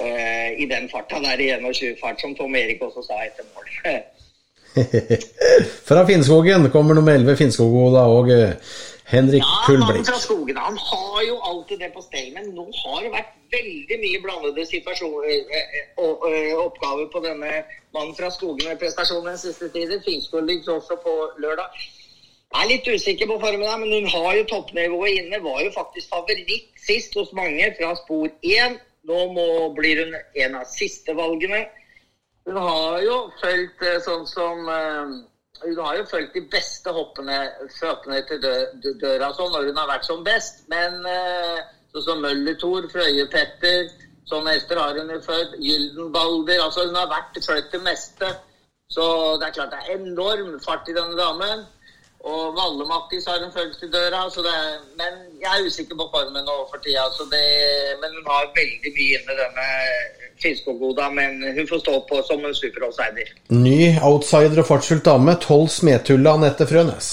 uh, 0.00 0.50
i 0.54 0.68
den 0.70 0.86
farta 0.92 1.18
der 1.24 1.42
i 1.42 1.50
21-fart, 1.56 2.22
som 2.22 2.36
Tom 2.38 2.54
Erik 2.54 2.84
også 2.86 3.02
sa 3.10 3.18
etter 3.26 3.48
mål. 3.56 3.74
fra 5.88 6.06
Finnskogen 6.06 6.70
kommer 6.70 6.94
nummer 6.94 7.12
11 7.12 7.36
Finnskogoda 7.36 8.04
og 8.12 8.30
uh, 8.30 8.50
Henrik 9.08 9.42
ja, 9.42 9.58
Kulblikk. 9.66 10.06
fra 10.06 10.18
skogen. 10.20 10.56
Han 10.56 10.78
har 10.90 11.20
jo 11.28 11.36
alltid 11.50 11.78
det 11.78 11.92
på 11.94 12.02
stell, 12.04 12.32
men 12.34 12.50
nå 12.56 12.66
har 12.82 12.98
det 13.04 13.12
vært 13.14 13.30
veldig 13.54 13.96
mye 14.02 14.18
blandede 14.24 14.66
situasjoner 14.68 15.54
eh, 15.58 15.78
og 16.04 16.26
eh, 16.28 16.52
oppgaver 16.60 17.06
på 17.14 17.22
denne 17.24 17.62
mannen 17.96 18.12
fra 18.18 18.28
skogen-prestasjonen 18.34 19.30
den 19.32 19.40
siste 19.40 19.70
tiden. 19.72 20.02
Finnskog 20.04 20.44
ligger 20.44 20.76
også 20.76 20.98
på 21.04 21.14
lørdag. 21.40 21.80
Jeg 22.48 22.64
er 22.64 22.68
litt 22.68 22.88
usikker 22.88 23.28
på 23.28 23.40
formen 23.40 23.80
men 23.80 23.90
hun 23.92 24.10
har 24.12 24.36
jo 24.36 24.44
toppnivået 24.52 25.22
inne. 25.22 25.40
Var 25.44 25.64
jo 25.64 25.72
faktisk 25.78 26.12
favoritt 26.12 26.68
sist 26.80 27.16
hos 27.16 27.32
mange 27.36 27.72
fra 27.80 27.94
spor 27.96 28.28
1. 28.44 28.78
Nå 29.08 29.24
må, 29.32 29.48
blir 29.76 30.04
hun 30.04 30.16
en 30.44 30.60
av 30.60 30.68
siste 30.68 31.16
valgene. 31.16 31.64
Hun 32.48 32.56
har 32.60 33.00
jo 33.04 33.16
fulgt 33.40 33.88
eh, 33.88 34.00
sånn 34.04 34.28
som 34.28 34.68
eh, 34.72 35.16
Hun 35.62 35.78
har 35.84 35.96
jo 35.98 36.04
fulgt 36.10 36.34
de 36.34 36.42
beste 36.50 36.92
hoppene 36.94 37.38
føttene 37.78 38.20
til 38.28 38.42
dø, 38.42 38.54
dø, 38.82 38.92
døra 39.00 39.30
sånn 39.36 39.50
når 39.54 39.70
hun 39.70 39.80
har 39.80 39.88
vært 39.90 40.06
som 40.08 40.24
best. 40.26 40.62
Men 40.72 41.00
eh, 41.06 41.62
sånn 41.92 42.04
som 42.06 42.22
Møller-Thor, 42.24 42.90
Frøye-Petter, 42.92 43.88
sånn 44.28 44.50
hester 44.50 44.80
har 44.80 44.98
hun 44.98 45.10
jo 45.14 45.22
født. 45.24 45.56
Gyldenbalder 45.64 46.62
Altså 46.66 46.86
hun 46.86 47.00
har 47.00 47.10
vært 47.10 47.40
fulgt 47.44 47.74
det 47.74 47.82
meste. 47.86 48.30
Så 48.92 49.04
det 49.40 49.48
er 49.48 49.56
klart 49.56 49.74
det 49.74 49.80
er 49.82 49.98
enorm 49.98 50.54
fart 50.64 50.88
i 50.88 50.96
denne 50.96 51.18
damen. 51.18 51.66
Og 52.28 52.54
Valle-Mattis 52.56 53.28
har 53.30 53.42
hun 53.44 53.52
fulgt 53.54 53.78
til 53.82 53.92
døra. 53.92 54.24
Er, 54.26 54.78
men 54.98 55.18
jeg 55.42 55.50
er 55.50 55.66
usikker 55.66 55.98
på 55.98 56.08
formen 56.14 56.46
nå 56.46 56.56
for 56.70 56.82
tida. 56.82 57.04
Men 58.00 58.16
hun 58.16 58.30
har 58.30 58.50
veldig 58.56 58.94
mye 58.96 59.20
inne, 59.20 59.38
denne 59.42 59.68
Finnskog-Goda. 60.42 61.10
Men 61.14 61.42
hun 61.56 61.66
får 61.70 61.82
stå 61.84 61.96
på 62.10 62.20
som 62.26 62.44
en 62.44 62.54
super-outsider. 62.54 63.32
Ny 63.54 63.96
outsider 64.02 64.62
og 64.62 64.70
fartsfullt 64.70 65.06
dame, 65.08 65.34
tolv 65.42 65.68
Smetulle 65.72 66.36
Anette 66.38 66.66
Frønes. 66.68 67.10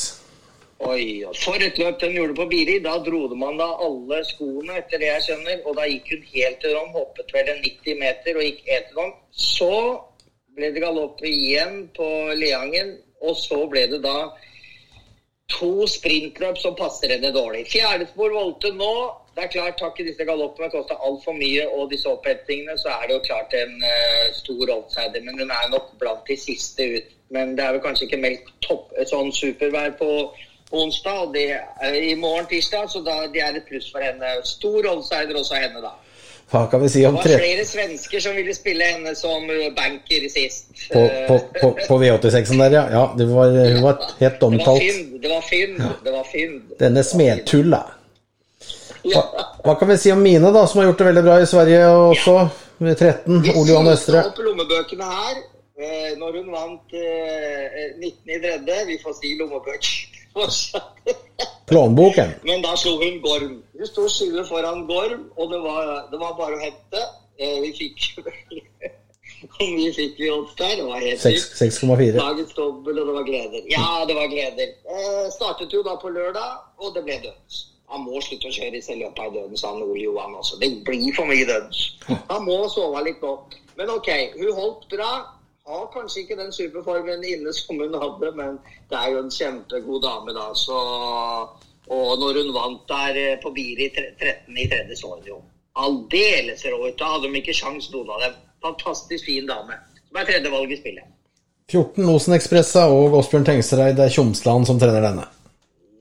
Oi, 0.86 1.24
oi. 1.26 1.36
For 1.40 1.62
et 1.64 1.78
løp 1.80 2.02
den 2.02 2.18
gjorde 2.18 2.36
på 2.38 2.48
Biri. 2.52 2.80
Da 2.84 2.98
dro 3.06 3.22
man 3.40 3.58
da 3.62 3.70
alle 3.86 4.20
skoene, 4.28 4.82
etter 4.82 5.02
det 5.02 5.12
jeg 5.12 5.28
skjønner. 5.30 5.62
Og 5.66 5.78
da 5.80 5.88
gikk 5.90 6.12
hun 6.14 6.26
helt 6.34 6.60
til 6.62 6.76
rom, 6.76 6.92
hoppet 6.98 7.32
vel 7.34 7.54
en 7.54 7.64
90 7.64 8.02
meter 8.02 8.38
og 8.38 8.46
gikk 8.46 8.68
helt 8.70 8.92
til 8.92 9.00
rom. 9.02 9.16
Så 9.32 9.72
ble 10.56 10.72
det 10.76 10.84
galopp 10.84 11.24
igjen 11.26 11.88
på 11.96 12.10
Leangen, 12.40 12.96
og 13.24 13.36
så 13.40 13.66
ble 13.72 13.88
det 13.92 14.02
da 14.04 14.18
to 15.54 15.88
sprintløp 15.88 16.58
som 16.58 16.76
passer 16.78 17.14
henne 17.14 17.32
dårlig. 17.34 17.66
Fjerdespor 17.70 18.34
volte 18.34 18.72
nå. 18.74 18.94
Det 19.36 19.44
er 19.44 19.52
klart, 19.52 19.78
takk 19.80 19.98
ikke 20.00 20.10
disse 20.10 20.26
galoppene 20.28 20.72
kosta 20.72 20.96
altfor 21.04 21.36
mye, 21.36 21.66
og 21.76 21.90
disse 21.92 22.08
opphentingene, 22.10 22.78
så 22.80 22.94
er 22.96 23.08
det 23.08 23.18
jo 23.18 23.26
klart 23.28 23.54
en 23.60 23.76
uh, 23.84 24.26
stor 24.38 24.72
outsider. 24.78 25.22
Men 25.26 25.40
hun 25.42 25.52
er 25.52 25.72
nok 25.74 25.92
blant 26.00 26.24
de 26.30 26.38
siste 26.40 26.88
ut. 26.96 27.14
Men 27.36 27.58
det 27.58 27.66
er 27.66 27.76
vel 27.76 27.84
kanskje 27.84 28.08
ikke 28.08 28.22
meldt 28.24 28.52
topp, 28.64 28.94
sånn 29.10 29.34
supervær 29.36 29.98
på, 30.00 30.12
onsdag, 30.76 31.20
og 31.28 31.34
det 31.36 31.46
er 31.54 31.94
i 31.94 32.16
morgen 32.18 32.48
tirsdag, 32.50 32.88
så 32.90 33.02
da, 33.06 33.20
det 33.32 33.42
er 33.44 33.60
et 33.60 33.68
pluss 33.68 33.92
for 33.94 34.04
henne. 34.04 34.32
Stor 34.48 34.88
outsider 34.92 35.38
også 35.38 35.60
henne, 35.62 35.84
da. 35.84 35.94
Hva 36.52 36.62
kan 36.70 36.82
vi 36.82 36.90
si 36.94 37.02
om 37.06 37.16
Det 37.18 37.32
var 37.32 37.42
flere 37.42 37.66
svensker 37.66 38.22
som 38.22 38.36
ville 38.38 38.54
spille 38.54 38.86
henne 38.86 39.16
som 39.18 39.48
uh, 39.50 39.66
banker 39.76 40.28
sist. 40.30 40.70
På, 40.94 41.02
på, 41.28 41.40
på, 41.62 41.72
på 41.88 41.98
V86-en 42.04 42.62
der, 42.62 42.78
ja. 42.78 42.84
ja 42.92 43.04
det 43.18 43.26
var, 43.32 43.50
hun 43.50 43.82
var 43.84 43.98
helt 44.20 44.40
Det 44.40 44.42
var 44.42 44.48
omtalt. 44.48 44.84
det 45.22 45.32
var 45.32 45.42
fynd, 45.42 45.82
det 46.04 46.14
var 46.14 46.28
fynd. 46.32 46.62
Denne 46.80 47.04
smedtulla. 47.04 47.82
Hva, 49.06 49.24
Hva 49.66 49.76
kan 49.80 49.90
vi 49.90 49.98
si 50.02 50.14
om 50.14 50.22
Mine, 50.22 50.54
da, 50.54 50.66
som 50.70 50.82
har 50.82 50.90
gjort 50.90 51.02
det 51.02 51.10
veldig 51.10 51.26
bra 51.26 51.42
i 51.42 51.50
Sverige 51.50 51.82
også? 51.90 52.38
Med 52.78 52.98
13. 52.98 53.44
Ole 53.56 53.70
Johan 53.72 53.92
Østre. 53.94 54.22
Vi 54.22 54.32
opp 54.32 54.42
lommebøkene 54.46 55.10
her 55.10 55.36
eh, 55.80 56.10
når 56.20 56.40
hun 56.42 56.50
vant 56.54 56.98
eh, 57.00 57.94
19 58.02 58.34
i 58.36 58.40
tredje. 58.44 58.80
Vi 58.90 58.98
får 59.04 59.18
si 59.22 59.36
lommebøk. 59.40 59.92
Plånboken. 61.70 62.36
Men 62.44 62.66
da 62.66 62.76
slo 62.78 62.98
hun 63.02 63.22
Gorm. 63.24 63.62
Hun 63.78 63.88
sto 63.90 64.06
20 64.08 64.46
foran 64.48 64.86
Gorm, 64.88 65.26
og 65.36 65.52
det 65.52 65.60
var, 65.64 65.90
det 66.12 66.20
var 66.22 66.36
bare 66.40 66.56
å 66.56 66.62
hente. 66.64 67.02
Eh, 67.40 67.58
vi 67.66 67.72
fikk 67.76 68.06
Hvor 69.56 69.68
mye 69.76 69.92
fikk 69.94 70.18
vi 70.20 70.30
opp 70.32 70.54
der? 70.58 70.76
Det 70.80 70.86
var 70.88 71.02
helt 71.04 71.22
Seks- 71.22 71.50
sykt. 71.60 71.76
6,4. 71.84 72.16
Dagens 72.18 72.54
dobbel, 72.58 73.00
og 73.02 73.08
det 73.10 73.16
var 73.18 73.26
gleder. 73.28 73.66
Ja, 73.70 73.88
det 74.08 74.16
var 74.18 74.28
gleder. 74.32 74.72
Eh, 74.96 75.26
startet 75.36 75.74
jo 75.76 75.84
da 75.86 75.96
på 76.02 76.10
lørdag, 76.10 76.56
og 76.80 76.96
det 76.96 77.04
ble 77.06 77.18
dødens. 77.26 77.60
Han 77.92 78.02
må 78.08 78.18
slutte 78.26 78.50
å 78.50 78.56
kjøre 78.56 78.80
i 78.80 78.82
selvløpet 78.82 79.28
i 79.30 79.34
døden, 79.36 79.58
sa 79.60 79.70
han 79.76 79.84
Ole 79.86 80.02
Johan 80.02 80.34
også. 80.40 80.58
Det 80.64 80.72
blir 80.88 81.12
for 81.14 81.30
mye 81.30 81.46
dødens. 81.46 81.84
Han 82.32 82.48
må 82.48 82.56
sove 82.74 83.04
litt 83.06 83.22
nå. 83.22 83.36
Men 83.78 83.92
ok, 83.94 84.10
hun 84.40 84.56
holdt 84.58 84.88
bra. 84.96 85.12
Har 85.68 85.86
kanskje 85.94 86.24
ikke 86.24 86.38
den 86.40 86.52
superformen 86.54 87.24
inne 87.26 87.54
som 87.58 87.80
hun 87.82 87.94
hadde, 87.98 88.32
men 88.38 88.58
det 88.90 88.98
er 88.98 89.14
jo 89.14 89.22
en 89.24 89.32
kjempegod 89.34 90.02
dame, 90.06 90.34
da. 90.38 90.48
Så, 90.58 90.78
og 91.94 92.16
når 92.22 92.40
hun 92.42 92.54
vant 92.56 92.88
der 92.90 93.20
eh, 93.22 93.36
på 93.42 93.52
Biri 93.54 93.92
13 93.94 94.58
i 94.58 94.70
tredje, 94.72 94.98
så 94.98 95.12
hun 95.14 95.28
jo 95.28 95.42
aldeles 95.76 96.66
rå 96.66 96.80
ut. 96.88 96.98
Da 97.00 97.12
hadde 97.16 97.30
de 97.30 97.42
ikke 97.42 97.56
sjans, 97.56 97.92
noen 97.94 98.10
av 98.16 98.26
dem. 98.26 98.40
Fantastisk 98.66 99.28
fin 99.28 99.48
dame. 99.50 99.78
Som 100.08 100.22
er 100.22 100.30
tredjevalg 100.32 100.74
i 100.74 100.80
spillet. 100.80 101.12
14 101.72 102.10
Osen-Ekspressa 102.10 102.86
og 102.94 103.18
Åsbjørn 103.20 103.48
Tengsereid. 103.48 104.00
Er 104.00 104.14
Tjomsland 104.14 104.70
som 104.70 104.80
trener 104.82 105.04
denne. 105.04 105.26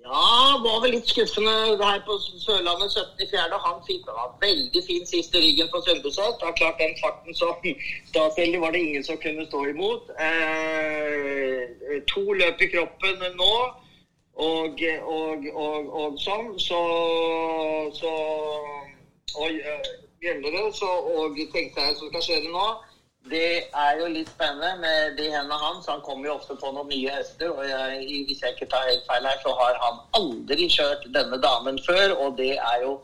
Ja, 0.04 0.60
var 0.62 0.82
vel 0.84 0.92
litt 0.94 1.08
skuffende 1.10 1.52
her 1.80 2.02
på 2.06 2.16
Sørlandet 2.22 2.92
17.4. 2.92 3.60
Han 3.64 3.80
fikk 3.86 4.04
var 4.06 4.34
veldig 4.42 4.82
fin 4.86 5.06
sist 5.08 5.34
i 5.34 5.40
ryggen 5.42 5.70
på 5.72 5.80
Sundbuseth. 5.86 6.36
Det 6.40 6.50
er 6.50 6.58
klart 6.60 6.82
den 6.82 6.92
farten 7.00 7.38
som 7.38 7.64
Statsheldig 8.12 8.60
var 8.62 8.76
det 8.76 8.84
ingen 8.84 9.06
som 9.06 9.18
kunne 9.24 9.46
stå 9.48 9.64
imot. 9.72 10.12
Eh, 10.28 11.64
to 12.12 12.24
løp 12.36 12.62
i 12.62 12.70
kroppen 12.76 13.24
nå. 13.40 13.54
Og, 14.34 14.80
og, 15.06 15.44
og, 15.54 15.92
og 15.94 16.16
sånn, 16.18 16.48
så, 16.58 16.80
så 17.94 18.10
Og 19.38 19.50
gjelder 19.50 19.92
Gjellere 20.24 20.72
så, 20.72 20.88
og 20.88 21.38
tenkte 21.52 21.82
jeg 21.84 21.96
så 21.98 22.08
skal 22.08 22.26
kjøre 22.26 22.50
nå. 22.50 22.66
Det 23.30 23.48
er 23.64 23.98
jo 24.00 24.06
litt 24.12 24.28
spennende 24.28 24.70
med 24.80 25.16
de 25.18 25.26
hendene 25.32 25.58
hans. 25.60 25.86
Han 25.88 26.02
kommer 26.04 26.28
jo 26.28 26.34
ofte 26.38 26.56
på 26.60 26.70
noen 26.72 26.90
nye 26.92 27.12
hester. 27.12 27.52
Og 27.52 27.64
jeg, 27.68 28.22
hvis 28.28 28.42
jeg 28.42 28.56
ikke 28.56 28.68
tar 28.72 28.88
helt 28.88 29.06
feil 29.08 29.28
her, 29.28 29.38
så 29.44 29.52
har 29.60 29.78
han 29.80 30.00
aldri 30.20 30.68
kjørt 30.72 31.06
denne 31.14 31.40
damen 31.40 31.80
før. 31.86 32.16
Og 32.24 32.36
det 32.40 32.54
er 32.56 32.82
jo 32.84 32.94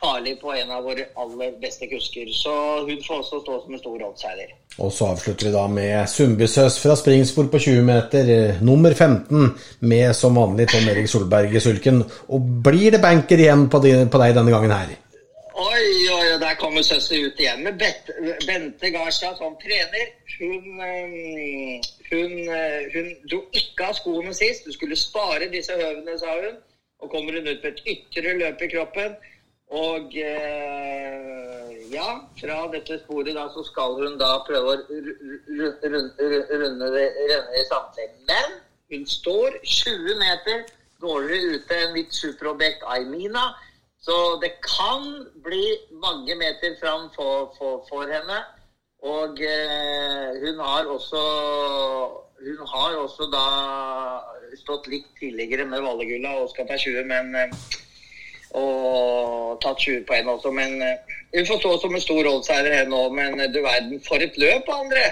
farlig 0.00 0.40
på 0.40 0.52
en 0.54 0.70
av 0.70 0.84
våre 0.84 1.04
aller 1.22 1.52
beste 1.60 1.86
kusker. 1.90 2.30
Så 2.32 2.52
hun 2.88 3.02
får 3.06 3.18
også 3.18 3.40
stå 3.42 3.58
som 3.64 3.74
en 3.74 3.82
stor 3.82 4.06
oddsider. 4.08 4.54
Og 4.78 4.92
så 4.94 5.10
avslutter 5.12 5.48
vi 5.48 5.52
da 5.54 5.66
med 5.68 6.08
Sundbysøs 6.08 6.78
fra 6.82 6.96
springspor 6.96 7.50
på 7.52 7.60
20 7.66 7.84
meter, 7.84 8.32
eh, 8.36 8.62
nummer 8.64 8.94
15, 8.94 9.52
med 9.80 10.16
som 10.16 10.40
vanlig 10.40 10.70
Tom 10.70 10.88
Erik 10.88 11.08
Solberg 11.10 11.54
i 11.56 11.60
sulken. 11.60 12.02
Og 12.28 12.50
blir 12.64 12.96
det 12.96 13.02
banker 13.02 13.38
igjen 13.38 13.68
på, 13.68 13.82
de, 13.84 13.94
på 14.10 14.22
deg 14.24 14.34
denne 14.38 14.54
gangen 14.54 14.76
her? 14.76 14.96
Oi, 15.60 15.86
oi, 16.08 16.26
oi, 16.32 16.38
der 16.40 16.56
kommer 16.56 16.82
søster 16.82 17.20
ut 17.20 17.40
igjen. 17.40 17.62
med 17.62 17.82
Bente 18.46 18.90
Garstad 18.90 19.36
som 19.36 19.56
trener, 19.60 20.06
hun, 20.38 20.80
eh, 20.80 21.88
hun, 22.10 22.32
eh, 22.48 22.88
hun 22.94 23.10
dro 23.28 23.42
ikke 23.52 23.90
av 23.90 23.98
skoene 23.98 24.32
sist. 24.34 24.64
Du 24.64 24.72
skulle 24.72 24.96
spare 24.96 25.50
disse 25.52 25.76
høvene, 25.76 26.16
sa 26.18 26.38
hun. 26.40 26.56
Og 27.00 27.10
kommer 27.10 27.36
hun 27.36 27.48
ut 27.48 27.62
med 27.62 27.72
et 27.72 27.84
ytre 27.92 28.32
løp 28.38 28.62
i 28.62 28.70
kroppen. 28.72 29.12
Og 29.70 30.14
eh, 30.18 31.74
ja, 31.92 32.08
fra 32.40 32.58
dette 32.72 32.96
sporet 33.04 33.36
da, 33.36 33.44
så 33.54 33.62
skal 33.68 33.94
hun 34.00 34.16
da 34.18 34.32
prøve 34.46 34.72
å 34.72 34.78
ru- 34.80 35.16
ru- 35.46 35.76
ru- 35.92 36.12
ru- 36.18 36.46
runde 36.62 36.88
det 36.96 37.06
i 37.60 37.64
samtalen. 37.68 38.16
Men 38.26 38.56
hun 38.90 39.06
står 39.06 39.60
20 39.62 40.16
meter 40.18 40.64
dårligere 41.00 41.54
ute 41.60 41.78
enn 41.84 41.94
mitt 41.94 42.12
superobjekt 42.14 42.82
Aimina. 42.96 43.44
Så 44.00 44.16
det 44.42 44.56
kan 44.64 45.04
bli 45.44 45.76
mange 46.02 46.34
meter 46.40 46.74
fram 46.80 47.06
for, 47.14 47.52
for, 47.58 47.84
for 47.88 48.10
henne. 48.10 48.40
Og 49.06 49.38
eh, 49.40 50.40
hun 50.42 50.58
har 50.60 50.84
også 50.90 51.20
Hun 52.40 52.60
har 52.72 52.94
også 52.96 53.26
da 53.28 53.44
stått 54.56 54.86
litt 54.88 55.04
tidligere 55.20 55.66
med 55.68 55.82
Vallegulla 55.84 56.30
og 56.40 56.48
skal 56.48 56.64
ta 56.68 56.76
20, 56.80 57.04
men 57.04 57.34
eh, 57.36 57.50
Og 58.58 59.58
tatt 59.62 59.78
20 59.78 60.06
poeng 60.08 60.30
også, 60.32 60.50
men 60.54 60.78
vi 61.32 61.38
hun 61.38 61.46
får 61.46 61.60
stå 61.62 61.74
som 61.82 61.94
en 61.94 62.02
stor 62.02 62.30
oddseier 62.32 62.72
her 62.74 62.88
nå. 62.90 63.04
Men 63.14 63.38
eh, 63.40 63.50
du 63.52 63.60
verden, 63.62 64.00
for 64.06 64.22
et 64.22 64.38
løp, 64.40 64.70
André! 64.74 65.10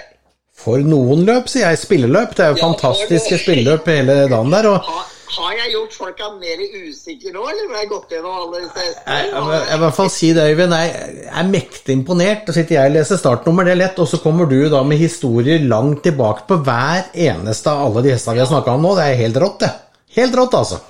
For 0.59 0.81
noen 0.83 1.23
løp, 1.23 1.47
sier 1.47 1.69
jeg. 1.69 1.79
Spilleløp. 1.85 2.35
Det 2.35 2.43
er 2.43 2.51
jo 2.51 2.59
Ja, 2.59 2.65
fantastiske 2.65 3.37
spilleløp 3.45 3.87
hele 3.87 4.25
dagen 4.27 4.51
der. 4.51 4.67
og 4.67 4.83
Har, 4.83 5.05
har 5.37 5.53
jeg 5.55 5.71
gjort 5.71 5.93
folka 5.95 6.27
mer 6.35 6.63
usikre 6.89 7.31
nå, 7.31 7.45
eller 7.47 7.69
har 7.71 7.85
jeg 7.85 7.91
gått 7.93 8.11
gjennom 8.11 8.33
alle 8.41 8.59
disse 8.65 8.83
hestene? 8.83 9.15
jeg, 9.15 9.29
jeg 9.31 9.45
må 9.45 9.53
i 9.61 9.79
hvert 9.85 9.95
fall 9.95 10.11
si 10.11 10.33
det, 10.35 10.47
Øyvind. 10.51 10.75
Jeg 10.75 11.29
er 11.31 11.47
mektig 11.53 11.95
imponert. 11.95 12.43
Da 12.49 12.57
sitter 12.57 12.75
jeg 12.75 12.91
og 12.91 12.97
leser 12.97 13.21
startnummer, 13.21 13.69
det 13.69 13.77
er 13.77 13.81
lett. 13.85 14.03
Og 14.03 14.11
så 14.11 14.19
kommer 14.19 14.51
du 14.51 14.57
da 14.73 14.83
med 14.83 14.99
historier 14.99 15.63
langt 15.63 16.03
tilbake 16.03 16.43
på 16.49 16.59
hver 16.67 17.07
eneste 17.29 17.71
av 17.71 17.85
alle 17.87 18.03
de 18.03 18.17
hestene 18.17 18.35
vi 18.35 18.43
har 18.43 18.51
snakka 18.51 18.75
om 18.75 18.83
nå. 18.89 18.97
Det 18.99 19.07
er 19.07 19.21
helt 19.23 19.39
rått, 19.45 19.63
det. 19.63 19.71
Helt 20.19 20.35
rått, 20.35 20.59
altså. 20.59 20.81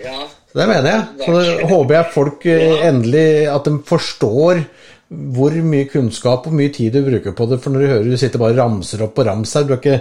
Ja. 0.00 0.23
Det 0.54 0.66
mener 0.70 0.86
jeg. 0.86 1.06
Så 1.24 1.32
det 1.34 1.68
håper 1.70 1.96
jeg 1.96 2.12
folk 2.14 2.44
eh, 2.46 2.84
endelig 2.86 3.28
at 3.50 3.66
de 3.66 3.78
forstår 3.88 4.62
hvor 5.34 5.56
mye 5.66 5.88
kunnskap 5.90 6.46
og 6.48 6.54
mye 6.56 6.72
tid 6.74 6.94
du 6.94 7.02
bruker 7.06 7.34
på 7.36 7.48
det. 7.50 7.58
For 7.62 7.74
når 7.74 7.82
du 7.82 7.90
hører 7.90 8.06
du 8.06 8.16
sitter 8.20 8.42
bare 8.42 8.54
og 8.54 8.62
ramser 8.62 9.02
opp 9.06 9.18
og 9.18 9.28
rams 9.28 9.54
her, 9.58 9.66
du 9.66 9.74
har 9.74 9.82
ikke 9.82 10.00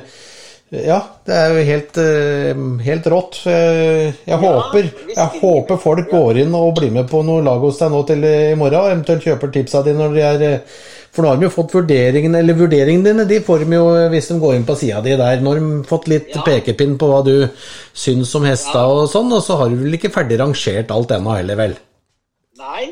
Ja, 0.73 0.97
det 1.27 1.35
er 1.37 1.51
jo 1.53 1.65
helt, 1.67 1.97
eh, 2.01 2.61
helt 2.81 3.07
rått. 3.13 3.35
Jeg, 3.45 4.13
ja, 4.25 4.39
håper, 4.41 4.87
jeg 5.11 5.41
håper 5.43 5.77
folk 5.77 6.09
går 6.09 6.39
inn 6.41 6.55
og 6.57 6.71
blir 6.79 6.89
med 6.95 7.05
på 7.11 7.21
noe 7.25 7.43
lag 7.45 7.61
hos 7.61 7.77
deg 7.77 7.91
nå 7.93 7.99
til 8.09 8.25
i 8.25 8.55
morgen, 8.57 8.79
og 8.79 8.89
eventuelt 8.89 9.27
kjøper 9.27 9.53
tipsa 9.53 9.83
dine 9.85 10.01
når 10.01 10.17
de 10.17 10.23
er 10.25 10.45
eh, 10.47 10.79
For 11.13 11.21
nå 11.21 11.29
har 11.29 11.37
de 11.37 11.45
jo 11.45 11.53
fått 11.53 11.75
vurderingene, 11.77 12.41
eller 12.41 12.57
vurderingene 12.57 13.11
dine, 13.11 13.27
de 13.29 13.37
får 13.45 13.67
de 13.67 13.77
jo 13.77 13.85
hvis 14.09 14.31
de 14.31 14.39
går 14.41 14.55
inn 14.57 14.65
på 14.65 14.79
sida 14.79 15.03
di 15.05 15.13
der. 15.19 15.43
Nå 15.45 15.53
har 15.53 15.61
de 15.61 15.83
fått 15.85 16.09
litt 16.09 16.33
pekepinn 16.41 16.97
på 16.97 17.11
hva 17.11 17.21
du 17.27 17.35
syns 17.93 18.33
om 18.39 18.49
hesta 18.49 18.87
og 18.89 19.05
sånn, 19.13 19.29
og 19.29 19.45
så 19.45 19.59
har 19.61 19.69
du 19.69 19.77
vel 19.83 19.99
ikke 19.99 20.13
ferdig 20.15 20.41
rangert 20.41 20.89
alt 20.95 21.13
ennå 21.13 21.37
heller, 21.37 21.59
vel? 21.59 21.77
Nei. 22.57 22.89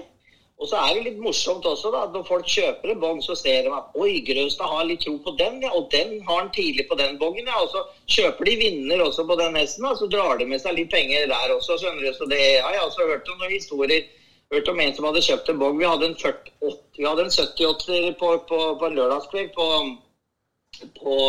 Og 0.62 0.70
så 0.70 0.78
er 0.78 0.94
det 0.94 1.04
litt 1.08 1.22
morsomt 1.22 1.66
også, 1.66 1.90
da. 1.94 2.04
Når 2.14 2.26
folk 2.28 2.50
kjøper 2.50 2.94
en 2.94 3.00
bong, 3.02 3.22
så 3.26 3.34
ser 3.38 3.66
de 3.66 3.74
at 3.74 3.96
oi, 3.98 4.20
Grøstad 4.28 4.70
har 4.70 4.86
litt 4.86 5.02
tro 5.02 5.16
på 5.26 5.34
den, 5.40 5.58
ja. 5.66 5.72
Og 5.78 5.88
den 5.94 6.20
har 6.28 6.44
han 6.44 6.52
tidlig 6.54 6.86
på 6.90 6.98
den 7.00 7.18
bongen, 7.22 7.50
ja. 7.50 7.58
Og 7.64 7.74
så 7.74 7.82
kjøper 8.16 8.50
de 8.50 8.56
vinner 8.62 9.02
også 9.02 9.26
på 9.26 9.38
den 9.42 9.58
hesten, 9.58 9.90
og 9.90 9.98
så 9.98 10.10
drar 10.12 10.38
de 10.38 10.48
med 10.52 10.62
seg 10.62 10.78
litt 10.78 10.94
penger 10.94 11.26
der 11.34 11.56
også, 11.56 11.80
skjønner 11.82 12.06
du. 12.06 12.14
Så 12.14 12.30
det 12.30 12.44
har 12.62 12.78
jeg 12.78 12.86
også 12.86 13.10
hørt 13.10 13.34
om 13.34 13.42
noen 13.42 13.58
historier. 13.58 14.08
Hørt 14.54 14.70
om 14.70 14.80
en 14.84 14.96
som 14.96 15.06
hadde 15.08 15.26
kjøpt 15.26 15.50
en 15.50 15.60
bong. 15.64 15.78
Vi 15.80 15.88
hadde 15.88 16.10
en 16.12 16.18
48, 16.20 16.72
vi 16.98 17.08
hadde 17.08 17.26
en 17.26 17.36
78 17.36 18.00
på, 18.22 18.34
på, 18.50 18.64
på 18.80 18.96
lørdagskveld 19.00 19.54
på, 19.58 19.68
på 21.00 21.20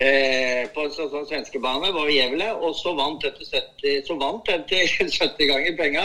Eh, 0.00 0.62
på 0.72 0.86
en 0.86 0.92
sånn, 0.94 1.10
sånn 1.12 1.26
svenskebane 1.28 1.90
var 1.92 2.06
vi 2.08 2.14
jævlig, 2.16 2.46
og 2.64 2.72
så 2.78 2.94
vant 2.96 3.20
den 3.20 3.34
til 3.36 3.48
70, 3.50 3.98
så 4.06 4.14
vant 4.16 4.46
den 4.48 4.62
til 4.70 4.86
70 5.18 5.50
ganger 5.50 5.74
penga. 5.76 6.04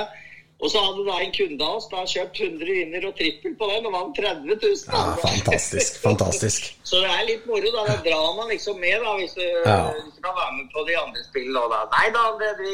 Og 0.64 0.72
så 0.72 0.80
hadde 0.80 1.03
da 1.03 1.15
en 1.19 1.34
kunde 1.36 1.65
av 1.68 1.80
oss 1.82 1.88
da 1.91 2.03
kjøpt 2.07 2.40
100 2.40 2.69
vinner 2.77 3.07
og 3.10 3.18
trippel 3.19 3.56
på 3.60 3.68
den 3.73 3.88
og 3.90 3.95
vant 3.95 4.15
30 4.15 4.53
000. 4.53 4.77
Ja, 4.88 5.02
fantastisk. 5.19 5.98
Fantastisk. 6.03 6.69
Så 6.90 7.02
det 7.03 7.10
er 7.11 7.26
litt 7.27 7.44
moro, 7.49 7.73
da. 7.76 7.84
Da 7.90 7.98
drar 8.06 8.30
man 8.38 8.48
liksom 8.53 8.80
med, 8.80 8.95
da, 9.03 9.18
hvis 9.19 9.36
du, 9.36 9.44
Ja. 9.65 9.82
hvis 9.98 10.15
du 10.15 10.22
kan 10.23 10.38
være 10.40 10.56
med 10.61 10.72
på 10.72 10.86
de 10.88 10.95
andre 11.02 11.26
spillene 11.27 11.65
da. 11.73 11.82
Nei 11.98 12.07
da, 12.15 12.23
det, 12.40 12.53
vi, 12.64 12.73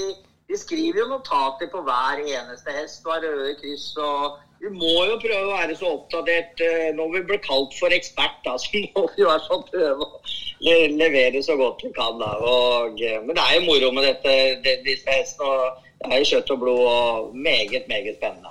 vi 0.54 0.62
skriver 0.62 1.02
jo 1.02 1.10
notater 1.16 1.74
på 1.74 1.82
hver 1.90 2.22
eneste 2.22 2.78
hest 2.78 3.02
og 3.08 3.16
har 3.18 3.26
røde 3.28 3.58
kryss 3.64 3.92
og 3.98 4.40
Vi 4.62 4.70
må 4.70 4.92
jo 5.10 5.16
prøve 5.18 5.48
å 5.48 5.56
være 5.58 5.74
så 5.74 5.90
oppdatert 5.90 6.60
eh, 6.62 6.92
når 6.94 7.08
vi 7.16 7.22
blir 7.32 7.40
kalt 7.42 7.74
for 7.80 7.90
ekspert, 7.96 8.36
da, 8.46 8.54
så 8.62 8.70
må 8.94 9.08
vi 9.10 9.24
i 9.24 9.26
hvert 9.26 9.48
fall 9.50 9.64
prøve 9.72 10.06
å 10.06 10.20
le 10.62 10.76
levere 11.00 11.42
så 11.42 11.56
godt 11.58 11.82
vi 11.82 11.90
kan, 11.96 12.20
da. 12.22 12.36
Og, 12.46 13.02
eh, 13.02 13.18
men 13.26 13.34
det 13.34 13.42
er 13.42 13.56
jo 13.58 13.64
moro 13.66 13.90
med 13.98 14.06
dette, 14.06 14.36
det, 14.62 14.76
disse 14.86 15.10
hestene. 15.10 15.72
Og 16.04 16.10
Det 16.12 16.18
er 16.18 16.24
i 16.26 16.30
kjøtt 16.32 16.52
og 16.56 16.60
blod 16.60 16.84
og 16.88 17.36
meget, 17.36 17.84
meget 17.88 18.16
spennende. 18.18 18.50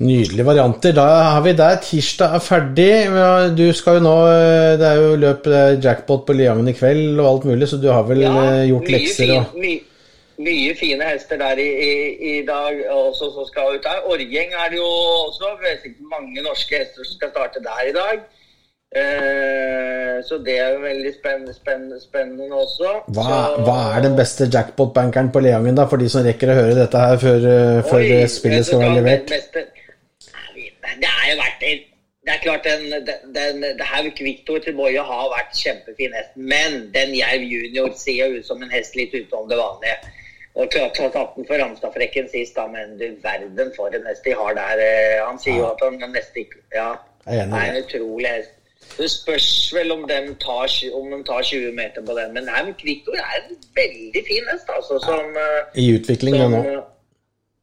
Nydelige 0.00 0.46
varianter. 0.46 0.92
Da 0.96 1.02
har 1.04 1.40
vi 1.44 1.52
der. 1.52 1.76
Tirsdag 1.84 2.34
er 2.34 2.38
ferdig. 2.40 2.92
Du 3.58 3.66
skal 3.76 3.98
jo 3.98 4.04
nå 4.06 4.14
Det 4.80 4.86
er 4.88 4.94
jo 5.02 5.16
løp 5.20 5.46
jackpot 5.84 6.24
på 6.26 6.32
Liangen 6.32 6.68
i 6.68 6.72
kveld 6.72 7.20
og 7.20 7.28
alt 7.34 7.44
mulig, 7.50 7.68
så 7.68 7.76
du 7.76 7.90
har 7.92 8.02
vel 8.08 8.22
ja, 8.24 8.32
gjort 8.70 8.86
mye 8.88 8.96
lekser 8.96 9.34
og 9.36 9.44
fin- 9.52 9.60
mye, 9.60 9.80
mye 10.40 10.74
fine 10.80 11.04
hester 11.04 11.36
der 11.36 11.60
i, 11.60 11.68
i, 11.84 11.92
i 12.30 12.46
dag 12.48 12.80
også 12.96 13.28
som 13.34 13.44
skal 13.50 13.74
ut 13.76 13.84
der. 13.84 14.00
Orgjeng 14.08 14.56
er 14.56 14.70
det 14.72 14.78
jo 14.80 14.88
også. 15.26 15.52
det 15.60 15.68
er 15.74 15.80
sikkert 15.82 16.08
mange 16.16 16.46
norske 16.48 16.80
hester 16.80 17.04
som 17.04 17.18
skal 17.18 17.34
starte 17.36 17.60
der 17.68 17.88
i 17.90 17.92
dag. 18.00 18.22
Eh, 18.90 20.16
så 20.26 20.38
det 20.44 20.56
er 20.58 20.72
jo 20.74 20.80
veldig 20.82 21.12
spennende, 21.14 21.52
spennende, 21.54 21.98
spennende 22.02 22.48
også. 22.58 22.88
Hva, 23.14 23.26
så, 23.28 23.60
hva 23.66 23.76
er 23.96 24.02
den 24.08 24.16
beste 24.18 24.48
jackpot-bankeren 24.52 25.30
på 25.34 25.42
Leangen, 25.44 25.76
da, 25.78 25.84
for 25.90 26.00
de 26.02 26.08
som 26.10 26.24
rekker 26.26 26.50
å 26.50 26.56
høre 26.58 26.74
dette 26.80 27.04
her 27.04 27.20
før, 27.22 27.46
eh, 27.52 27.78
før 27.86 28.02
Oi, 28.02 28.26
spillet 28.34 28.66
skal 28.66 28.82
være 28.84 28.98
levert? 28.98 29.30
beste- 29.30 29.66
Det 31.00 31.06
er 31.08 31.30
jo 31.30 31.36
vært 31.38 31.86
det 32.26 32.34
er 32.34 32.40
klart, 32.42 32.64
den, 32.64 32.82
den, 33.06 33.32
den, 33.34 33.62
det 33.78 33.86
her 33.88 34.02
Victor 34.20 34.58
til 34.62 34.74
Boje 34.76 35.00
har 35.02 35.30
vært 35.32 35.54
kjempefin 35.56 36.12
hest, 36.14 36.34
men 36.36 36.90
den 36.94 37.14
Jerv 37.16 37.42
junior 37.48 37.88
ser 37.96 38.18
jo 38.20 38.38
ut 38.38 38.46
som 38.46 38.60
en 38.62 38.70
hest 38.70 38.94
litt 38.98 39.14
utenom 39.16 39.48
det 39.48 39.56
vanlige. 39.58 39.96
Og 40.54 40.68
klart 40.70 40.98
har 41.00 41.08
tatt 41.14 41.32
den 41.38 41.46
for 41.48 41.56
Ramstadfrekken 41.62 42.28
sist, 42.30 42.54
da, 42.58 42.66
men 42.68 42.98
du 43.00 43.06
verden 43.24 43.72
for 43.76 43.88
en 43.96 44.06
hest 44.10 44.22
de 44.26 44.34
har 44.36 44.54
der. 44.58 44.82
Eh, 44.84 45.24
Han 45.24 45.38
sier 45.40 45.56
jo 45.62 45.70
at 45.70 45.80
han 45.86 45.96
nesten 46.12 46.42
ikke 46.44 46.60
Ja, 46.74 46.90
det 47.24 47.40
er 47.40 47.70
en 47.72 47.80
utrolig 47.84 48.28
hest. 48.28 48.52
Det 48.98 49.10
spørs 49.10 49.48
vel 49.74 49.92
om 49.92 50.02
de 50.08 50.18
tar, 50.42 50.68
om 50.98 51.10
de 51.12 51.18
tar 51.24 51.42
20 51.42 51.72
meter 51.72 52.04
på 52.06 52.16
den, 52.18 52.32
men 52.34 52.48
nei, 52.50 52.62
men 52.66 52.74
Victor 52.82 53.16
er 53.16 53.36
en 53.38 53.56
veldig 53.76 54.22
fin 54.28 54.48
hest, 54.52 54.68
altså, 54.76 54.98
som 55.04 55.36
eh, 55.44 55.82
I 55.82 55.86
utvikling 55.96 56.36
som, 56.36 56.56
nå. 56.56 56.80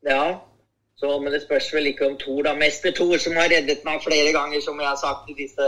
Ja. 0.08 0.24
Så, 0.98 1.20
men 1.20 1.34
det 1.34 1.44
spørs 1.44 1.74
vel 1.74 1.92
ikke 1.92 2.08
om 2.10 2.18
Thor, 2.18 2.42
da. 2.48 2.56
Mester 2.58 2.92
Thor, 2.92 3.18
som 3.22 3.36
har 3.38 3.52
reddet 3.54 3.84
meg 3.86 4.02
flere 4.02 4.32
ganger, 4.34 4.62
som 4.66 4.80
jeg 4.82 4.90
har 4.90 4.98
sagt 4.98 5.30
i 5.30 5.36
disse 5.38 5.68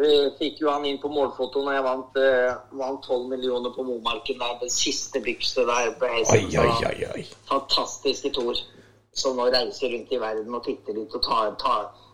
uh, 0.00 0.26
Fikk 0.38 0.60
jo 0.62 0.70
han 0.70 0.86
inn 0.86 1.00
på 1.02 1.10
målfoto 1.10 1.64
når 1.64 1.74
jeg 1.74 1.86
vant, 1.86 2.20
uh, 2.22 2.60
vant 2.78 3.08
12 3.08 3.24
millioner 3.32 3.74
på 3.74 3.86
Momarken. 3.88 4.38
Der, 4.38 4.60
det 4.62 4.70
siste 4.70 5.22
bykset 5.24 5.66
der 5.66 5.90
på 5.98 6.06
Oi, 6.06 6.20
hesten. 6.20 6.60
oi, 6.62 6.76
oi, 6.92 7.08
oi. 7.16 7.24
Fantastiske 7.50 8.30
Thor. 8.36 8.62
Som 9.10 9.40
nå 9.40 9.48
reiser 9.50 9.90
rundt 9.90 10.14
i 10.14 10.20
verden 10.22 10.54
og 10.54 10.62
titter 10.62 10.94
litt 10.94 11.18
og 11.18 11.24
tar, 11.26 11.50
tar 11.58 11.88
eh, 11.88 12.06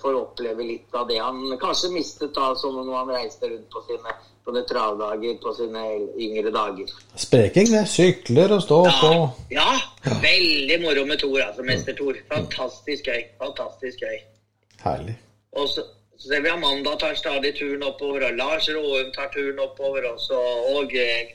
får 0.00 0.14
oppleve 0.16 0.64
litt 0.64 0.94
av 0.96 1.08
det 1.08 1.18
han 1.20 1.58
kanskje 1.60 1.90
mistet 1.92 2.30
da 2.32 2.46
som 2.56 2.78
når 2.78 2.94
han 2.96 3.10
reiste 3.12 3.50
rundt 3.50 3.66
på 3.74 3.82
sine 3.84 4.14
på 4.44 4.52
det 4.52 4.64
travdager 4.68 5.34
på 5.42 5.52
sine 5.56 5.82
yngre 6.20 6.50
dager. 6.52 6.90
Spreking, 7.16 7.70
det. 7.72 7.84
Sykler 7.88 8.52
og 8.56 8.62
stå 8.62 8.80
på. 9.00 9.12
Ja, 9.50 9.70
veldig 10.04 10.80
moro 10.82 11.04
med 11.08 11.20
Thor, 11.22 11.40
altså. 11.46 11.64
Mester 11.64 11.96
Thor. 11.96 12.18
Fantastisk 12.32 13.08
gøy. 13.08 13.22
Fantastisk 13.40 14.04
gøy. 14.04 14.18
Herlig. 14.84 15.16
Og 15.56 15.68
så, 15.68 15.86
så 16.18 16.28
ser 16.28 16.44
vi 16.44 16.52
Amanda 16.52 16.96
tar 17.00 17.16
stadig 17.16 17.54
turen 17.56 17.86
oppover, 17.88 18.26
og 18.28 18.36
Lars 18.36 18.68
Råum 18.68 19.12
tar 19.16 19.32
turen 19.32 19.64
oppover 19.64 20.10
også. 20.12 20.40
Og 20.76 20.92
eh, 20.92 21.32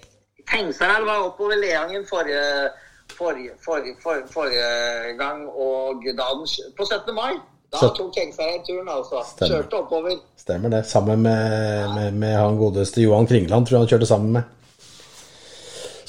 Tengsarad 0.51 1.05
var 1.09 1.25
oppover 1.31 1.57
Leangen 1.57 2.05
forrige, 2.09 2.69
forrige, 3.17 3.57
forrige, 3.65 3.95
forrige, 4.33 5.17
gang, 5.17 5.47
og 5.49 6.05
da 6.17 6.29
på 6.77 6.85
17. 6.85 7.15
mai. 7.15 7.33
Da 7.71 7.77
Så- 7.77 7.89
tok 7.97 8.13
Tengsarad 8.15 8.63
turen, 8.67 8.87
altså. 8.89 9.21
Stemmer. 9.35 9.55
Kjørte 9.55 9.73
oppover. 9.73 10.15
Stemmer 10.37 10.69
det. 10.69 10.85
Sammen 10.89 11.21
med, 11.21 11.89
med, 11.95 12.11
med 12.11 12.33
han 12.35 12.57
godeste 12.57 13.01
Johan 13.01 13.27
Kringland, 13.27 13.65
tror 13.67 13.75
jeg 13.77 13.79
han 13.85 13.87
kjørte 13.93 14.05
sammen 14.09 14.31
med. 14.31 14.41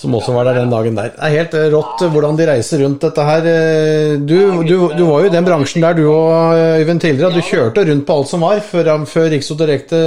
Som 0.00 0.14
også 0.16 0.32
var 0.32 0.46
der 0.48 0.56
den 0.62 0.70
dagen 0.72 0.94
der. 0.96 1.10
Det 1.12 1.20
er 1.26 1.32
helt 1.34 1.54
eh, 1.58 1.66
rått 1.74 2.00
eh, 2.06 2.08
hvordan 2.14 2.38
de 2.38 2.46
reiser 2.48 2.80
rundt 2.84 3.02
dette 3.04 3.24
her. 3.26 3.48
Eh, 3.50 4.14
Du, 4.30 4.38
du, 4.64 4.76
du 4.96 5.02
var 5.04 5.20
jo 5.20 5.28
i 5.28 5.32
den 5.34 5.44
bransjen 5.44 5.84
der 5.84 5.94
du 5.98 6.06
og 6.08 6.56
Øyvind 6.80 7.00
tidligere. 7.04 7.34
Du 7.34 7.42
kjørte 7.44 7.84
rundt 7.90 8.06
på 8.08 8.16
alt 8.16 8.30
som 8.30 8.40
var 8.46 8.62
før, 8.64 8.88
før 9.10 9.28
Rikso 9.34 9.54
Direkte 9.60 10.00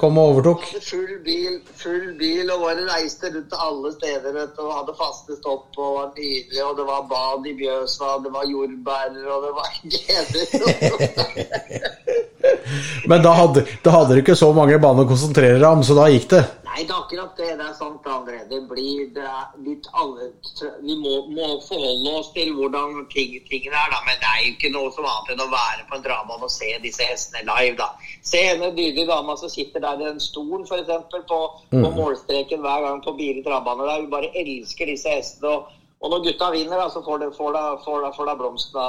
kom 0.00 0.18
og 0.22 0.36
overtok. 0.36 0.62
full 0.86 1.16
bil, 1.26 1.58
full 1.82 2.06
bil 2.20 2.46
og 2.54 2.62
bare 2.62 2.86
reiste 2.92 3.26
rundt 3.34 3.56
alle 3.66 3.90
steder 3.96 4.30
vet 4.38 4.62
og 4.62 4.70
hadde 4.78 4.94
faste 5.00 5.36
stopp 5.40 5.78
og 5.82 5.90
var 5.98 6.08
nydelig. 6.14 6.62
Og 6.68 6.76
det 6.78 6.86
var 6.92 7.02
bad 7.10 7.50
i 7.50 7.56
Bjøsa, 7.58 8.12
det 8.24 8.30
var 8.36 8.46
jordbær 8.54 9.10
og 9.34 9.48
det 9.48 9.52
var 9.58 9.68
gleder. 9.92 10.46
Men 13.10 13.22
da 13.24 13.34
hadde, 13.36 13.66
da 13.84 13.94
hadde 13.94 14.16
du 14.16 14.22
ikke 14.22 14.38
så 14.38 14.52
mange 14.56 14.78
baner 14.82 15.06
å 15.06 15.10
konsentrere 15.10 15.58
deg 15.58 15.68
om, 15.68 15.84
så 15.86 15.96
da 15.98 16.08
gikk 16.12 16.30
det. 16.34 16.42
Nei, 16.70 16.84
det 16.86 16.94
er 16.94 17.00
akkurat 17.02 17.36
det. 17.36 17.48
Det 17.58 17.64
er 17.66 17.72
sant, 17.74 18.04
André. 18.06 18.38
Det 18.50 18.60
blir 18.70 19.08
det 19.16 19.30
litt 19.66 19.88
alle 19.90 20.28
Vi 20.86 20.94
må, 21.00 21.16
må 21.34 21.48
forholde 21.66 22.12
oss 22.20 22.30
til 22.36 22.52
hvordan 22.54 22.94
ting, 23.10 23.34
tingene 23.48 23.74
er, 23.74 23.90
da. 23.90 23.98
Men 24.06 24.20
det 24.22 24.30
er 24.30 24.44
jo 24.44 24.52
ikke 24.54 24.70
noe 24.76 24.92
som 24.94 25.08
annet 25.10 25.34
enn 25.34 25.42
å 25.44 25.50
være 25.50 25.88
på 25.90 25.98
en 25.98 26.06
drabane 26.06 26.46
og 26.46 26.54
se 26.54 26.70
disse 26.84 27.08
hestene 27.10 27.42
live, 27.48 27.74
da. 27.80 27.90
Se 28.22 28.44
henne 28.46 28.70
nydelige 28.70 29.08
dama 29.10 29.36
som 29.40 29.50
sitter 29.50 29.82
der 29.82 30.04
i 30.04 30.08
en 30.12 30.22
stol, 30.22 30.62
f.eks. 30.62 30.94
På, 31.32 31.42
på 31.74 31.92
målstreken 31.98 32.62
hver 32.62 32.86
gang 32.86 33.04
på 33.04 33.16
Biri 33.18 33.44
travbane. 33.44 33.84
der. 33.90 34.04
Hun 34.04 34.10
bare 34.14 34.32
elsker 34.38 34.94
disse 34.94 35.18
hestene. 35.18 35.56
Og, 35.56 35.76
og 36.00 36.14
når 36.14 36.26
gutta 36.30 36.54
vinner, 36.54 36.78
da, 36.78 36.88
så 36.94 37.02
får 37.04 37.24
de, 37.24 37.32
får 37.36 37.56
de, 37.58 37.64
får 37.84 38.04
de, 38.06 38.12
får 38.16 38.30
de 38.30 38.40
blomstene 38.40 38.86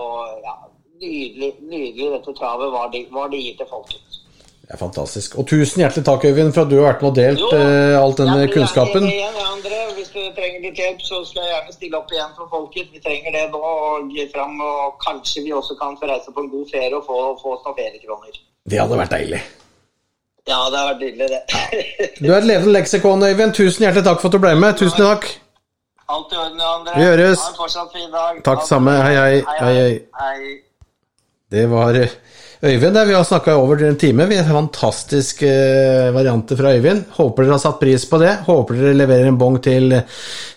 og 0.00 0.46
ja, 0.48 0.56
Nydelig, 1.02 1.54
nydelig 1.66 2.10
dette 2.14 2.34
travet 2.38 2.70
hva 2.70 2.86
de, 2.92 3.06
var 3.10 3.30
de 3.32 3.40
gir 3.42 3.56
til 3.58 3.66
folket. 3.70 4.18
Det 4.62 4.76
er 4.76 4.78
fantastisk. 4.78 5.34
Og 5.40 5.46
tusen 5.50 5.82
hjertelig 5.82 6.04
takk, 6.06 6.24
Øyvind, 6.24 6.52
for 6.54 6.62
at 6.62 6.70
du 6.70 6.76
har 6.78 6.92
vært 6.92 7.02
med 7.02 7.10
og 7.10 7.16
delt 7.18 7.56
eh, 7.56 7.96
all 7.98 8.14
denne 8.16 8.36
jeg 8.44 8.52
kunnskapen. 8.54 9.08
Igjen, 9.10 9.34
ja, 9.40 9.48
André. 9.50 9.80
Hvis 9.96 10.12
du 10.14 10.20
trenger 10.36 10.62
litt 10.62 10.78
hjelp, 10.80 11.02
så 11.02 11.18
skal 11.26 11.42
jeg 11.42 11.52
gjerne 11.56 11.74
stille 11.74 11.98
opp 11.98 12.14
igjen 12.14 12.30
for 12.38 12.52
folket. 12.54 12.94
Vi 12.94 13.02
trenger 13.02 13.34
det 13.34 13.42
nå 13.52 13.60
og 13.60 14.14
fram, 14.32 14.54
og 14.68 14.94
kanskje 15.02 15.44
vi 15.44 15.52
også 15.58 15.76
kan 15.82 15.98
få 16.00 16.08
reise 16.12 16.32
på 16.32 16.46
en 16.46 16.48
god 16.54 16.72
ferie 16.72 16.94
og 16.96 17.04
få, 17.10 17.18
få 17.42 17.56
oss 17.58 17.66
noen 17.66 17.78
feriekroner. 17.82 18.40
Det 18.70 18.80
hadde 18.80 19.02
vært 19.02 19.14
deilig. 19.18 19.44
Ja, 20.48 20.58
det 20.70 20.80
har 20.80 20.88
vært 20.94 21.04
nydelig, 21.04 21.30
det. 21.34 22.10
Du 22.22 22.30
er 22.30 22.38
et 22.38 22.50
levende 22.54 22.78
leksikon, 22.78 23.28
Øyvind. 23.28 23.58
Tusen 23.58 23.88
hjertelig 23.88 24.06
takk 24.08 24.22
for 24.22 24.30
at 24.30 24.38
du 24.38 24.44
ble 24.46 24.56
med. 24.64 24.78
Tusen 24.78 25.02
takk. 25.02 25.28
Alt 26.08 26.32
i 26.32 26.42
orden, 26.46 26.60
André. 26.72 26.96
Vi 26.96 27.08
høres. 27.10 27.42
Ha 27.42 27.52
en 27.52 27.60
fortsatt 27.60 27.92
fin 27.92 28.12
dag. 28.14 28.44
Takk 28.46 28.68
samme. 28.68 29.00
Hei, 29.04 29.16
hei. 29.20 29.40
Hei, 29.48 29.72
hei. 29.72 29.96
hei. 30.24 30.52
Det 31.52 31.66
var 31.70 31.98
eh, 32.00 32.18
Øyvind. 32.62 32.94
der 32.94 33.06
Vi 33.06 33.14
har 33.14 33.24
snakka 33.24 33.56
over 33.58 33.82
en 33.84 33.96
time. 33.98 34.26
Vi 34.26 34.36
har 34.36 34.54
Fantastiske 34.54 35.48
eh, 35.48 36.12
varianter 36.14 36.56
fra 36.56 36.70
Øyvind. 36.72 37.04
Håper 37.10 37.42
dere 37.42 37.56
har 37.56 37.58
satt 37.58 37.80
pris 37.80 38.04
på 38.06 38.20
det. 38.22 38.36
Håper 38.46 38.78
dere 38.78 38.94
leverer 38.94 39.28
en 39.28 39.38
bong 39.38 39.58
til 39.62 39.96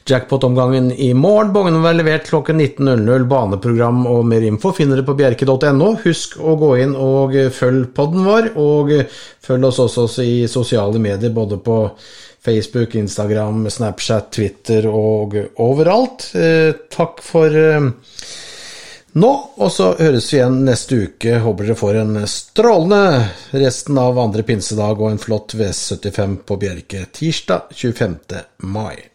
jackpot-omgangen 0.06 0.92
i 0.92 1.14
morgen. 1.18 1.50
Bongen 1.54 1.74
vil 1.74 1.88
være 1.88 2.00
levert 2.04 2.30
klokken 2.30 2.62
19.00. 2.62 3.26
Baneprogram 3.26 4.06
og 4.06 4.22
mer 4.30 4.46
info 4.46 4.70
finner 4.78 5.00
dere 5.00 5.08
på 5.08 5.18
bjerke.no. 5.18 5.90
Husk 6.06 6.38
å 6.38 6.54
gå 6.62 6.72
inn 6.84 6.94
og 6.94 7.34
eh, 7.36 7.50
følg 7.50 7.90
podden 7.98 8.30
vår, 8.30 8.52
og 8.62 8.94
eh, 8.94 9.10
følg 9.42 9.72
oss 9.72 9.82
også 9.82 10.22
i 10.22 10.38
sosiale 10.52 11.02
medier, 11.02 11.34
både 11.34 11.58
på 11.58 11.80
Facebook, 12.46 12.94
Instagram, 12.96 13.66
Snapchat, 13.74 14.30
Twitter 14.38 14.86
og 14.92 15.40
overalt. 15.58 16.30
Eh, 16.38 16.70
takk 16.94 17.26
for 17.26 17.50
eh, 17.50 17.90
nå, 19.16 19.32
og 19.56 19.72
så 19.72 19.94
høres 20.00 20.28
vi 20.32 20.40
igjen 20.42 20.62
neste 20.68 21.00
uke. 21.08 21.40
Håper 21.44 21.70
dere 21.70 21.80
får 21.80 22.00
en 22.04 22.22
strålende 22.30 23.32
resten 23.56 24.00
av 24.02 24.20
andre 24.20 24.46
pinsedag 24.48 25.02
og 25.02 25.14
en 25.14 25.22
flott 25.22 25.58
V75 25.58 26.40
på 26.46 26.62
Bjerke 26.62 27.08
tirsdag 27.16 27.72
25. 27.72 28.18
mai. 28.68 29.15